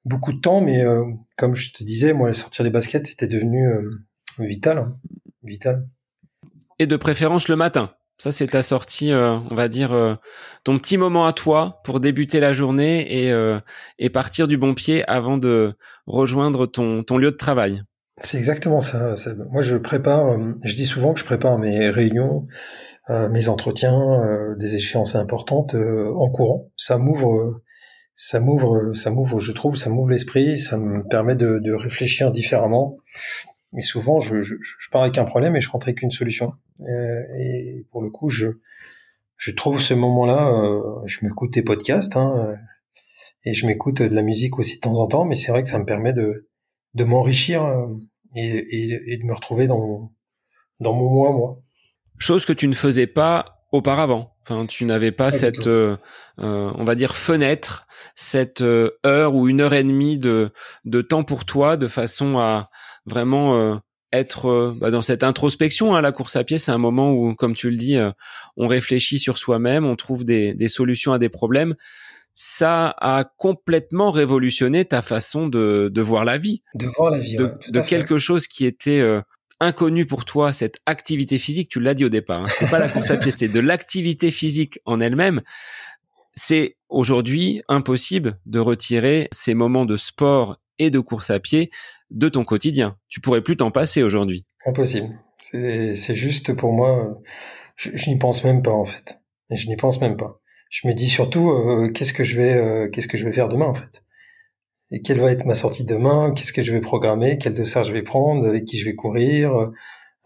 beaucoup 0.03 0.33
de 0.33 0.39
temps. 0.39 0.61
Mais 0.61 0.83
euh, 0.83 1.05
comme 1.37 1.55
je 1.55 1.71
te 1.71 1.83
disais, 1.83 2.13
moi, 2.13 2.33
sortir 2.33 2.65
des 2.65 2.71
baskets, 2.71 3.07
c'était 3.07 3.27
devenu 3.27 3.69
vital, 4.39 4.77
hein, 4.77 4.97
vital. 5.43 5.85
Et 6.79 6.87
de 6.87 6.97
préférence 6.97 7.47
le 7.47 7.55
matin? 7.55 7.93
Ça, 8.21 8.31
c'est 8.31 8.45
ta 8.45 8.61
sortie, 8.61 9.11
on 9.15 9.55
va 9.55 9.67
dire, 9.67 10.19
ton 10.63 10.77
petit 10.77 10.95
moment 10.95 11.25
à 11.25 11.33
toi 11.33 11.81
pour 11.83 11.99
débuter 11.99 12.39
la 12.39 12.53
journée 12.53 13.25
et, 13.25 13.33
et 13.97 14.09
partir 14.11 14.47
du 14.47 14.57
bon 14.57 14.75
pied 14.75 15.03
avant 15.09 15.39
de 15.39 15.73
rejoindre 16.05 16.67
ton, 16.67 17.17
lieu 17.17 17.31
de 17.31 17.35
travail. 17.35 17.81
C'est 18.19 18.37
exactement 18.37 18.79
ça. 18.79 19.15
Moi, 19.49 19.63
je 19.63 19.75
prépare, 19.75 20.37
je 20.63 20.75
dis 20.75 20.85
souvent 20.85 21.15
que 21.15 21.19
je 21.19 21.25
prépare 21.25 21.57
mes 21.57 21.89
réunions, 21.89 22.45
mes 23.09 23.49
entretiens, 23.49 24.53
des 24.55 24.75
échéances 24.75 25.15
importantes 25.15 25.73
en 25.73 26.29
courant. 26.29 26.69
Ça 26.77 26.99
m'ouvre, 26.99 27.59
ça 28.13 28.39
m'ouvre, 28.39 28.93
ça 28.93 29.09
m'ouvre, 29.09 29.39
je 29.39 29.51
trouve, 29.51 29.77
ça 29.77 29.89
m'ouvre 29.89 30.11
l'esprit, 30.11 30.59
ça 30.59 30.77
me 30.77 31.01
permet 31.07 31.35
de 31.35 31.73
réfléchir 31.73 32.29
différemment. 32.29 32.97
Et 33.77 33.81
souvent, 33.81 34.19
je, 34.19 34.41
je, 34.41 34.55
je, 34.59 34.89
pars 34.91 35.01
avec 35.01 35.17
un 35.17 35.23
problème 35.23 35.55
et 35.55 35.61
je 35.61 35.69
rentre 35.69 35.87
avec 35.87 36.01
une 36.01 36.11
solution. 36.11 36.53
Euh, 36.81 37.21
et 37.39 37.85
pour 37.91 38.01
le 38.01 38.09
coup, 38.09 38.29
je, 38.29 38.47
je 39.37 39.51
trouve 39.51 39.81
ce 39.81 39.93
moment-là, 39.93 40.49
euh, 40.49 40.81
je 41.05 41.25
m'écoute 41.25 41.53
des 41.53 41.63
podcasts, 41.63 42.17
hein, 42.17 42.33
euh, 42.37 42.55
et 43.45 43.53
je 43.53 43.65
m'écoute 43.65 44.01
de 44.01 44.13
la 44.13 44.21
musique 44.21 44.59
aussi 44.59 44.75
de 44.75 44.81
temps 44.81 44.99
en 44.99 45.07
temps, 45.07 45.25
mais 45.25 45.35
c'est 45.35 45.51
vrai 45.51 45.63
que 45.63 45.69
ça 45.69 45.79
me 45.79 45.85
permet 45.85 46.13
de, 46.13 46.49
de 46.93 47.03
m'enrichir 47.03 47.63
et, 48.35 48.45
et, 48.45 49.13
et, 49.13 49.17
de 49.17 49.25
me 49.25 49.33
retrouver 49.33 49.67
dans, 49.67 50.11
dans 50.79 50.93
mon 50.93 51.09
moi, 51.09 51.31
moi. 51.31 51.59
Chose 52.17 52.45
que 52.45 52.53
tu 52.53 52.67
ne 52.67 52.73
faisais 52.73 53.07
pas 53.07 53.65
auparavant. 53.71 54.35
Enfin, 54.43 54.65
tu 54.65 54.85
n'avais 54.85 55.11
pas, 55.11 55.31
cette, 55.31 55.65
euh, 55.67 55.95
on 56.37 56.83
va 56.83 56.95
dire, 56.95 57.15
fenêtre, 57.15 57.87
cette 58.15 58.61
heure 58.61 59.33
ou 59.33 59.47
une 59.47 59.61
heure 59.61 59.73
et 59.73 59.83
demie 59.83 60.17
de, 60.17 60.51
de 60.83 61.01
temps 61.01 61.23
pour 61.23 61.45
toi, 61.45 61.77
de 61.77 61.87
façon 61.87 62.37
à 62.37 62.69
vraiment 63.05 63.79
être 64.11 64.47
euh, 64.47 64.75
bah, 64.79 64.91
dans 64.91 65.01
cette 65.01 65.23
introspection. 65.23 65.95
Hein, 65.95 66.01
la 66.01 66.11
course 66.11 66.35
à 66.35 66.43
pied, 66.43 66.59
c'est 66.59 66.71
un 66.71 66.77
moment 66.77 67.11
où, 67.11 67.33
comme 67.33 67.55
tu 67.55 67.69
le 67.69 67.75
dis, 67.75 67.97
euh, 67.97 68.11
on 68.57 68.67
réfléchit 68.67 69.19
sur 69.19 69.37
soi-même, 69.37 69.85
on 69.85 69.95
trouve 69.95 70.25
des, 70.25 70.53
des, 70.53 70.67
solutions 70.67 71.13
à 71.13 71.19
des 71.19 71.29
problèmes. 71.29 71.75
Ça 72.33 72.95
a 72.99 73.25
complètement 73.37 74.11
révolutionné 74.11 74.85
ta 74.85 75.01
façon 75.01 75.47
de, 75.47 75.89
de 75.93 76.01
voir 76.01 76.25
la 76.25 76.37
vie. 76.37 76.63
De 76.75 76.87
voir 76.87 77.11
la 77.11 77.19
vie. 77.19 77.35
De, 77.35 77.53
de 77.69 77.81
quelque 77.81 78.17
chose 78.17 78.47
qui 78.47 78.65
était 78.65 78.99
euh, 78.99 79.21
inconnu 79.59 80.05
pour 80.05 80.25
toi, 80.25 80.53
cette 80.53 80.79
activité 80.85 81.37
physique. 81.37 81.69
Tu 81.69 81.79
l'as 81.79 81.93
dit 81.93 82.05
au 82.05 82.09
départ. 82.09 82.43
Hein, 82.43 82.49
c'est 82.57 82.69
pas 82.69 82.79
la 82.79 82.89
course 82.89 83.11
à 83.11 83.17
pied, 83.17 83.33
c'est 83.35 83.49
de 83.49 83.59
l'activité 83.59 84.31
physique 84.31 84.79
en 84.85 84.99
elle-même. 84.99 85.41
C'est 86.33 86.77
aujourd'hui 86.87 87.61
impossible 87.67 88.39
de 88.45 88.59
retirer 88.59 89.27
ces 89.33 89.53
moments 89.53 89.85
de 89.85 89.97
sport 89.97 90.60
et 90.79 90.89
de 90.89 90.99
course 90.99 91.29
à 91.29 91.39
pied 91.39 91.69
de 92.09 92.29
ton 92.29 92.43
quotidien. 92.43 92.97
Tu 93.07 93.21
pourrais 93.21 93.41
plus 93.41 93.57
t'en 93.57 93.71
passer 93.71 94.03
aujourd'hui. 94.03 94.45
Impossible. 94.65 95.19
C'est 95.37 96.15
juste 96.15 96.53
pour 96.53 96.71
moi, 96.71 97.19
je, 97.75 98.09
n'y 98.09 98.17
pense 98.17 98.43
même 98.43 98.61
pas 98.61 98.71
en 98.71 98.85
fait. 98.85 99.19
je 99.49 99.67
n'y 99.67 99.75
pense 99.75 100.01
même 100.01 100.17
pas. 100.17 100.39
Je 100.69 100.87
me 100.87 100.93
dis 100.93 101.09
surtout 101.09 101.49
euh, 101.49 101.91
qu'est-ce 101.91 102.13
que 102.13 102.23
je 102.23 102.37
vais 102.37 102.53
euh, 102.53 102.87
qu'est-ce 102.89 103.07
que 103.07 103.17
je 103.17 103.25
vais 103.25 103.31
faire 103.31 103.49
demain 103.49 103.65
en 103.65 103.73
fait? 103.73 104.03
Et 104.91 105.01
quelle 105.01 105.19
va 105.19 105.31
être 105.31 105.45
ma 105.45 105.55
sortie 105.55 105.83
demain? 105.83 106.31
Qu'est-ce 106.33 106.53
que 106.53 106.61
je 106.61 106.71
vais 106.71 106.81
programmer? 106.81 107.37
Quel 107.37 107.53
dessert 107.53 107.83
je 107.83 107.93
vais 107.93 108.03
prendre? 108.03 108.47
Avec 108.47 108.65
qui 108.65 108.77
je 108.77 108.85
vais 108.85 108.95
courir? 108.95 109.53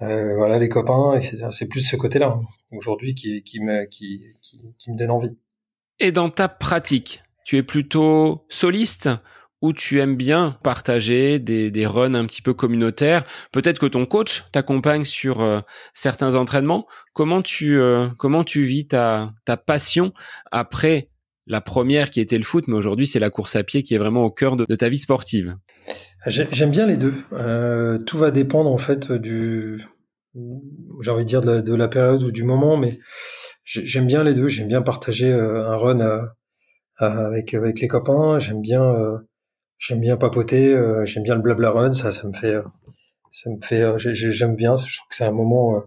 Euh, 0.01 0.35
Voilà 0.37 0.59
les 0.59 0.69
copains, 0.69 1.15
etc. 1.15 1.47
C'est 1.51 1.67
plus 1.67 1.81
ce 1.81 1.95
côté-là 1.95 2.39
aujourd'hui 2.71 3.15
qui 3.15 3.41
qui 3.43 3.59
me 3.59 3.85
qui, 3.85 4.23
qui 4.41 4.61
qui 4.77 4.91
me 4.91 4.97
donne 4.97 5.11
envie. 5.11 5.37
Et 5.99 6.11
dans 6.11 6.29
ta 6.29 6.49
pratique, 6.49 7.23
tu 7.45 7.57
es 7.57 7.63
plutôt 7.63 8.45
soliste 8.49 9.09
où 9.65 9.73
tu 9.73 9.99
aimes 9.99 10.15
bien 10.15 10.57
partager 10.61 11.39
des, 11.39 11.71
des 11.71 11.87
runs 11.87 12.13
un 12.13 12.25
petit 12.25 12.43
peu 12.43 12.53
communautaires. 12.53 13.23
Peut-être 13.51 13.79
que 13.79 13.87
ton 13.87 14.05
coach 14.05 14.43
t'accompagne 14.51 15.05
sur 15.05 15.41
euh, 15.41 15.59
certains 15.95 16.35
entraînements. 16.35 16.85
Comment 17.13 17.41
tu 17.41 17.79
euh, 17.79 18.07
comment 18.19 18.43
tu 18.43 18.63
vis 18.63 18.87
ta 18.87 19.33
ta 19.43 19.57
passion 19.57 20.13
après 20.51 21.09
la 21.47 21.61
première 21.61 22.11
qui 22.11 22.21
était 22.21 22.37
le 22.37 22.43
foot, 22.43 22.65
mais 22.67 22.75
aujourd'hui 22.75 23.07
c'est 23.07 23.19
la 23.19 23.31
course 23.31 23.55
à 23.55 23.63
pied 23.63 23.81
qui 23.81 23.95
est 23.95 23.97
vraiment 23.97 24.23
au 24.23 24.29
cœur 24.29 24.55
de, 24.55 24.65
ta 24.75 24.87
vie 24.87 24.99
sportive? 24.99 25.55
J'aime 26.27 26.71
bien 26.71 26.85
les 26.85 26.97
deux. 26.97 27.15
Euh, 27.33 27.97
tout 27.97 28.19
va 28.19 28.29
dépendre 28.29 28.71
en 28.71 28.77
fait 28.77 29.11
du 29.11 29.83
j'ai 31.01 31.11
envie 31.11 31.23
de 31.23 31.29
dire 31.29 31.41
de 31.41 31.49
la, 31.49 31.61
de 31.61 31.73
la, 31.73 31.87
période 31.87 32.21
ou 32.21 32.31
du 32.31 32.43
moment, 32.43 32.77
mais 32.77 32.99
j'aime 33.63 34.05
bien 34.05 34.23
les 34.23 34.35
deux. 34.35 34.47
J'aime 34.47 34.67
bien 34.67 34.81
partager 34.83 35.31
un 35.31 35.75
run 35.75 36.29
avec 36.97 37.55
avec 37.55 37.79
les 37.79 37.87
copains. 37.87 38.37
J'aime 38.37 38.61
bien 38.61 39.21
J'aime 39.77 39.99
bien 39.99 40.17
papoter, 40.17 40.73
euh, 40.73 41.05
j'aime 41.05 41.23
bien 41.23 41.35
le 41.35 41.41
blabla 41.41 41.71
run, 41.71 41.93
ça, 41.93 42.11
ça 42.11 42.27
me 42.27 42.33
fait, 42.33 42.53
euh, 42.55 42.63
ça 43.31 43.49
me 43.49 43.59
fait, 43.61 43.81
euh, 43.81 43.97
j'aime 43.97 44.55
bien. 44.55 44.75
Je 44.75 44.97
trouve 44.97 45.09
que 45.09 45.15
c'est 45.15 45.25
un 45.25 45.31
moment, 45.31 45.83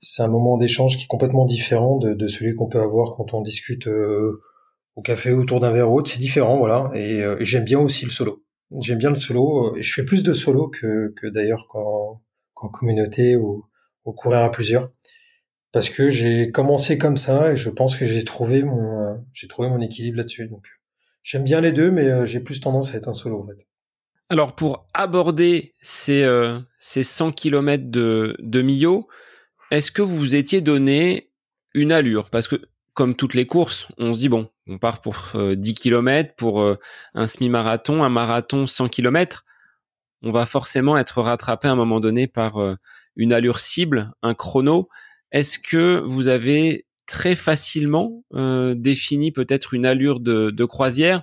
c'est 0.00 0.22
un 0.22 0.28
moment 0.28 0.56
d'échange 0.58 0.96
qui 0.96 1.04
est 1.04 1.08
complètement 1.08 1.44
différent 1.44 1.98
de, 1.98 2.14
de 2.14 2.26
celui 2.28 2.54
qu'on 2.54 2.68
peut 2.68 2.80
avoir 2.80 3.14
quand 3.14 3.34
on 3.34 3.42
discute 3.42 3.88
au 4.96 5.02
café 5.02 5.32
autour 5.32 5.60
d'un 5.60 5.72
verre 5.72 5.92
autre. 5.92 6.10
C'est 6.10 6.18
différent, 6.18 6.58
voilà. 6.58 6.90
Et, 6.94 7.22
j'aime 7.40 7.64
bien 7.64 7.78
aussi 7.80 8.04
le 8.06 8.10
solo. 8.10 8.44
J'aime 8.80 8.98
bien 8.98 9.10
le 9.10 9.14
solo. 9.14 9.74
Je 9.78 9.92
fais 9.92 10.04
plus 10.04 10.22
de 10.22 10.32
solo 10.32 10.68
que, 10.68 11.12
que 11.20 11.26
d'ailleurs 11.28 11.68
qu'en, 11.68 12.22
qu'en 12.54 12.68
communauté 12.68 13.36
ou, 13.36 13.66
ou 14.04 14.12
courir 14.12 14.40
à 14.40 14.50
plusieurs. 14.50 14.90
Parce 15.72 15.88
que 15.88 16.10
j'ai 16.10 16.50
commencé 16.50 16.98
comme 16.98 17.16
ça 17.16 17.52
et 17.52 17.56
je 17.56 17.70
pense 17.70 17.96
que 17.96 18.04
j'ai 18.04 18.24
trouvé 18.24 18.62
mon, 18.62 19.22
j'ai 19.32 19.48
trouvé 19.48 19.68
mon 19.68 19.80
équilibre 19.80 20.18
là-dessus. 20.18 20.48
Donc, 20.48 20.66
J'aime 21.22 21.44
bien 21.44 21.60
les 21.60 21.72
deux, 21.72 21.90
mais 21.90 22.06
euh, 22.08 22.26
j'ai 22.26 22.40
plus 22.40 22.60
tendance 22.60 22.92
à 22.94 22.96
être 22.96 23.08
en 23.08 23.14
solo 23.14 23.40
en 23.40 23.46
fait. 23.46 23.66
Alors 24.28 24.54
pour 24.54 24.86
aborder 24.92 25.74
ces, 25.80 26.24
euh, 26.24 26.58
ces 26.80 27.04
100 27.04 27.32
km 27.32 27.90
de, 27.90 28.36
de 28.40 28.62
Millau, 28.62 29.08
est-ce 29.70 29.90
que 29.90 30.02
vous 30.02 30.16
vous 30.16 30.34
étiez 30.34 30.60
donné 30.60 31.30
une 31.74 31.92
allure? 31.92 32.28
Parce 32.30 32.48
que 32.48 32.56
comme 32.94 33.14
toutes 33.14 33.34
les 33.34 33.46
courses, 33.46 33.86
on 33.98 34.12
se 34.12 34.18
dit 34.18 34.28
bon, 34.28 34.50
on 34.66 34.78
part 34.78 35.00
pour 35.00 35.30
10 35.34 35.36
euh, 35.36 35.74
km, 35.74 36.34
pour 36.36 36.62
un 37.14 37.26
semi-marathon, 37.26 38.02
un 38.02 38.10
marathon 38.10 38.66
100 38.66 38.88
km, 38.88 39.44
on 40.22 40.30
va 40.30 40.44
forcément 40.44 40.98
être 40.98 41.22
rattrapé 41.22 41.68
à 41.68 41.72
un 41.72 41.76
moment 41.76 42.00
donné 42.00 42.26
par 42.26 42.58
une 43.16 43.32
allure 43.32 43.60
cible, 43.60 44.12
un 44.22 44.34
chrono. 44.34 44.88
Est-ce 45.32 45.58
que 45.58 46.00
vous 46.04 46.28
avez 46.28 46.86
très 47.12 47.36
facilement 47.36 48.24
euh, 48.34 48.74
peut-être 49.34 49.74
une 49.74 49.84
allure 49.84 50.18
de, 50.18 50.64
croisière 50.64 51.20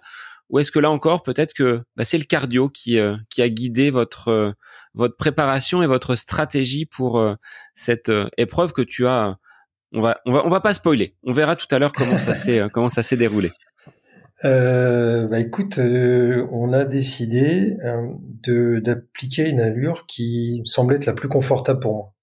ou 0.51 0.59
est-ce 0.59 0.71
que 0.71 0.77
là 0.77 0.91
encore 0.91 1.23
peut-être 1.23 1.53
que 1.53 1.81
bah, 1.97 2.05
c'est 2.05 2.19
le 2.19 2.25
cardio 2.25 2.69
qui, 2.69 2.99
euh, 2.99 3.15
qui 3.31 3.41
a 3.41 3.49
guidé 3.49 3.89
votre 3.89 4.27
euh, 4.27 4.51
votre 4.93 5.17
préparation 5.17 5.81
et 5.81 5.87
votre 5.87 6.15
stratégie 6.15 6.85
pour 6.85 7.19
euh, 7.19 7.33
cette 7.73 8.11
épreuve 8.37 8.71
que 8.71 8.83
tu 8.83 9.07
as 9.07 9.37
on 9.91 10.01
va 10.01 10.21
on 10.27 10.31
va 10.31 10.45
on 10.45 10.49
va 10.49 10.59
pas 10.59 10.75
spoiler. 10.75 11.15
On 11.23 11.31
verra 11.31 11.55
tout 11.55 11.65
à 11.71 11.79
l'heure 11.79 11.91
comment 11.91 12.19
ça 12.19 12.35
s'est 12.35 12.61
comment 12.71 12.89
ça 12.89 13.01
s'est 13.01 13.17
déroulé. 13.17 13.49
Bah 14.41 15.37
écoute 15.37 15.79
on 15.79 16.71
a 16.71 16.85
décidé 16.85 17.75
de 18.23 18.79
d'appliquer 18.79 19.49
une 19.49 19.59
allure 19.59 20.05
qui 20.07 20.61
semblait 20.63 20.95
être 20.95 21.07
la 21.07 21.13
plus 21.13 21.27
confortable 21.27 21.81
pour 21.81 21.93
moi. 21.93 22.13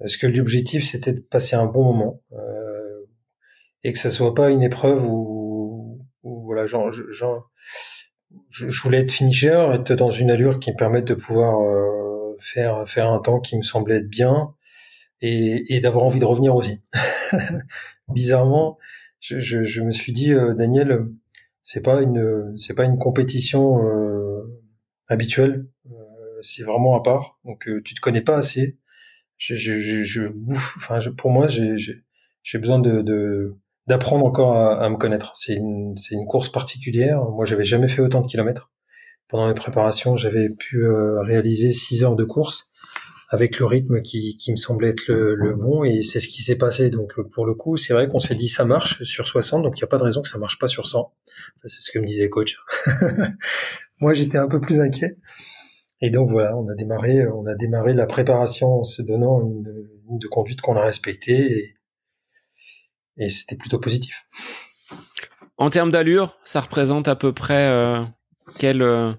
Parce 0.00 0.16
que 0.16 0.26
l'objectif 0.26 0.84
c'était 0.84 1.12
de 1.12 1.20
passer 1.20 1.54
un 1.54 1.66
bon 1.66 1.84
moment 1.84 2.20
et 3.86 3.92
que 3.92 4.00
ça 4.00 4.10
soit 4.10 4.34
pas 4.34 4.50
une 4.50 4.64
épreuve 4.64 5.06
où, 5.06 6.04
voilà, 6.24 6.66
genre, 6.66 6.90
genre 6.90 7.52
je, 8.50 8.82
voulais 8.82 8.98
être 8.98 9.12
finisher, 9.12 9.64
être 9.74 9.94
dans 9.94 10.10
une 10.10 10.32
allure 10.32 10.58
qui 10.58 10.72
me 10.72 10.76
permette 10.76 11.06
de 11.06 11.14
pouvoir 11.14 11.60
euh, 11.60 12.36
faire 12.40 12.88
faire 12.88 13.08
un 13.08 13.20
temps 13.20 13.38
qui 13.38 13.56
me 13.56 13.62
semblait 13.62 13.98
être 13.98 14.08
bien 14.08 14.52
et, 15.20 15.72
et 15.72 15.80
d'avoir 15.80 16.02
envie 16.02 16.18
de 16.18 16.24
revenir 16.24 16.56
aussi. 16.56 16.82
Bizarrement, 18.08 18.76
je, 19.20 19.38
je, 19.38 19.62
je, 19.62 19.82
me 19.82 19.92
suis 19.92 20.10
dit, 20.10 20.32
euh, 20.32 20.54
Daniel, 20.54 21.06
c'est 21.62 21.82
pas 21.82 22.02
une 22.02 22.54
c'est 22.56 22.74
pas 22.74 22.86
une 22.86 22.98
compétition 22.98 23.86
euh, 23.86 24.42
habituelle, 25.06 25.68
euh, 25.92 26.38
c'est 26.40 26.64
vraiment 26.64 26.96
à 26.96 27.04
part. 27.04 27.38
Donc 27.44 27.68
tu 27.84 27.94
te 27.94 28.00
connais 28.00 28.20
pas 28.20 28.36
assez. 28.36 28.80
Je, 29.38 29.54
je, 29.54 30.26
bouffe. 30.26 30.74
Enfin, 30.76 30.98
pour 31.16 31.30
moi, 31.30 31.46
j'ai 31.46 31.76
j'ai 32.42 32.58
besoin 32.58 32.80
de, 32.80 33.02
de 33.02 33.56
d'apprendre 33.86 34.24
encore 34.24 34.56
à, 34.56 34.88
me 34.88 34.96
connaître. 34.96 35.32
C'est 35.34 35.54
une, 35.54 35.94
une 36.10 36.26
course 36.26 36.48
particulière. 36.48 37.22
Moi, 37.30 37.44
j'avais 37.44 37.64
jamais 37.64 37.88
fait 37.88 38.02
autant 38.02 38.20
de 38.20 38.26
kilomètres. 38.26 38.70
Pendant 39.28 39.48
mes 39.48 39.54
préparations, 39.54 40.16
j'avais 40.16 40.50
pu 40.50 40.84
euh, 40.84 41.20
réaliser 41.22 41.72
6 41.72 42.04
heures 42.04 42.16
de 42.16 42.24
course 42.24 42.70
avec 43.28 43.58
le 43.58 43.66
rythme 43.66 44.02
qui, 44.02 44.36
qui 44.36 44.52
me 44.52 44.56
semblait 44.56 44.90
être 44.90 45.08
le, 45.08 45.54
bon 45.54 45.82
et 45.82 46.02
c'est 46.02 46.20
ce 46.20 46.28
qui 46.28 46.42
s'est 46.42 46.56
passé. 46.56 46.90
Donc 46.90 47.20
pour 47.32 47.44
le 47.44 47.54
coup, 47.54 47.76
c'est 47.76 47.92
vrai 47.92 48.08
qu'on 48.08 48.20
s'est 48.20 48.36
dit 48.36 48.48
ça 48.48 48.64
marche 48.64 49.02
sur 49.02 49.26
60, 49.26 49.62
donc 49.62 49.78
il 49.78 49.82
n'y 49.82 49.84
a 49.84 49.88
pas 49.88 49.98
de 49.98 50.04
raison 50.04 50.22
que 50.22 50.28
ça 50.28 50.38
marche 50.38 50.58
pas 50.58 50.68
sur 50.68 50.86
100. 50.86 51.12
C'est 51.64 51.80
ce 51.80 51.90
que 51.90 51.98
me 51.98 52.06
disait 52.06 52.24
le 52.24 52.28
coach. 52.28 52.56
Moi, 54.00 54.14
j'étais 54.14 54.38
un 54.38 54.48
peu 54.48 54.60
plus 54.60 54.80
inquiet. 54.80 55.18
Et 56.02 56.10
donc 56.10 56.30
voilà, 56.30 56.56
on 56.56 56.68
a 56.68 56.74
démarré, 56.74 57.26
on 57.26 57.46
a 57.46 57.54
démarré 57.54 57.94
la 57.94 58.06
préparation 58.06 58.80
en 58.80 58.84
se 58.84 59.02
donnant 59.02 59.40
une, 59.40 59.88
une 60.10 60.18
de 60.18 60.26
conduite 60.28 60.60
qu'on 60.60 60.76
a 60.76 60.84
respectée 60.84 61.75
et 63.18 63.28
c'était 63.28 63.56
plutôt 63.56 63.78
positif. 63.78 64.24
En 65.58 65.70
termes 65.70 65.90
d'allure, 65.90 66.38
ça 66.44 66.60
représente 66.60 67.08
à 67.08 67.16
peu 67.16 67.32
près 67.32 67.68
euh, 67.68 68.02
quel, 68.58 68.82
euh, 68.82 69.12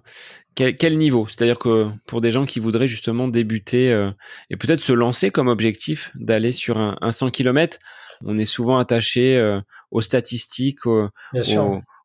quel, 0.54 0.78
quel 0.78 0.98
niveau? 0.98 1.26
C'est-à-dire 1.28 1.58
que 1.58 1.88
pour 2.06 2.22
des 2.22 2.32
gens 2.32 2.46
qui 2.46 2.60
voudraient 2.60 2.88
justement 2.88 3.28
débuter 3.28 3.92
euh, 3.92 4.12
et 4.50 4.58
peut-être 4.58 4.82
se 4.82 4.94
lancer 4.94 5.32
comme 5.32 5.48
objectif 5.48 6.12
d'aller 6.16 6.52
sur 6.52 6.78
un, 6.78 6.96
un, 7.02 7.12
100 7.12 7.32
km, 7.32 7.80
on 8.24 8.38
est 8.38 8.46
souvent 8.46 8.78
attaché 8.78 9.60
aux 9.92 10.02
statistiques, 10.02 10.86
au, 10.88 11.10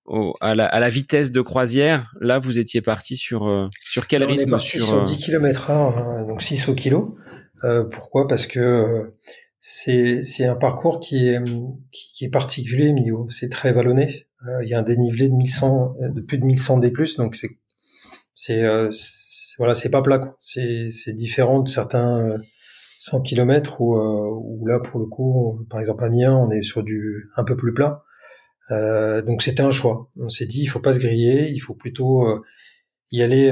au, 0.05 0.35
à, 0.41 0.55
la, 0.55 0.67
à, 0.67 0.81
la, 0.81 0.89
vitesse 0.91 1.31
de 1.31 1.41
croisière. 1.41 2.13
Là, 2.21 2.39
vous 2.39 2.59
étiez 2.59 2.83
parti 2.83 3.17
sur 3.17 3.71
sur 3.81 4.07
quel 4.07 4.25
rythme 4.25 4.43
On 4.43 4.47
est 4.47 4.51
parti 4.51 4.79
sur, 4.79 5.05
10 5.05 5.17
km 5.25 5.71
h 5.71 6.27
donc 6.27 6.43
6 6.43 6.69
au 6.69 6.75
kilo. 6.75 7.17
pourquoi? 7.91 8.27
Parce 8.27 8.47
que 8.47 9.15
c'est 9.65 10.45
un 10.45 10.57
parcours 10.57 10.99
qui 10.99 11.29
est 11.29 11.39
qui, 11.93 12.25
est 12.25 12.31
particulier 12.31 12.93
Mio. 12.93 13.29
C'est 13.31 13.49
très 13.49 13.73
vallonné. 13.73 14.27
Euh, 14.47 14.65
il 14.65 14.69
y 14.69 14.75
a 14.75 14.81
un 14.81 14.83
dénivelé 14.83 15.29
de 15.31 15.35
1100 15.35 15.95
de 16.15 16.21
plus 16.21 16.39
de 16.39 16.45
1100 16.45 16.79
D+, 16.79 16.93
donc 17.17 17.37
c'est 17.37 17.49
c'est 18.35 18.65
euh, 18.65 18.91
voilà 19.59 19.75
c'est 19.75 19.91
pas 19.91 20.03
plat 20.03 20.35
c'est 20.39 21.15
différent 21.15 21.61
de 21.61 21.69
certains 21.69 22.39
100 22.99 23.19
euh, 23.19 23.23
km 23.23 23.81
où 23.81 23.95
où 23.95 24.67
là 24.67 24.81
pour 24.81 24.99
le 24.99 25.07
coup 25.07 25.65
par 25.71 25.79
exemple 25.79 26.03
à 26.03 26.09
Amiens 26.09 26.37
on 26.37 26.51
est 26.51 26.63
sur 26.63 26.83
du 26.83 27.31
un 27.37 27.45
peu 27.45 27.57
plus 27.57 27.73
plat. 27.73 28.03
Euh, 28.73 29.23
donc 29.23 29.43
c'était 29.43 29.63
un 29.63 29.71
choix. 29.71 30.11
On 30.19 30.29
s'est 30.29 30.47
dit 30.47 30.63
il 30.63 30.67
faut 30.67 30.81
pas 30.81 30.93
se 30.93 30.99
griller 30.99 31.51
il 31.51 31.61
faut 31.61 31.75
plutôt 31.75 32.27
y 33.13 33.23
aller 33.23 33.47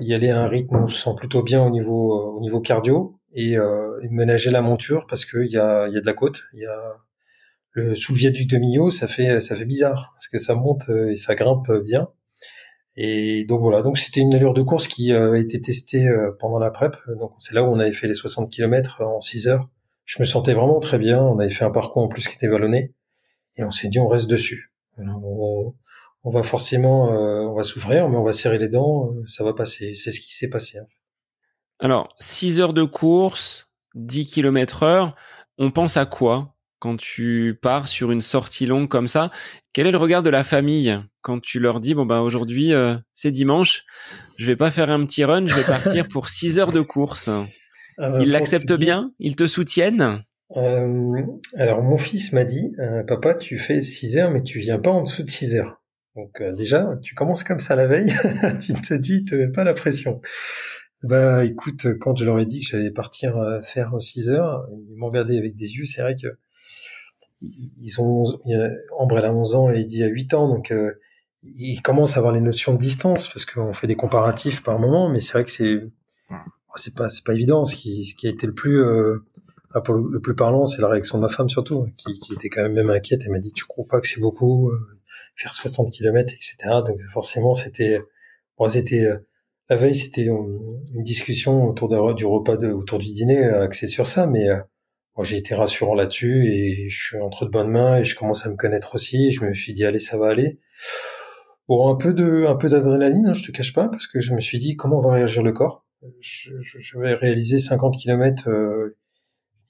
y 0.00 0.14
aller 0.14 0.30
à 0.30 0.40
un 0.42 0.48
rythme 0.48 0.76
où 0.76 0.78
on 0.84 0.86
se 0.86 1.02
sent 1.02 1.14
plutôt 1.18 1.42
bien 1.42 1.62
au 1.62 1.70
niveau 1.70 2.36
au 2.36 2.40
niveau 2.40 2.60
cardio 2.60 3.19
et, 3.34 3.58
euh, 3.58 3.98
ménager 4.10 4.50
la 4.50 4.62
monture 4.62 5.06
parce 5.06 5.24
qu'il 5.24 5.46
y 5.46 5.58
a, 5.58 5.88
y 5.88 5.96
a 5.96 6.00
de 6.00 6.06
la 6.06 6.14
côte. 6.14 6.42
Y 6.54 6.66
a 6.66 6.96
le 7.72 7.94
sous 7.94 8.12
le 8.12 8.18
viaduc 8.18 8.48
de 8.48 8.58
Millau, 8.58 8.90
ça 8.90 9.06
fait 9.06 9.40
ça 9.40 9.56
fait 9.56 9.64
bizarre 9.64 10.12
parce 10.14 10.28
que 10.28 10.38
ça 10.38 10.54
monte 10.54 10.88
euh, 10.88 11.10
et 11.10 11.16
ça 11.16 11.34
grimpe 11.34 11.70
bien. 11.84 12.08
Et 12.96 13.44
donc 13.44 13.60
voilà, 13.60 13.82
donc 13.82 13.96
c'était 13.98 14.20
une 14.20 14.34
allure 14.34 14.52
de 14.52 14.62
course 14.62 14.88
qui 14.88 15.12
euh, 15.12 15.32
a 15.32 15.38
été 15.38 15.60
testée 15.60 16.08
euh, 16.08 16.32
pendant 16.38 16.58
la 16.58 16.70
prep. 16.70 16.96
Donc 17.18 17.32
c'est 17.38 17.54
là 17.54 17.62
où 17.62 17.66
on 17.66 17.78
avait 17.78 17.92
fait 17.92 18.08
les 18.08 18.14
60 18.14 18.50
km 18.50 19.02
en 19.02 19.20
6 19.20 19.48
heures. 19.48 19.68
Je 20.04 20.20
me 20.20 20.24
sentais 20.24 20.54
vraiment 20.54 20.80
très 20.80 20.98
bien. 20.98 21.22
On 21.22 21.38
avait 21.38 21.50
fait 21.50 21.64
un 21.64 21.70
parcours 21.70 22.02
en 22.02 22.08
plus 22.08 22.26
qui 22.26 22.34
était 22.34 22.48
vallonné 22.48 22.94
et 23.56 23.64
on 23.64 23.70
s'est 23.70 23.88
dit 23.88 24.00
on 24.00 24.08
reste 24.08 24.28
dessus. 24.28 24.72
On, 24.98 26.30
va 26.30 26.42
forcément, 26.42 27.08
on 27.08 27.54
va 27.54 27.62
souffrir, 27.62 28.10
mais 28.10 28.16
on 28.16 28.22
va 28.22 28.32
serrer 28.32 28.58
les 28.58 28.68
dents. 28.68 29.14
Ça 29.26 29.44
va 29.44 29.54
passer. 29.54 29.94
C'est 29.94 30.10
ce 30.10 30.20
qui 30.20 30.34
s'est 30.34 30.50
passé. 30.50 30.78
Alors, 31.80 32.14
6 32.20 32.60
heures 32.60 32.74
de 32.74 32.84
course, 32.84 33.70
10 33.94 34.26
km 34.26 34.82
heure, 34.82 35.16
on 35.56 35.70
pense 35.70 35.96
à 35.96 36.04
quoi 36.04 36.54
quand 36.78 36.96
tu 36.96 37.58
pars 37.60 37.88
sur 37.88 38.10
une 38.10 38.20
sortie 38.20 38.66
longue 38.66 38.88
comme 38.88 39.06
ça? 39.06 39.30
Quel 39.72 39.86
est 39.86 39.90
le 39.90 39.96
regard 39.96 40.22
de 40.22 40.28
la 40.28 40.42
famille 40.42 40.98
quand 41.22 41.40
tu 41.40 41.58
leur 41.58 41.80
dis, 41.80 41.94
bon 41.94 42.04
ben 42.04 42.20
aujourd'hui 42.20 42.74
euh, 42.74 42.96
c'est 43.14 43.30
dimanche, 43.30 43.84
je 44.36 44.46
vais 44.46 44.56
pas 44.56 44.70
faire 44.70 44.90
un 44.90 45.04
petit 45.06 45.24
run, 45.24 45.46
je 45.46 45.54
vais 45.54 45.64
partir 45.66 46.06
pour 46.08 46.28
6 46.28 46.58
heures 46.58 46.72
de 46.72 46.82
course 46.82 47.28
ah 47.28 48.10
bah, 48.10 48.18
Ils 48.20 48.30
l'acceptent 48.30 48.78
bien? 48.78 49.12
Ils 49.18 49.36
te 49.36 49.46
soutiennent? 49.46 50.20
Euh, 50.56 51.22
alors 51.56 51.82
mon 51.82 51.98
fils 51.98 52.34
m'a 52.34 52.44
dit, 52.44 52.74
euh, 52.78 53.04
papa, 53.04 53.34
tu 53.34 53.58
fais 53.58 53.80
6 53.80 54.18
heures, 54.18 54.30
mais 54.30 54.42
tu 54.42 54.58
viens 54.58 54.78
pas 54.78 54.90
en 54.90 55.02
dessous 55.02 55.22
de 55.22 55.30
6 55.30 55.56
heures. 55.56 55.80
Donc 56.14 56.42
déjà, 56.58 56.98
tu 57.02 57.14
commences 57.14 57.44
comme 57.44 57.60
ça 57.60 57.74
la 57.74 57.86
veille, 57.86 58.12
tu 58.60 58.74
te 58.74 58.92
dis, 58.92 59.24
tu 59.24 59.36
mets 59.36 59.50
pas 59.50 59.64
la 59.64 59.72
pression. 59.72 60.20
Bah 61.02 61.44
écoute, 61.44 61.86
quand 61.98 62.16
je 62.16 62.24
leur 62.26 62.38
ai 62.38 62.46
dit 62.46 62.60
que 62.60 62.66
j'allais 62.66 62.90
partir 62.90 63.38
euh, 63.38 63.62
faire 63.62 63.94
6 63.98 64.30
heures, 64.30 64.66
ils 64.70 64.96
m'ont 64.96 65.06
regardé 65.06 65.38
avec 65.38 65.56
des 65.56 65.76
yeux. 65.76 65.86
C'est 65.86 66.02
vrai 66.02 66.14
que 66.14 66.28
ils 67.42 68.00
ont 68.00 68.24
Ambre 68.98 69.18
elle 69.18 69.24
a 69.24 69.32
11 69.32 69.54
ans 69.54 69.70
et 69.70 69.84
dit 69.84 70.04
à 70.04 70.08
8 70.08 70.34
ans, 70.34 70.48
donc 70.48 70.72
euh, 70.72 70.92
ils 71.42 71.80
commencent 71.80 72.16
à 72.16 72.18
avoir 72.18 72.34
les 72.34 72.40
notions 72.40 72.74
de 72.74 72.78
distance 72.78 73.28
parce 73.28 73.46
qu'on 73.46 73.72
fait 73.72 73.86
des 73.86 73.96
comparatifs 73.96 74.62
par 74.62 74.78
moment, 74.78 75.08
mais 75.08 75.20
c'est 75.20 75.32
vrai 75.32 75.44
que 75.44 75.50
c'est 75.50 75.80
c'est 76.76 76.94
pas 76.94 77.08
c'est 77.08 77.24
pas 77.24 77.34
évident. 77.34 77.64
Ce 77.64 77.74
qui, 77.76 78.04
ce 78.04 78.14
qui 78.14 78.26
a 78.26 78.30
été 78.30 78.46
le 78.46 78.54
plus 78.54 78.82
euh, 78.82 79.24
pour 79.84 79.94
le, 79.94 80.20
plus 80.20 80.34
parlant, 80.34 80.66
c'est 80.66 80.82
la 80.82 80.88
réaction 80.88 81.18
de 81.18 81.22
ma 81.22 81.28
femme 81.28 81.48
surtout, 81.48 81.86
qui, 81.96 82.18
qui 82.18 82.34
était 82.34 82.48
quand 82.48 82.62
même 82.62 82.74
même 82.74 82.90
inquiète. 82.90 83.22
Elle 83.24 83.32
m'a 83.32 83.38
dit 83.38 83.52
tu 83.52 83.64
crois 83.64 83.86
pas 83.88 84.00
que 84.00 84.06
c'est 84.06 84.20
beaucoup 84.20 84.70
euh, 84.70 84.78
faire 85.34 85.52
60 85.52 85.90
km, 85.90 86.32
etc. 86.32 86.56
Donc 86.86 87.00
forcément 87.12 87.54
c'était 87.54 88.02
bon, 88.58 88.68
c'était 88.68 89.06
la 89.70 89.76
veille, 89.76 89.94
c'était 89.94 90.24
une 90.24 91.02
discussion 91.04 91.64
autour 91.66 91.88
du 92.14 92.26
repas, 92.26 92.56
de, 92.56 92.72
autour 92.72 92.98
du 92.98 93.06
dîner, 93.06 93.44
euh, 93.44 93.62
axé 93.62 93.86
sur 93.86 94.08
ça, 94.08 94.26
mais 94.26 94.48
euh, 94.48 94.60
moi 95.16 95.24
j'ai 95.24 95.36
été 95.36 95.54
rassurant 95.54 95.94
là-dessus 95.94 96.44
et 96.48 96.90
je 96.90 97.04
suis 97.04 97.20
entre 97.20 97.46
de 97.46 97.50
bonnes 97.50 97.70
mains 97.70 97.98
et 97.98 98.04
je 98.04 98.16
commence 98.16 98.44
à 98.44 98.50
me 98.50 98.56
connaître 98.56 98.96
aussi. 98.96 99.28
Et 99.28 99.30
je 99.30 99.44
me 99.44 99.54
suis 99.54 99.72
dit 99.72 99.84
allez, 99.84 100.00
ça 100.00 100.18
va 100.18 100.28
aller. 100.28 100.58
Bon, 101.68 101.88
un 101.88 101.94
peu 101.94 102.12
de, 102.12 102.46
un 102.48 102.56
peu 102.56 102.68
d'adrénaline, 102.68 103.26
hein, 103.28 103.32
je 103.32 103.44
te 103.44 103.52
cache 103.52 103.72
pas, 103.72 103.86
parce 103.88 104.08
que 104.08 104.20
je 104.20 104.34
me 104.34 104.40
suis 104.40 104.58
dit 104.58 104.74
comment 104.74 105.00
va 105.00 105.12
réagir 105.12 105.44
le 105.44 105.52
corps? 105.52 105.86
Je, 106.20 106.50
je, 106.58 106.98
vais 106.98 107.14
réaliser 107.14 107.60
50 107.60 107.96
km 107.96 108.48
euh, 108.48 108.96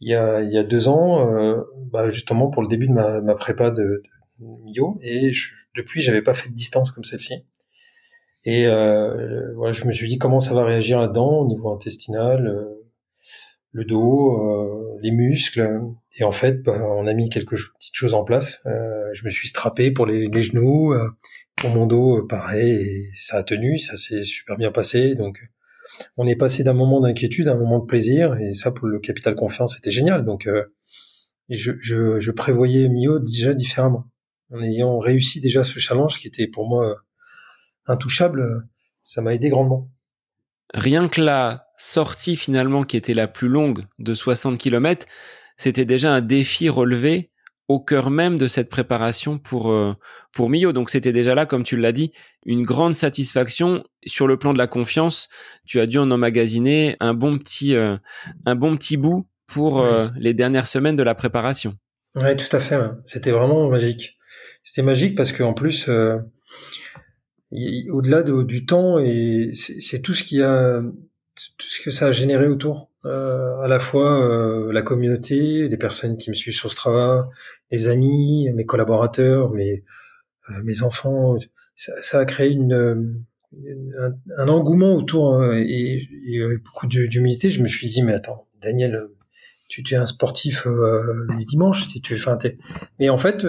il 0.01 0.09
y 0.09 0.15
a, 0.15 0.41
il 0.41 0.51
y 0.51 0.57
a 0.57 0.63
deux 0.63 0.89
ans, 0.89 1.63
bah, 1.93 2.09
justement 2.09 2.49
pour 2.49 2.63
le 2.63 2.69
début 2.69 2.89
de 2.89 2.95
ma, 2.95 3.21
ma 3.21 3.35
prépa 3.35 3.71
de, 3.71 4.03
de 4.39 4.47
Mio, 4.65 4.97
et 5.03 5.31
je, 5.31 5.53
depuis 5.77 6.01
j'avais 6.01 6.23
pas 6.23 6.33
fait 6.33 6.49
de 6.49 6.55
distance 6.55 6.91
comme 6.91 7.05
celle-ci. 7.05 7.45
Et 8.45 8.67
euh, 8.67 9.53
voilà, 9.55 9.73
je 9.73 9.85
me 9.85 9.93
suis 9.93 10.09
dit 10.09 10.19
comment 10.19 10.41
ça 10.41 10.55
va 10.55 10.65
réagir 10.65 11.01
là-dedans 11.01 11.41
au 11.41 11.47
niveau 11.47 11.73
intestinal, 11.73 12.47
euh, 12.47 12.81
le 13.73 13.85
dos, 13.85 14.43
euh, 14.43 14.99
les 15.03 15.11
muscles. 15.11 15.79
Et 16.17 16.25
en 16.25 16.33
fait, 16.33 16.63
bah, 16.63 16.81
on 16.97 17.07
a 17.07 17.15
mis 17.15 17.29
quelques 17.29 17.51
petites 17.51 17.95
choses 17.95 18.15
en 18.15 18.25
place. 18.25 18.61
Euh, 18.67 19.09
je 19.13 19.25
me 19.25 19.31
suis 19.31 19.49
strappé 19.49 19.91
pour 19.91 20.07
les, 20.07 20.43
genoux, 20.43 20.93
euh, 20.93 21.09
pour 21.57 21.71
mon 21.71 21.87
dos, 21.87 22.27
pareil, 22.27 22.71
et 22.71 23.09
ça 23.15 23.39
a 23.39 23.43
tenu, 23.43 23.79
ça 23.79 23.97
s'est 23.97 24.25
super 24.25 24.57
bien 24.57 24.73
passé. 24.73 25.15
Donc, 25.15 25.39
on 26.17 26.27
est 26.27 26.37
passé 26.37 26.65
d'un 26.65 26.73
moment 26.73 27.01
d'inquiétude 27.01 27.49
à 27.49 27.53
un 27.53 27.59
moment 27.59 27.79
de 27.79 27.87
plaisir, 27.87 28.35
et 28.37 28.55
ça, 28.55 28.71
pour 28.71 28.89
le 28.89 28.99
capital 29.01 29.35
confiance, 29.35 29.77
c'était 29.77 29.91
génial. 29.91 30.25
Donc, 30.25 30.49
je, 31.49 31.73
je, 31.81 32.21
je 32.21 32.31
prévoyais 32.31 32.89
Mio 32.89 33.19
déjà 33.19 33.55
différemment, 33.55 34.07
en 34.53 34.63
ayant 34.63 34.99
réussi 34.99 35.41
déjà 35.41 35.65
ce 35.65 35.79
challenge 35.79 36.19
qui 36.19 36.29
était 36.29 36.47
pour 36.47 36.69
moi 36.69 36.97
intouchable, 37.87 38.69
ça 39.03 39.23
m'a 39.23 39.35
aidé 39.35 39.49
grandement. 39.49 39.91
Rien 40.73 41.09
que 41.09 41.21
la 41.21 41.67
sortie 41.77 42.37
finalement 42.37 42.85
qui 42.85 42.97
était 42.97 43.15
la 43.15 43.27
plus 43.27 43.49
longue 43.49 43.87
de 43.99 44.15
60 44.15 44.59
km, 44.59 45.07
c'était 45.57 45.85
déjà 45.85 46.13
un 46.13 46.21
défi 46.21 46.69
relevé 46.69 47.31
au 47.71 47.79
cœur 47.79 48.11
même 48.11 48.37
de 48.37 48.49
cette 48.49 48.69
préparation 48.69 49.39
pour 49.39 49.71
euh, 49.71 49.95
pour 50.33 50.51
Mio. 50.51 50.73
Donc 50.73 50.91
c'était 50.91 51.13
déjà 51.13 51.37
là, 51.37 51.47
comme 51.47 51.63
tu 51.63 51.77
l'as 51.77 51.93
dit, 51.93 52.13
une 52.45 52.65
grande 52.65 52.97
satisfaction 52.97 53.85
sur 54.05 54.27
le 54.27 54.37
plan 54.37 54.53
de 54.53 54.59
la 54.59 54.67
confiance. 54.67 55.29
Tu 55.67 55.79
as 55.79 55.87
dû 55.87 55.99
en 55.99 56.11
emmagasiner 56.11 56.97
un 56.99 57.15
bon 57.15 57.39
petit 57.39 57.77
euh, 57.77 57.97
un 58.45 58.57
bon 58.57 58.77
petit 58.77 58.97
bout 58.97 59.29
pour 59.47 59.81
euh, 59.81 60.09
les 60.17 60.35
dernières 60.35 60.67
semaines 60.67 60.97
de 60.97 61.05
la 61.05 61.15
préparation. 61.15 61.75
Ouais, 62.17 62.35
tout 62.37 62.55
à 62.57 62.59
fait. 62.59 62.77
C'était 63.05 63.31
vraiment 63.31 63.69
magique. 63.71 64.19
C'était 64.65 64.83
magique 64.83 65.17
parce 65.17 65.31
qu'en 65.31 65.55
plus, 65.55 65.89
au-delà 67.53 68.23
du 68.23 68.65
temps 68.65 68.99
et 68.99 69.51
c'est 69.55 70.01
tout 70.01 70.13
ce 70.13 70.23
qui 70.23 70.43
a 70.43 70.83
tout 71.35 71.67
ce 71.67 71.81
que 71.81 71.91
ça 71.91 72.07
a 72.07 72.13
généré 72.13 72.47
autour 72.47 72.91
euh, 73.05 73.61
à 73.61 73.69
la 73.69 73.81
fois 73.81 74.23
euh, 74.23 74.73
la 74.73 74.83
communauté 74.83 75.69
les 75.69 75.77
personnes 75.77 76.17
qui 76.17 76.31
me 76.31 76.35
suivent 76.35 76.55
sur 76.55 76.71
Strava 76.71 77.29
les 77.71 77.89
amis 77.89 78.49
mes 78.55 78.67
collaborateurs 78.67 79.51
mes 79.51 79.85
euh, 80.51 80.63
mes 80.65 80.83
enfants 80.83 81.37
ça, 81.75 81.93
ça, 82.03 82.19
a 82.19 82.25
créé 82.27 82.51
une, 82.51 83.25
un, 83.99 84.13
un, 84.37 84.49
engouement 84.49 84.95
autour 84.95 85.41
euh, 85.41 85.55
et, 85.55 86.07
et 86.27 86.59
beaucoup 86.59 86.87
d'humilité. 86.87 87.49
Je 87.49 87.63
me 87.63 87.69
suis 87.69 87.89
dit 87.89 88.03
mais 88.03 88.13
attends 88.13 88.47
Daniel 88.61 89.09
tu, 89.69 89.83
tu 89.83 89.95
es 89.95 89.97
un 89.97 90.07
sportif 90.07 90.67
du 91.39 91.45
dimanche 91.45 91.89
si 91.89 92.01
tu 92.01 92.15
enfin 92.15 92.39
mais 92.99 93.09
en 93.09 93.19
fait 93.19 93.47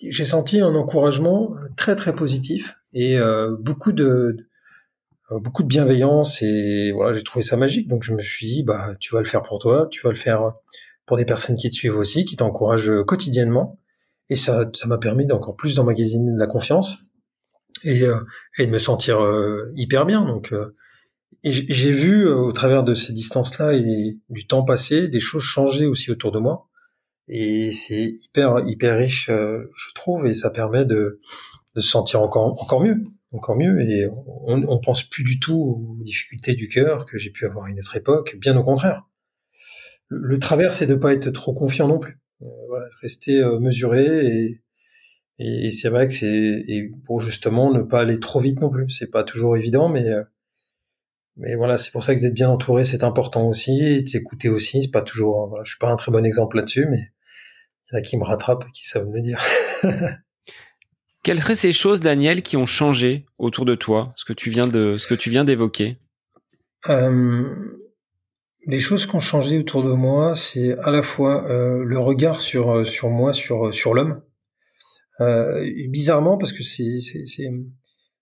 j'ai 0.00 0.24
senti 0.24 0.60
un 0.60 0.74
encouragement 0.74 1.54
très 1.76 1.96
très 1.96 2.14
positif 2.14 2.76
et 2.94 3.18
euh, 3.18 3.56
beaucoup 3.58 3.92
de 3.92 4.36
euh, 5.32 5.40
beaucoup 5.40 5.62
de 5.62 5.68
bienveillance 5.68 6.40
et 6.42 6.92
voilà 6.92 7.12
j'ai 7.12 7.24
trouvé 7.24 7.42
ça 7.42 7.56
magique. 7.56 7.88
Donc 7.88 8.04
je 8.04 8.14
me 8.14 8.20
suis 8.20 8.46
dit 8.46 8.62
bah 8.62 8.94
tu 9.00 9.14
vas 9.14 9.20
le 9.20 9.26
faire 9.26 9.42
pour 9.42 9.58
toi 9.58 9.88
tu 9.90 10.00
vas 10.02 10.10
le 10.10 10.16
faire 10.16 10.54
pour 11.04 11.16
des 11.16 11.24
personnes 11.24 11.56
qui 11.56 11.68
te 11.70 11.74
suivent 11.74 11.96
aussi 11.96 12.24
qui 12.24 12.36
t'encouragent 12.36 13.04
quotidiennement. 13.04 13.78
Et 14.30 14.36
ça 14.36 14.70
ça 14.72 14.86
m'a 14.86 14.98
permis 14.98 15.26
d'encore 15.26 15.56
plus 15.56 15.74
d'emmagasiner 15.74 16.32
de 16.32 16.38
la 16.38 16.46
confiance 16.46 17.08
et, 17.82 18.04
et 18.58 18.66
de 18.66 18.70
me 18.70 18.78
sentir 18.78 19.18
hyper 19.76 20.06
bien. 20.06 20.24
Donc 20.24 20.54
j'ai 21.42 21.92
vu 21.92 22.26
au 22.26 22.52
travers 22.52 22.84
de 22.84 22.94
ces 22.94 23.12
distances-là 23.12 23.74
et 23.74 24.18
du 24.30 24.46
temps 24.46 24.64
passé 24.64 25.08
des 25.08 25.20
choses 25.20 25.42
changer 25.42 25.84
aussi 25.84 26.10
autour 26.10 26.32
de 26.32 26.38
moi. 26.38 26.68
Et 27.28 27.70
c'est 27.70 28.14
hyper 28.24 28.60
hyper 28.66 28.96
riche 28.96 29.26
je 29.28 29.94
trouve. 29.94 30.26
Et 30.26 30.32
ça 30.32 30.48
permet 30.48 30.86
de 30.86 31.20
de 31.74 31.80
se 31.80 31.88
sentir 31.88 32.22
encore 32.22 32.60
encore 32.62 32.80
mieux 32.80 33.04
encore 33.34 33.56
mieux 33.56 33.80
et 33.82 34.06
on, 34.46 34.62
on 34.68 34.78
pense 34.80 35.02
plus 35.02 35.24
du 35.24 35.40
tout 35.40 35.96
aux 35.98 36.02
difficultés 36.02 36.54
du 36.54 36.68
cœur 36.68 37.04
que 37.04 37.18
j'ai 37.18 37.30
pu 37.30 37.46
avoir 37.46 37.66
à 37.66 37.70
une 37.70 37.78
autre 37.78 37.96
époque, 37.96 38.36
bien 38.38 38.56
au 38.56 38.64
contraire. 38.64 39.08
Le, 40.08 40.38
travers, 40.38 40.74
c'est 40.74 40.86
de 40.86 40.94
pas 40.94 41.12
être 41.12 41.30
trop 41.30 41.52
confiant 41.52 41.88
non 41.88 41.98
plus. 41.98 42.20
Euh, 42.42 42.46
voilà, 42.68 42.86
rester 43.00 43.40
euh, 43.40 43.58
mesuré 43.58 44.26
et, 44.26 44.60
et, 45.38 45.70
c'est 45.70 45.88
vrai 45.88 46.06
que 46.06 46.12
c'est 46.12 46.28
et 46.28 46.90
pour 47.04 47.20
justement 47.20 47.72
ne 47.72 47.82
pas 47.82 48.00
aller 48.00 48.20
trop 48.20 48.40
vite 48.40 48.60
non 48.60 48.70
plus. 48.70 48.88
C'est 48.90 49.10
pas 49.10 49.24
toujours 49.24 49.56
évident, 49.56 49.88
mais 49.88 50.06
euh, 50.08 50.22
mais 51.36 51.56
voilà, 51.56 51.78
c'est 51.78 51.90
pour 51.90 52.04
ça 52.04 52.14
que 52.14 52.20
d'être 52.20 52.34
bien 52.34 52.48
entouré, 52.48 52.84
c'est 52.84 53.02
important 53.02 53.48
aussi. 53.48 54.04
T'écouter 54.04 54.48
aussi, 54.48 54.82
c'est 54.82 54.90
pas 54.90 55.02
toujours. 55.02 55.48
Voilà, 55.48 55.64
je 55.64 55.70
suis 55.70 55.78
pas 55.78 55.90
un 55.90 55.96
très 55.96 56.12
bon 56.12 56.24
exemple 56.24 56.56
là-dessus, 56.56 56.86
mais 56.88 57.10
il 57.90 57.94
y 57.94 57.96
en 57.96 57.98
a 57.98 58.02
qui 58.02 58.16
me 58.16 58.24
rattrapent, 58.24 58.70
qui 58.72 58.86
savent 58.86 59.06
me 59.06 59.20
dire. 59.20 59.40
Quelles 61.24 61.40
seraient 61.40 61.54
ces 61.54 61.72
choses, 61.72 62.02
Daniel, 62.02 62.42
qui 62.42 62.58
ont 62.58 62.66
changé 62.66 63.24
autour 63.38 63.64
de 63.64 63.74
toi, 63.74 64.12
ce 64.14 64.26
que 64.26 64.34
tu 64.34 64.50
viens 64.50 64.66
de, 64.66 64.98
ce 64.98 65.06
que 65.06 65.14
tu 65.14 65.30
viens 65.30 65.42
d'évoquer? 65.42 65.96
Euh, 66.90 67.44
Les 68.66 68.78
choses 68.78 69.06
qui 69.06 69.16
ont 69.16 69.20
changé 69.20 69.58
autour 69.58 69.82
de 69.82 69.92
moi, 69.92 70.34
c'est 70.34 70.78
à 70.80 70.90
la 70.90 71.02
fois 71.02 71.50
euh, 71.50 71.82
le 71.82 71.98
regard 71.98 72.42
sur 72.42 72.70
euh, 72.70 72.84
sur 72.84 73.08
moi, 73.08 73.32
sur 73.32 73.72
sur 73.72 73.94
l'homme. 73.94 74.20
Bizarrement, 75.88 76.36
parce 76.36 76.52
que 76.52 76.62
c'est 76.62 76.98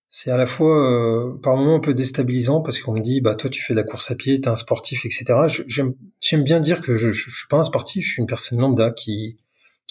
c'est 0.08 0.30
à 0.30 0.36
la 0.36 0.46
fois 0.46 1.38
par 1.42 1.56
moments 1.56 1.76
un 1.76 1.80
peu 1.80 1.94
déstabilisant 1.94 2.60
parce 2.60 2.78
qu'on 2.78 2.92
me 2.92 3.00
dit 3.00 3.20
bah 3.20 3.34
toi 3.34 3.48
tu 3.50 3.62
fais 3.62 3.72
de 3.72 3.78
la 3.78 3.84
course 3.84 4.10
à 4.10 4.14
pied, 4.14 4.40
t'es 4.40 4.48
un 4.48 4.56
sportif, 4.56 5.06
etc. 5.06 5.24
J'aime 5.66 5.94
j'aime 6.20 6.44
bien 6.44 6.60
dire 6.60 6.82
que 6.82 6.96
je, 6.98 7.10
je, 7.10 7.30
je 7.30 7.36
suis 7.36 7.48
pas 7.48 7.56
un 7.56 7.62
sportif, 7.64 8.04
je 8.06 8.12
suis 8.12 8.20
une 8.20 8.28
personne 8.28 8.60
lambda 8.60 8.90
qui 8.90 9.36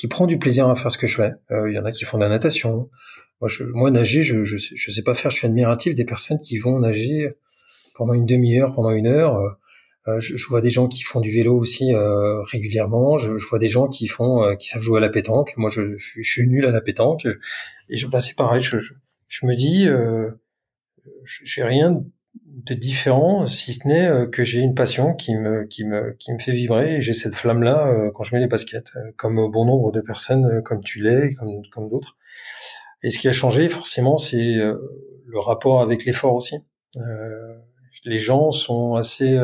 qui 0.02 0.08
prend 0.08 0.26
du 0.26 0.40
plaisir 0.40 0.68
à 0.68 0.76
faire 0.76 0.90
ce 0.90 0.98
que 0.98 1.06
je 1.06 1.16
fais. 1.16 1.32
Euh, 1.52 1.70
il 1.70 1.76
y 1.76 1.78
en 1.78 1.86
a 1.86 1.92
qui 1.92 2.06
font 2.06 2.18
de 2.18 2.24
la 2.24 2.30
natation. 2.30 2.90
Moi, 3.40 3.48
je, 3.48 3.64
moi 3.66 3.92
nager, 3.92 4.24
je, 4.24 4.44
je, 4.44 4.92
sais 4.92 5.04
pas 5.04 5.14
faire. 5.14 5.30
Je 5.30 5.38
suis 5.38 5.46
admiratif 5.46 5.94
des 5.94 6.06
personnes 6.06 6.40
qui 6.40 6.58
vont 6.58 6.80
nager 6.80 7.30
pendant 7.94 8.16
une 8.16 8.26
demi-heure, 8.26 8.74
pendant 8.74 8.90
une 8.90 9.06
heure. 9.06 9.36
Euh, 10.08 10.20
je, 10.20 10.36
je, 10.36 10.48
vois 10.48 10.60
des 10.60 10.72
gens 10.72 10.88
qui 10.88 11.04
font 11.04 11.20
du 11.20 11.32
vélo 11.32 11.56
aussi 11.56 11.94
euh, 11.94 12.42
régulièrement. 12.42 13.20
Je, 13.20 13.38
je, 13.38 13.46
vois 13.46 13.60
des 13.60 13.70
gens 13.70 13.88
qui 13.88 14.08
font, 14.08 14.44
euh, 14.44 14.56
qui 14.56 14.70
savent 14.70 14.82
jouer 14.82 14.98
à 14.98 15.02
la 15.02 15.10
pétanque. 15.10 15.54
Moi, 15.56 15.70
je, 15.70 15.96
je, 15.96 16.24
suis 16.24 16.48
nul 16.48 16.66
à 16.66 16.72
la 16.72 16.82
pétanque. 16.82 17.28
Et 17.88 17.96
je, 17.96 18.08
bah, 18.08 18.20
c'est 18.20 18.36
pareil. 18.36 18.60
Je, 18.60 19.46
me 19.46 19.56
dis, 19.56 19.88
euh, 19.88 20.32
j'ai 21.24 21.62
rien 21.62 22.04
de 22.36 22.74
différent, 22.74 23.46
si 23.48 23.74
ce 23.74 23.88
n'est 23.88 24.08
euh, 24.08 24.28
que 24.28 24.44
j'ai 24.44 24.60
une 24.60 24.76
passion 24.76 25.14
qui 25.14 25.36
me 25.36 25.66
qui 25.66 25.84
me 25.84 26.14
qui 26.14 26.32
me 26.32 26.40
fait 26.40 26.52
vibrer 26.52 26.96
et 26.98 27.02
j'ai 27.02 27.14
cette 27.14 27.36
flamme 27.36 27.64
là 27.64 27.88
euh, 27.88 28.12
quand 28.14 28.24
je 28.24 28.36
mets 28.36 28.42
les 28.42 28.48
baskets, 28.48 28.92
euh, 28.96 29.12
comme 29.18 29.50
bon 29.52 29.66
nombre 29.66 29.92
de 29.92 30.02
personnes, 30.02 30.62
comme 30.64 30.84
tu 30.84 31.02
l'es, 31.02 31.34
comme 31.36 31.62
comme 31.72 31.90
d'autres. 31.90 32.18
Et 33.04 33.10
ce 33.10 33.20
qui 33.20 33.28
a 33.28 33.34
changé 33.34 33.68
forcément, 33.70 34.18
c'est 34.18 34.56
le 34.56 35.40
rapport 35.40 35.82
avec 35.82 36.06
l'effort 36.06 36.36
aussi. 36.36 36.58
les 38.06 38.20
gens 38.20 38.52
sont 38.52 38.94
assez 38.94 39.40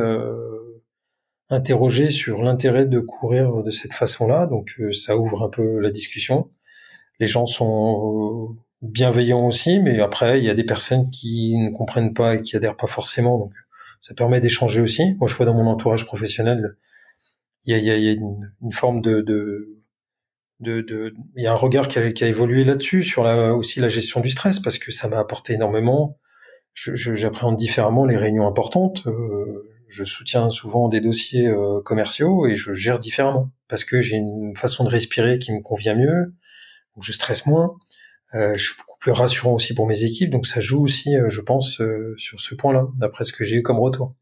interrogés 1.49 2.11
sur 2.11 2.43
l'intérêt 2.43 2.85
de 2.85 2.99
courir 2.99 3.63
de 3.63 3.71
cette 3.71 3.93
façon-là, 3.93 4.45
donc 4.45 4.79
ça 4.91 5.17
ouvre 5.17 5.43
un 5.43 5.49
peu 5.49 5.79
la 5.79 5.89
discussion. 5.89 6.49
Les 7.19 7.25
gens 7.25 7.47
sont 7.47 8.55
bienveillant 8.81 9.45
aussi, 9.47 9.79
mais 9.79 9.99
après 9.99 10.39
il 10.39 10.45
y 10.45 10.49
a 10.49 10.53
des 10.53 10.63
personnes 10.63 11.09
qui 11.09 11.57
ne 11.57 11.71
comprennent 11.71 12.13
pas 12.13 12.35
et 12.35 12.41
qui 12.41 12.55
adhèrent 12.55 12.77
pas 12.77 12.87
forcément, 12.87 13.39
donc 13.39 13.53
ça 14.01 14.13
permet 14.13 14.39
d'échanger 14.39 14.81
aussi. 14.81 15.15
Moi, 15.15 15.27
je 15.27 15.35
vois 15.35 15.45
dans 15.45 15.55
mon 15.55 15.67
entourage 15.67 16.05
professionnel, 16.05 16.77
il 17.65 17.75
y 17.75 17.91
a, 17.91 17.97
il 17.97 18.03
y 18.03 18.09
a, 18.09 18.11
une, 18.13 18.73
forme 18.73 19.01
de, 19.01 19.21
de 19.21 19.77
de, 20.59 21.13
il 21.35 21.43
y 21.43 21.47
a 21.47 21.51
un 21.51 21.55
regard 21.55 21.87
qui 21.87 21.99
a, 21.99 22.27
évolué 22.27 22.63
là-dessus 22.63 23.03
sur 23.03 23.23
la, 23.23 23.53
aussi 23.53 23.79
la 23.79 23.89
gestion 23.89 24.21
du 24.21 24.29
stress 24.29 24.59
parce 24.59 24.77
que 24.79 24.91
ça 24.91 25.07
m'a 25.07 25.19
apporté 25.19 25.53
énormément. 25.53 26.17
J'appréhende 26.73 27.57
différemment 27.57 28.05
les 28.05 28.17
réunions 28.17 28.47
importantes. 28.47 29.05
Euh, 29.07 29.69
je 29.87 30.03
soutiens 30.03 30.49
souvent 30.49 30.89
des 30.89 31.01
dossiers 31.01 31.47
euh, 31.47 31.81
commerciaux 31.81 32.45
et 32.47 32.55
je 32.55 32.73
gère 32.73 32.99
différemment 32.99 33.51
parce 33.67 33.83
que 33.83 34.01
j'ai 34.01 34.17
une 34.17 34.55
façon 34.55 34.83
de 34.83 34.89
respirer 34.89 35.39
qui 35.39 35.51
me 35.53 35.61
convient 35.61 35.95
mieux, 35.95 36.33
où 36.95 37.01
je 37.01 37.11
stresse 37.11 37.45
moins. 37.45 37.75
Euh, 38.35 38.57
je 38.57 38.65
suis 38.65 38.75
beaucoup 38.77 38.97
plus 38.99 39.11
rassurant 39.11 39.53
aussi 39.53 39.73
pour 39.73 39.87
mes 39.87 40.03
équipes, 40.03 40.29
donc 40.29 40.47
ça 40.47 40.59
joue 40.59 40.83
aussi, 40.83 41.15
euh, 41.15 41.29
je 41.29 41.41
pense, 41.41 41.79
euh, 41.79 42.13
sur 42.17 42.39
ce 42.39 42.55
point-là, 42.55 42.87
d'après 42.97 43.23
ce 43.23 43.31
que 43.31 43.43
j'ai 43.43 43.55
eu 43.55 43.63
comme 43.63 43.79
retour. 43.79 44.15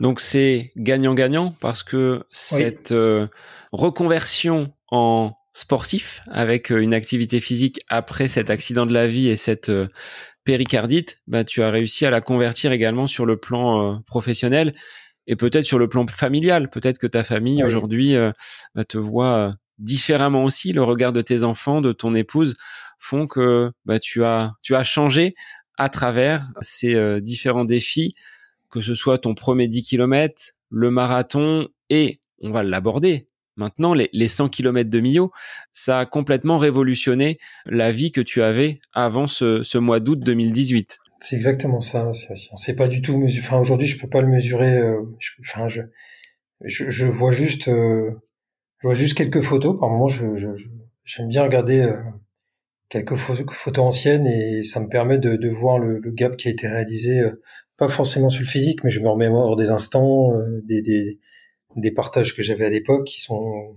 Donc 0.00 0.20
c'est 0.20 0.72
gagnant-gagnant 0.76 1.54
parce 1.60 1.82
que 1.82 2.24
cette 2.30 2.94
reconversion 3.70 4.72
en 4.90 5.34
sportif 5.52 6.22
avec 6.30 6.70
une 6.70 6.94
activité 6.94 7.38
physique 7.38 7.80
après 7.88 8.26
cet 8.26 8.48
accident 8.48 8.86
de 8.86 8.94
la 8.94 9.06
vie 9.06 9.28
et 9.28 9.36
cette 9.36 9.70
péricardite, 10.44 11.20
bah, 11.26 11.44
tu 11.44 11.62
as 11.62 11.70
réussi 11.70 12.06
à 12.06 12.10
la 12.10 12.22
convertir 12.22 12.72
également 12.72 13.06
sur 13.06 13.26
le 13.26 13.36
plan 13.36 14.00
professionnel 14.06 14.72
et 15.26 15.36
peut-être 15.36 15.66
sur 15.66 15.78
le 15.78 15.86
plan 15.86 16.06
familial. 16.06 16.70
Peut-être 16.70 16.98
que 16.98 17.06
ta 17.06 17.22
famille 17.22 17.62
aujourd'hui 17.62 18.16
bah, 18.74 18.84
te 18.86 18.96
voit 18.96 19.54
différemment 19.80 20.44
aussi. 20.44 20.72
Le 20.72 20.82
regard 20.82 21.12
de 21.12 21.20
tes 21.20 21.42
enfants, 21.42 21.80
de 21.80 21.92
ton 21.92 22.14
épouse 22.14 22.56
font 22.98 23.26
que 23.26 23.72
bah, 23.84 23.98
tu 23.98 24.24
as 24.24 24.52
tu 24.62 24.76
as 24.76 24.84
changé 24.84 25.34
à 25.76 25.88
travers 25.88 26.46
ces 26.60 26.94
euh, 26.94 27.20
différents 27.20 27.64
défis, 27.64 28.14
que 28.70 28.80
ce 28.80 28.94
soit 28.94 29.18
ton 29.18 29.34
premier 29.34 29.66
10 29.66 29.82
km, 29.82 30.52
le 30.68 30.90
marathon 30.90 31.68
et 31.88 32.20
on 32.42 32.50
va 32.50 32.62
l'aborder. 32.62 33.26
Maintenant, 33.56 33.92
les, 33.92 34.08
les 34.12 34.28
100 34.28 34.48
km 34.48 34.88
de 34.88 35.00
Millau, 35.00 35.32
ça 35.72 36.00
a 36.00 36.06
complètement 36.06 36.56
révolutionné 36.56 37.38
la 37.66 37.90
vie 37.90 38.12
que 38.12 38.20
tu 38.20 38.42
avais 38.42 38.80
avant 38.92 39.26
ce, 39.26 39.62
ce 39.62 39.76
mois 39.76 40.00
d'août 40.00 40.20
2018. 40.20 40.98
C'est 41.20 41.36
exactement 41.36 41.80
ça, 41.80 42.12
Sébastien. 42.14 42.56
C'est 42.56 42.74
pas 42.74 42.88
du 42.88 43.02
tout 43.02 43.16
mesuré. 43.16 43.44
Enfin, 43.44 43.58
aujourd'hui, 43.58 43.86
je 43.86 43.98
peux 43.98 44.08
pas 44.08 44.22
le 44.22 44.28
mesurer. 44.28 44.78
Euh, 44.78 45.02
je, 45.18 45.32
enfin, 45.40 45.68
je, 45.68 45.82
je, 46.64 47.06
vois 47.06 47.32
juste, 47.32 47.68
euh, 47.68 48.10
je 48.80 48.88
vois 48.88 48.94
juste 48.94 49.16
quelques 49.16 49.42
photos. 49.42 49.78
Par 49.78 49.90
moment, 49.90 50.08
je, 50.08 50.24
j'aime 51.04 51.28
bien 51.28 51.42
regarder 51.42 51.80
euh, 51.80 51.96
quelques 52.88 53.16
photos 53.16 53.84
anciennes 53.84 54.26
et 54.26 54.62
ça 54.62 54.80
me 54.80 54.88
permet 54.88 55.18
de, 55.18 55.36
de 55.36 55.48
voir 55.48 55.78
le, 55.78 55.98
le, 55.98 56.10
gap 56.10 56.36
qui 56.36 56.48
a 56.48 56.50
été 56.50 56.66
réalisé, 56.66 57.20
euh, 57.20 57.42
pas 57.76 57.88
forcément 57.88 58.30
sur 58.30 58.42
le 58.42 58.48
physique, 58.48 58.82
mais 58.82 58.90
je 58.90 59.00
me 59.00 59.08
remémore 59.08 59.56
des 59.56 59.70
instants, 59.70 60.34
euh, 60.34 60.62
des, 60.64 60.80
des, 60.80 61.20
des, 61.76 61.90
partages 61.92 62.34
que 62.34 62.42
j'avais 62.42 62.64
à 62.64 62.70
l'époque 62.70 63.06
qui 63.06 63.20
sont 63.20 63.76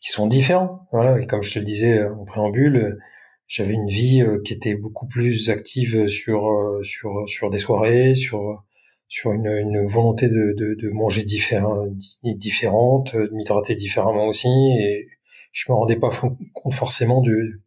qui 0.00 0.10
sont 0.10 0.26
différents. 0.26 0.88
Voilà, 0.92 1.20
et 1.20 1.26
comme 1.26 1.42
je 1.42 1.52
te 1.52 1.58
le 1.58 1.64
disais 1.64 2.02
en 2.02 2.24
préambule, 2.24 2.98
j'avais 3.46 3.74
une 3.74 3.88
vie 3.88 4.24
qui 4.44 4.52
était 4.52 4.74
beaucoup 4.74 5.06
plus 5.06 5.50
active 5.50 6.08
sur 6.08 6.50
sur 6.82 7.28
sur 7.28 7.50
des 7.50 7.58
soirées, 7.58 8.14
sur 8.14 8.64
sur 9.12 9.34
une, 9.34 9.46
une 9.46 9.84
volonté 9.84 10.26
de, 10.28 10.54
de, 10.56 10.74
de 10.74 10.88
manger 10.88 11.22
différent, 11.22 11.86
différente, 12.22 13.14
de 13.14 13.28
m'hydrater 13.34 13.74
différemment 13.74 14.26
aussi, 14.26 14.48
et 14.48 15.06
je 15.52 15.70
me 15.70 15.74
rendais 15.74 15.96
pas 15.96 16.08
compte 16.54 16.72
forcément 16.72 17.20
de, 17.20 17.60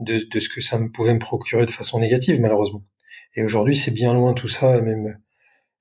de, 0.00 0.40
ce 0.40 0.48
que 0.48 0.60
ça 0.60 0.80
me 0.80 0.90
pouvait 0.90 1.14
me 1.14 1.20
procurer 1.20 1.64
de 1.64 1.70
façon 1.70 2.00
négative, 2.00 2.40
malheureusement. 2.40 2.82
Et 3.36 3.44
aujourd'hui, 3.44 3.76
c'est 3.76 3.92
bien 3.92 4.12
loin 4.12 4.34
tout 4.34 4.48
ça, 4.48 4.80
même, 4.80 5.16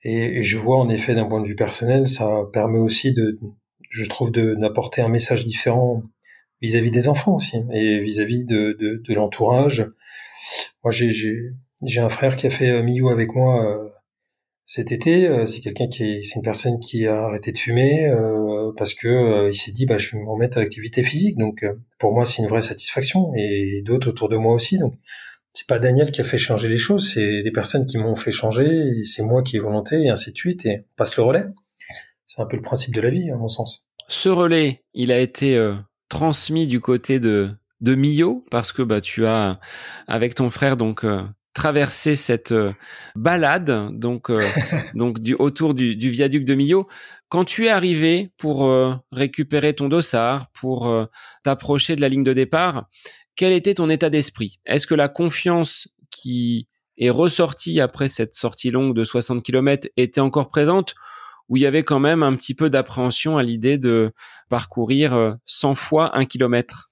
et, 0.04 0.44
je 0.44 0.60
vois 0.60 0.78
en 0.78 0.90
effet 0.90 1.16
d'un 1.16 1.26
point 1.26 1.42
de 1.42 1.48
vue 1.48 1.56
personnel, 1.56 2.08
ça 2.08 2.44
permet 2.54 2.78
aussi 2.78 3.12
de, 3.12 3.40
je 3.90 4.06
trouve, 4.06 4.30
d'apporter 4.32 5.02
un 5.02 5.10
message 5.10 5.48
différent 5.48 6.04
vis-à-vis 6.62 6.92
des 6.92 7.08
enfants 7.08 7.38
aussi, 7.38 7.58
et 7.74 8.00
vis-à-vis 8.02 8.46
de, 8.46 8.78
de, 8.80 9.02
de 9.04 9.14
l'entourage. 9.16 9.90
Moi, 10.84 10.92
j'ai, 10.92 11.10
j'ai, 11.10 12.00
un 12.00 12.10
frère 12.10 12.36
qui 12.36 12.46
a 12.46 12.52
fait 12.52 12.70
euh, 12.70 13.10
avec 13.10 13.34
moi 13.34 13.66
euh, 13.66 13.89
cet 14.70 14.92
été, 14.92 15.28
euh, 15.28 15.48
c'est 15.48 15.62
quelqu'un 15.62 15.88
qui 15.88 16.04
est, 16.04 16.22
c'est 16.22 16.36
une 16.36 16.44
personne 16.44 16.80
qui 16.80 17.08
a 17.08 17.24
arrêté 17.24 17.52
de 17.52 17.58
fumer 17.58 18.06
euh, 18.06 18.72
parce 18.78 18.94
que 18.94 19.08
euh, 19.08 19.50
il 19.50 19.56
s'est 19.56 19.72
dit 19.72 19.88
bah 19.88 19.98
je 19.98 20.12
vais 20.12 20.20
me 20.20 20.30
remettre 20.30 20.60
à 20.60 20.62
l'activité 20.62 21.02
physique. 21.02 21.38
Donc 21.38 21.66
pour 21.98 22.14
moi 22.14 22.24
c'est 22.24 22.44
une 22.44 22.48
vraie 22.48 22.62
satisfaction 22.62 23.32
et 23.36 23.82
d'autres 23.84 24.10
autour 24.10 24.30
de 24.30 24.38
moi 24.38 24.54
aussi. 24.54 24.78
Donc 24.78 24.94
c'est 25.54 25.66
pas 25.66 25.80
Daniel 25.80 26.12
qui 26.12 26.22
a 26.22 26.24
fait 26.24 26.38
changer 26.38 26.70
les 26.70 26.78
choses, 26.78 27.12
c'est 27.12 27.42
des 27.42 27.50
personnes 27.50 27.88
qui 27.88 27.98
m'ont 27.98 28.16
fait 28.16 28.30
changer. 28.30 29.04
c'est 29.06 29.24
moi 29.24 29.42
qui 29.42 29.56
ai 29.56 29.60
volonté 29.60 30.04
et 30.04 30.10
ainsi 30.10 30.32
de 30.32 30.38
suite 30.38 30.68
et 30.68 30.86
on 30.92 30.96
passe 30.98 31.18
le 31.18 31.24
relais. 31.24 31.46
C'est 32.28 32.40
un 32.40 32.46
peu 32.46 32.56
le 32.56 32.62
principe 32.62 32.94
de 32.94 33.02
la 33.02 33.10
vie 33.10 33.32
à 33.32 33.38
mon 33.38 33.50
sens. 33.50 33.88
Ce 34.08 34.30
relais, 34.30 34.84
il 34.94 35.12
a 35.12 35.20
été 35.20 35.60
transmis 36.10 36.68
du 36.68 36.80
côté 36.80 37.20
de 37.20 37.50
de 37.82 37.96
Mio 37.96 38.46
parce 38.52 38.72
que 38.72 38.84
bah 38.84 39.02
tu 39.02 39.26
as 39.26 39.60
avec 40.06 40.36
ton 40.36 40.52
frère 40.52 40.78
donc 40.78 41.04
traverser 41.60 42.16
cette 42.16 42.54
euh, 42.54 42.70
balade 43.16 43.92
donc 43.92 44.30
euh, 44.30 44.40
donc 44.96 45.20
du 45.20 45.34
autour 45.34 45.74
du, 45.74 45.98
du, 45.98 46.10
viaduc 46.10 46.46
de 46.46 46.56
Millau. 46.56 46.88
Quand 47.28 47.44
tu 47.44 47.66
es 47.66 47.70
arrivé 47.70 48.32
pour 48.38 48.66
euh, 48.66 48.94
récupérer 49.12 49.74
ton 49.74 49.90
dossard, 49.90 50.50
pour 50.52 50.90
t'approcher 51.44 51.98
de 51.98 52.02
la 52.02 52.08
ligne 52.08 52.24
de 52.24 52.32
départ, 52.32 52.88
quel 53.36 53.52
était 53.52 53.74
ton 53.74 53.90
état 53.90 54.10
d'esprit? 54.10 54.60
Est-ce 54.66 54.88
que 54.88 54.96
la 54.96 55.10
confiance 55.10 55.90
qui 56.10 56.70
est 56.98 57.10
ressortie 57.10 57.82
après 57.82 58.08
cette 58.08 58.36
sortie 58.36 58.72
longue 58.72 58.96
de 58.96 59.04
60 59.04 59.44
km 59.44 59.90
était 59.98 60.22
encore 60.22 60.48
présente? 60.48 60.96
Ou 61.50 61.58
il 61.58 61.64
y 61.64 61.66
avait 61.66 61.84
quand 61.84 62.00
même 62.00 62.24
un 62.24 62.36
petit 62.36 62.56
peu 62.56 62.70
d'appréhension 62.70 63.38
à 63.38 63.44
l'idée 63.44 63.78
de 63.78 64.14
parcourir 64.50 65.36
100 65.46 65.76
fois 65.76 66.18
un 66.18 66.26
kilomètre? 66.26 66.92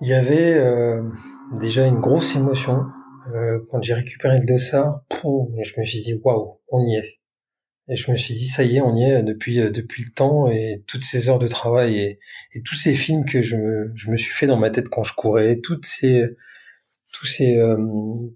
Il 0.00 0.08
y 0.08 0.14
avait 0.14 0.60
déjà 1.60 1.86
une 1.86 2.00
grosse 2.00 2.34
émotion 2.34 2.86
quand 3.70 3.82
j'ai 3.82 3.94
récupéré 3.94 4.38
le 4.38 4.46
dossard. 4.46 5.04
je 5.22 5.80
me 5.80 5.84
suis 5.84 6.00
dit 6.00 6.14
waouh, 6.22 6.58
on 6.68 6.84
y 6.86 6.96
est. 6.96 7.18
Et 7.88 7.94
je 7.94 8.10
me 8.10 8.16
suis 8.16 8.34
dit, 8.34 8.48
ça 8.48 8.64
y 8.64 8.76
est, 8.76 8.80
on 8.80 8.96
y 8.96 9.04
est 9.04 9.22
depuis 9.22 9.60
euh, 9.60 9.70
depuis 9.70 10.02
le 10.02 10.10
temps 10.10 10.50
et 10.50 10.82
toutes 10.88 11.04
ces 11.04 11.28
heures 11.28 11.38
de 11.38 11.46
travail 11.46 11.98
et, 11.98 12.18
et 12.52 12.62
tous 12.62 12.74
ces 12.74 12.96
films 12.96 13.24
que 13.24 13.42
je 13.42 13.54
me, 13.54 13.92
je 13.94 14.10
me 14.10 14.16
suis 14.16 14.32
fait 14.32 14.48
dans 14.48 14.56
ma 14.56 14.70
tête 14.70 14.88
quand 14.88 15.04
je 15.04 15.14
courais, 15.14 15.60
toutes 15.62 15.86
ces 15.86 16.24
tous 17.12 17.26
ces 17.26 17.56
euh, 17.56 17.76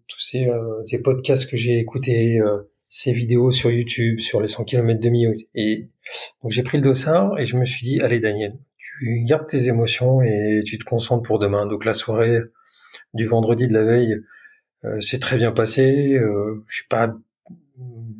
tous 0.06 0.20
ces, 0.20 0.46
euh, 0.46 0.84
ces, 0.84 1.02
podcasts 1.02 1.50
que 1.50 1.56
j'ai 1.56 1.78
écoutés, 1.80 2.40
ces 2.88 3.12
vidéos 3.12 3.50
sur 3.50 3.70
YouTube 3.70 4.20
sur 4.20 4.40
les 4.40 4.48
100 4.48 4.64
km 4.64 5.00
de 5.00 5.08
Millau. 5.08 5.32
Et 5.56 5.88
donc 6.42 6.52
j'ai 6.52 6.62
pris 6.62 6.78
le 6.78 6.84
dossard 6.84 7.38
et 7.38 7.46
je 7.46 7.56
me 7.56 7.64
suis 7.64 7.84
dit, 7.84 8.00
allez 8.00 8.20
Daniel, 8.20 8.56
tu 8.78 9.22
gardes 9.24 9.48
tes 9.48 9.66
émotions 9.66 10.22
et 10.22 10.60
tu 10.64 10.78
te 10.78 10.84
concentres 10.84 11.24
pour 11.24 11.40
demain. 11.40 11.66
Donc 11.66 11.84
la 11.84 11.94
soirée 11.94 12.38
du 13.14 13.26
vendredi 13.26 13.66
de 13.66 13.72
la 13.74 13.82
veille, 13.82 14.12
euh, 14.12 14.24
c'est 15.00 15.20
très 15.20 15.36
bien 15.36 15.52
passé. 15.52 16.14
Euh, 16.16 16.64
j'ai 16.68 16.84
pas 16.88 17.14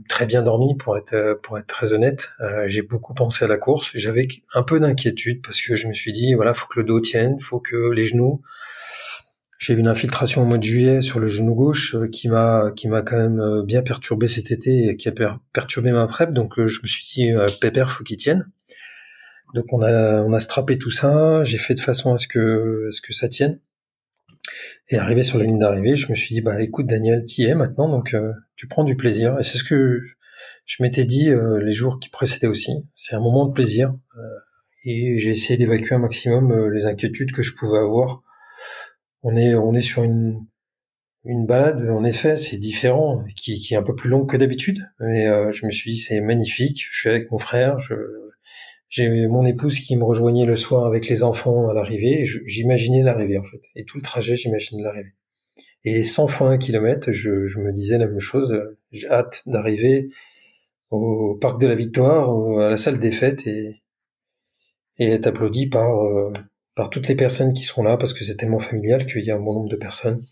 très 0.08 0.26
bien 0.26 0.42
dormi 0.42 0.76
pour 0.76 0.98
être 0.98 1.14
euh, 1.14 1.34
pour 1.42 1.58
être 1.58 1.66
très 1.66 1.92
honnête. 1.92 2.30
Euh, 2.40 2.64
j'ai 2.66 2.82
beaucoup 2.82 3.14
pensé 3.14 3.44
à 3.44 3.48
la 3.48 3.56
course. 3.56 3.90
J'avais 3.94 4.28
un 4.54 4.62
peu 4.62 4.80
d'inquiétude 4.80 5.42
parce 5.42 5.60
que 5.60 5.76
je 5.76 5.86
me 5.86 5.94
suis 5.94 6.12
dit 6.12 6.34
voilà, 6.34 6.54
faut 6.54 6.66
que 6.66 6.80
le 6.80 6.84
dos 6.84 7.00
tienne, 7.00 7.40
faut 7.40 7.60
que 7.60 7.90
les 7.92 8.04
genoux. 8.04 8.42
J'ai 9.58 9.74
eu 9.74 9.78
une 9.78 9.88
infiltration 9.88 10.42
au 10.42 10.46
mois 10.46 10.56
de 10.56 10.62
juillet 10.62 11.00
sur 11.02 11.20
le 11.20 11.26
genou 11.26 11.54
gauche 11.54 11.94
euh, 11.94 12.08
qui 12.08 12.28
m'a 12.28 12.72
qui 12.74 12.88
m'a 12.88 13.02
quand 13.02 13.18
même 13.18 13.62
bien 13.64 13.82
perturbé 13.82 14.26
cet 14.26 14.50
été 14.50 14.88
et 14.88 14.96
qui 14.96 15.08
a 15.08 15.12
perturbé 15.52 15.92
ma 15.92 16.06
prep. 16.06 16.32
Donc 16.32 16.54
je 16.56 16.80
me 16.82 16.86
suis 16.86 17.04
dit 17.14 17.32
pépère, 17.60 17.90
faut 17.90 18.04
qu'il 18.04 18.16
tienne. 18.16 18.50
Donc 19.54 19.72
on 19.72 19.82
a 19.82 20.22
on 20.22 20.32
a 20.32 20.40
strappé 20.40 20.78
tout 20.78 20.90
ça. 20.90 21.44
J'ai 21.44 21.58
fait 21.58 21.74
de 21.74 21.80
façon 21.80 22.12
à 22.12 22.18
ce 22.18 22.26
que 22.26 22.88
à 22.88 22.92
ce 22.92 23.00
que 23.00 23.12
ça 23.12 23.28
tienne. 23.28 23.60
Et 24.88 24.96
arrivé 24.96 25.22
sur 25.22 25.38
la 25.38 25.44
ligne 25.44 25.58
d'arrivée, 25.58 25.96
je 25.96 26.10
me 26.10 26.14
suis 26.14 26.34
dit, 26.34 26.40
bah 26.40 26.60
écoute 26.60 26.86
Daniel, 26.86 27.24
qui 27.24 27.44
es 27.44 27.54
maintenant, 27.54 27.88
donc 27.88 28.14
euh, 28.14 28.32
tu 28.56 28.66
prends 28.66 28.84
du 28.84 28.96
plaisir. 28.96 29.38
Et 29.38 29.42
c'est 29.42 29.58
ce 29.58 29.64
que 29.64 30.00
je, 30.66 30.82
m'étais 30.82 31.04
dit 31.04 31.30
euh, 31.30 31.62
les 31.62 31.72
jours 31.72 31.98
qui 32.00 32.08
précédaient 32.08 32.46
aussi. 32.46 32.72
C'est 32.94 33.14
un 33.14 33.20
moment 33.20 33.46
de 33.46 33.52
plaisir. 33.52 33.94
Euh, 34.16 34.20
et 34.84 35.18
j'ai 35.18 35.30
essayé 35.30 35.58
d'évacuer 35.58 35.94
un 35.94 35.98
maximum 35.98 36.70
les 36.70 36.86
inquiétudes 36.86 37.32
que 37.32 37.42
je 37.42 37.54
pouvais 37.54 37.78
avoir. 37.78 38.22
On 39.22 39.36
est, 39.36 39.54
on 39.54 39.74
est 39.74 39.82
sur 39.82 40.02
une, 40.02 40.46
une 41.24 41.46
balade, 41.46 41.82
en 41.90 42.02
effet, 42.02 42.38
c'est 42.38 42.56
différent, 42.56 43.22
qui, 43.36 43.62
est 43.70 43.76
un 43.76 43.82
peu 43.82 43.94
plus 43.94 44.08
longue 44.08 44.28
que 44.28 44.38
d'habitude. 44.38 44.78
Mais 44.98 45.26
je 45.52 45.66
me 45.66 45.70
suis 45.70 45.92
dit, 45.92 45.98
c'est 45.98 46.22
magnifique. 46.22 46.86
Je 46.90 46.98
suis 46.98 47.10
avec 47.10 47.30
mon 47.30 47.38
frère, 47.38 47.76
j'ai 48.90 49.28
mon 49.28 49.46
épouse 49.46 49.78
qui 49.80 49.96
me 49.96 50.04
rejoignait 50.04 50.44
le 50.44 50.56
soir 50.56 50.84
avec 50.84 51.08
les 51.08 51.22
enfants 51.22 51.68
à 51.68 51.74
l'arrivée. 51.74 52.24
J'imaginais 52.24 53.02
l'arrivée 53.02 53.38
en 53.38 53.42
fait. 53.44 53.62
Et 53.76 53.84
tout 53.84 53.96
le 53.96 54.02
trajet, 54.02 54.34
j'imaginais 54.34 54.82
l'arrivée. 54.82 55.14
Et 55.84 55.94
les 55.94 56.02
100 56.02 56.26
fois 56.26 56.50
un 56.50 56.58
kilomètre, 56.58 57.12
je, 57.12 57.30
me 57.30 57.72
disais 57.72 57.98
la 57.98 58.06
même 58.06 58.20
chose. 58.20 58.60
J'ai 58.90 59.08
hâte 59.08 59.42
d'arriver 59.46 60.08
au 60.90 61.38
parc 61.40 61.60
de 61.60 61.68
la 61.68 61.76
Victoire, 61.76 62.30
à 62.58 62.68
la 62.68 62.76
salle 62.76 62.98
des 62.98 63.12
fêtes 63.12 63.46
et, 63.46 63.80
et 64.98 65.12
être 65.12 65.28
applaudi 65.28 65.68
par, 65.68 66.02
euh, 66.02 66.32
par 66.74 66.90
toutes 66.90 67.06
les 67.06 67.14
personnes 67.14 67.52
qui 67.52 67.62
sont 67.62 67.84
là 67.84 67.96
parce 67.96 68.12
que 68.12 68.24
c'est 68.24 68.36
tellement 68.36 68.58
familial 68.58 69.06
qu'il 69.06 69.22
y 69.22 69.30
a 69.30 69.36
un 69.36 69.40
bon 69.40 69.54
nombre 69.54 69.68
de 69.68 69.76
personnes. 69.76 70.26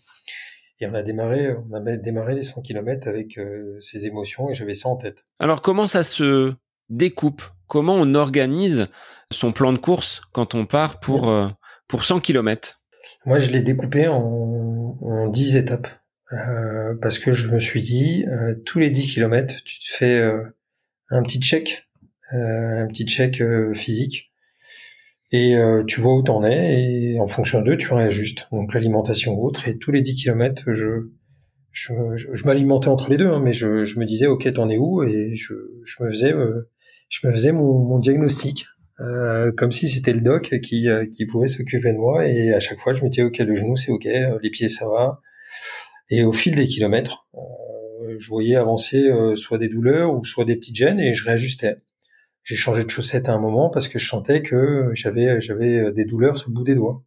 Et 0.81 0.87
on 0.87 0.93
a 0.93 1.01
démarré, 1.01 1.55
on 1.69 1.73
a 1.73 1.95
démarré 1.95 2.35
les 2.35 2.43
100 2.43 2.61
km 2.61 3.07
avec 3.07 3.37
euh, 3.37 3.77
ces 3.79 4.05
émotions 4.05 4.49
et 4.49 4.53
j'avais 4.53 4.73
ça 4.73 4.89
en 4.89 4.97
tête. 4.97 5.25
Alors 5.39 5.61
comment 5.61 5.87
ça 5.87 6.03
se 6.03 6.53
découpe? 6.89 7.41
Comment 7.69 7.93
on 7.93 8.15
organise 8.15 8.87
son 9.31 9.51
plan 9.51 9.71
de 9.71 9.77
course 9.77 10.21
quand 10.31 10.55
on 10.55 10.65
part 10.65 10.99
pour, 10.99 11.29
euh, 11.29 11.47
pour 11.87 12.03
100 12.03 12.19
km 12.19 12.81
Moi, 13.27 13.37
je 13.37 13.51
l'ai 13.51 13.61
découpé 13.61 14.07
en, 14.07 14.97
en 14.99 15.27
10 15.27 15.55
étapes. 15.55 15.87
Euh, 16.33 16.95
parce 16.99 17.19
que 17.19 17.31
je 17.31 17.47
me 17.47 17.59
suis 17.59 17.81
dit, 17.81 18.25
euh, 18.27 18.55
tous 18.65 18.79
les 18.79 18.89
10 18.89 19.13
km, 19.13 19.63
tu 19.63 19.79
te 19.79 19.85
fais 19.85 20.19
un 21.09 21.21
petit 21.21 21.39
check, 21.39 21.87
un 22.31 22.87
petit 22.87 23.05
check 23.05 23.43
physique, 23.75 24.31
et 25.31 25.55
tu 25.87 26.01
vois 26.01 26.15
où 26.15 26.23
t'en 26.23 26.43
es, 26.43 26.83
et 26.83 27.19
en 27.19 27.27
fonction 27.27 27.61
d'eux, 27.61 27.77
tu 27.77 27.93
réajustes. 27.93 28.47
Donc 28.51 28.73
l'alimentation 28.73 29.33
ou 29.33 29.45
autre, 29.45 29.67
et 29.67 29.77
tous 29.77 29.91
les 29.91 30.01
10 30.01 30.15
km, 30.15 30.73
je, 30.73 31.09
je, 31.71 31.93
je, 32.15 32.45
m'alimentais 32.45 32.89
entre 32.89 33.09
les 33.09 33.17
deux, 33.17 33.29
hein, 33.29 33.39
mais 33.39 33.53
je, 33.53 33.85
je, 33.85 33.99
me 33.99 34.05
disais, 34.05 34.27
ok, 34.27 34.51
t'en 34.53 34.69
es 34.69 34.77
où, 34.77 35.03
et 35.03 35.35
je, 35.35 35.53
je 35.83 36.03
me 36.03 36.09
faisais 36.09 36.33
je 37.09 37.27
me 37.27 37.33
faisais 37.33 37.51
mon, 37.51 37.79
mon 37.79 37.99
diagnostic, 37.99 38.65
euh, 38.99 39.51
comme 39.51 39.71
si 39.71 39.89
c'était 39.89 40.13
le 40.13 40.21
doc 40.21 40.59
qui, 40.61 40.87
euh, 40.87 41.05
qui 41.05 41.25
pouvait 41.25 41.47
s'occuper 41.47 41.91
de 41.91 41.97
moi. 41.97 42.27
Et 42.27 42.53
à 42.53 42.59
chaque 42.59 42.79
fois, 42.79 42.93
je 42.93 43.03
me 43.03 43.09
disais, 43.09 43.23
ok, 43.23 43.37
le 43.39 43.55
genou, 43.55 43.75
c'est 43.75 43.91
ok, 43.91 44.05
euh, 44.05 44.37
les 44.41 44.49
pieds, 44.49 44.69
ça 44.69 44.87
va. 44.87 45.19
Et 46.09 46.23
au 46.23 46.31
fil 46.31 46.55
des 46.55 46.67
kilomètres, 46.67 47.27
euh, 47.35 48.15
je 48.17 48.29
voyais 48.29 48.55
avancer 48.55 49.09
euh, 49.09 49.35
soit 49.35 49.57
des 49.57 49.69
douleurs 49.69 50.13
ou 50.13 50.23
soit 50.23 50.45
des 50.45 50.55
petites 50.55 50.75
gênes 50.75 50.99
et 50.99 51.13
je 51.13 51.25
réajustais. 51.25 51.77
J'ai 52.43 52.55
changé 52.55 52.83
de 52.83 52.89
chaussette 52.89 53.29
à 53.29 53.33
un 53.33 53.39
moment 53.39 53.69
parce 53.69 53.87
que 53.87 53.99
je 53.99 54.07
sentais 54.07 54.41
que 54.41 54.91
j'avais 54.93 55.39
j'avais 55.41 55.91
des 55.91 56.05
douleurs 56.05 56.37
sur 56.37 56.49
le 56.49 56.55
bout 56.55 56.63
des 56.63 56.73
doigts. 56.73 57.03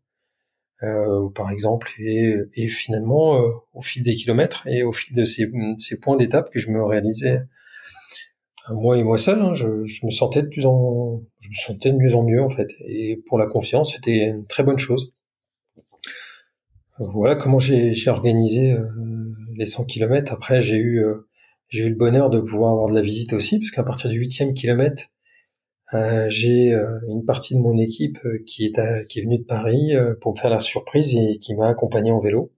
Euh, 0.82 1.28
par 1.34 1.50
exemple, 1.50 1.90
et, 1.98 2.36
et 2.54 2.68
finalement, 2.68 3.40
au 3.72 3.82
fil 3.82 4.02
des 4.02 4.14
kilomètres 4.14 4.66
et 4.66 4.82
au 4.82 4.92
fil 4.92 5.16
de 5.16 5.24
ces, 5.24 5.50
ces 5.78 6.00
points 6.00 6.16
d'étape 6.16 6.50
que 6.50 6.58
je 6.58 6.70
me 6.70 6.82
réalisais 6.84 7.40
moi 8.70 8.96
et 8.96 9.02
moi 9.02 9.18
seul, 9.18 9.40
hein, 9.40 9.52
je, 9.54 9.66
me 9.66 10.10
sentais 10.10 10.42
de 10.42 10.48
plus 10.48 10.66
en, 10.66 11.22
je 11.40 11.48
me 11.48 11.54
sentais 11.54 11.90
de 11.90 11.96
mieux 11.96 12.14
en 12.14 12.22
mieux 12.22 12.42
en 12.42 12.48
fait. 12.48 12.68
Et 12.86 13.16
pour 13.26 13.38
la 13.38 13.46
confiance, 13.46 13.94
c'était 13.94 14.26
une 14.26 14.46
très 14.46 14.62
bonne 14.62 14.78
chose. 14.78 15.12
Voilà 16.98 17.34
comment 17.34 17.58
j'ai 17.58 17.94
organisé 18.08 18.72
euh, 18.72 18.86
les 19.56 19.64
100 19.64 19.84
km. 19.86 20.32
Après, 20.32 20.62
j'ai 20.62 20.76
eu 20.76 21.02
euh, 21.02 21.26
j'ai 21.68 21.84
eu 21.86 21.88
le 21.88 21.96
bonheur 21.96 22.30
de 22.30 22.40
pouvoir 22.40 22.72
avoir 22.72 22.88
de 22.88 22.94
la 22.94 23.02
visite 23.02 23.32
aussi, 23.32 23.58
parce 23.58 23.70
qu'à 23.70 23.82
partir 23.82 24.10
du 24.10 24.18
huitième 24.18 24.52
kilomètre, 24.54 25.04
euh, 25.94 26.26
j'ai 26.28 26.72
une 27.08 27.24
partie 27.24 27.54
de 27.54 27.60
mon 27.60 27.78
équipe 27.78 28.18
qui 28.46 28.66
est 28.66 29.06
qui 29.08 29.20
est 29.20 29.22
venue 29.22 29.38
de 29.38 29.44
Paris 29.44 29.92
pour 30.20 30.34
me 30.34 30.38
faire 30.38 30.50
la 30.50 30.60
surprise 30.60 31.14
et 31.16 31.38
qui 31.38 31.54
m'a 31.54 31.68
accompagné 31.68 32.12
en 32.12 32.20
vélo. 32.20 32.52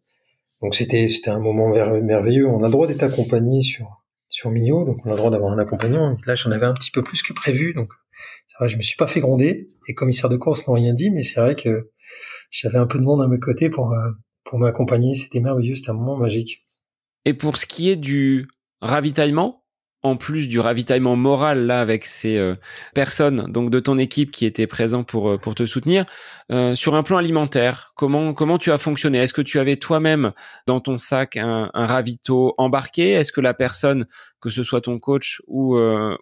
Donc 0.62 0.74
c'était 0.74 1.08
c'était 1.08 1.30
un 1.30 1.40
moment 1.40 1.68
merveilleux. 1.68 2.48
On 2.48 2.62
a 2.62 2.66
le 2.66 2.72
droit 2.72 2.86
d'être 2.86 3.02
accompagné 3.02 3.62
sur 3.62 4.03
sur 4.34 4.50
Mio, 4.50 4.84
donc 4.84 4.98
on 5.06 5.10
a 5.10 5.12
le 5.12 5.16
droit 5.16 5.30
d'avoir 5.30 5.52
un 5.52 5.58
accompagnant. 5.60 6.16
Là, 6.26 6.34
j'en 6.34 6.50
avais 6.50 6.66
un 6.66 6.74
petit 6.74 6.90
peu 6.90 7.04
plus 7.04 7.22
que 7.22 7.32
prévu, 7.32 7.72
donc 7.72 7.92
ça 8.48 8.56
va, 8.58 8.66
je 8.66 8.76
me 8.76 8.82
suis 8.82 8.96
pas 8.96 9.06
fait 9.06 9.20
gronder. 9.20 9.68
Les 9.86 9.94
commissaires 9.94 10.28
de 10.28 10.36
course 10.36 10.66
n'ont 10.66 10.74
rien 10.74 10.92
dit, 10.92 11.12
mais 11.12 11.22
c'est 11.22 11.40
vrai 11.40 11.54
que 11.54 11.92
j'avais 12.50 12.78
un 12.78 12.88
peu 12.88 12.98
de 12.98 13.04
monde 13.04 13.22
à 13.22 13.28
mes 13.28 13.38
côtés 13.38 13.70
pour 13.70 13.92
euh, 13.92 14.10
pour 14.42 14.58
m'accompagner. 14.58 15.14
C'était 15.14 15.38
merveilleux, 15.38 15.76
c'était 15.76 15.90
un 15.90 15.94
moment 15.94 16.16
magique. 16.16 16.66
Et 17.24 17.32
pour 17.32 17.56
ce 17.56 17.64
qui 17.64 17.88
est 17.90 17.96
du 17.96 18.48
ravitaillement, 18.80 19.63
en 20.04 20.16
plus 20.16 20.48
du 20.48 20.60
ravitaillement 20.60 21.16
moral 21.16 21.66
là 21.66 21.80
avec 21.80 22.04
ces 22.04 22.36
euh, 22.36 22.54
personnes 22.94 23.50
donc 23.50 23.70
de 23.70 23.80
ton 23.80 23.96
équipe 23.98 24.30
qui 24.30 24.44
étaient 24.44 24.66
présents 24.66 25.02
pour 25.02 25.30
euh, 25.30 25.52
te 25.56 25.64
soutenir 25.64 26.04
euh, 26.52 26.74
sur 26.74 26.94
un 26.94 27.02
plan 27.02 27.16
alimentaire 27.16 27.92
comment 27.96 28.34
comment 28.34 28.58
tu 28.58 28.70
as 28.70 28.76
fonctionné? 28.78 29.18
Est-ce 29.18 29.32
que 29.32 29.40
tu 29.40 29.58
avais 29.58 29.76
toi-même 29.76 30.32
dans 30.66 30.80
ton 30.80 30.98
sac 30.98 31.38
un, 31.38 31.70
un 31.72 31.86
ravito 31.86 32.54
embarqué? 32.58 33.12
Est-ce 33.12 33.32
que 33.32 33.40
la 33.40 33.54
personne 33.54 34.06
que 34.40 34.50
ce 34.50 34.62
soit 34.62 34.82
ton 34.82 34.98
coach 34.98 35.40
ou 35.46 35.78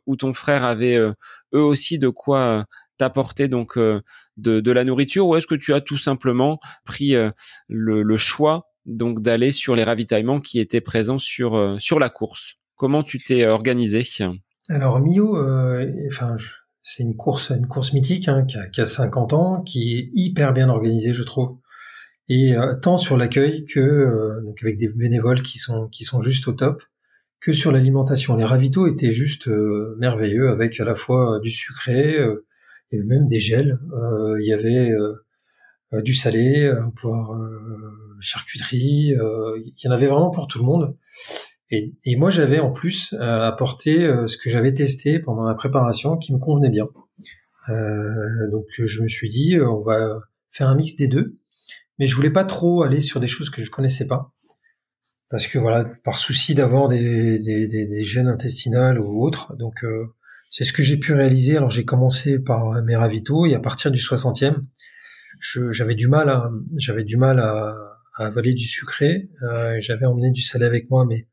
ou 0.07 0.17
ton 0.17 0.33
frère 0.33 0.65
avait 0.65 0.97
eux 0.97 1.15
aussi 1.53 1.99
de 1.99 2.09
quoi 2.09 2.67
t'apporter 2.99 3.49
donc 3.49 3.79
de, 4.37 4.71
la 4.71 4.85
nourriture? 4.85 5.27
Ou 5.27 5.37
est-ce 5.37 5.47
que 5.47 5.57
tu 5.57 5.75
as 5.75 5.81
tout 5.81 5.99
simplement 5.99 6.61
pris 6.85 7.17
le, 7.69 8.17
choix 8.17 8.69
donc 8.87 9.23
d'aller 9.23 9.51
sur 9.51 9.75
les 9.75 9.85
ravitaillements 9.85 10.41
qui 10.41 10.61
étaient 10.61 10.81
présents 10.81 11.19
sur 11.19 11.59
la 11.99 12.11
course? 12.11 12.62
Comment 12.83 13.05
tu 13.05 13.21
t'es 13.21 13.47
organisé? 13.47 14.03
Alors 14.69 14.99
Mio, 14.99 15.37
euh, 15.37 15.89
enfin, 16.09 16.37
c'est 16.83 17.05
une 17.05 17.15
course, 17.15 17.51
une 17.51 17.69
course 17.69 17.93
mythique 17.93 18.27
hein, 18.27 18.45
qui, 18.45 18.57
a, 18.59 18.67
qui, 18.67 18.81
a, 18.81 18.87
50 18.87 19.35
ans, 19.35 19.63
qui 19.63 19.97
est 19.97 20.11
hyper 20.15 20.53
bien 20.53 20.69
organisée, 20.69 21.13
je 21.13 21.23
trouve. 21.23 21.59
Et 22.29 22.57
euh, 22.57 22.75
tant 22.75 22.97
sur 22.97 23.17
l'accueil 23.17 23.65
que 23.67 23.79
euh, 23.79 24.41
donc 24.43 24.61
avec 24.65 24.79
des 24.79 24.89
bénévoles 24.89 25.43
qui 25.43 25.59
sont 25.59 25.87
qui 25.91 26.03
sont 26.03 26.21
juste 26.21 26.49
au 26.49 26.55
top, 26.55 26.83
que 27.39 27.53
sur 27.53 27.71
l'alimentation. 27.71 28.35
Les 28.35 28.45
ravitaux 28.45 28.89
étaient 28.89 29.13
juste 29.13 29.47
merveilleux, 29.47 30.51
avec 30.51 30.81
à 30.81 30.85
la 30.85 30.97
fois 30.97 31.39
du 31.39 31.53
sucré, 31.53 32.17
il 32.91 32.97
y 32.97 32.99
avait 32.99 33.07
même 33.07 33.29
des 33.29 33.39
gels, 33.39 33.79
il 34.41 34.45
y 34.45 34.53
avait 34.53 34.91
du 36.03 36.17
salé, 36.17 36.69
pouvoir 36.97 37.39
charcuterie, 38.19 39.15
il 39.15 39.85
y 39.85 39.89
en 39.89 39.93
avait 39.93 40.09
vraiment 40.09 40.31
pour 40.31 40.49
tout 40.49 40.59
le 40.59 40.65
monde. 40.65 40.97
Et, 41.73 41.95
et 42.05 42.17
moi, 42.17 42.31
j'avais 42.31 42.61
en 42.61 42.71
plus 42.71 43.15
apporté 43.19 44.09
ce 44.27 44.37
que 44.37 44.49
j'avais 44.49 44.75
testé 44.75 45.19
pendant 45.19 45.43
la 45.45 45.55
préparation 45.55 46.17
qui 46.17 46.33
me 46.33 46.39
convenait 46.39 46.71
bien. 46.71 46.87
donc 47.69 48.67
je 48.69 49.03
me 49.03 49.09
suis 49.09 49.29
dit, 49.29 49.59
on 49.59 49.83
va 49.83 50.21
faire 50.51 50.69
un 50.69 50.77
mix 50.77 50.95
des 50.95 51.09
deux, 51.09 51.39
mais 51.99 52.07
je 52.07 52.15
voulais 52.15 52.31
pas 52.31 52.45
trop 52.45 52.83
aller 52.83 53.01
sur 53.01 53.19
des 53.19 53.27
choses 53.27 53.51
que 53.51 53.65
je 53.65 53.71
connaissais 53.71 54.07
pas 54.07 54.33
parce 55.33 55.47
que 55.47 55.59
voilà, 55.59 55.91
par 56.05 56.19
souci 56.19 56.55
d'avoir 56.55 56.89
des, 56.89 57.39
des, 57.39 57.67
des, 57.67 58.05
gènes 58.05 58.29
intestinales 58.29 59.01
ou 59.01 59.25
autres. 59.25 59.57
Donc 59.57 59.83
euh, 59.83 60.05
c'est 60.51 60.63
ce 60.63 60.75
que 60.75 60.83
j'ai 60.83 60.99
pu 60.99 61.15
réaliser. 61.15 61.57
Alors 61.57 61.71
j'ai 61.71 61.87
commencé 61.87 62.39
par 62.39 62.83
mes 62.83 62.95
ravitaux 62.95 63.47
et 63.47 63.55
à 63.55 63.59
partir 63.59 63.91
du 63.91 63.99
60e, 63.99 64.57
j'avais 65.71 65.95
du 65.95 66.07
mal 66.07 66.29
à 66.29 66.51
j'avais 66.77 67.03
du 67.03 67.17
mal 67.17 67.41
à, 67.41 67.75
à 68.19 68.27
avaler 68.27 68.53
du 68.53 68.67
sucré. 68.67 69.31
Euh, 69.43 69.77
j'avais 69.81 70.05
emmené 70.05 70.33
du 70.33 70.43
salé 70.43 70.67
avec 70.67 70.91
moi, 70.91 71.07
mais 71.07 71.27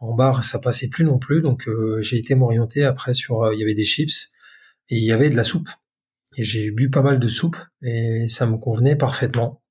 en 0.00 0.14
bar 0.14 0.44
ça 0.44 0.58
passait 0.58 0.88
plus 0.88 1.04
non 1.04 1.18
plus. 1.18 1.42
Donc 1.42 1.68
euh, 1.68 2.02
j'ai 2.02 2.18
été 2.18 2.34
m'orienter 2.34 2.84
après 2.84 3.14
sur 3.14 3.52
il 3.52 3.60
y 3.60 3.62
avait 3.62 3.74
des 3.74 3.84
chips 3.84 4.32
et 4.88 4.96
il 4.96 5.04
y 5.04 5.12
avait 5.12 5.30
de 5.30 5.36
la 5.36 5.44
soupe. 5.44 5.68
Et 6.36 6.44
j'ai 6.44 6.70
bu 6.70 6.90
pas 6.90 7.02
mal 7.02 7.18
de 7.18 7.28
soupe 7.28 7.56
et 7.82 8.26
ça 8.28 8.46
me 8.46 8.56
convenait 8.56 8.96
parfaitement. 8.96 9.62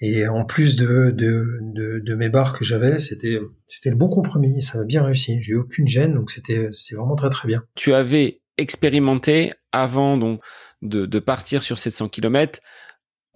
Et 0.00 0.28
en 0.28 0.44
plus 0.44 0.76
de, 0.76 1.10
de, 1.10 1.58
de, 1.62 2.00
de 2.00 2.14
mes 2.14 2.28
barres 2.28 2.52
que 2.52 2.64
j'avais, 2.64 2.98
c'était 2.98 3.38
c'était 3.66 3.90
le 3.90 3.96
bon 3.96 4.08
compromis. 4.08 4.60
Ça 4.60 4.78
m'a 4.78 4.84
bien 4.84 5.02
réussi. 5.02 5.40
J'ai 5.40 5.52
eu 5.52 5.56
aucune 5.56 5.86
gêne, 5.86 6.14
donc 6.14 6.30
c'était 6.30 6.68
c'est 6.72 6.94
vraiment 6.94 7.16
très 7.16 7.30
très 7.30 7.48
bien. 7.48 7.62
Tu 7.74 7.94
avais 7.94 8.42
expérimenté 8.58 9.52
avant 9.72 10.18
donc 10.18 10.40
de, 10.82 11.06
de 11.06 11.18
partir 11.18 11.62
sur 11.62 11.78
700 11.78 12.08
km 12.08 12.60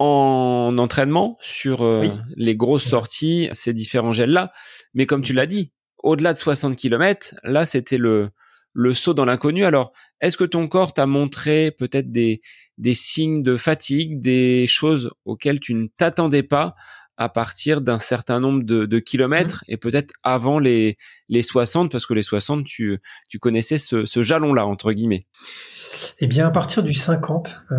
en 0.01 0.77
entraînement 0.79 1.37
sur 1.41 1.83
euh, 1.83 2.07
les 2.35 2.55
grosses 2.55 2.87
sorties, 2.87 3.49
ces 3.51 3.73
différents 3.73 4.13
gels 4.13 4.31
là. 4.31 4.51
Mais 4.93 5.05
comme 5.05 5.21
tu 5.21 5.33
l'as 5.33 5.45
dit, 5.45 5.71
au-delà 5.99 6.33
de 6.33 6.39
60 6.39 6.75
km, 6.75 7.35
là 7.43 7.65
c'était 7.65 7.97
le 7.97 8.29
le 8.73 8.93
saut 8.93 9.13
dans 9.13 9.25
l'inconnu. 9.25 9.65
Alors, 9.65 9.91
est-ce 10.21 10.37
que 10.37 10.45
ton 10.45 10.67
corps 10.69 10.93
t'a 10.93 11.05
montré 11.05 11.71
peut-être 11.71 12.09
des, 12.09 12.41
des 12.77 12.93
signes 12.93 13.43
de 13.43 13.57
fatigue, 13.57 14.21
des 14.21 14.65
choses 14.65 15.11
auxquelles 15.25 15.59
tu 15.59 15.73
ne 15.73 15.87
t'attendais 15.87 16.43
pas 16.43 16.73
à 17.21 17.29
partir 17.29 17.81
d'un 17.81 17.99
certain 17.99 18.39
nombre 18.39 18.63
de, 18.63 18.99
kilomètres 18.99 19.63
et 19.67 19.77
peut-être 19.77 20.11
avant 20.23 20.57
les, 20.57 20.97
les 21.29 21.43
60, 21.43 21.91
parce 21.91 22.07
que 22.07 22.15
les 22.15 22.23
60, 22.23 22.65
tu, 22.65 22.99
tu 23.29 23.37
connaissais 23.37 23.77
ce, 23.77 24.21
jalon-là, 24.23 24.65
entre 24.65 24.91
guillemets. 24.91 25.27
Eh 26.17 26.25
bien, 26.25 26.47
à 26.47 26.49
partir 26.49 26.81
du 26.81 26.95
50, 26.95 27.63
euh, 27.71 27.75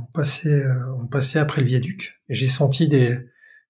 on, 0.00 0.06
passait, 0.14 0.48
euh, 0.48 0.96
on 0.98 1.06
passait 1.06 1.38
après 1.38 1.60
le 1.60 1.66
viaduc. 1.66 2.14
J'ai 2.30 2.48
senti 2.48 2.88
des, 2.88 3.18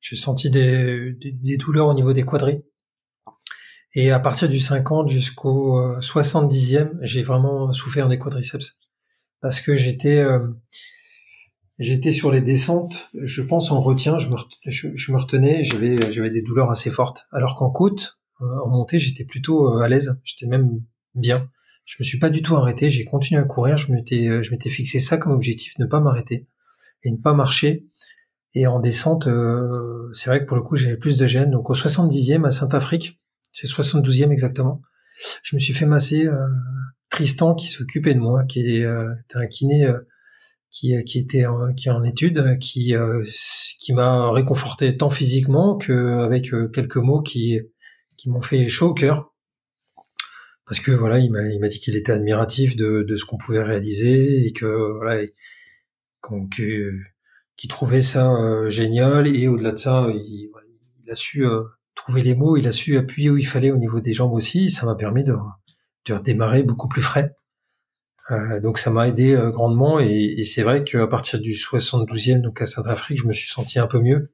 j'ai 0.00 0.14
senti 0.14 0.48
des, 0.48 1.16
des, 1.20 1.56
douleurs 1.56 1.88
au 1.88 1.94
niveau 1.94 2.12
des 2.12 2.22
quadris. 2.22 2.62
Et 3.94 4.12
à 4.12 4.20
partir 4.20 4.48
du 4.48 4.60
50 4.60 5.08
jusqu'au 5.08 5.98
70e, 5.98 6.76
euh, 6.76 6.88
j'ai 7.00 7.24
vraiment 7.24 7.72
souffert 7.72 8.08
des 8.08 8.18
quadriceps 8.18 8.78
parce 9.40 9.60
que 9.60 9.74
j'étais 9.74 10.18
euh, 10.18 10.46
j'étais 11.78 12.12
sur 12.12 12.30
les 12.30 12.40
descentes, 12.40 13.10
je 13.14 13.42
pense 13.42 13.70
en 13.70 13.80
retien, 13.80 14.18
je 14.18 14.28
me, 14.28 14.36
je, 14.66 15.12
me 15.12 15.18
retenais, 15.18 15.64
j'avais 15.64 16.12
j'avais 16.12 16.30
des 16.30 16.42
douleurs 16.42 16.70
assez 16.70 16.90
fortes. 16.90 17.26
Alors 17.32 17.56
qu'en 17.56 17.70
côte, 17.70 18.18
euh, 18.40 18.46
en 18.64 18.68
montée, 18.68 18.98
j'étais 18.98 19.24
plutôt 19.24 19.78
à 19.78 19.88
l'aise, 19.88 20.20
j'étais 20.24 20.46
même 20.46 20.80
bien. 21.14 21.48
Je 21.84 21.96
me 22.00 22.04
suis 22.04 22.18
pas 22.18 22.30
du 22.30 22.42
tout 22.42 22.56
arrêté, 22.56 22.90
j'ai 22.90 23.04
continué 23.04 23.40
à 23.40 23.44
courir, 23.44 23.76
je 23.76 23.92
m'étais 23.92 24.42
je 24.42 24.50
m'étais 24.50 24.70
fixé 24.70 24.98
ça 24.98 25.18
comme 25.18 25.32
objectif, 25.32 25.78
ne 25.78 25.86
pas 25.86 26.00
m'arrêter 26.00 26.46
et 27.04 27.10
ne 27.10 27.16
pas 27.18 27.32
marcher. 27.32 27.86
Et 28.54 28.66
en 28.66 28.80
descente, 28.80 29.28
c'est 30.14 30.30
vrai 30.30 30.40
que 30.40 30.46
pour 30.46 30.56
le 30.56 30.62
coup, 30.62 30.76
j'avais 30.76 30.96
plus 30.96 31.18
de 31.18 31.26
gêne. 31.26 31.50
Donc 31.50 31.68
au 31.68 31.74
70e 31.74 32.46
à 32.46 32.50
Saint-Afrique, 32.50 33.20
c'est 33.52 33.66
72e 33.66 34.30
exactement. 34.30 34.82
Je 35.42 35.56
me 35.56 35.60
suis 35.60 35.72
fait 35.72 35.86
masser 35.86 36.26
euh, 36.26 36.46
Tristan 37.10 37.54
qui 37.54 37.68
s'occupait 37.68 38.14
de 38.14 38.20
moi, 38.20 38.44
qui 38.44 38.76
est 38.76 38.84
euh, 38.84 39.14
un 39.34 39.46
kiné 39.46 39.84
euh, 39.86 39.98
qui, 40.70 40.92
qui 41.04 41.18
était 41.18 41.46
en, 41.46 41.72
qui 41.74 41.88
est 41.88 41.92
en 41.92 42.04
étude, 42.04 42.58
qui 42.58 42.94
qui 43.80 43.92
m'a 43.92 44.30
réconforté 44.32 44.96
tant 44.96 45.10
physiquement 45.10 45.76
que 45.76 46.20
avec 46.24 46.50
quelques 46.72 46.96
mots 46.96 47.22
qui 47.22 47.60
qui 48.16 48.30
m'ont 48.30 48.40
fait 48.40 48.66
chaud 48.66 48.88
au 48.90 48.94
cœur. 48.94 49.32
Parce 50.66 50.80
que 50.80 50.90
voilà, 50.90 51.18
il 51.20 51.30
m'a 51.30 51.68
dit 51.68 51.78
qu'il 51.78 51.96
était 51.96 52.12
admiratif 52.12 52.76
de, 52.76 53.04
de 53.06 53.16
ce 53.16 53.24
qu'on 53.24 53.36
pouvait 53.38 53.62
réaliser 53.62 54.46
et 54.46 54.52
que 54.52 54.96
voilà, 54.96 55.24
qu'on 56.20 56.48
qu'il 56.48 57.68
trouvait 57.68 58.00
ça 58.00 58.34
génial 58.68 59.28
et 59.28 59.48
au-delà 59.48 59.72
de 59.72 59.78
ça, 59.78 60.08
il, 60.12 60.50
il 61.04 61.10
a 61.10 61.14
su 61.14 61.44
trouver 61.94 62.22
les 62.22 62.34
mots, 62.34 62.56
il 62.56 62.66
a 62.68 62.72
su 62.72 62.96
appuyer 62.96 63.30
où 63.30 63.36
il 63.36 63.46
fallait 63.46 63.70
au 63.70 63.78
niveau 63.78 64.00
des 64.00 64.12
jambes 64.12 64.32
aussi. 64.32 64.70
Ça 64.70 64.86
m'a 64.86 64.94
permis 64.94 65.24
de, 65.24 65.34
de 66.06 66.14
redémarrer 66.14 66.62
beaucoup 66.62 66.88
plus 66.88 67.02
frais. 67.02 67.34
Euh, 68.30 68.60
donc 68.60 68.78
ça 68.78 68.90
m'a 68.90 69.08
aidé 69.08 69.34
euh, 69.34 69.50
grandement 69.50 70.00
et, 70.00 70.34
et 70.36 70.44
c'est 70.44 70.62
vrai 70.62 70.82
qu'à 70.82 71.06
partir 71.06 71.38
du 71.38 71.52
72e, 71.52 72.40
donc 72.40 72.60
à 72.60 72.66
Saint-Afrique, 72.66 73.18
je 73.18 73.26
me 73.26 73.32
suis 73.32 73.48
senti 73.48 73.78
un 73.78 73.86
peu 73.86 74.00
mieux 74.00 74.32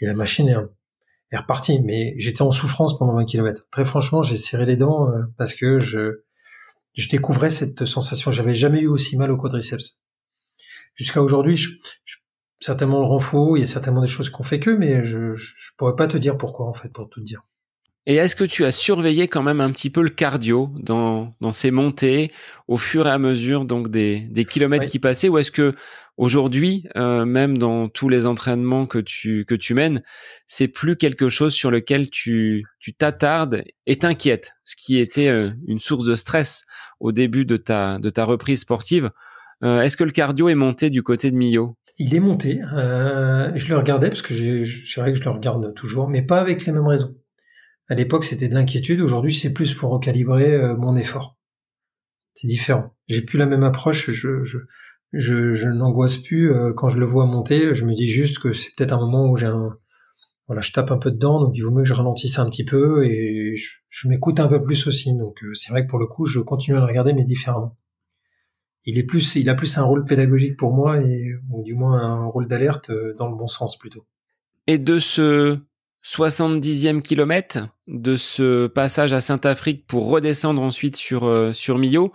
et 0.00 0.06
la 0.06 0.14
machine 0.14 0.48
est, 0.48 0.56
est 1.30 1.36
repartie. 1.36 1.80
Mais 1.80 2.14
j'étais 2.18 2.42
en 2.42 2.50
souffrance 2.50 2.98
pendant 2.98 3.14
20 3.14 3.24
km. 3.24 3.66
Très 3.70 3.84
franchement, 3.84 4.22
j'ai 4.22 4.36
serré 4.36 4.66
les 4.66 4.76
dents 4.76 5.10
euh, 5.10 5.22
parce 5.36 5.54
que 5.54 5.78
je, 5.78 6.22
je 6.94 7.08
découvrais 7.08 7.50
cette 7.50 7.84
sensation. 7.84 8.32
J'avais 8.32 8.54
jamais 8.54 8.80
eu 8.80 8.88
aussi 8.88 9.16
mal 9.16 9.30
au 9.30 9.36
quadriceps. 9.36 10.00
Jusqu'à 10.94 11.22
aujourd'hui, 11.22 11.56
je, 11.56 11.70
je, 12.04 12.16
certainement 12.60 13.00
le 13.00 13.06
rend 13.06 13.20
faux, 13.20 13.56
il 13.56 13.60
y 13.60 13.62
a 13.62 13.66
certainement 13.66 14.00
des 14.00 14.08
choses 14.08 14.30
qu'on 14.30 14.42
fait 14.42 14.58
que, 14.58 14.70
mais 14.70 15.04
je, 15.04 15.34
je, 15.34 15.70
pourrais 15.76 15.94
pas 15.94 16.08
te 16.08 16.16
dire 16.16 16.36
pourquoi 16.36 16.66
en 16.66 16.74
fait, 16.74 16.88
pour 16.88 17.08
tout 17.08 17.20
te 17.20 17.24
dire. 17.24 17.42
Et 18.08 18.16
est-ce 18.16 18.34
que 18.34 18.44
tu 18.44 18.64
as 18.64 18.72
surveillé 18.72 19.28
quand 19.28 19.42
même 19.42 19.60
un 19.60 19.70
petit 19.70 19.90
peu 19.90 20.02
le 20.02 20.08
cardio 20.08 20.70
dans, 20.80 21.34
dans 21.42 21.52
ces 21.52 21.70
montées 21.70 22.32
au 22.66 22.78
fur 22.78 23.06
et 23.06 23.10
à 23.10 23.18
mesure 23.18 23.66
donc 23.66 23.90
des, 23.90 24.20
des 24.30 24.46
kilomètres 24.46 24.86
qui 24.86 24.98
passaient 24.98 25.28
ou 25.28 25.36
est-ce 25.36 25.52
que 25.52 25.74
aujourd'hui 26.16 26.88
euh, 26.96 27.26
même 27.26 27.58
dans 27.58 27.90
tous 27.90 28.08
les 28.08 28.24
entraînements 28.26 28.86
que 28.86 28.98
tu 28.98 29.44
que 29.44 29.54
tu 29.54 29.74
mènes 29.74 30.02
c'est 30.46 30.68
plus 30.68 30.96
quelque 30.96 31.28
chose 31.28 31.52
sur 31.52 31.70
lequel 31.70 32.08
tu 32.08 32.64
tu 32.80 32.94
t'attardes 32.94 33.62
et 33.86 33.96
t'inquiètes 33.96 34.54
ce 34.64 34.74
qui 34.74 34.98
était 34.98 35.28
euh, 35.28 35.50
une 35.66 35.78
source 35.78 36.06
de 36.06 36.14
stress 36.14 36.64
au 37.00 37.12
début 37.12 37.44
de 37.44 37.58
ta 37.58 37.98
de 37.98 38.08
ta 38.08 38.24
reprise 38.24 38.60
sportive 38.60 39.10
euh, 39.64 39.82
est-ce 39.82 39.96
que 39.96 40.04
le 40.04 40.12
cardio 40.12 40.48
est 40.48 40.54
monté 40.54 40.90
du 40.90 41.02
côté 41.02 41.30
de 41.30 41.36
Millau? 41.36 41.76
Il 41.98 42.14
est 42.14 42.20
monté. 42.20 42.60
Euh, 42.76 43.50
je 43.56 43.68
le 43.68 43.76
regardais 43.76 44.08
parce 44.08 44.22
que 44.22 44.32
c'est 44.32 45.00
vrai 45.00 45.12
que 45.12 45.18
je 45.18 45.24
le 45.24 45.30
regarde 45.30 45.74
toujours, 45.74 46.08
mais 46.08 46.22
pas 46.22 46.40
avec 46.40 46.64
les 46.64 46.72
mêmes 46.72 46.86
raisons. 46.86 47.16
À 47.88 47.94
l'époque, 47.94 48.24
c'était 48.24 48.48
de 48.48 48.54
l'inquiétude. 48.54 49.00
Aujourd'hui, 49.00 49.34
c'est 49.34 49.52
plus 49.52 49.74
pour 49.74 49.90
recalibrer 49.90 50.52
euh, 50.52 50.76
mon 50.76 50.96
effort. 50.96 51.38
C'est 52.34 52.46
différent. 52.46 52.94
J'ai 53.08 53.22
plus 53.22 53.38
la 53.38 53.46
même 53.46 53.64
approche. 53.64 54.10
Je, 54.10 54.42
je, 54.42 54.58
je, 55.12 55.52
je 55.52 55.68
n'angoisse 55.68 56.18
plus 56.18 56.52
euh, 56.52 56.72
quand 56.74 56.88
je 56.88 56.98
le 56.98 57.06
vois 57.06 57.26
monter. 57.26 57.74
Je 57.74 57.84
me 57.86 57.94
dis 57.94 58.06
juste 58.06 58.38
que 58.38 58.52
c'est 58.52 58.70
peut-être 58.76 58.92
un 58.92 59.00
moment 59.00 59.30
où 59.30 59.36
j'ai 59.36 59.46
un, 59.46 59.78
voilà, 60.46 60.60
je 60.60 60.72
tape 60.72 60.90
un 60.90 60.98
peu 60.98 61.10
dedans, 61.10 61.40
donc 61.40 61.52
il 61.56 61.62
vaut 61.62 61.70
mieux 61.70 61.82
que 61.82 61.88
je 61.88 61.94
ralentisse 61.94 62.38
un 62.38 62.48
petit 62.48 62.64
peu 62.64 63.04
et 63.04 63.54
je, 63.54 63.78
je 63.88 64.08
m'écoute 64.08 64.40
un 64.40 64.48
peu 64.48 64.62
plus 64.62 64.86
aussi. 64.86 65.16
Donc 65.16 65.42
euh, 65.42 65.54
c'est 65.54 65.70
vrai 65.70 65.84
que 65.84 65.90
pour 65.90 65.98
le 65.98 66.06
coup, 66.06 66.26
je 66.26 66.40
continue 66.40 66.76
à 66.76 66.80
le 66.80 66.86
regarder, 66.86 67.12
mais 67.12 67.24
différemment 67.24 67.76
il 68.88 68.98
est 68.98 69.04
plus, 69.04 69.36
il 69.36 69.50
a 69.50 69.54
plus 69.54 69.76
un 69.76 69.82
rôle 69.82 70.06
pédagogique 70.06 70.56
pour 70.56 70.72
moi 70.72 70.98
et 71.02 71.34
ou 71.50 71.62
du 71.62 71.74
moins 71.74 72.00
un 72.00 72.24
rôle 72.24 72.48
d'alerte 72.48 72.90
dans 73.18 73.28
le 73.28 73.36
bon 73.36 73.46
sens 73.46 73.76
plutôt. 73.76 74.06
Et 74.66 74.78
de 74.78 74.98
ce 74.98 75.58
70e 76.08 77.02
kilomètre, 77.02 77.68
de 77.86 78.16
ce 78.16 78.66
passage 78.66 79.12
à 79.12 79.20
Saint-Afrique 79.20 79.86
pour 79.86 80.08
redescendre 80.08 80.62
ensuite 80.62 80.96
sur 80.96 81.26
euh, 81.26 81.52
sur 81.52 81.76
Millau, 81.76 82.12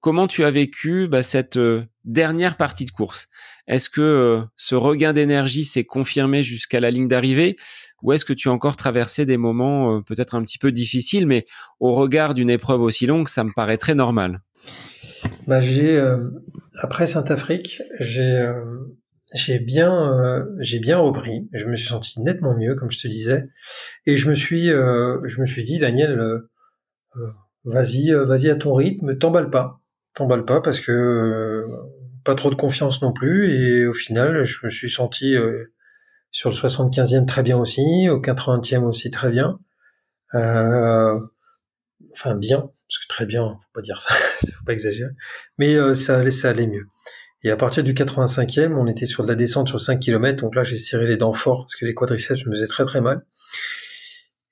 comment 0.00 0.26
tu 0.26 0.44
as 0.44 0.50
vécu 0.50 1.06
bah, 1.06 1.22
cette 1.22 1.56
euh, 1.56 1.84
dernière 2.04 2.56
partie 2.56 2.84
de 2.84 2.90
course? 2.90 3.28
Est-ce 3.68 3.90
que 3.90 4.42
ce 4.56 4.74
regain 4.74 5.12
d'énergie 5.12 5.64
s'est 5.64 5.84
confirmé 5.84 6.42
jusqu'à 6.42 6.80
la 6.80 6.90
ligne 6.90 7.06
d'arrivée? 7.06 7.56
Ou 8.02 8.12
est-ce 8.12 8.24
que 8.24 8.32
tu 8.32 8.48
as 8.48 8.52
encore 8.52 8.76
traversé 8.76 9.26
des 9.26 9.36
moments 9.36 10.00
peut-être 10.02 10.34
un 10.34 10.42
petit 10.42 10.58
peu 10.58 10.72
difficiles, 10.72 11.26
mais 11.26 11.44
au 11.78 11.94
regard 11.94 12.32
d'une 12.32 12.48
épreuve 12.48 12.80
aussi 12.80 13.06
longue, 13.06 13.28
ça 13.28 13.44
me 13.44 13.52
paraît 13.54 13.76
très 13.76 13.94
normal? 13.94 14.40
Bah, 15.46 15.60
j'ai 15.60 15.96
euh, 15.96 16.30
après 16.74 17.06
Saint-Afrique, 17.06 17.82
j'ai 18.00 18.22
euh, 18.22 18.54
j'ai 19.34 19.58
bien 19.58 20.12
euh, 20.12 20.44
j'ai 20.58 20.78
bien 20.78 20.98
repris. 20.98 21.48
Je 21.52 21.66
me 21.66 21.76
suis 21.76 21.88
senti 21.88 22.20
nettement 22.20 22.56
mieux, 22.56 22.74
comme 22.74 22.90
je 22.90 23.00
te 23.00 23.08
disais, 23.08 23.48
et 24.06 24.16
je 24.16 24.28
me 24.28 24.34
suis 24.34 24.66
je 24.68 25.40
me 25.40 25.46
suis 25.46 25.64
dit 25.64 25.78
Daniel, 25.78 26.42
vas-y 27.64 28.12
vas-y 28.12 28.50
à 28.50 28.56
ton 28.56 28.74
rythme, 28.74 29.16
t'emballe 29.18 29.50
pas, 29.50 29.80
t'emballe 30.14 30.44
pas 30.44 30.60
parce 30.60 30.80
que 30.80 31.66
pas 32.24 32.34
trop 32.34 32.50
de 32.50 32.54
confiance 32.54 33.02
non 33.02 33.12
plus. 33.12 33.50
Et 33.50 33.86
au 33.86 33.94
final, 33.94 34.44
je 34.44 34.66
me 34.66 34.70
suis 34.70 34.90
senti 34.90 35.34
sur 36.30 36.50
le 36.50 36.54
75e 36.54 37.26
très 37.26 37.42
bien 37.42 37.58
aussi, 37.58 38.08
au 38.08 38.20
80e 38.20 38.84
aussi 38.84 39.10
très 39.10 39.30
bien. 39.30 39.58
enfin 42.12 42.34
bien, 42.36 42.70
parce 42.88 42.98
que 42.98 43.08
très 43.08 43.26
bien, 43.26 43.44
faut 43.44 43.72
pas 43.74 43.82
dire 43.82 44.00
ça, 44.00 44.14
faut 44.40 44.64
pas 44.64 44.72
exagérer, 44.72 45.10
mais 45.58 45.74
euh, 45.74 45.94
ça 45.94 46.18
allait, 46.18 46.30
ça 46.30 46.50
allait 46.50 46.66
mieux. 46.66 46.86
Et 47.44 47.50
à 47.50 47.56
partir 47.56 47.82
du 47.82 47.94
85e, 47.94 48.74
on 48.74 48.86
était 48.86 49.06
sur 49.06 49.22
de 49.22 49.28
la 49.28 49.34
descente 49.34 49.68
sur 49.68 49.80
5 49.80 50.00
km, 50.00 50.42
donc 50.42 50.54
là 50.54 50.64
j'ai 50.64 50.76
serré 50.76 51.06
les 51.06 51.16
dents 51.16 51.32
fort 51.32 51.62
parce 51.62 51.76
que 51.76 51.86
les 51.86 51.94
quadriceps 51.94 52.44
me 52.46 52.52
faisaient 52.52 52.66
très 52.66 52.84
très 52.84 53.00
mal. 53.00 53.24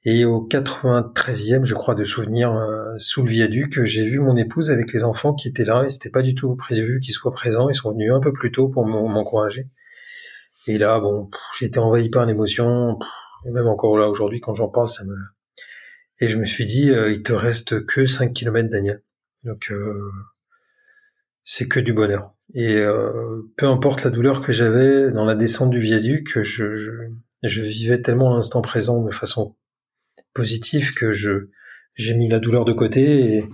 Et 0.09 0.24
au 0.24 0.47
93e, 0.47 1.64
je 1.64 1.74
crois, 1.74 1.97
de 1.97 2.05
souvenir, 2.05 2.57
sous 2.99 3.24
le 3.24 3.30
viaduc, 3.30 3.82
j'ai 3.82 4.05
vu 4.05 4.20
mon 4.20 4.37
épouse 4.37 4.70
avec 4.70 4.93
les 4.93 5.03
enfants 5.03 5.34
qui 5.34 5.49
étaient 5.49 5.64
là, 5.64 5.82
et 5.84 5.91
c'était 5.91 6.11
pas 6.11 6.22
du 6.22 6.37
tout 6.37 6.55
prévu 6.55 7.01
qu'ils 7.01 7.12
soient 7.12 7.32
présents, 7.32 7.68
ils 7.68 7.74
sont 7.74 7.91
venus 7.91 8.12
un 8.12 8.20
peu 8.20 8.32
plus 8.32 8.53
tôt 8.53 8.68
pour 8.68 8.87
m'encourager. 8.87 9.68
Et 10.68 10.78
là, 10.78 11.01
bon, 11.01 11.28
été 11.61 11.80
envahi 11.80 12.09
par 12.09 12.24
l'émotion, 12.24 13.01
et 13.47 13.51
même 13.51 13.66
encore 13.66 13.99
là 13.99 14.09
aujourd'hui, 14.09 14.39
quand 14.41 14.55
j'en 14.55 14.68
parle, 14.68 14.89
ça 14.89 15.03
me... 15.03 15.16
Et 16.20 16.28
je 16.28 16.37
me 16.37 16.45
suis 16.45 16.66
dit, 16.66 16.93
il 16.93 17.24
te 17.24 17.32
reste 17.32 17.84
que 17.84 18.07
5 18.07 18.32
km, 18.32 18.70
Daniel. 18.70 19.03
Donc, 19.43 19.72
c'est 21.47 21.69
que 21.69 21.81
du 21.81 21.95
bonheur. 21.95 22.35
Et 22.55 22.77
euh, 22.77 23.43
peu 23.57 23.67
importe 23.67 24.05
la 24.05 24.11
douleur 24.11 24.43
que 24.43 24.53
j'avais 24.53 25.11
dans 25.13 25.25
la 25.25 25.35
descente 25.35 25.71
du 25.71 25.81
viaduc, 25.81 26.43
je, 26.43 26.75
je, 26.75 26.91
je 27.43 27.63
vivais 27.63 28.03
tellement 28.03 28.35
l'instant 28.35 28.61
présent 28.61 29.03
de 29.03 29.13
façon 29.13 29.57
positive 30.35 30.93
que 30.93 31.13
je 31.13 31.49
j'ai 31.95 32.15
mis 32.15 32.29
la 32.29 32.41
douleur 32.41 32.67
de 32.67 32.75
côté 32.75 33.37
et, 33.37 33.45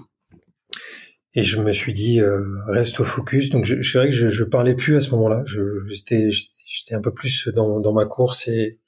et 1.34 1.43
je 1.45 1.61
me 1.61 1.70
suis 1.70 1.93
dit 1.93 2.20
euh, 2.20 2.45
reste 2.66 2.99
au 2.99 3.05
focus. 3.05 3.51
Donc 3.51 3.64
je, 3.64 3.80
je 3.80 3.99
vrai 3.99 4.09
que 4.09 4.14
je, 4.14 4.28
je 4.28 4.45
parlais 4.45 4.74
plus 4.74 4.97
à 4.97 5.01
ce 5.01 5.11
moment-là. 5.11 5.45
J'étais 5.88 6.28
j'étais 6.30 6.95
un 6.95 7.01
peu 7.01 7.12
plus 7.12 7.49
dans, 7.49 7.78
dans 7.78 7.93
ma 7.93 8.07
course 8.07 8.49
et 8.49 8.80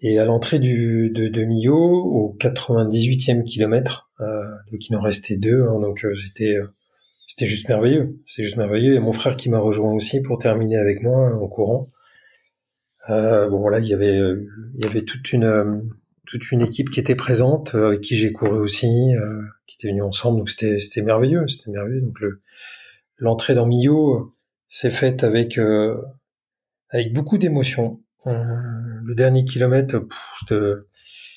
et 0.00 0.18
à 0.18 0.24
l'entrée 0.24 0.58
du 0.58 1.10
de, 1.10 1.28
de 1.28 1.44
Millau, 1.44 1.76
au 1.76 2.36
98e 2.38 3.44
kilomètre, 3.44 4.10
euh, 4.20 4.44
donc 4.70 4.88
il 4.88 4.96
en 4.96 5.00
restait 5.00 5.36
deux, 5.36 5.62
hein, 5.62 5.80
donc 5.80 6.04
euh, 6.04 6.14
c'était 6.14 6.54
euh, 6.54 6.68
c'était 7.38 7.50
juste 7.50 7.68
merveilleux. 7.68 8.18
C'est 8.24 8.42
juste 8.42 8.56
merveilleux. 8.56 8.96
Et 8.96 8.98
mon 8.98 9.12
frère 9.12 9.36
qui 9.36 9.48
m'a 9.48 9.60
rejoint 9.60 9.92
aussi 9.92 10.20
pour 10.20 10.38
terminer 10.38 10.76
avec 10.76 11.02
moi 11.02 11.36
en 11.36 11.46
courant. 11.46 11.86
Euh, 13.10 13.48
bon 13.48 13.60
voilà, 13.60 13.78
il 13.78 13.86
y 13.86 13.94
avait 13.94 14.18
il 14.18 14.84
y 14.84 14.86
avait 14.86 15.02
toute 15.02 15.32
une 15.32 15.44
euh, 15.44 15.80
toute 16.26 16.50
une 16.50 16.62
équipe 16.62 16.90
qui 16.90 16.98
était 16.98 17.14
présente 17.14 17.76
euh, 17.76 17.88
avec 17.88 18.00
qui 18.00 18.16
j'ai 18.16 18.32
couru 18.32 18.58
aussi, 18.58 19.14
euh, 19.14 19.40
qui 19.68 19.76
était 19.76 19.88
venue 19.88 20.02
ensemble. 20.02 20.38
Donc 20.38 20.50
c'était 20.50 20.80
c'était 20.80 21.02
merveilleux, 21.02 21.46
c'était 21.46 21.70
merveilleux. 21.70 22.00
Donc 22.00 22.18
le 22.18 22.42
l'entrée 23.18 23.54
dans 23.54 23.66
Millau 23.66 24.34
s'est 24.68 24.90
faite 24.90 25.22
avec 25.22 25.60
avec 26.90 27.12
beaucoup 27.12 27.38
d'émotions. 27.38 28.00
le 28.26 29.14
dernier 29.14 29.44
kilomètre, 29.44 29.96
je 30.40 30.46
te 30.46 30.80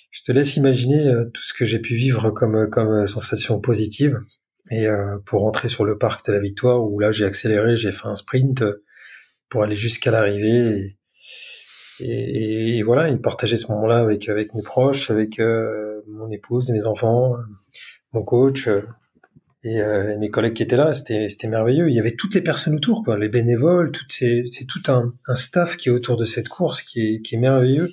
je 0.09 0.23
te 0.23 0.31
laisse 0.31 0.57
imaginer 0.57 1.13
tout 1.31 1.43
ce 1.43 1.53
que 1.53 1.63
j'ai 1.63 1.79
pu 1.79 1.93
vivre 1.93 2.31
comme 2.31 2.67
comme 2.71 3.05
sensation 3.05 3.61
positive. 3.61 4.19
Et 4.71 4.87
euh, 4.87 5.17
pour 5.25 5.41
rentrer 5.41 5.67
sur 5.67 5.83
le 5.83 5.97
parc 5.97 6.25
de 6.25 6.31
la 6.31 6.39
Victoire, 6.39 6.81
où 6.81 6.97
là 6.99 7.11
j'ai 7.11 7.25
accéléré, 7.25 7.75
j'ai 7.75 7.91
fait 7.91 8.07
un 8.07 8.15
sprint 8.15 8.61
euh, 8.61 8.83
pour 9.49 9.63
aller 9.63 9.75
jusqu'à 9.75 10.11
l'arrivée. 10.11 10.97
Et, 12.03 12.81
voilà, 12.81 13.09
et 13.09 13.17
partager 13.19 13.57
ce 13.57 13.71
moment-là 13.73 13.99
avec 13.99 14.27
avec 14.27 14.55
mes 14.55 14.63
proches, 14.63 15.11
avec 15.11 15.39
euh, 15.39 16.01
mon 16.07 16.31
épouse, 16.31 16.71
mes 16.71 16.87
enfants, 16.87 17.35
mon 18.11 18.23
coach 18.23 18.67
et, 19.63 19.81
mes 20.17 20.29
collègues 20.31 20.55
qui 20.55 20.63
étaient 20.63 20.77
là. 20.77 20.95
C'était 20.95 21.29
c'était 21.29 21.47
merveilleux. 21.47 21.89
Il 21.89 21.95
y 21.95 21.99
avait 21.99 22.15
toutes 22.15 22.33
les 22.33 22.41
personnes 22.41 22.75
autour, 22.75 23.03
quoi, 23.03 23.19
les 23.19 23.29
bénévoles, 23.29 23.91
toutes 23.91 24.11
ces 24.11 24.45
c'est 24.47 24.65
tout 24.65 24.81
un, 24.87 25.13
un 25.27 25.35
staff 25.35 25.77
qui 25.77 25.89
est 25.89 25.91
autour 25.91 26.17
de 26.17 26.25
cette 26.25 26.49
course, 26.49 26.81
qui 26.81 27.01
est 27.01 27.21
qui 27.21 27.35
est 27.35 27.39
merveilleux, 27.39 27.89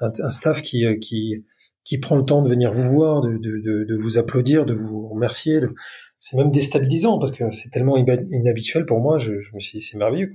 un, 0.00 0.10
un 0.18 0.30
staff 0.30 0.60
qui 0.60 0.84
qui 0.98 1.44
qui 1.84 1.98
prend 1.98 2.16
le 2.16 2.24
temps 2.24 2.42
de 2.42 2.48
venir 2.48 2.72
vous 2.72 2.90
voir, 2.90 3.20
de, 3.20 3.36
de, 3.36 3.84
de, 3.84 3.94
vous 3.94 4.16
applaudir, 4.18 4.64
de 4.64 4.72
vous 4.72 5.08
remercier, 5.08 5.60
c'est 6.24 6.38
même 6.38 6.50
déstabilisant 6.50 7.18
parce 7.18 7.32
que 7.32 7.50
c'est 7.50 7.68
tellement 7.68 7.98
inhabituel 7.98 8.86
pour 8.86 8.98
moi. 8.98 9.18
Je, 9.18 9.32
me 9.52 9.60
suis 9.60 9.78
dit 9.78 9.84
c'est 9.84 9.98
merveilleux. 9.98 10.32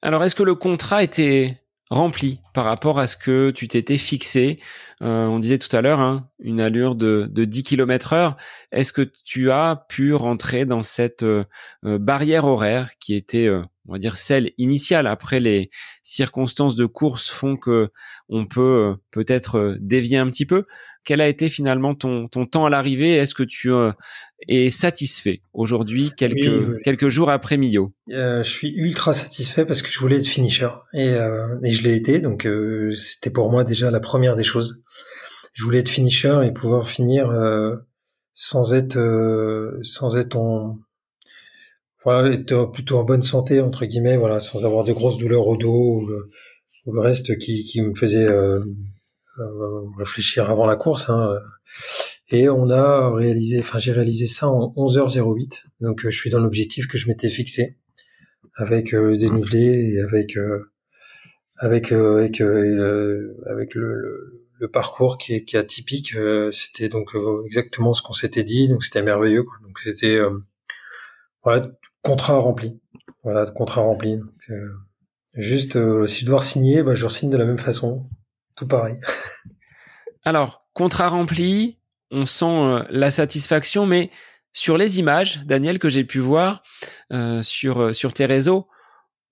Alors 0.00 0.24
est-ce 0.24 0.34
que 0.34 0.42
le 0.42 0.54
contrat 0.54 1.02
était 1.02 1.58
rempli 1.90 2.40
par 2.54 2.64
rapport 2.64 2.98
à 2.98 3.06
ce 3.06 3.18
que 3.18 3.50
tu 3.50 3.68
t'étais 3.68 3.98
fixé? 3.98 4.58
Euh, 5.02 5.26
On 5.26 5.38
disait 5.38 5.58
tout 5.58 5.74
à 5.74 5.80
l'heure 5.80 6.00
hein, 6.00 6.28
une 6.40 6.60
allure 6.60 6.94
de, 6.94 7.28
de 7.30 7.44
10 7.44 7.62
km 7.62 8.12
heure. 8.12 8.36
Est-ce 8.70 8.92
que 8.92 9.10
tu 9.24 9.50
as 9.50 9.84
pu 9.88 10.14
rentrer 10.14 10.64
dans 10.64 10.82
cette 10.82 11.22
euh, 11.22 11.44
euh, 11.84 11.98
barrière 11.98 12.44
horaire 12.44 12.90
qui 13.00 13.14
était 13.14 13.50
on 13.88 13.92
va 13.92 13.98
dire 13.98 14.16
celle 14.16 14.52
initiale? 14.58 15.06
Après, 15.06 15.40
les 15.40 15.70
circonstances 16.02 16.76
de 16.76 16.86
course 16.86 17.28
font 17.28 17.56
que 17.56 17.90
on 18.28 18.46
peut 18.46 18.94
peut-être 19.10 19.76
dévier 19.80 20.18
un 20.18 20.28
petit 20.28 20.46
peu. 20.46 20.64
Quel 21.04 21.20
a 21.20 21.28
été 21.28 21.48
finalement 21.48 21.94
ton, 21.94 22.28
ton 22.28 22.46
temps 22.46 22.64
à 22.64 22.70
l'arrivée? 22.70 23.16
Est-ce 23.16 23.34
que 23.34 23.42
tu 23.42 23.72
es 24.48 24.70
satisfait 24.70 25.42
aujourd'hui, 25.52 26.12
quelques 26.16 26.82
quelques 26.82 27.08
jours 27.08 27.30
après 27.30 27.56
Millau 27.56 27.92
euh, 28.10 28.42
Je 28.42 28.50
suis 28.50 28.68
ultra 28.68 29.12
satisfait 29.12 29.64
parce 29.64 29.82
que 29.82 29.88
je 29.90 29.98
voulais 29.98 30.16
être 30.16 30.26
finisher 30.26 30.68
et, 30.94 31.10
euh, 31.10 31.58
et 31.62 31.70
je 31.70 31.82
l'ai 31.82 31.94
été. 31.94 32.20
Donc 32.20 32.46
euh, 32.46 32.94
c'était 32.94 33.30
pour 33.30 33.50
moi 33.50 33.64
déjà 33.64 33.90
la 33.90 34.00
première 34.00 34.36
des 34.36 34.42
choses. 34.42 34.84
Je 35.52 35.64
voulais 35.64 35.80
être 35.80 35.88
finisher 35.88 36.40
et 36.44 36.52
pouvoir 36.52 36.88
finir 36.88 37.30
sans 38.34 38.74
être 38.74 38.98
sans 39.82 40.16
être 40.16 40.36
en 40.36 40.78
voilà, 42.04 42.32
être 42.32 42.64
plutôt 42.72 42.98
en 42.98 43.04
bonne 43.04 43.22
santé 43.22 43.60
entre 43.60 43.84
guillemets, 43.84 44.16
voilà, 44.16 44.40
sans 44.40 44.64
avoir 44.64 44.84
de 44.84 44.92
grosses 44.92 45.18
douleurs 45.18 45.46
au 45.46 45.56
dos 45.56 46.00
ou 46.00 46.06
le, 46.06 46.30
ou 46.86 46.92
le 46.92 47.00
reste 47.00 47.38
qui, 47.38 47.64
qui 47.64 47.80
me 47.80 47.94
faisait 47.94 48.26
euh, 48.26 48.64
euh, 49.38 49.80
réfléchir 49.98 50.50
avant 50.50 50.66
la 50.66 50.76
course. 50.76 51.10
Hein. 51.10 51.38
Et 52.30 52.48
on 52.48 52.70
a 52.70 53.14
réalisé, 53.14 53.60
enfin 53.60 53.78
j'ai 53.78 53.92
réalisé 53.92 54.26
ça 54.26 54.48
en 54.48 54.72
11h08, 54.76 55.64
donc 55.80 56.04
euh, 56.04 56.10
je 56.10 56.16
suis 56.16 56.30
dans 56.30 56.40
l'objectif 56.40 56.88
que 56.88 56.96
je 56.96 57.08
m'étais 57.08 57.28
fixé 57.28 57.76
avec 58.56 58.92
le 58.92 59.16
dénivelé 59.16 59.94
et 59.94 60.00
avec 60.00 60.36
avec 61.56 61.92
avec 61.92 62.40
avec 62.40 63.74
le, 63.74 63.94
le, 63.94 64.41
parcours 64.66 65.18
qui 65.18 65.34
est, 65.34 65.44
qui 65.44 65.56
est 65.56 65.58
atypique. 65.58 66.14
c'était 66.50 66.88
donc 66.88 67.10
exactement 67.46 67.92
ce 67.92 68.02
qu'on 68.02 68.12
s'était 68.12 68.44
dit, 68.44 68.68
donc 68.68 68.84
c'était 68.84 69.02
merveilleux. 69.02 69.42
Quoi. 69.44 69.56
Donc 69.62 69.78
c'était 69.80 70.18
voilà 71.42 71.68
Contrat 72.02 72.38
rempli. 72.38 72.80
Voilà, 73.22 73.46
contrat 73.46 73.82
rempli. 73.82 74.18
Euh, 74.50 74.68
juste, 75.34 75.76
euh, 75.76 76.06
si 76.06 76.22
je 76.22 76.26
dois 76.26 76.42
signer, 76.42 76.82
bah, 76.82 76.96
je 76.96 77.08
signe 77.08 77.30
de 77.30 77.36
la 77.36 77.44
même 77.44 77.60
façon. 77.60 78.08
Tout 78.56 78.66
pareil. 78.66 78.96
Alors, 80.24 80.66
contrat 80.74 81.08
rempli, 81.08 81.78
on 82.10 82.26
sent 82.26 82.44
euh, 82.44 82.82
la 82.90 83.12
satisfaction, 83.12 83.86
mais 83.86 84.10
sur 84.52 84.76
les 84.76 84.98
images, 84.98 85.44
Daniel, 85.46 85.78
que 85.78 85.88
j'ai 85.88 86.04
pu 86.04 86.18
voir 86.18 86.62
sur, 87.42 87.94
sur 87.94 88.12
tes 88.12 88.26
réseaux, 88.26 88.68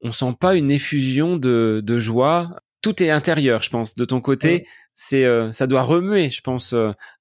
on 0.01 0.13
sent 0.13 0.35
pas 0.41 0.55
une 0.55 0.71
effusion 0.71 1.37
de, 1.37 1.83
de 1.85 1.99
joie. 1.99 2.63
Tout 2.81 3.03
est 3.03 3.11
intérieur, 3.11 3.63
je 3.63 3.69
pense. 3.69 3.97
De 3.97 4.07
ton 4.07 4.23
côté, 4.23 4.67
c'est 5.03 5.53
ça 5.53 5.67
doit 5.67 5.83
remuer, 5.83 6.31
je 6.31 6.43
pense, 6.43 6.75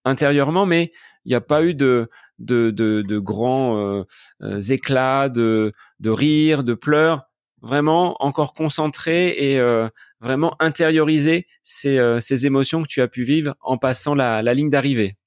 intérieurement, 0.03 0.65
mais 0.65 0.91
il 1.25 1.29
n'y 1.29 1.35
a 1.35 1.41
pas 1.41 1.63
eu 1.63 1.73
de, 1.73 2.09
de, 2.39 2.71
de, 2.71 3.19
grands 3.19 3.77
euh, 3.77 4.03
euh, 4.41 4.59
éclats, 4.59 5.29
de, 5.29 5.73
de 5.99 6.09
rires, 6.09 6.63
de 6.63 6.73
pleurs. 6.73 7.25
Vraiment 7.61 8.15
encore 8.23 8.53
concentré 8.53 9.35
et 9.37 9.59
euh, 9.59 9.89
vraiment 10.21 10.55
intérioriser 10.59 11.45
ces, 11.61 12.17
ces 12.21 12.45
émotions 12.45 12.81
que 12.83 12.87
tu 12.87 13.01
as 13.01 13.09
pu 13.09 13.23
vivre 13.23 13.55
en 13.59 13.77
passant 13.77 14.15
la, 14.15 14.41
la 14.41 14.53
ligne 14.53 14.69
d'arrivée. 14.69 15.17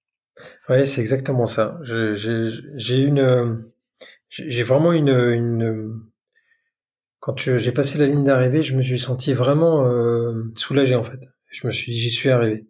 Oui, 0.71 0.87
c'est 0.87 1.03
exactement 1.03 1.45
ça. 1.45 1.79
J'ai 1.83 3.03
une, 3.03 3.71
j'ai 4.31 4.63
vraiment 4.63 4.95
une, 4.95 5.11
une 5.11 6.01
quand 7.21 7.39
j'ai 7.39 7.73
passé 7.73 7.99
la 7.99 8.07
ligne 8.07 8.25
d'arrivée, 8.25 8.63
je 8.63 8.75
me 8.75 8.81
suis 8.81 8.99
senti 8.99 9.35
vraiment 9.35 9.87
soulagé 10.55 10.95
en 10.95 11.05
fait. 11.05 11.21
Je 11.53 11.67
me 11.67 11.71
suis 11.71 11.93
dit, 11.93 11.99
j'y 11.99 12.11
suis 12.11 12.31
arrivé. 12.31 12.67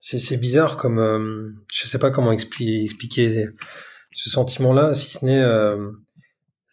C'est 0.00 0.36
bizarre 0.36 0.78
comme 0.78 0.98
euh, 0.98 1.52
je 1.72 1.86
sais 1.86 1.98
pas 1.98 2.10
comment 2.10 2.32
expliquer, 2.32 2.82
expliquer 2.82 3.46
ce 4.10 4.30
sentiment-là, 4.30 4.94
si 4.94 5.10
ce 5.12 5.24
n'est 5.24 5.40
euh, 5.40 5.92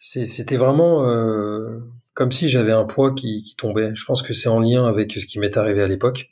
c'était 0.00 0.56
vraiment 0.56 1.08
euh, 1.08 1.78
comme 2.14 2.32
si 2.32 2.48
j'avais 2.48 2.72
un 2.72 2.84
poids 2.84 3.14
qui, 3.14 3.42
qui 3.42 3.54
tombait. 3.54 3.94
Je 3.94 4.04
pense 4.04 4.22
que 4.22 4.32
c'est 4.32 4.48
en 4.48 4.58
lien 4.58 4.86
avec 4.86 5.12
ce 5.12 5.26
qui 5.26 5.38
m'est 5.38 5.56
arrivé 5.56 5.82
à 5.82 5.86
l'époque. 5.86 6.30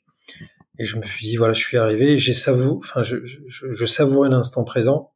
Et 0.79 0.85
je 0.85 0.97
me 0.97 1.05
suis 1.05 1.27
dit 1.27 1.37
voilà, 1.37 1.53
je 1.53 1.61
suis 1.61 1.77
arrivé, 1.77 2.19
j'ai 2.19 2.33
savouré, 2.33 2.79
enfin 2.79 3.03
je, 3.03 3.19
je, 3.25 3.85
savourais 3.85 4.29
l'instant 4.29 4.65
présent 4.65 5.13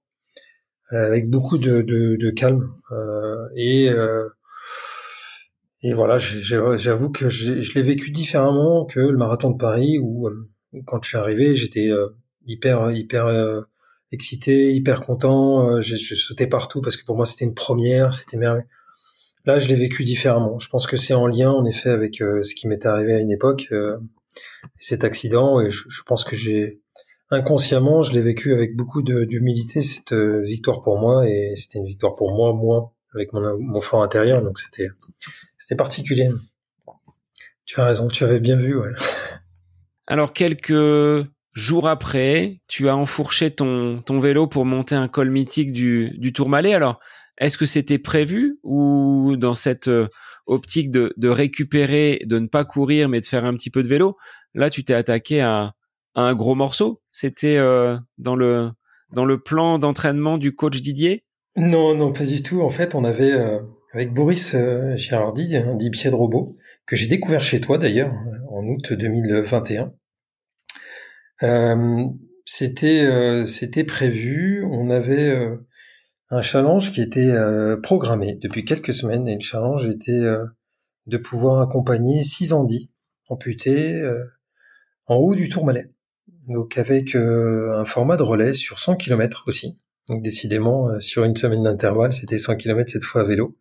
euh, 0.93 1.07
avec 1.07 1.31
beaucoup 1.31 1.57
de, 1.57 1.83
de, 1.83 2.17
de 2.17 2.31
calme 2.31 2.75
euh, 2.91 3.49
et 3.57 3.89
et 5.83 5.95
voilà, 5.95 6.18
j'avoue 6.18 7.11
que 7.11 7.28
je 7.28 7.74
l'ai 7.74 7.83
vécu 7.83 8.11
différemment 8.11 8.85
que 8.85 9.01
le 9.01 9.16
marathon 9.16 9.51
de 9.51 9.59
Paris 9.59 9.99
où 9.99 10.28
quand 10.87 11.03
je 11.03 11.09
suis 11.09 11.18
arrivé, 11.18 11.55
j'étais 11.55 11.89
euh, 11.89 12.09
hyper 12.47 12.91
hyper 12.93 13.26
euh, 13.26 13.62
excité, 14.11 14.72
hyper 14.74 15.03
content. 15.03 15.68
Euh, 15.68 15.80
je, 15.80 15.97
je, 15.97 16.14
sautais 16.14 16.47
partout 16.47 16.80
parce 16.80 16.97
que 16.97 17.05
pour 17.05 17.16
moi 17.16 17.26
c'était 17.26 17.45
une 17.45 17.55
première, 17.55 18.14
c'était 18.14 18.37
merveilleux. 18.37 18.66
Là, 19.45 19.59
je 19.59 19.66
l'ai 19.66 19.74
vécu 19.74 20.05
différemment. 20.05 20.61
Je 20.61 20.68
pense 20.68 20.87
que 20.87 20.97
c'est 20.97 21.14
en 21.14 21.26
lien, 21.26 21.51
en 21.51 21.64
effet, 21.64 21.91
avec 21.91 22.18
ce 22.18 22.55
qui 22.55 22.68
m'est 22.68 22.87
arrivé 22.87 23.14
à 23.14 23.18
une 23.18 23.33
époque, 23.33 23.74
cet 24.76 25.03
accident. 25.03 25.61
Et 25.61 25.68
je, 25.68 25.83
je 25.89 26.03
pense 26.07 26.22
que 26.22 26.37
j'ai 26.37 26.80
inconsciemment, 27.28 28.03
je 28.03 28.12
l'ai 28.12 28.22
vécu 28.22 28.53
avec 28.53 28.76
beaucoup 28.76 29.03
d'humilité 29.03 29.83
cette 29.83 30.14
victoire 30.14 30.80
pour 30.80 30.97
moi, 30.97 31.28
et 31.28 31.55
c'était 31.57 31.80
une 31.80 31.87
victoire 31.87 32.14
pour 32.14 32.33
moi, 32.33 32.53
moi, 32.53 32.91
avec 33.15 33.33
mon, 33.33 33.81
fort 33.81 34.03
intérieur. 34.03 34.43
Donc 34.43 34.59
c'était 34.59 34.91
c'était 35.59 35.77
particulier. 35.77 36.31
Tu 37.65 37.81
as 37.81 37.85
raison, 37.85 38.09
tu 38.09 38.25
avais 38.25 38.41
bien 38.41 38.57
vu, 38.57 38.77
ouais. 38.77 38.91
Alors 40.07 40.33
quelques 40.33 40.73
jour 41.55 41.87
après, 41.87 42.61
tu 42.67 42.89
as 42.89 42.97
enfourché 42.97 43.51
ton, 43.51 44.03
ton 44.03 44.19
vélo 44.19 44.47
pour 44.47 44.65
monter 44.65 44.95
un 44.95 45.09
col 45.09 45.31
mythique 45.31 45.73
du, 45.73 46.11
du 46.19 46.33
Tourmalet. 46.33 46.75
Alors, 46.75 46.99
est-ce 47.39 47.59
que 47.59 47.67
c'était 47.67 47.99
prévu 47.99 48.59
ou 48.63 49.37
dans 49.37 49.55
cette 49.55 49.89
euh, 49.89 50.09
optique 50.47 50.91
de, 50.91 51.13
de, 51.17 51.29
récupérer, 51.29 52.23
de 52.25 52.39
ne 52.39 52.47
pas 52.47 52.65
courir, 52.65 53.09
mais 53.09 53.21
de 53.21 53.27
faire 53.27 53.45
un 53.45 53.55
petit 53.55 53.71
peu 53.71 53.83
de 53.83 53.89
vélo, 53.89 54.17
là, 54.55 54.71
tu 54.71 54.85
t'es 54.85 54.95
attaqué 54.95 55.41
à, 55.41 55.73
un 56.15 56.35
gros 56.35 56.55
morceau 56.55 57.01
C'était 57.11 57.57
euh, 57.57 57.97
dans, 58.19 58.37
le, 58.37 58.71
dans 59.13 59.25
le 59.25 59.41
plan 59.41 59.79
d'entraînement 59.79 60.37
du 60.37 60.55
coach 60.55 60.81
Didier? 60.83 61.25
Non, 61.57 61.95
non, 61.95 62.13
pas 62.13 62.25
du 62.25 62.43
tout. 62.43 62.63
En 62.63 62.71
fait, 62.71 62.95
on 62.95 63.05
avait, 63.05 63.33
euh, 63.33 63.61
avec 63.93 64.13
Boris 64.13 64.57
Girardi, 64.97 65.57
un 65.57 65.75
dit 65.75 65.91
pied 65.91 66.11
de 66.11 66.15
robot, 66.15 66.57
que 66.87 66.97
j'ai 66.97 67.09
découvert 67.09 67.45
chez 67.45 67.61
toi 67.61 67.79
d'ailleurs, 67.79 68.13
en 68.51 68.65
août 68.67 68.93
2021. 68.93 69.93
Euh, 71.43 72.05
c'était 72.45 73.45
c'était 73.45 73.85
prévu. 73.85 74.65
On 74.65 74.91
avait 74.91 75.59
un 76.33 76.41
challenge 76.41 76.91
qui 76.93 77.03
était 77.03 77.31
euh, 77.31 77.77
programmé 77.77 78.39
depuis 78.41 78.65
quelques 78.65 78.95
semaines 78.95 79.29
et 79.29 79.35
le 79.35 79.41
challenge 79.41 79.87
était 79.87 80.13
euh, 80.13 80.47
de 81.07 81.19
pouvoir 81.19 81.61
accompagner 81.61 82.25
six 82.25 82.55
Andis 82.55 82.91
amputés 83.29 84.01
euh, 84.01 84.25
en 85.07 85.17
haut 85.17 85.35
du 85.35 85.51
Tourmalet. 85.51 85.93
Donc 86.49 86.79
avec 86.79 87.15
un 87.15 87.85
format 87.85 88.17
de 88.17 88.23
relais 88.23 88.55
sur 88.55 88.79
100 88.79 88.97
km 88.97 89.45
aussi. 89.47 89.79
Donc 90.09 90.23
décidément 90.23 91.01
sur 91.01 91.25
une 91.25 91.37
semaine 91.37 91.63
d'intervalle, 91.63 92.13
c'était 92.13 92.39
100 92.39 92.57
km 92.57 92.91
cette 92.91 93.05
fois 93.05 93.23
à 93.23 93.25
vélo 93.25 93.57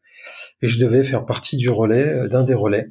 et 0.62 0.68
je 0.68 0.80
devais 0.80 1.04
faire 1.04 1.26
partie 1.26 1.58
du 1.58 1.70
relais 1.70 2.28
d'un 2.30 2.44
des 2.44 2.54
relais 2.54 2.88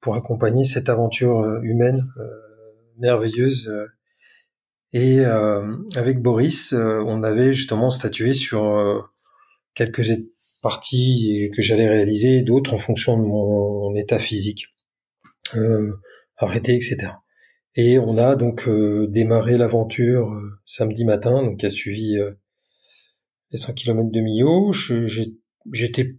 pour 0.00 0.14
accompagner 0.14 0.64
cette 0.64 0.88
aventure 0.88 1.60
humaine 1.62 2.00
merveilleuse 2.98 3.72
et 4.92 5.24
avec 5.24 6.20
Boris, 6.20 6.74
on 6.74 7.22
avait 7.22 7.54
justement 7.54 7.88
statué 7.88 8.34
sur 8.34 9.10
quelques 9.74 10.02
parties 10.62 11.50
que 11.54 11.60
j'allais 11.60 11.88
réaliser, 11.88 12.42
d'autres 12.42 12.72
en 12.72 12.78
fonction 12.78 13.18
de 13.18 13.24
mon, 13.24 13.94
état 13.96 14.18
physique, 14.18 14.68
euh, 15.54 15.92
arrêter, 16.38 16.74
etc. 16.74 17.12
Et 17.74 17.98
on 17.98 18.16
a 18.16 18.36
donc 18.36 18.68
euh, 18.68 19.06
démarré 19.08 19.58
l'aventure 19.58 20.32
euh, 20.32 20.50
samedi 20.64 21.04
matin, 21.04 21.42
donc 21.42 21.58
qui 21.58 21.66
a 21.66 21.68
suivi 21.68 22.16
euh, 22.16 22.32
les 23.52 23.58
100 23.58 23.74
km 23.74 24.10
de 24.10 24.20
Millau. 24.20 24.72
J'étais 25.72 26.16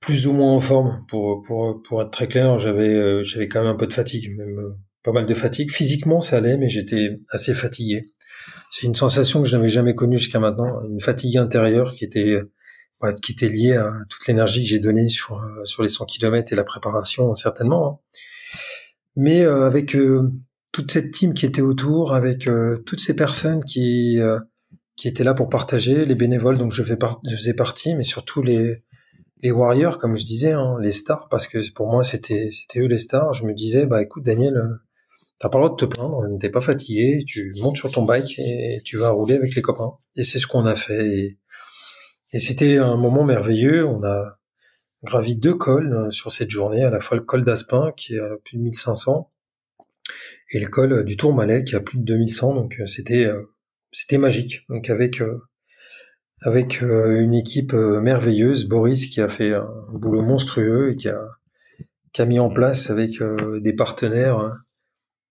plus 0.00 0.26
ou 0.26 0.32
moins 0.32 0.54
en 0.54 0.60
forme, 0.60 1.04
pour, 1.08 1.42
pour, 1.42 1.82
pour 1.82 2.02
être 2.02 2.10
très 2.10 2.26
clair, 2.26 2.58
j'avais 2.58 3.22
j'avais 3.22 3.48
quand 3.48 3.62
même 3.62 3.72
un 3.72 3.76
peu 3.76 3.86
de 3.86 3.92
fatigue, 3.92 4.34
même 4.36 4.76
pas 5.02 5.12
mal 5.12 5.26
de 5.26 5.34
fatigue. 5.34 5.70
Physiquement, 5.70 6.20
ça 6.20 6.38
allait, 6.38 6.56
mais 6.56 6.68
j'étais 6.68 7.20
assez 7.30 7.54
fatigué. 7.54 8.06
C'est 8.70 8.86
une 8.86 8.94
sensation 8.94 9.42
que 9.42 9.48
je 9.48 9.56
n'avais 9.56 9.68
jamais 9.68 9.94
connue 9.94 10.18
jusqu'à 10.18 10.40
maintenant, 10.40 10.82
une 10.88 11.00
fatigue 11.00 11.36
intérieure 11.36 11.92
qui 11.92 12.04
était 12.04 12.40
qui 13.22 13.32
était 13.32 13.48
lié 13.48 13.72
à 13.72 13.92
toute 14.08 14.26
l'énergie 14.26 14.62
que 14.62 14.68
j'ai 14.68 14.78
donnée 14.78 15.08
sur 15.08 15.38
euh, 15.38 15.64
sur 15.64 15.82
les 15.82 15.88
100 15.88 16.04
km 16.06 16.52
et 16.52 16.56
la 16.56 16.64
préparation 16.64 17.34
certainement. 17.34 17.88
Hein. 17.88 18.18
Mais 19.16 19.42
euh, 19.42 19.66
avec 19.66 19.96
euh, 19.96 20.30
toute 20.72 20.92
cette 20.92 21.10
team 21.10 21.34
qui 21.34 21.46
était 21.46 21.62
autour, 21.62 22.14
avec 22.14 22.48
toutes 22.86 23.00
ces 23.00 23.16
personnes 23.16 23.64
qui 23.64 24.20
qui 25.00 25.08
étaient 25.08 25.24
là 25.24 25.32
pour 25.32 25.48
partager, 25.48 26.04
les 26.04 26.14
bénévoles 26.14 26.58
dont 26.58 26.68
je, 26.68 26.82
fais 26.82 26.98
je 27.26 27.34
faisais 27.34 27.54
partie, 27.54 27.94
mais 27.94 28.02
surtout 28.02 28.42
les 28.42 28.82
warriors, 29.42 29.96
comme 29.96 30.14
je 30.18 30.24
disais, 30.24 30.52
hein, 30.52 30.76
les 30.78 30.92
stars, 30.92 31.30
parce 31.30 31.46
que 31.46 31.72
pour 31.72 31.86
moi 31.86 32.04
c'était 32.04 32.50
eux 32.76 32.86
les 32.86 32.98
stars. 32.98 33.32
Je 33.32 33.44
me 33.46 33.54
disais 33.54 33.86
bah 33.86 34.02
écoute 34.02 34.24
Daniel, 34.24 34.60
t'as 35.38 35.48
pas 35.48 35.56
le 35.56 35.64
droit 35.64 35.74
de 35.74 35.86
te 35.86 35.90
plaindre, 35.90 36.38
t'es 36.38 36.50
pas 36.50 36.60
fatigué, 36.60 37.24
tu 37.26 37.50
montes 37.62 37.78
sur 37.78 37.90
ton 37.90 38.02
bike 38.02 38.38
et 38.38 38.82
tu 38.84 38.98
vas 38.98 39.08
rouler 39.08 39.36
avec 39.36 39.54
les 39.54 39.62
copains. 39.62 39.94
Et 40.16 40.22
c'est 40.22 40.38
ce 40.38 40.46
qu'on 40.46 40.66
a 40.66 40.76
fait. 40.76 41.38
Et, 42.32 42.38
c'était 42.38 42.76
un 42.76 42.98
moment 42.98 43.24
merveilleux. 43.24 43.86
On 43.86 44.04
a 44.04 44.38
gravi 45.02 45.34
deux 45.34 45.54
cols 45.54 45.94
euh, 45.94 46.10
sur 46.10 46.30
cette 46.30 46.50
journée, 46.50 46.84
à 46.84 46.90
la 46.90 47.00
fois 47.00 47.16
le 47.16 47.22
col 47.22 47.42
d'Aspin 47.42 47.90
qui 47.96 48.16
est 48.16 48.20
à 48.20 48.36
plus 48.44 48.58
de 48.58 48.62
1500 48.64 49.32
et 50.52 50.60
le 50.60 50.66
col 50.66 50.92
euh, 50.92 51.04
du 51.04 51.16
Tourmalet 51.16 51.64
qui 51.64 51.74
a 51.74 51.80
plus 51.80 51.98
de 51.98 52.04
2100. 52.04 52.54
Donc 52.54 52.76
euh, 52.80 52.86
c'était 52.86 53.26
c'était 53.92 54.18
magique. 54.18 54.64
Donc 54.68 54.90
avec 54.90 55.22
avec 56.42 56.80
une 56.80 57.34
équipe 57.34 57.72
merveilleuse, 57.72 58.64
Boris 58.64 59.06
qui 59.06 59.20
a 59.20 59.28
fait 59.28 59.52
un 59.54 59.68
boulot 59.92 60.22
monstrueux 60.22 60.92
et 60.92 60.96
qui 60.96 61.08
a 61.08 61.20
qui 62.12 62.22
a 62.22 62.26
mis 62.26 62.38
en 62.38 62.50
place 62.50 62.90
avec 62.90 63.22
des 63.60 63.72
partenaires 63.72 64.52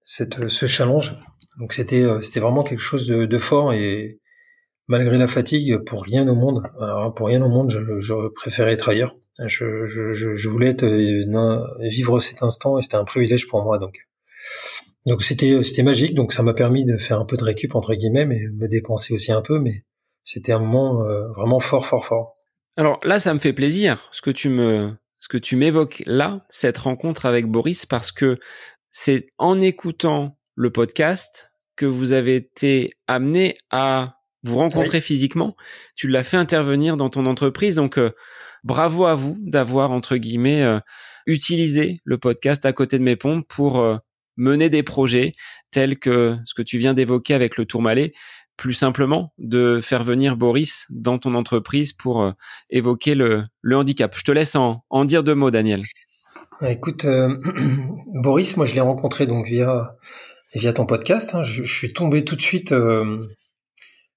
cette 0.04 0.48
ce 0.50 0.66
challenge. 0.66 1.16
Donc 1.60 1.74
c'était 1.74 2.06
c'était 2.22 2.40
vraiment 2.40 2.64
quelque 2.64 2.82
chose 2.82 3.08
de, 3.08 3.26
de 3.26 3.38
fort 3.40 3.74
et 3.74 4.20
malgré 4.90 5.18
la 5.18 5.28
fatigue, 5.28 5.78
pour 5.86 6.04
rien 6.04 6.28
au 6.28 6.36
monde, 6.36 6.64
pour 7.16 7.28
rien 7.28 7.42
au 7.42 7.48
monde, 7.48 7.70
je, 7.70 8.00
je 8.00 8.30
préférais 8.30 8.74
être 8.74 8.90
ailleurs. 8.90 9.16
Je, 9.46 9.86
je, 9.86 10.12
je 10.12 10.50
voulais 10.50 10.70
être, 10.72 10.84
euh, 10.84 11.88
vivre 11.88 12.20
cet 12.20 12.44
instant 12.44 12.78
et 12.78 12.82
c'était 12.82 12.98
un 12.98 13.06
privilège 13.06 13.48
pour 13.48 13.64
moi. 13.64 13.78
Donc, 13.78 14.08
donc 15.06 15.24
c'était 15.24 15.64
c'était 15.64 15.84
magique. 15.84 16.14
Donc 16.14 16.34
ça 16.34 16.44
m'a 16.44 16.54
permis 16.54 16.86
de 16.86 16.98
faire 16.98 17.20
un 17.20 17.26
peu 17.26 17.38
de 17.38 17.44
récup 17.44 17.76
entre 17.76 17.94
guillemets, 17.94 18.26
mais 18.26 18.42
me 18.54 18.68
dépenser 18.68 19.14
aussi 19.14 19.32
un 19.32 19.42
peu. 19.42 19.60
Mais 19.60 19.84
c'était 20.24 20.52
un 20.52 20.60
moment 20.60 21.04
euh, 21.04 21.28
vraiment 21.34 21.60
fort, 21.60 21.86
fort, 21.86 22.06
fort. 22.06 22.36
Alors 22.78 23.00
là, 23.04 23.20
ça 23.20 23.34
me 23.34 23.40
fait 23.40 23.54
plaisir 23.54 24.10
ce 24.12 24.22
que 24.22 24.32
tu 24.32 24.50
me 24.50 24.92
ce 25.18 25.28
que 25.28 25.38
tu 25.38 25.56
m'évoques 25.56 26.02
là, 26.06 26.46
cette 26.50 26.78
rencontre 26.78 27.26
avec 27.26 27.46
Boris, 27.46 27.86
parce 27.86 28.12
que 28.12 28.40
c'est 28.92 29.28
en 29.38 29.60
écoutant 29.60 30.38
le 30.56 30.72
podcast 30.72 31.52
que 31.76 31.86
vous 31.86 32.14
avez 32.14 32.36
été 32.36 32.90
amené 33.08 33.58
à 33.70 34.20
vous 34.44 34.58
rencontrez 34.58 35.02
physiquement, 35.02 35.56
tu 35.96 36.08
l'as 36.08 36.24
fait 36.24 36.38
intervenir 36.38 36.98
dans 36.98 37.10
ton 37.10 37.26
entreprise. 37.26 37.76
Donc, 37.76 37.98
euh, 37.98 38.12
bravo 38.64 39.06
à 39.06 39.16
vous 39.16 39.38
d'avoir, 39.40 39.92
entre 39.92 40.16
guillemets, 40.18 40.64
euh, 40.64 40.80
utilisé 41.26 42.02
le 42.06 42.18
podcast 42.18 42.66
à 42.66 42.74
côté 42.74 42.98
de 42.98 43.04
mes 43.04 43.16
pompes 43.16 43.46
pour 43.48 43.80
euh, 43.80 43.98
mener 44.40 44.70
des 44.70 44.84
projets 44.84 45.34
tels 45.72 46.00
que 46.00 46.36
ce 46.46 46.54
que 46.54 46.62
tu 46.62 46.78
viens 46.78 46.94
d'évoquer 46.94 47.34
avec 47.34 47.58
le 47.58 47.66
Tourmalet. 47.66 48.14
Plus 48.58 48.74
simplement, 48.74 49.32
de 49.38 49.80
faire 49.82 50.04
venir 50.04 50.36
Boris 50.36 50.86
dans 50.90 51.18
ton 51.18 51.34
entreprise 51.34 51.94
pour 51.94 52.34
évoquer 52.70 53.16
le, 53.16 53.46
handicap. 53.72 54.14
Je 54.18 54.24
te 54.24 54.34
laisse 54.34 54.54
en, 54.56 54.84
en 54.90 55.06
dire 55.06 55.24
deux 55.24 55.36
mots, 55.36 55.50
Daniel. 55.50 55.82
Écoute, 56.68 57.06
Boris, 58.16 58.58
moi 58.58 58.66
je 58.66 58.76
l'ai 58.76 58.82
rencontré 58.82 59.28
donc 59.28 59.46
via 59.46 59.96
via 60.56 60.74
ton 60.74 60.86
podcast. 60.86 61.36
Hein. 61.36 61.44
Je, 61.44 61.64
suis 61.64 61.94
tombé 61.94 62.26
tout 62.26 62.36
de 62.36 62.42
suite 62.42 62.74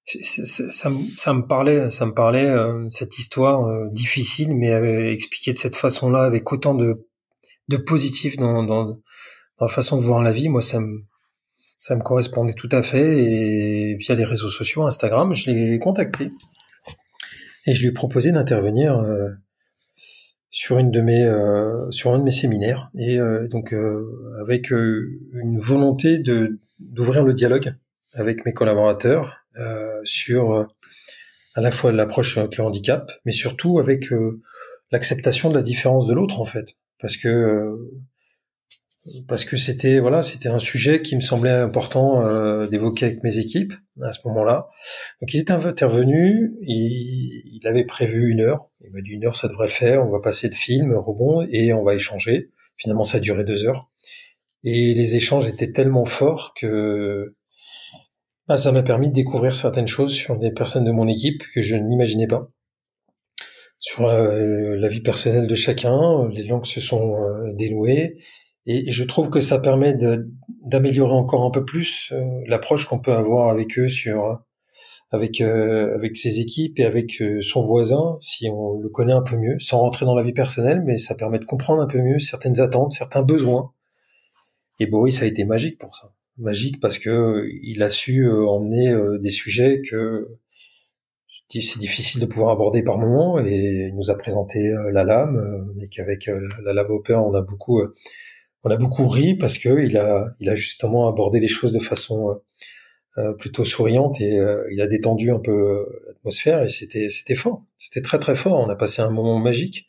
ça, 0.05 0.89
ça, 1.17 1.33
me 1.33 1.47
parlait, 1.47 1.89
ça 1.89 2.05
me 2.05 2.13
parlait 2.13 2.49
euh, 2.49 2.85
cette 2.89 3.17
histoire 3.17 3.65
euh, 3.65 3.87
difficile, 3.91 4.55
mais 4.55 4.69
expliquée 5.11 5.53
de 5.53 5.57
cette 5.57 5.75
façon-là, 5.75 6.23
avec 6.23 6.51
autant 6.51 6.73
de, 6.73 7.07
de 7.69 7.77
positif 7.77 8.37
dans, 8.37 8.99
dans, 9.59 9.65
la 9.65 9.71
façon 9.71 9.97
de 9.97 10.03
voir 10.03 10.23
la 10.23 10.31
vie. 10.31 10.49
Moi, 10.49 10.61
ça 10.61 10.79
me, 10.79 11.03
ça 11.79 11.95
me 11.95 12.01
correspondait 12.01 12.53
tout 12.53 12.69
à 12.71 12.83
fait. 12.83 13.23
Et 13.23 13.95
via 13.95 14.15
les 14.15 14.25
réseaux 14.25 14.49
sociaux, 14.49 14.83
Instagram, 14.83 15.33
je 15.33 15.51
l'ai 15.51 15.79
contacté 15.79 16.31
et 17.65 17.73
je 17.73 17.81
lui 17.81 17.89
ai 17.89 17.93
proposé 17.93 18.31
d'intervenir 18.31 18.99
euh, 18.99 19.29
sur 20.49 20.77
une 20.77 20.91
de 20.91 21.01
mes, 21.01 21.23
sur 21.91 22.13
un 22.13 22.19
de 22.19 22.23
mes 22.23 22.31
séminaires. 22.31 22.91
Et 22.97 23.17
donc 23.49 23.73
avec 24.39 24.69
une 24.69 25.57
volonté 25.57 26.19
de 26.19 26.59
d'ouvrir 26.79 27.23
le 27.23 27.33
dialogue 27.33 27.73
avec 28.13 28.45
mes 28.45 28.53
collaborateurs 28.53 29.43
euh, 29.57 30.01
sur 30.03 30.53
euh, 30.53 30.65
à 31.55 31.61
la 31.61 31.71
fois 31.71 31.91
l'approche 31.91 32.37
avec 32.37 32.57
le 32.57 32.63
handicap, 32.63 33.11
mais 33.25 33.31
surtout 33.31 33.79
avec 33.79 34.11
euh, 34.11 34.41
l'acceptation 34.91 35.49
de 35.49 35.55
la 35.55 35.63
différence 35.63 36.07
de 36.07 36.13
l'autre 36.13 36.39
en 36.39 36.45
fait, 36.45 36.75
parce 36.99 37.17
que 37.17 37.75
parce 39.27 39.43
que 39.43 39.57
c'était 39.57 39.99
voilà 39.99 40.21
c'était 40.21 40.49
un 40.49 40.59
sujet 40.59 41.01
qui 41.01 41.15
me 41.15 41.21
semblait 41.21 41.49
important 41.49 42.21
d'évoquer 42.67 43.05
avec 43.07 43.23
mes 43.23 43.37
équipes 43.37 43.73
à 44.01 44.11
ce 44.11 44.25
moment-là. 44.27 44.67
Donc 45.21 45.33
il 45.33 45.39
est 45.39 45.51
intervenu, 45.51 46.53
il, 46.61 47.59
il 47.61 47.67
avait 47.67 47.85
prévu 47.85 48.31
une 48.31 48.41
heure, 48.41 48.69
il 48.81 48.91
m'a 48.91 49.01
dit 49.01 49.11
une 49.11 49.25
heure 49.25 49.35
ça 49.35 49.47
devrait 49.47 49.67
le 49.67 49.73
faire, 49.73 50.05
on 50.05 50.09
va 50.09 50.19
passer 50.21 50.47
le 50.47 50.55
film 50.55 50.93
rebond 50.95 51.45
et 51.51 51.73
on 51.73 51.83
va 51.83 51.95
échanger. 51.95 52.51
Finalement 52.77 53.03
ça 53.03 53.17
a 53.17 53.21
duré 53.21 53.43
deux 53.43 53.65
heures 53.65 53.89
et 54.63 54.93
les 54.93 55.15
échanges 55.15 55.47
étaient 55.47 55.71
tellement 55.71 56.05
forts 56.05 56.53
que 56.55 57.35
ah, 58.47 58.57
ça 58.57 58.71
m'a 58.71 58.83
permis 58.83 59.09
de 59.09 59.13
découvrir 59.13 59.55
certaines 59.55 59.87
choses 59.87 60.13
sur 60.13 60.37
des 60.37 60.51
personnes 60.51 60.83
de 60.83 60.91
mon 60.91 61.07
équipe 61.07 61.41
que 61.53 61.61
je 61.61 61.75
n'imaginais 61.75 62.27
pas. 62.27 62.49
Sur 63.79 64.05
euh, 64.07 64.75
la 64.77 64.87
vie 64.87 65.01
personnelle 65.01 65.47
de 65.47 65.55
chacun, 65.55 66.29
les 66.29 66.43
langues 66.43 66.65
se 66.65 66.79
sont 66.79 67.15
euh, 67.15 67.53
dénouées, 67.53 68.17
et, 68.65 68.91
je 68.91 69.03
trouve 69.03 69.29
que 69.29 69.41
ça 69.41 69.59
permet 69.59 69.95
d'améliorer 70.63 71.13
encore 71.13 71.43
un 71.43 71.51
peu 71.51 71.65
plus 71.65 72.11
euh, 72.11 72.23
l'approche 72.47 72.85
qu'on 72.85 72.99
peut 72.99 73.13
avoir 73.13 73.49
avec 73.49 73.77
eux 73.77 73.87
sur 73.87 74.39
avec 75.11 75.41
avec 75.41 76.17
ses 76.17 76.39
équipes 76.39 76.79
et 76.79 76.85
avec 76.85 77.21
son 77.39 77.61
voisin 77.61 78.17
si 78.19 78.49
on 78.49 78.79
le 78.79 78.89
connaît 78.89 79.13
un 79.13 79.21
peu 79.21 79.37
mieux, 79.37 79.59
sans 79.59 79.79
rentrer 79.79 80.05
dans 80.05 80.15
la 80.15 80.23
vie 80.23 80.33
personnelle, 80.33 80.81
mais 80.83 80.97
ça 80.97 81.13
permet 81.13 81.37
de 81.37 81.45
comprendre 81.45 81.83
un 81.83 81.87
peu 81.87 81.99
mieux 81.99 82.17
certaines 82.17 82.59
attentes, 82.59 82.93
certains 82.93 83.21
besoins. 83.21 83.73
Et 84.79 84.87
Boris 84.87 85.21
a 85.21 85.27
été 85.27 85.45
magique 85.45 85.77
pour 85.77 85.95
ça 85.95 86.13
magique 86.37 86.79
parce 86.79 86.97
que 86.97 87.45
il 87.61 87.83
a 87.83 87.89
su 87.89 88.27
emmener 88.27 88.95
des 89.19 89.29
sujets 89.29 89.81
que 89.81 90.27
c'est 91.49 91.79
difficile 91.79 92.19
de 92.19 92.25
pouvoir 92.25 92.51
aborder 92.51 92.81
par 92.83 92.97
moment 92.97 93.39
et 93.39 93.89
il 93.89 93.95
nous 93.95 94.09
a 94.09 94.17
présenté 94.17 94.73
la 94.91 95.03
lame 95.03 95.71
et 95.79 95.87
qu'avec 95.87 96.27
la 96.63 96.73
lame 96.73 96.89
Hopper 96.89 97.13
on 97.13 97.35
a 97.35 97.41
beaucoup 97.41 97.79
on 98.63 98.69
a 98.69 98.77
beaucoup 98.77 99.07
ri 99.07 99.35
parce 99.35 99.57
que 99.57 99.83
il 99.83 99.97
a 99.97 100.27
il 100.39 100.49
a 100.49 100.55
justement 100.55 101.07
abordé 101.09 101.39
les 101.39 101.47
choses 101.47 101.71
de 101.71 101.79
façon 101.79 102.39
plutôt 103.37 103.63
souriante 103.63 104.19
et 104.21 104.39
il 104.71 104.81
a 104.81 104.87
détendu 104.87 105.29
un 105.31 105.39
peu 105.39 105.85
l'atmosphère 106.07 106.63
et 106.63 106.69
c'était 106.69 107.35
fort. 107.35 107.63
C'était 107.77 108.01
très 108.01 108.17
très 108.17 108.35
fort. 108.35 108.59
On 108.59 108.69
a 108.69 108.75
passé 108.75 109.01
un 109.01 109.11
moment 109.11 109.39
magique 109.39 109.85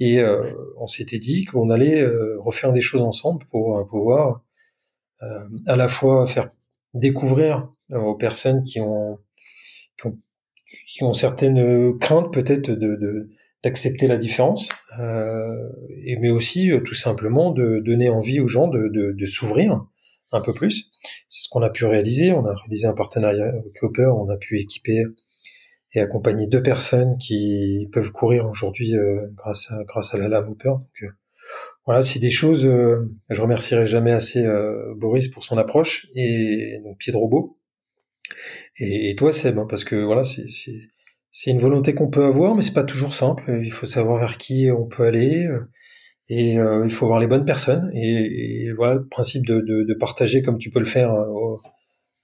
et 0.00 0.18
euh, 0.18 0.52
on 0.78 0.88
s'était 0.88 1.20
dit 1.20 1.44
qu'on 1.44 1.70
allait 1.70 2.00
euh, 2.02 2.36
refaire 2.40 2.72
des 2.72 2.80
choses 2.80 3.02
ensemble 3.02 3.44
pour 3.52 3.78
euh, 3.78 3.84
pouvoir 3.84 4.42
à 5.66 5.76
la 5.76 5.86
fois 5.86 6.26
faire 6.26 6.50
découvrir 6.94 7.68
aux 7.92 8.16
personnes 8.16 8.64
qui 8.64 8.80
ont, 8.80 9.20
qui 10.88 11.04
ont, 11.04 11.14
certaines 11.14 11.96
craintes 12.00 12.32
peut-être 12.32 12.72
de, 12.72 13.30
d'accepter 13.62 14.06
la 14.08 14.18
différence, 14.18 14.68
et 14.98 16.16
mais 16.16 16.30
aussi 16.30 16.70
tout 16.84 16.94
simplement 16.94 17.52
de 17.52 17.80
donner 17.84 18.08
envie 18.08 18.40
aux 18.40 18.48
gens 18.48 18.68
de, 18.68 18.88
de, 18.88 19.24
s'ouvrir 19.26 19.84
un 20.32 20.40
peu 20.40 20.52
plus. 20.52 20.90
C'est 21.28 21.42
ce 21.42 21.48
qu'on 21.48 21.62
a 21.62 21.70
pu 21.70 21.84
réaliser. 21.84 22.32
On 22.32 22.44
a 22.44 22.54
réalisé 22.54 22.86
un 22.86 22.94
partenariat 22.94 23.46
avec 23.46 23.82
Hopper, 23.82 24.10
on 24.16 24.28
a 24.28 24.36
pu 24.36 24.58
équiper 24.58 25.04
et 25.94 26.00
accompagner 26.00 26.46
deux 26.46 26.62
personnes 26.62 27.18
qui 27.18 27.88
peuvent 27.92 28.12
courir 28.12 28.46
aujourd'hui 28.46 28.94
euh, 28.96 29.26
grâce 29.34 29.70
à 29.70 29.84
grâce 29.84 30.14
à 30.14 30.18
la 30.18 30.28
lame 30.28 30.48
Hooper. 30.48 30.68
Donc 30.68 31.02
euh, 31.02 31.08
voilà, 31.84 32.02
c'est 32.02 32.18
des 32.18 32.30
choses. 32.30 32.66
Euh, 32.66 33.10
je 33.28 33.42
remercierai 33.42 33.86
jamais 33.86 34.12
assez 34.12 34.44
Boris 34.96 35.28
pour 35.28 35.42
son 35.42 35.58
approche 35.58 36.06
et 36.14 36.78
donc 36.84 36.98
pied 36.98 37.12
de 37.12 37.18
robot. 37.18 37.58
Et, 38.78 39.10
et 39.10 39.16
toi 39.16 39.32
Seb, 39.32 39.58
hein, 39.58 39.66
parce 39.68 39.84
que 39.84 39.96
voilà, 39.96 40.22
c'est 40.22 40.46
c'est 41.32 41.50
une 41.50 41.58
volonté 41.58 41.94
qu'on 41.94 42.08
peut 42.08 42.24
avoir, 42.24 42.54
mais 42.54 42.62
c'est 42.62 42.74
pas 42.74 42.84
toujours 42.84 43.14
simple. 43.14 43.60
Il 43.64 43.72
faut 43.72 43.86
savoir 43.86 44.18
vers 44.18 44.38
qui 44.38 44.70
on 44.70 44.86
peut 44.86 45.04
aller. 45.04 45.48
Et 46.28 46.52
il 46.52 46.90
faut 46.90 47.06
avoir 47.06 47.20
les 47.20 47.26
bonnes 47.26 47.44
personnes. 47.44 47.90
Et, 47.94 48.66
et 48.66 48.72
voilà, 48.72 48.94
le 48.94 49.06
principe 49.06 49.46
de, 49.46 49.60
de, 49.60 49.82
de, 49.82 49.94
partager 49.94 50.42
comme 50.42 50.58
tu 50.58 50.70
peux 50.70 50.78
le 50.78 50.84
faire 50.84 51.10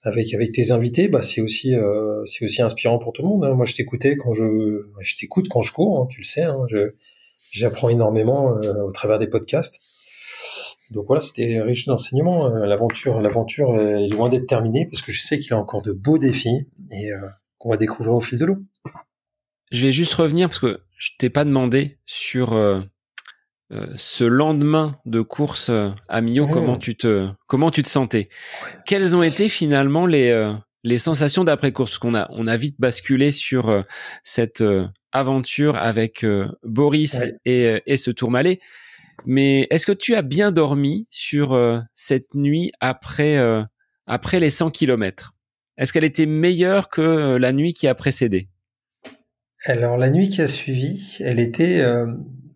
avec 0.02 0.32
avec 0.35 0.52
tes 0.52 0.70
invités, 0.70 1.09
bah 1.09 1.22
c'est 1.22 1.40
aussi 1.40 1.74
euh, 1.74 2.22
c'est 2.24 2.44
aussi 2.44 2.62
inspirant 2.62 2.98
pour 2.98 3.12
tout 3.12 3.22
le 3.22 3.28
monde. 3.28 3.44
Hein. 3.44 3.55
Moi, 3.55 3.66
je 3.66 3.74
t'écoutais 3.74 4.16
quand 4.16 4.32
je 4.32 4.86
je 5.01 5.16
t'écoute 5.16 5.48
quand 5.48 5.62
je 5.62 5.72
cours, 5.72 6.01
hein, 6.01 6.06
tu 6.10 6.20
le 6.20 6.24
sais. 6.24 6.43
Hein, 6.43 6.66
j'apprends 7.51 7.89
énormément 7.89 8.56
euh, 8.56 8.82
au 8.82 8.93
travers 8.93 9.18
des 9.18 9.26
podcasts. 9.26 9.80
Donc 10.90 11.06
voilà, 11.06 11.20
c'était 11.20 11.60
riche 11.60 11.86
d'enseignements. 11.86 12.47
Euh, 12.47 12.66
l'aventure 12.66 13.20
l'aventure 13.20 13.78
est 13.80 14.09
loin 14.09 14.28
d'être 14.28 14.47
terminée 14.47 14.86
parce 14.86 15.02
que 15.02 15.12
je 15.12 15.20
sais 15.20 15.39
qu'il 15.39 15.51
y 15.51 15.55
a 15.55 15.59
encore 15.59 15.82
de 15.82 15.93
beaux 15.93 16.18
défis 16.18 16.68
et 16.90 17.10
qu'on 17.59 17.70
va 17.70 17.76
découvrir 17.76 18.14
au 18.14 18.20
fil 18.20 18.39
de 18.39 18.44
l'eau. 18.44 18.59
Je 19.70 19.86
vais 19.86 19.93
juste 19.93 20.15
revenir 20.15 20.49
parce 20.49 20.61
que 20.61 20.81
je 20.97 21.11
t'ai 21.19 21.31
pas 21.31 21.45
demandé 21.45 21.99
sur 22.07 22.55
euh, 23.70 23.86
ce 23.97 24.24
lendemain 24.24 24.93
de 25.05 25.20
course 25.20 25.69
euh, 25.69 25.90
à 26.09 26.23
Millau, 26.23 26.47
oh. 26.49 26.53
comment 26.53 26.78
tu 26.78 26.97
te 26.97 27.28
comment 27.47 27.70
tu 27.70 27.82
te 27.82 27.89
sentais? 27.89 28.31
Quelles 28.86 29.15
ont 29.15 29.23
été 29.23 29.51
finalement 29.51 30.07
les 30.07 30.31
euh, 30.31 30.55
les 30.85 30.97
sensations 30.97 31.45
d'après 31.45 31.73
course? 31.73 31.90
Parce 31.90 31.99
qu'on 31.99 32.15
a 32.15 32.28
on 32.31 32.47
a 32.47 32.57
vite 32.57 32.77
basculé 32.78 33.31
sur 33.31 33.85
cette 34.24 34.65
aventure 35.12 35.77
avec 35.77 36.24
Boris 36.62 37.31
et 37.45 37.82
et 37.85 37.97
ce 37.99 38.11
Tourmalet. 38.11 38.59
Mais 39.27 39.66
est-ce 39.70 39.85
que 39.85 39.93
tu 39.93 40.15
as 40.15 40.23
bien 40.23 40.51
dormi 40.51 41.07
sur 41.11 41.59
cette 41.95 42.35
nuit 42.35 42.73
après 42.81 43.36
après 44.07 44.40
les 44.40 44.51
100 44.51 44.70
kilomètres? 44.70 45.35
Est-ce 45.77 45.93
qu'elle 45.93 46.05
était 46.05 46.27
meilleure 46.27 46.89
que 46.89 47.36
la 47.36 47.53
nuit 47.53 47.74
qui 47.74 47.86
a 47.86 47.95
précédé? 47.95 48.49
Alors 49.69 49.99
la 49.99 50.09
nuit 50.09 50.31
qui 50.31 50.40
a 50.40 50.47
suivi, 50.47 51.19
elle 51.20 51.39
était 51.39 51.85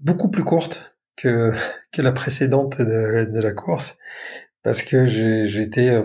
beaucoup 0.01 0.31
plus 0.31 0.45
courte 0.45 0.97
que, 1.15 1.53
que 1.93 2.01
la 2.01 2.11
précédente 2.11 2.81
de, 2.81 3.39
la 3.39 3.53
course 3.53 3.99
parce 4.63 4.83
que 4.83 5.05
j'étais 5.05 5.91
euh, 5.91 6.05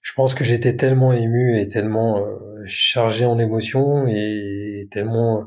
je 0.00 0.12
pense 0.14 0.32
que 0.32 0.44
j'étais 0.44 0.76
tellement 0.76 1.12
ému 1.12 1.60
et 1.60 1.66
tellement 1.66 2.24
euh, 2.24 2.62
chargé 2.64 3.26
en 3.26 3.38
émotions 3.38 4.06
et 4.08 4.88
tellement 4.90 5.42
euh, 5.42 5.44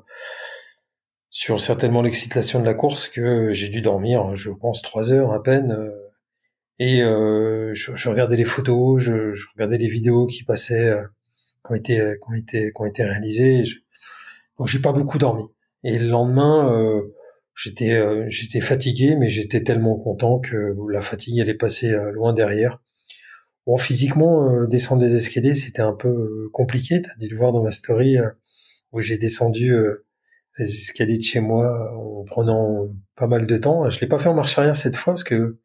sur 1.32 1.60
certainement 1.60 2.04
l'excitation 2.04 2.60
de 2.60 2.66
la 2.66 2.76
course 2.76 3.08
que 3.08 3.54
j'ai 3.54 3.70
dû 3.70 3.82
dormir, 3.82 4.36
je 4.36 4.52
pense 4.52 4.84
trois 4.84 5.12
heures 5.12 5.34
à 5.34 5.42
peine. 5.42 5.76
et 6.78 7.00
je, 7.00 7.72
je, 7.74 8.10
regardais 8.10 8.36
les 8.36 8.46
photos, 8.46 9.02
je, 9.02 9.32
je, 9.32 9.48
regardais 9.56 9.78
les 9.78 9.88
vidéos 9.88 10.28
qui 10.28 10.44
passaient, 10.44 10.94
qui 11.66 11.72
ont 11.72 11.76
été, 11.76 11.96
qui 11.96 12.30
ont 12.30 12.36
été, 12.36 12.74
qui 12.74 12.82
ont 12.82 12.86
été 12.86 13.04
réalisées. 13.06 13.64
J'ai 14.66 14.80
pas 14.80 14.94
beaucoup 14.94 15.18
dormi. 15.18 15.44
Et 15.84 15.98
le 15.98 16.08
lendemain, 16.08 17.02
J'étais 17.56 17.94
euh, 17.94 18.26
j'étais 18.28 18.62
fatigué, 18.62 19.16
mais 19.16 19.30
j'étais 19.30 19.62
tellement 19.62 20.00
content 20.00 20.40
que 20.40 20.76
la 20.92 21.02
fatigue 21.02 21.40
allait 21.42 21.54
passer 21.54 21.92
euh, 21.92 22.12
loin 22.12 22.34
derrière. 22.34 22.82
Bon, 23.68 23.78
physiquement, 23.78 24.50
euh, 24.50 24.68
descendre 24.68 25.02
les 25.02 25.16
escaliers, 25.16 25.54
c'était 25.54 25.82
un 25.82 25.94
peu 25.94 26.50
compliqué. 26.54 27.02
T'as 27.02 27.16
dû 27.20 27.28
le 27.28 27.38
voir 27.38 27.52
dans 27.52 27.64
ma 27.64 27.72
story 27.72 28.18
où 28.92 29.02
j'ai 29.02 29.18
descendu 29.18 29.76
les 30.58 30.66
escaliers 30.66 31.18
de 31.18 31.24
chez 31.24 31.40
moi 31.40 31.94
en 31.96 32.24
prenant 32.24 32.90
pas 33.16 33.28
mal 33.28 33.46
de 33.46 33.58
temps. 33.58 33.90
Je 33.90 34.00
l'ai 34.00 34.08
pas 34.08 34.18
fait 34.20 34.30
en 34.30 34.34
marche 34.34 34.58
arrière 34.58 34.76
cette 34.76 34.96
fois 34.96 35.14
parce 35.14 35.24
que 35.24 35.60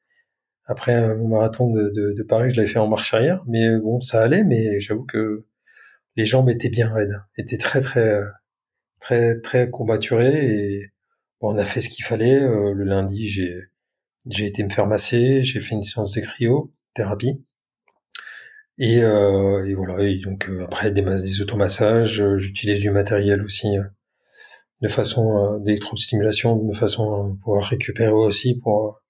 après 0.66 1.14
mon 1.16 1.28
marathon 1.28 1.70
de, 1.70 1.90
de, 1.94 2.12
de 2.12 2.22
Paris, 2.22 2.50
je 2.50 2.56
l'avais 2.56 2.68
fait 2.68 2.78
en 2.78 2.88
marche 2.88 3.14
arrière. 3.14 3.42
Mais 3.46 3.78
bon, 3.78 4.00
ça 4.00 4.22
allait. 4.22 4.44
Mais 4.44 4.78
j'avoue 4.80 5.06
que 5.06 5.46
les 6.16 6.26
jambes 6.26 6.50
étaient 6.50 6.68
bien 6.68 6.92
raides, 6.92 7.22
étaient 7.38 7.58
très 7.58 7.80
très 7.80 8.20
très 9.00 9.40
très 9.40 9.70
combaturées 9.70 10.46
et 10.46 10.90
on 11.40 11.56
a 11.58 11.64
fait 11.64 11.80
ce 11.80 11.88
qu'il 11.88 12.04
fallait. 12.04 12.42
Euh, 12.42 12.72
le 12.72 12.84
lundi, 12.84 13.28
j'ai 13.28 13.54
j'ai 14.26 14.46
été 14.46 14.64
me 14.64 14.70
faire 14.70 14.86
masser, 14.86 15.42
j'ai 15.44 15.60
fait 15.60 15.74
une 15.74 15.84
séance 15.84 16.14
de 16.14 16.20
cryo 16.20 16.72
thérapie. 16.94 17.44
Et, 18.78 19.00
euh, 19.02 19.64
et 19.64 19.74
voilà. 19.74 19.96
Donc 20.24 20.48
euh, 20.48 20.64
après 20.64 20.90
des, 20.90 21.02
des 21.02 21.40
automassages, 21.40 22.22
j'utilise 22.36 22.80
du 22.80 22.90
matériel 22.90 23.42
aussi 23.42 23.68
de 24.82 24.88
façon 24.88 25.58
d'électrostimulation, 25.60 26.56
de 26.56 26.74
façon 26.74 27.12
à 27.12 27.36
pouvoir 27.42 27.64
récupérer 27.64 28.10
aussi 28.10 28.58
pour 28.58 29.00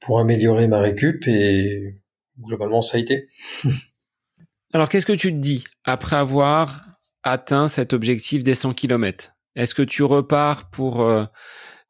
pour 0.00 0.18
améliorer 0.20 0.66
ma 0.66 0.80
récup. 0.80 1.26
Et 1.28 1.96
globalement, 2.40 2.82
ça 2.82 2.96
a 2.98 3.00
été. 3.00 3.26
Alors, 4.72 4.88
qu'est-ce 4.88 5.06
que 5.06 5.12
tu 5.12 5.32
te 5.32 5.38
dis 5.38 5.64
après 5.84 6.16
avoir 6.16 6.93
atteint 7.24 7.68
cet 7.68 7.92
objectif 7.92 8.44
des 8.44 8.54
100 8.54 8.74
km 8.74 9.34
est-ce 9.56 9.74
que 9.74 9.82
tu 9.82 10.02
repars 10.02 10.68
pour 10.70 11.02
euh, 11.02 11.24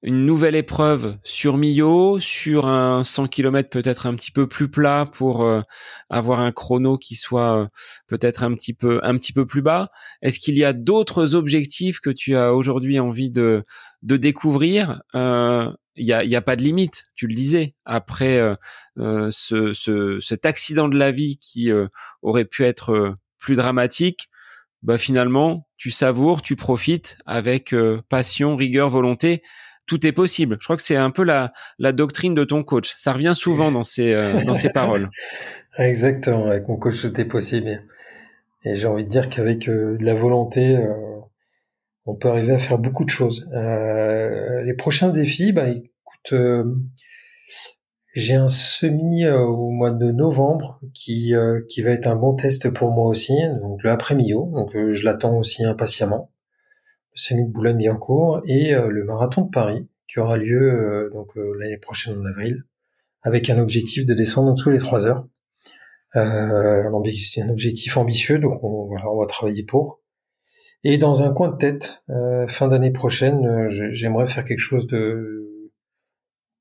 une 0.03 0.27
nouvelle 0.27 0.55
épreuve 0.55 1.17
sur 1.23 1.57
Millau, 1.57 2.21
sur 2.21 2.67
un 2.67 3.05
100 3.05 3.29
km 3.29 3.71
peut-être 3.71 4.07
un 4.07 4.15
petit 4.15 4.31
peu 4.31 4.47
plus 4.47 4.71
plat 4.71 5.07
pour 5.11 5.43
euh, 5.45 5.63
avoir 6.11 6.41
un 6.41 6.53
chrono 6.53 6.99
qui 6.99 7.15
soit 7.15 7.59
euh, 7.59 7.67
peut-être 8.07 8.43
un 8.43 8.53
petit 8.55 8.75
peu 8.75 9.01
un 9.03 9.17
petit 9.17 9.33
peu 9.33 9.47
plus 9.47 9.63
bas? 9.63 9.91
Est-ce 10.21 10.39
qu'il 10.39 10.59
y 10.59 10.65
a 10.65 10.75
d'autres 10.75 11.35
objectifs 11.35 12.01
que 12.01 12.11
tu 12.11 12.37
as 12.37 12.53
aujourd'hui 12.55 13.01
envie 13.01 13.31
de 13.31 13.65
de 14.03 14.17
découvrir? 14.19 15.01
Il 15.97 16.05
y 16.05 16.13
a, 16.13 16.39
a 16.39 16.43
pas 16.43 16.57
de 16.57 16.63
limite, 16.65 17.07
tu 17.15 17.29
le 17.29 17.35
disais. 17.35 17.77
Après 17.87 18.43
ce, 18.99 20.19
cet 20.21 20.45
accident 20.45 20.89
de 20.89 20.99
la 20.99 21.13
vie 21.13 21.39
qui 21.39 21.71
aurait 22.21 22.45
pu 22.45 22.65
être 22.65 23.17
plus 23.39 23.55
dramatique, 23.55 24.29
bah 24.85 24.99
finalement, 24.99 25.67
tu 25.77 25.91
savoures, 25.91 26.43
tu 26.43 26.57
profites 26.57 27.17
avec 27.27 27.73
euh, 27.73 28.03
passion, 28.09 28.55
rigueur, 28.55 28.91
volonté. 28.91 29.43
Tout 29.87 30.07
est 30.07 30.13
possible. 30.13 30.57
Je 30.61 30.65
crois 30.65 30.77
que 30.77 30.83
c'est 30.83 30.97
un 30.97 31.11
peu 31.11 31.25
la, 31.25 31.53
la 31.79 31.93
doctrine 31.93 32.35
de 32.35 32.45
ton 32.45 32.63
coach. 32.63 32.95
Ça 32.97 33.13
revient 33.13 33.33
souvent 33.35 33.73
dans 33.73 33.85
ses, 33.85 34.13
euh, 34.13 34.45
dans 34.45 34.55
ses 34.55 34.71
paroles. 34.71 35.09
Exactement. 35.79 36.47
Avec 36.47 36.69
mon 36.69 36.77
coach, 36.77 37.01
tout 37.01 37.21
est 37.21 37.25
possible. 37.25 37.83
Et 38.65 38.77
j'ai 38.77 38.87
envie 38.87 39.05
de 39.05 39.11
dire 39.11 39.29
qu'avec 39.29 39.69
euh, 39.69 39.97
de 39.99 40.05
la 40.05 40.15
volonté, 40.15 40.79
on 42.07 42.15
peut 42.15 42.29
arriver 42.29 42.53
à 42.53 42.59
faire 42.59 42.79
beaucoup 42.79 43.05
de 43.05 43.11
choses. 43.11 43.49
les 43.53 44.75
prochains 44.75 45.09
défis, 45.09 45.53
bah, 45.53 45.69
écoute, 45.69 46.35
j'ai 48.15 48.35
un 48.35 48.49
semi 48.49 49.25
euh, 49.25 49.41
au 49.41 49.71
mois 49.71 49.91
de 49.91 50.13
novembre 50.13 50.81
qui 50.95 51.35
euh, 51.35 51.61
qui 51.69 51.83
va 51.83 51.91
être 51.91 52.07
un 52.07 52.15
bon 52.15 52.35
test 52.35 52.71
pour 52.71 52.93
moi 52.93 53.07
aussi, 53.07 53.35
donc 53.61 53.83
le 53.83 53.91
après 53.91 54.15
Millau, 54.15 54.51
donc 54.53 54.75
euh, 54.77 54.95
je 54.95 55.05
l'attends 55.05 55.37
aussi 55.37 55.65
impatiemment. 55.65 56.31
Le 57.15 57.21
semi 57.21 57.45
de 57.45 57.53
Boulogne-Billancourt 57.53 58.43
et 58.47 58.73
le 58.73 59.05
marathon 59.05 59.43
de 59.43 59.51
Paris 59.51 59.89
qui 60.09 60.19
aura 60.19 60.37
lieu 60.37 61.09
donc 61.13 61.29
l'année 61.37 61.79
prochaine 61.79 62.19
en 62.19 62.25
avril, 62.25 62.65
avec 63.23 63.51
un 63.51 63.59
objectif 63.59 64.05
de 64.05 64.15
descendre 64.15 64.51
en 64.51 64.55
dessous 64.55 64.71
les 64.71 64.79
trois 64.79 65.07
heures. 65.07 65.25
Un 66.15 66.93
objectif 66.93 67.97
ambitieux, 67.97 68.41
donc 68.41 68.59
on, 68.65 68.87
voilà, 68.87 69.09
on 69.09 69.21
va 69.21 69.27
travailler 69.27 69.63
pour. 69.63 70.01
Et 70.83 70.99
dans 70.99 71.23
un 71.23 71.33
coin 71.33 71.51
de 71.51 71.57
tête, 71.57 72.03
fin 72.49 72.67
d'année 72.67 72.93
prochaine, 72.93 73.69
j'aimerais 73.69 74.27
faire 74.27 74.45
quelque 74.45 74.59
chose 74.59 74.89
de 74.89 75.44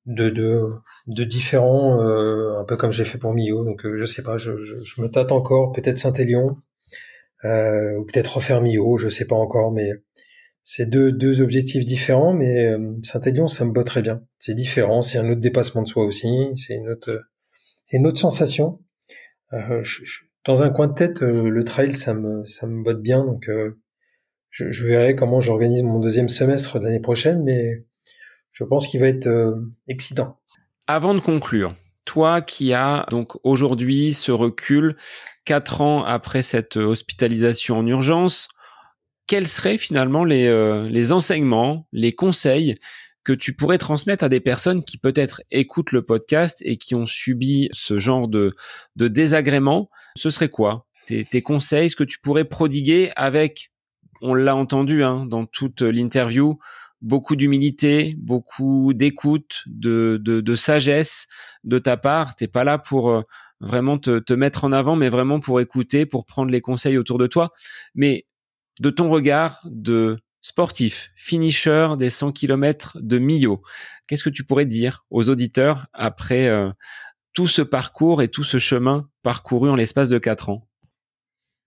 de, 0.05 0.29
de, 0.29 0.61
de 1.07 1.23
différents, 1.23 2.01
euh, 2.01 2.59
un 2.59 2.65
peu 2.65 2.77
comme 2.77 2.91
j'ai 2.91 3.05
fait 3.05 3.17
pour 3.17 3.33
Mio. 3.33 3.63
Donc 3.63 3.85
je 3.85 4.05
sais 4.05 4.23
pas, 4.23 4.37
je, 4.37 4.57
je, 4.57 4.75
je 4.83 5.01
me 5.01 5.07
tâte 5.07 5.31
encore, 5.31 5.71
peut-être 5.71 5.97
Saint-Élion, 5.97 6.57
ou 7.43 8.05
peut-être 8.05 8.37
refaire 8.37 8.61
Mio, 8.61 8.97
je 8.97 9.09
sais 9.09 9.25
pas 9.25 9.35
encore, 9.35 9.71
mais 9.71 9.89
c'est 10.63 10.85
deux, 10.85 11.11
deux 11.11 11.41
objectifs 11.41 11.85
différents, 11.85 12.33
mais 12.33 12.73
Saint-Élion, 13.03 13.47
ça 13.47 13.65
me 13.65 13.71
botte 13.71 13.87
très 13.87 14.01
bien. 14.01 14.23
C'est 14.39 14.53
différent, 14.53 15.01
c'est 15.01 15.17
un 15.17 15.29
autre 15.29 15.41
dépassement 15.41 15.81
de 15.81 15.87
soi 15.87 16.05
aussi, 16.05 16.29
c'est 16.55 16.75
une 16.75 16.89
autre, 16.89 17.21
une 17.91 18.07
autre 18.07 18.19
sensation. 18.19 18.79
Euh, 19.51 19.83
je, 19.83 20.03
dans 20.45 20.63
un 20.63 20.69
coin 20.69 20.87
de 20.87 20.93
tête, 20.93 21.21
le 21.21 21.63
trail, 21.63 21.91
ça 21.91 22.13
me, 22.13 22.45
ça 22.45 22.65
me 22.67 22.81
botte 22.83 23.01
bien, 23.01 23.25
donc 23.25 23.49
je, 24.49 24.71
je 24.71 24.87
verrai 24.87 25.15
comment 25.15 25.41
j'organise 25.41 25.83
mon 25.83 25.99
deuxième 25.99 26.29
semestre 26.29 26.79
l'année 26.79 26.99
prochaine, 27.01 27.43
mais 27.43 27.85
je 28.53 28.63
pense 28.63 28.87
qu'il 28.87 29.01
va 29.01 29.07
être 29.07 29.27
euh, 29.27 29.55
excitant. 29.89 30.39
Avant 30.87 31.13
de 31.13 31.19
conclure, 31.19 31.75
toi 32.05 32.41
qui 32.41 32.73
as 32.73 33.05
donc 33.09 33.33
aujourd'hui 33.43 34.13
ce 34.13 34.31
recul, 34.31 34.95
quatre 35.43 35.81
ans 35.81 36.03
après 36.03 36.43
cette 36.43 36.77
hospitalisation 36.77 37.79
en 37.79 37.87
urgence, 37.87 38.47
quels 39.27 39.47
seraient 39.47 39.77
finalement 39.77 40.23
les, 40.23 40.47
euh, 40.47 40.87
les 40.87 41.11
enseignements, 41.11 41.87
les 41.91 42.13
conseils 42.13 42.77
que 43.23 43.33
tu 43.33 43.55
pourrais 43.55 43.77
transmettre 43.77 44.23
à 44.23 44.29
des 44.29 44.41
personnes 44.41 44.83
qui 44.83 44.97
peut-être 44.97 45.41
écoutent 45.49 45.93
le 45.93 46.05
podcast 46.05 46.57
et 46.61 46.77
qui 46.77 46.93
ont 46.93 47.07
subi 47.07 47.69
ce 47.71 47.97
genre 47.97 48.27
de, 48.27 48.53
de 48.97 49.07
désagrément? 49.07 49.89
Ce 50.15 50.29
serait 50.29 50.49
quoi? 50.49 50.85
Tes, 51.07 51.25
tes 51.25 51.41
conseils, 51.41 51.89
ce 51.89 51.95
que 51.95 52.03
tu 52.03 52.19
pourrais 52.19 52.43
prodiguer 52.45 53.11
avec 53.15 53.71
on 54.23 54.33
l'a 54.33 54.55
entendu 54.55 55.03
hein, 55.03 55.25
dans 55.25 55.45
toute 55.45 55.81
l'interview, 55.81 56.57
beaucoup 57.03 57.35
d'humilité, 57.35 58.15
beaucoup 58.17 58.93
d'écoute, 58.93 59.63
de, 59.67 60.55
sagesse 60.55 61.27
de 61.63 61.77
ta 61.77 61.97
part. 61.97 62.35
T'es 62.35 62.47
pas 62.47 62.63
là 62.63 62.79
pour 62.79 63.11
euh, 63.11 63.21
vraiment 63.59 63.99
te, 63.99 64.33
mettre 64.33 64.63
en 64.63 64.71
avant, 64.71 64.95
mais 64.95 65.09
vraiment 65.09 65.39
pour 65.39 65.59
écouter, 65.59 66.05
pour 66.05 66.25
prendre 66.25 66.49
les 66.49 66.61
conseils 66.61 66.97
autour 66.97 67.19
de 67.19 67.27
toi. 67.27 67.51
Mais 67.93 68.25
de 68.79 68.89
ton 68.89 69.09
regard 69.09 69.59
de 69.65 70.17
sportif, 70.41 71.11
finisher 71.15 71.89
des 71.97 72.09
100 72.09 72.31
km 72.31 72.97
de 73.01 73.19
Millau, 73.19 73.61
qu'est-ce 74.07 74.23
que 74.23 74.29
tu 74.29 74.43
pourrais 74.43 74.65
dire 74.65 75.05
aux 75.09 75.29
auditeurs 75.29 75.87
après 75.93 76.47
euh, 76.47 76.71
tout 77.33 77.47
ce 77.47 77.61
parcours 77.61 78.21
et 78.21 78.29
tout 78.29 78.43
ce 78.43 78.59
chemin 78.59 79.09
parcouru 79.21 79.69
en 79.69 79.75
l'espace 79.75 80.09
de 80.09 80.17
4 80.17 80.49
ans? 80.49 80.67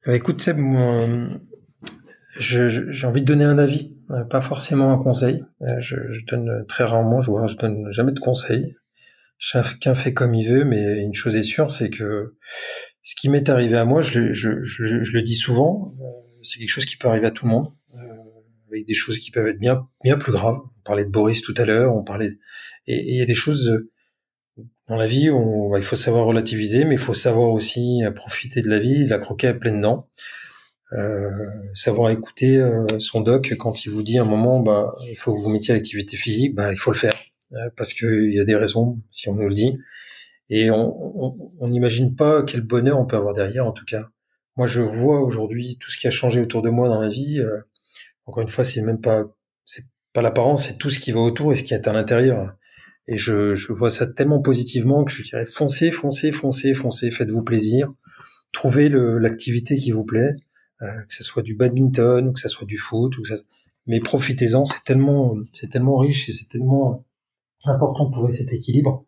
Écoute 0.06 0.40
Seb, 0.40 0.58
j'ai 2.38 3.06
envie 3.06 3.22
de 3.22 3.26
donner 3.26 3.44
un 3.44 3.58
avis, 3.58 3.95
pas 4.30 4.40
forcément 4.40 4.92
un 4.92 4.98
conseil. 4.98 5.44
Euh, 5.62 5.80
je, 5.80 5.96
je 6.10 6.24
donne 6.26 6.64
très 6.66 6.84
rarement, 6.84 7.20
je, 7.20 7.30
vois, 7.30 7.46
je 7.46 7.56
donne 7.56 7.90
jamais 7.90 8.12
de 8.12 8.20
conseils. 8.20 8.76
Chacun 9.38 9.94
fait 9.94 10.14
comme 10.14 10.34
il 10.34 10.48
veut, 10.48 10.64
mais 10.64 11.02
une 11.02 11.14
chose 11.14 11.36
est 11.36 11.42
sûre, 11.42 11.70
c'est 11.70 11.90
que 11.90 12.36
ce 13.02 13.14
qui 13.14 13.28
m'est 13.28 13.48
arrivé 13.48 13.76
à 13.76 13.84
moi, 13.84 14.00
je, 14.00 14.32
je, 14.32 14.62
je, 14.62 15.02
je, 15.02 15.12
le 15.12 15.22
dis 15.22 15.34
souvent, 15.34 15.94
euh, 16.00 16.04
c'est 16.42 16.58
quelque 16.58 16.70
chose 16.70 16.86
qui 16.86 16.96
peut 16.96 17.08
arriver 17.08 17.26
à 17.26 17.30
tout 17.30 17.44
le 17.44 17.50
monde, 17.50 17.72
avec 18.70 18.86
des 18.86 18.94
choses 18.94 19.18
qui 19.18 19.30
peuvent 19.30 19.46
être 19.46 19.58
bien, 19.58 19.88
bien 20.02 20.16
plus 20.16 20.32
graves. 20.32 20.58
On 20.58 20.82
parlait 20.84 21.04
de 21.04 21.10
Boris 21.10 21.42
tout 21.42 21.54
à 21.56 21.64
l'heure, 21.64 21.94
on 21.94 22.02
parlait, 22.02 22.38
et 22.86 23.12
il 23.12 23.16
y 23.16 23.22
a 23.22 23.26
des 23.26 23.34
choses 23.34 23.86
dans 24.88 24.96
la 24.96 25.06
vie, 25.06 25.28
où 25.30 25.70
bah, 25.70 25.78
il 25.78 25.84
faut 25.84 25.96
savoir 25.96 26.24
relativiser, 26.24 26.84
mais 26.84 26.94
il 26.94 27.00
faut 27.00 27.14
savoir 27.14 27.50
aussi 27.50 28.02
profiter 28.14 28.62
de 28.62 28.70
la 28.70 28.78
vie, 28.78 29.06
la 29.06 29.18
croquer 29.18 29.48
à 29.48 29.54
pleines 29.54 29.80
dents. 29.80 30.08
Euh, 30.92 31.30
savoir 31.74 32.10
écouter 32.10 32.58
euh, 32.58 32.86
son 33.00 33.20
doc 33.20 33.52
quand 33.58 33.84
il 33.84 33.90
vous 33.90 34.04
dit 34.04 34.18
à 34.18 34.22
un 34.22 34.24
moment 34.24 34.60
bah 34.60 34.94
il 35.08 35.16
faut 35.16 35.32
que 35.32 35.40
vous 35.40 35.50
mettiez 35.50 35.72
à 35.72 35.74
l'activité 35.74 36.16
physique 36.16 36.54
bah 36.54 36.72
il 36.72 36.78
faut 36.78 36.92
le 36.92 36.96
faire. 36.96 37.16
Euh, 37.52 37.70
parce 37.76 37.92
qu'il 37.92 38.32
y 38.32 38.38
a 38.38 38.44
des 38.44 38.54
raisons 38.54 39.00
si 39.10 39.28
on 39.28 39.34
nous 39.34 39.48
le 39.48 39.54
dit. 39.54 39.78
Et 40.48 40.70
on 40.70 41.34
n'imagine 41.62 42.14
pas 42.14 42.44
quel 42.44 42.60
bonheur 42.60 43.00
on 43.00 43.06
peut 43.06 43.16
avoir 43.16 43.34
derrière 43.34 43.66
en 43.66 43.72
tout 43.72 43.84
cas. 43.84 44.10
Moi 44.56 44.68
je 44.68 44.80
vois 44.80 45.20
aujourd'hui 45.20 45.76
tout 45.80 45.90
ce 45.90 45.98
qui 45.98 46.06
a 46.06 46.10
changé 46.10 46.40
autour 46.40 46.62
de 46.62 46.70
moi 46.70 46.88
dans 46.88 47.00
ma 47.00 47.08
vie 47.08 47.42
encore 48.26 48.42
une 48.42 48.48
fois 48.48 48.62
c'est 48.62 48.80
même 48.82 49.00
pas 49.00 49.24
c'est 49.64 49.84
pas 50.12 50.22
l'apparence 50.22 50.68
c'est 50.68 50.78
tout 50.78 50.88
ce 50.90 51.00
qui 51.00 51.10
va 51.10 51.18
autour 51.20 51.52
et 51.52 51.56
ce 51.56 51.64
qui 51.64 51.74
est 51.74 51.88
à 51.88 51.92
l'intérieur. 51.92 52.54
Et 53.08 53.16
je, 53.16 53.56
je 53.56 53.72
vois 53.72 53.90
ça 53.90 54.06
tellement 54.06 54.40
positivement 54.40 55.04
que 55.04 55.10
je 55.12 55.24
dirais 55.24 55.46
foncez 55.46 55.90
foncez 55.90 56.30
foncez 56.30 56.74
foncez 56.74 57.10
faites-vous 57.10 57.42
plaisir. 57.42 57.92
Trouvez 58.52 58.88
l'activité 58.88 59.76
qui 59.76 59.90
vous 59.90 60.04
plaît. 60.04 60.30
euh, 60.30 60.45
que 60.80 61.14
ce 61.14 61.24
soit 61.24 61.42
du 61.42 61.54
badminton 61.54 62.32
que 62.32 62.40
ce 62.40 62.48
soit 62.48 62.66
du 62.66 62.76
foot 62.76 63.16
ou 63.18 63.24
ça... 63.24 63.34
mais 63.86 64.00
profitez-en 64.00 64.64
c'est 64.64 64.84
tellement 64.84 65.36
c'est 65.52 65.70
tellement 65.70 65.96
riche 65.96 66.28
et 66.28 66.32
c'est 66.32 66.48
tellement 66.48 67.04
important 67.64 68.06
de 68.06 68.12
trouver 68.12 68.32
cet 68.32 68.52
équilibre 68.52 69.04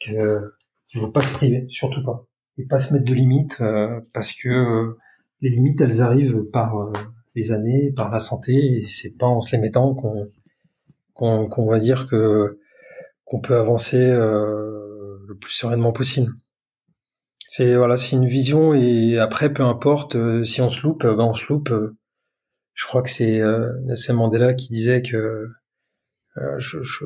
que 0.00 0.52
qu'il 0.86 1.00
faut 1.00 1.10
pas 1.10 1.22
se 1.22 1.34
priver 1.34 1.66
surtout 1.68 2.02
pas 2.04 2.26
et 2.56 2.64
pas 2.64 2.78
se 2.78 2.94
mettre 2.94 3.04
de 3.04 3.14
limites 3.14 3.58
euh, 3.60 4.00
parce 4.12 4.32
que 4.32 4.48
euh, 4.48 4.98
les 5.40 5.50
limites 5.50 5.80
elles 5.80 6.02
arrivent 6.02 6.42
par 6.52 6.92
les 7.34 7.52
années 7.52 7.92
par 7.92 8.10
la 8.10 8.18
santé 8.18 8.82
et 8.82 8.86
c'est 8.86 9.16
pas 9.16 9.26
en 9.26 9.40
se 9.40 9.54
les 9.54 9.62
mettant 9.62 9.94
qu'on 9.94 10.28
qu'on 11.14 11.66
va 11.68 11.78
dire 11.78 12.06
que 12.06 12.58
qu'on 13.24 13.40
peut 13.40 13.56
avancer 13.56 14.08
le 15.28 15.36
plus 15.36 15.52
sereinement 15.52 15.92
possible. 15.92 16.32
C'est 17.50 17.76
voilà, 17.76 17.96
c'est 17.96 18.14
une 18.14 18.28
vision 18.28 18.74
et 18.74 19.18
après 19.18 19.50
peu 19.50 19.62
importe 19.62 20.16
euh, 20.16 20.44
si 20.44 20.60
on 20.60 20.68
se 20.68 20.82
loupe, 20.82 21.04
ben 21.04 21.24
on 21.24 21.32
se 21.32 21.50
loupe. 21.50 21.70
Euh, 21.70 21.96
je 22.74 22.86
crois 22.86 23.02
que 23.02 23.08
c'est 23.08 23.40
euh, 23.40 23.72
Nelson 23.84 24.14
Mandela 24.14 24.52
qui 24.52 24.68
disait 24.68 25.00
que 25.02 25.48
je, 26.58 26.80
je, 26.82 27.04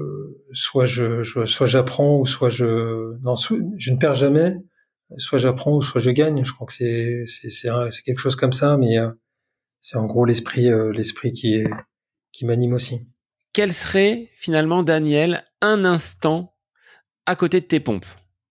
soit 0.52 0.85
je, 0.85 1.23
soit 1.47 1.66
j'apprends 1.66 2.19
ou 2.19 2.27
soit 2.27 2.51
je 2.51 3.16
non 3.23 3.36
je 3.36 3.93
ne 3.93 3.97
perds 3.98 4.14
jamais, 4.14 4.56
soit 5.16 5.39
j'apprends 5.39 5.77
ou 5.77 5.81
soit 5.81 6.01
je 6.01 6.10
gagne. 6.10 6.44
Je 6.44 6.52
crois 6.52 6.66
que 6.66 6.74
c'est 6.74 7.23
c'est 7.27 7.48
c'est 7.48 8.02
quelque 8.02 8.19
chose 8.19 8.36
comme 8.36 8.52
ça, 8.52 8.77
mais 8.77 8.97
c'est 9.81 9.97
en 9.97 10.06
gros 10.06 10.24
l'esprit 10.24 10.69
l'esprit 10.93 11.32
qui 11.32 11.55
est 11.55 11.70
qui 12.32 12.44
m'anime 12.44 12.74
aussi. 12.74 13.06
Quel 13.55 13.73
serait 13.73 14.28
finalement 14.35 14.82
Daniel 14.82 15.44
un 15.62 15.85
instant 15.86 16.52
à 17.27 17.36
côté 17.36 17.60
de 17.60 17.66
tes 17.66 17.81
pompes? 17.81 18.05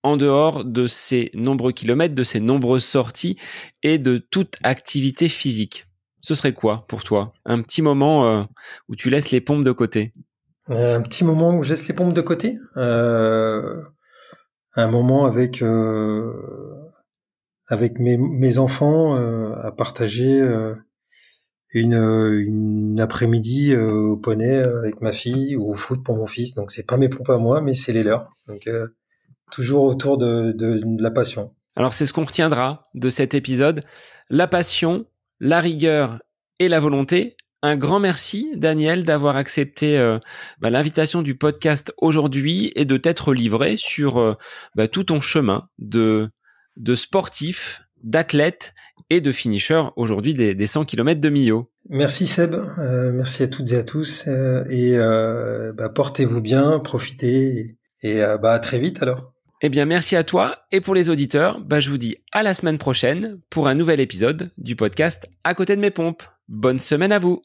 En 0.03 0.17
dehors 0.17 0.65
de 0.65 0.87
ces 0.87 1.31
nombreux 1.33 1.71
kilomètres, 1.71 2.15
de 2.15 2.23
ces 2.23 2.39
nombreuses 2.39 2.85
sorties 2.85 3.37
et 3.83 3.97
de 3.97 4.17
toute 4.17 4.57
activité 4.63 5.27
physique 5.29 5.87
Ce 6.21 6.33
serait 6.33 6.53
quoi 6.53 6.85
pour 6.87 7.03
toi? 7.03 7.33
Un 7.45 7.61
petit 7.61 7.81
moment 7.81 8.25
euh, 8.25 8.43
où 8.89 8.95
tu 8.95 9.09
laisses 9.09 9.31
les 9.31 9.41
pompes 9.41 9.63
de 9.63 9.71
côté? 9.71 10.13
Euh, 10.69 10.95
Un 10.97 11.01
petit 11.01 11.23
moment 11.23 11.55
où 11.57 11.63
je 11.63 11.71
laisse 11.71 11.87
les 11.87 11.93
pompes 11.93 12.13
de 12.13 12.21
côté? 12.21 12.57
Euh, 12.77 13.81
Un 14.75 14.87
moment 14.87 15.25
avec 15.25 15.61
mes, 17.99 18.57
enfants 18.57 19.15
à 19.53 19.71
partager 19.71 20.41
une, 21.73 22.99
après-midi 22.99 23.75
au 23.75 24.17
poney 24.17 24.57
avec 24.57 25.01
ma 25.01 25.11
fille 25.11 25.55
ou 25.55 25.71
au 25.71 25.75
foot 25.75 26.03
pour 26.03 26.15
mon 26.15 26.27
fils. 26.27 26.53
Donc 26.53 26.71
c'est 26.71 26.85
pas 26.85 26.97
mes 26.97 27.09
pompes 27.09 27.29
à 27.29 27.37
moi, 27.37 27.61
mais 27.61 27.73
c'est 27.73 27.93
les 27.93 28.03
leurs. 28.03 28.29
Toujours 29.51 29.83
autour 29.83 30.17
de, 30.17 30.55
la 30.99 31.11
passion. 31.11 31.53
Alors 31.75 31.93
c'est 31.93 32.05
ce 32.05 32.13
qu'on 32.13 32.25
retiendra 32.25 32.83
de 32.95 33.09
cet 33.09 33.33
épisode. 33.33 33.83
La 34.29 34.47
passion, 34.47 35.05
la 35.39 35.59
rigueur 35.59 36.19
et 36.59 36.67
la 36.67 36.79
volonté. 36.79 37.35
Un 37.63 37.75
grand 37.75 37.99
merci, 37.99 38.49
Daniel, 38.55 39.05
d'avoir 39.05 39.35
accepté 39.35 39.97
euh, 39.99 40.17
bah, 40.59 40.71
l'invitation 40.71 41.21
du 41.21 41.35
podcast 41.35 41.93
aujourd'hui 41.97 42.71
et 42.75 42.85
de 42.85 42.97
t'être 42.97 43.33
livré 43.33 43.75
sur 43.77 44.17
euh, 44.17 44.33
bah, 44.75 44.87
tout 44.87 45.03
ton 45.03 45.21
chemin 45.21 45.67
de, 45.77 46.29
de 46.77 46.95
sportif, 46.95 47.83
d'athlète 48.03 48.73
et 49.11 49.21
de 49.21 49.31
finisher 49.31 49.83
aujourd'hui 49.95 50.33
des, 50.33 50.67
100 50.67 50.85
km 50.85 51.21
de 51.21 51.29
Millau. 51.29 51.71
Merci 51.89 52.25
Seb, 52.25 52.55
euh, 52.55 53.11
merci 53.11 53.43
à 53.43 53.47
toutes 53.47 53.71
et 53.71 53.77
à 53.77 53.83
tous 53.83 54.27
et 54.27 54.97
bah, 54.97 55.89
portez-vous 55.89 56.41
bien, 56.41 56.79
profitez 56.79 57.77
et 58.01 58.23
à 58.23 58.59
très 58.59 58.79
vite 58.79 59.03
alors. 59.03 59.30
Eh 59.63 59.69
bien, 59.69 59.85
merci 59.85 60.15
à 60.15 60.23
toi. 60.23 60.57
Et 60.71 60.81
pour 60.81 60.95
les 60.95 61.11
auditeurs, 61.11 61.59
bah, 61.59 61.79
je 61.79 61.91
vous 61.91 61.99
dis 61.99 62.17
à 62.31 62.41
la 62.41 62.55
semaine 62.55 62.79
prochaine 62.79 63.37
pour 63.51 63.67
un 63.67 63.75
nouvel 63.75 63.99
épisode 63.99 64.49
du 64.57 64.75
podcast 64.75 65.29
À 65.43 65.53
côté 65.53 65.75
de 65.75 65.81
mes 65.81 65.91
pompes. 65.91 66.23
Bonne 66.47 66.79
semaine 66.79 67.11
à 67.11 67.19
vous. 67.19 67.43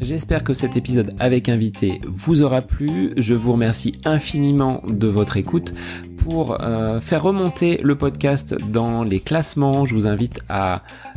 J'espère 0.00 0.44
que 0.44 0.54
cet 0.54 0.76
épisode 0.76 1.16
avec 1.18 1.48
invité 1.48 2.00
vous 2.04 2.42
aura 2.42 2.62
plu. 2.62 3.12
Je 3.16 3.34
vous 3.34 3.52
remercie 3.52 4.00
infiniment 4.04 4.84
de 4.86 5.08
votre 5.08 5.36
écoute. 5.36 5.74
pour 6.16 6.58
faire 7.00 7.22
remonter 7.22 7.80
le 7.82 7.96
podcast 7.96 8.54
dans 8.70 9.02
les 9.02 9.20
classements, 9.20 9.84
je 9.86 9.94
vous 9.94 10.06
invite 10.06 10.40
à 10.48 10.82